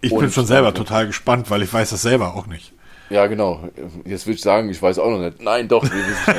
Ich 0.00 0.12
Und 0.12 0.20
bin 0.20 0.30
schon 0.30 0.46
selber 0.46 0.74
total 0.74 1.06
gespannt, 1.06 1.50
weil 1.50 1.62
ich 1.62 1.72
weiß 1.72 1.90
das 1.90 2.02
selber 2.02 2.34
auch 2.34 2.46
nicht. 2.46 2.72
Ja, 3.10 3.26
genau. 3.26 3.60
Jetzt 4.04 4.26
würde 4.26 4.34
ich 4.34 4.42
sagen, 4.42 4.68
ich 4.68 4.82
weiß 4.82 4.98
auch 4.98 5.10
noch 5.10 5.20
nicht. 5.20 5.40
Nein, 5.42 5.66
doch, 5.66 5.82
wir 5.82 5.90
wissen 5.90 6.34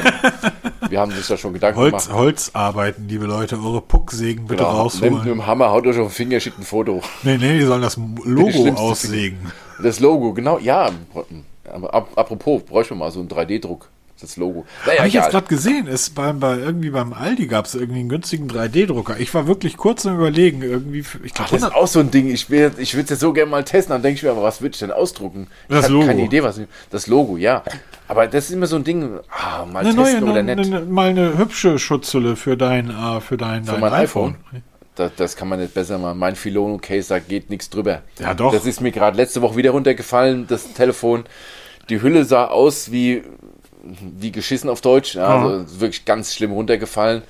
Wir 0.90 1.00
haben 1.00 1.12
uns 1.12 1.28
ja 1.28 1.38
schon 1.38 1.54
Gedanken 1.54 1.80
Holz, 1.80 2.06
gemacht. 2.06 2.20
Holzarbeiten, 2.20 3.08
liebe 3.08 3.26
Leute, 3.26 3.58
eure 3.58 3.82
Pucksägen 3.82 4.46
bitte 4.46 4.64
genau, 4.64 4.78
rausholen. 4.78 5.14
Nehmt 5.14 5.26
mit 5.26 5.34
dem 5.34 5.48
Hammer, 5.48 5.72
haut 5.72 5.86
euch 5.88 5.98
auf 5.98 6.08
den 6.08 6.14
Finger, 6.14 6.40
schickt 6.40 6.60
ein 6.60 6.64
Foto. 6.64 7.02
Nee, 7.24 7.38
nee, 7.38 7.60
die 7.60 7.66
sollen 7.66 7.82
das 7.82 7.98
Logo 8.24 8.70
aussägen. 8.76 9.52
Das 9.82 10.00
Logo, 10.00 10.34
genau, 10.34 10.60
ja. 10.60 10.92
Aber 11.72 11.94
apropos, 11.94 12.64
bräuchte 12.64 12.94
man 12.94 13.00
mal 13.00 13.12
so 13.12 13.20
einen 13.20 13.30
3D-Druck. 13.30 13.90
Das 14.22 14.36
Logo. 14.36 14.66
Naja, 14.86 15.00
Habe 15.00 15.08
ich 15.08 15.14
jetzt 15.14 15.30
gerade 15.30 15.48
gesehen, 15.48 15.88
ist 15.88 16.14
beim, 16.14 16.42
bei, 16.42 16.58
irgendwie 16.58 16.90
beim 16.90 17.14
Aldi 17.14 17.48
gab 17.48 17.66
es 17.66 17.76
irgendwie 17.76 18.02
einen 18.02 18.10
günstigen 18.10 18.50
3D-Drucker. 18.50 19.18
Ich 19.18 19.34
war 19.34 19.48
wirklich 19.48 19.78
kurz 19.78 20.06
am 20.06 20.16
überlegen, 20.16 20.62
irgendwie. 20.62 21.06
Ich 21.24 21.34
glaub, 21.34 21.50
das 21.50 21.62
ist 21.62 21.74
auch 21.74 21.88
so 21.88 22.02
ein 22.02 22.12
Ding. 22.12 22.30
Ich, 22.30 22.50
will, 22.50 22.74
ich 22.78 22.96
würde 22.96 23.06
es 23.06 23.10
jetzt 23.12 23.20
so 23.22 23.32
gerne 23.32 23.50
mal 23.50 23.64
testen. 23.64 23.94
Dann 23.94 24.02
denke 24.02 24.18
ich 24.18 24.24
mir, 24.24 24.32
aber 24.32 24.44
was 24.44 24.62
würde 24.62 24.74
ich 24.74 24.80
denn 24.80 24.92
ausdrucken? 24.92 25.48
Ich 25.70 25.76
habe 25.76 26.06
keine 26.06 26.24
Idee, 26.24 26.44
was. 26.44 26.60
Das 26.90 27.08
Logo, 27.08 27.38
ja. 27.38 27.64
Aber 28.10 28.28
das 28.28 28.46
ist 28.46 28.52
immer 28.52 28.68
so 28.68 28.76
ein 28.76 28.84
Ding. 28.84 29.20
Ah, 29.30 29.66
mal 29.66 29.86
eine 29.86 29.96
testen 29.96 30.20
neue, 30.20 30.32
oder 30.32 30.40
eine, 30.40 30.56
nicht. 30.58 30.74
Eine, 30.74 30.86
mal 30.86 31.10
eine 31.10 31.38
hübsche 31.38 31.80
Schutzhülle 31.80 32.36
für 32.36 32.58
dein, 32.58 32.90
uh, 32.90 33.22
für 33.22 33.38
dein, 33.38 33.64
für 33.64 33.72
dein 33.72 33.80
mein 33.80 33.94
iPhone. 33.94 34.36
iPhone. 34.52 34.64
Das, 34.96 35.12
das, 35.16 35.36
kann 35.38 35.48
man 35.48 35.62
nicht 35.62 35.74
besser 35.74 35.98
machen. 35.98 36.20
Mein 36.20 36.36
Filono-Case, 36.36 37.08
da 37.08 37.20
geht 37.20 37.50
nichts 37.50 37.70
drüber. 37.70 38.02
Ja, 38.20 38.34
doch. 38.34 38.52
Das 38.52 38.66
ist 38.66 38.82
mir 38.82 38.92
gerade 38.92 39.16
letzte 39.16 39.42
Woche 39.42 39.56
wieder 39.56 39.72
runtergefallen, 39.72 40.46
das 40.48 40.74
Telefon. 40.74 41.24
Die 41.90 42.02
Hülle 42.02 42.26
sah 42.26 42.46
aus 42.46 42.92
wie, 42.92 43.24
wie 43.84 44.32
geschissen 44.32 44.70
auf 44.70 44.82
Deutsch. 44.82 45.16
Ja, 45.16 45.44
also 45.44 45.80
wirklich 45.80 46.06
ganz 46.06 46.34
schlimm 46.34 46.52
runtergefallen. 46.52 47.24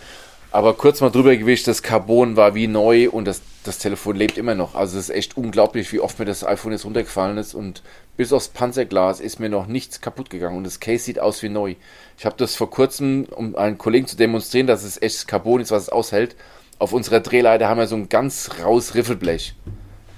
Aber 0.51 0.73
kurz 0.73 0.99
mal 0.99 1.11
drüber 1.11 1.35
gewischt, 1.35 1.67
das 1.67 1.83
Carbon 1.83 2.35
war 2.35 2.55
wie 2.55 2.67
neu 2.67 3.09
und 3.09 3.25
das, 3.25 3.41
das 3.63 3.77
Telefon 3.77 4.15
lebt 4.15 4.37
immer 4.37 4.55
noch. 4.55 4.73
Also 4.73 4.97
es 4.97 5.09
ist 5.09 5.15
echt 5.15 5.37
unglaublich, 5.37 5.93
wie 5.93 5.99
oft 5.99 6.17
mir 6.17 6.25
das 6.25 6.43
iPhone 6.43 6.71
jetzt 6.71 6.85
runtergefallen 6.85 7.37
ist. 7.37 7.53
Und 7.53 7.83
bis 8.17 8.33
aufs 8.33 8.47
Panzerglas 8.47 9.19
ist 9.19 9.39
mir 9.39 9.49
noch 9.49 9.67
nichts 9.67 10.01
kaputt 10.01 10.31
gegangen. 10.31 10.57
Und 10.57 10.63
das 10.63 10.79
Case 10.79 11.03
sieht 11.03 11.19
aus 11.19 11.43
wie 11.43 11.49
neu. 11.49 11.75
Ich 12.17 12.25
habe 12.25 12.35
das 12.37 12.55
vor 12.55 12.71
kurzem, 12.71 13.27
um 13.29 13.55
einen 13.55 13.77
Kollegen 13.77 14.07
zu 14.07 14.17
demonstrieren, 14.17 14.65
dass 14.65 14.83
es 14.83 14.99
echt 14.99 15.27
Carbon 15.27 15.61
ist, 15.61 15.71
was 15.71 15.83
es 15.83 15.89
aushält. 15.89 16.35
Auf 16.79 16.93
unserer 16.93 17.19
Drehleiter 17.19 17.69
haben 17.69 17.77
wir 17.77 17.87
so 17.87 17.95
ein 17.95 18.09
ganz 18.09 18.49
raues 18.63 18.95
Riffelblech. 18.95 19.53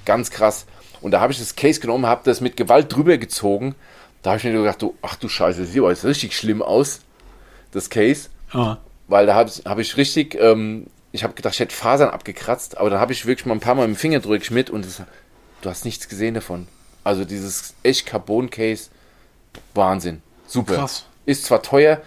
Ganz 0.06 0.32
krass. 0.32 0.66
Und 1.02 1.12
da 1.12 1.20
habe 1.20 1.34
ich 1.34 1.40
das 1.40 1.56
Case 1.56 1.82
genommen, 1.82 2.06
habe 2.06 2.22
das 2.24 2.40
mit 2.40 2.56
Gewalt 2.56 2.96
drüber 2.96 3.18
gezogen 3.18 3.76
da 4.22 4.32
habe 4.32 4.38
ich 4.38 4.44
mir 4.44 4.54
gedacht, 4.54 4.82
du, 4.82 4.96
ach 5.02 5.16
du 5.16 5.28
Scheiße, 5.30 5.62
das 5.62 5.72
sieht 5.72 5.82
aber 5.82 5.90
jetzt 5.90 6.06
richtig 6.06 6.36
schlimm 6.38 6.62
aus, 6.62 7.02
das 7.72 7.90
Case. 7.90 8.30
Ah. 8.52 8.78
Weil 9.08 9.26
da 9.26 9.36
habe 9.36 9.50
hab 9.66 9.80
ich 9.80 9.98
richtig, 9.98 10.36
ähm, 10.36 10.88
ich 11.12 11.24
habe 11.24 11.34
gedacht, 11.34 11.54
ich 11.54 11.60
hätte 11.60 11.76
Fasern 11.76 12.10
abgekratzt, 12.10 12.78
aber 12.78 12.90
dann 12.90 13.00
habe 13.00 13.14
ich 13.14 13.26
wirklich 13.26 13.46
mal 13.46 13.56
ein 13.56 13.60
paar 13.60 13.76
Mal 13.76 13.88
mit 13.88 13.98
dem 13.98 14.00
Finger 14.00 14.22
mit 14.52 14.70
und 14.70 14.86
das, 14.86 15.02
du 15.62 15.70
hast 15.70 15.86
nichts 15.86 16.08
gesehen 16.08 16.34
davon. 16.34 16.68
Also 17.04 17.26
dieses 17.26 17.74
echt 17.84 18.06
Carbon-Case, 18.06 18.90
Wahnsinn. 19.74 20.22
Super. 20.48 20.76
Krass. 20.76 21.06
Ist 21.26 21.46
zwar 21.46 21.62
teuer, 21.62 22.02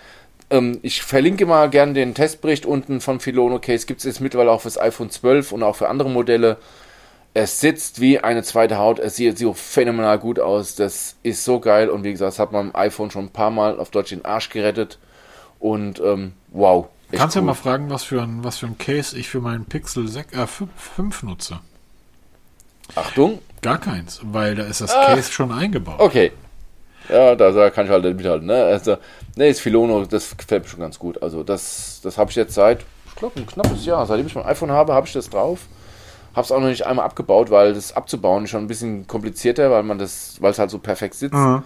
ähm, 0.50 0.78
ich 0.82 1.02
verlinke 1.02 1.46
mal 1.46 1.68
gerne 1.70 1.94
den 1.94 2.14
Testbericht 2.14 2.66
unten 2.66 3.00
von 3.00 3.20
Filono 3.20 3.58
Case. 3.58 3.86
Gibt 3.86 4.00
es 4.00 4.04
jetzt 4.04 4.20
mittlerweile 4.20 4.50
auch 4.50 4.60
fürs 4.60 4.78
iPhone 4.78 5.10
12 5.10 5.52
und 5.52 5.62
auch 5.62 5.76
für 5.76 5.88
andere 5.88 6.10
Modelle. 6.10 6.58
Es 7.36 7.60
sitzt 7.60 8.00
wie 8.00 8.20
eine 8.20 8.42
zweite 8.44 8.78
Haut. 8.78 9.00
Es 9.00 9.16
sieht 9.16 9.38
so 9.38 9.52
phänomenal 9.54 10.18
gut 10.20 10.38
aus. 10.38 10.76
Das 10.76 11.16
ist 11.24 11.44
so 11.44 11.58
geil. 11.58 11.90
Und 11.90 12.04
wie 12.04 12.12
gesagt, 12.12 12.28
das 12.28 12.38
hat 12.38 12.52
man 12.52 12.68
im 12.68 12.76
iPhone 12.76 13.10
schon 13.10 13.24
ein 13.26 13.30
paar 13.30 13.50
Mal 13.50 13.78
auf 13.78 13.90
Deutsch 13.90 14.10
den 14.10 14.24
Arsch 14.24 14.50
gerettet. 14.50 14.98
Und 15.58 16.00
ähm, 16.00 16.32
wow, 16.50 16.86
Kannst 17.12 17.36
ja 17.36 17.40
cool. 17.42 17.46
mal 17.46 17.54
fragen, 17.54 17.90
was 17.90 18.02
für 18.04 18.22
ein, 18.22 18.42
was 18.42 18.58
für 18.58 18.66
ein 18.66 18.78
Case 18.78 19.16
ich 19.18 19.28
für 19.28 19.40
meinen 19.40 19.64
Pixel 19.66 20.08
6, 20.08 20.32
äh, 20.32 20.46
5, 20.46 20.70
5 20.76 21.22
nutze. 21.24 21.60
Achtung. 22.94 23.38
Gar 23.62 23.78
keins, 23.78 24.20
weil 24.22 24.54
da 24.54 24.64
ist 24.64 24.80
das 24.80 24.92
Ah. 24.94 25.06
Case 25.14 25.32
schon 25.32 25.50
eingebaut. 25.52 25.96
Okay. 25.98 26.32
Ja, 27.08 27.34
da, 27.34 27.50
da 27.50 27.70
kann 27.70 27.86
ich 27.86 27.92
halt 27.92 28.04
mithalten. 28.16 28.46
Ne? 28.46 28.62
Also, 28.64 28.96
ne, 29.36 29.48
das 29.48 29.60
Filono, 29.60 30.04
das 30.06 30.36
gefällt 30.36 30.64
mir 30.64 30.68
schon 30.68 30.80
ganz 30.80 30.98
gut. 30.98 31.22
Also 31.22 31.42
das, 31.42 32.00
das 32.02 32.16
habe 32.18 32.30
ich 32.30 32.36
jetzt 32.36 32.54
seit, 32.54 32.84
ich 33.08 33.14
glaube, 33.16 33.40
ein 33.40 33.46
knappes 33.46 33.84
Jahr. 33.84 34.06
Seitdem 34.06 34.26
ich 34.26 34.34
mein 34.34 34.46
iPhone 34.46 34.70
habe, 34.70 34.92
habe 34.94 35.06
ich 35.06 35.12
das 35.12 35.28
drauf. 35.30 35.60
Habe 36.34 36.44
es 36.44 36.52
auch 36.52 36.60
noch 36.60 36.68
nicht 36.68 36.86
einmal 36.86 37.04
abgebaut, 37.04 37.50
weil 37.50 37.74
das 37.74 37.94
abzubauen 37.94 38.44
ist 38.44 38.50
schon 38.50 38.64
ein 38.64 38.68
bisschen 38.68 39.06
komplizierter, 39.06 39.70
weil 39.70 39.82
man 39.84 39.98
das, 39.98 40.36
weil 40.40 40.50
es 40.50 40.58
halt 40.58 40.70
so 40.70 40.78
perfekt 40.78 41.14
sitzt. 41.14 41.34
Mhm. 41.34 41.62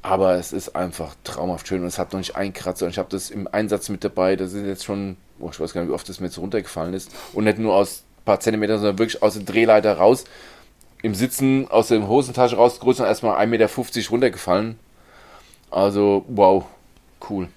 Aber 0.00 0.34
es 0.34 0.52
ist 0.52 0.74
einfach 0.76 1.14
traumhaft 1.24 1.68
schön 1.68 1.82
und 1.82 1.88
es 1.88 1.98
hat 1.98 2.12
noch 2.12 2.18
nicht 2.18 2.36
einen 2.36 2.52
Kratzer. 2.52 2.86
Und 2.86 2.92
ich 2.92 2.98
habe 2.98 3.10
das 3.10 3.30
im 3.30 3.48
Einsatz 3.50 3.88
mit 3.88 4.04
dabei. 4.04 4.36
Das 4.36 4.52
ist 4.52 4.64
jetzt 4.64 4.84
schon, 4.84 5.16
oh, 5.40 5.50
ich 5.50 5.60
weiß 5.60 5.74
gar 5.74 5.82
nicht, 5.82 5.90
wie 5.90 5.94
oft 5.94 6.08
das 6.08 6.20
mir 6.20 6.26
jetzt 6.26 6.38
runtergefallen 6.38 6.94
ist. 6.94 7.10
Und 7.34 7.44
nicht 7.44 7.58
nur 7.58 7.74
aus 7.74 8.04
ein 8.20 8.24
paar 8.24 8.40
Zentimetern, 8.40 8.78
sondern 8.78 8.98
wirklich 8.98 9.22
aus 9.22 9.34
der 9.34 9.42
Drehleiter 9.42 9.98
raus. 9.98 10.24
Im 11.02 11.14
Sitzen 11.14 11.68
aus 11.70 11.88
der 11.88 12.06
Hosentasche 12.08 12.56
rausgerutscht 12.56 13.00
und 13.00 13.06
erstmal 13.06 13.36
1,50 13.44 13.46
Meter 13.46 14.10
runtergefallen. 14.10 14.78
Also, 15.70 16.24
wow, 16.28 16.64
cool. 17.28 17.48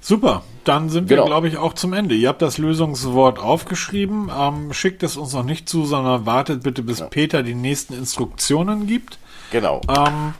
Super, 0.00 0.42
dann 0.64 0.88
sind 0.90 1.08
wir, 1.08 1.16
Genau. 1.16 1.26
glaube 1.26 1.48
ich, 1.48 1.56
auch 1.56 1.72
zum 1.74 1.92
Ende. 1.92 2.14
Ihr 2.14 2.28
habt 2.28 2.42
das 2.42 2.58
Lösungswort 2.58 3.38
aufgeschrieben. 3.38 4.30
Ähm, 4.36 4.72
schickt 4.72 5.02
es 5.02 5.16
uns 5.16 5.32
noch 5.32 5.44
nicht 5.44 5.68
zu, 5.68 5.84
sondern 5.84 6.26
wartet 6.26 6.62
bitte, 6.62 6.82
bis 6.82 7.02
Peter 7.10 7.42
die 7.42 7.54
nächsten 7.54 7.94
Instruktionen 7.94 8.86
gibt. 8.86 9.18
Genau. 9.50 9.80
Ähm, 9.88 10.34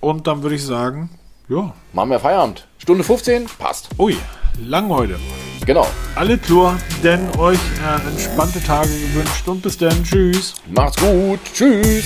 und 0.00 0.26
dann 0.26 0.42
würde 0.42 0.56
ich 0.56 0.64
sagen, 0.64 1.10
ja, 1.48 1.72
Machen 1.92 2.10
wir 2.10 2.20
Feierabend. 2.20 2.66
Stunde 2.78 3.02
15, 3.04 3.46
passt. 3.58 3.88
ui, 3.98 4.16
lang 4.64 4.88
heute. 4.90 5.18
Genau. 5.66 5.86
Alle 6.14 6.38
klar, 6.38 6.78
denn 7.02 7.20
euch 7.38 7.58
äh, 7.84 8.08
entspannte 8.10 8.62
Tage 8.62 8.88
gewünscht 8.88 9.46
und 9.48 9.62
bis 9.62 9.76
dann. 9.78 10.02
Tschüss. 10.04 10.54
Macht's 10.74 10.96
gut. 11.00 11.40
Tschüss. 11.52 12.04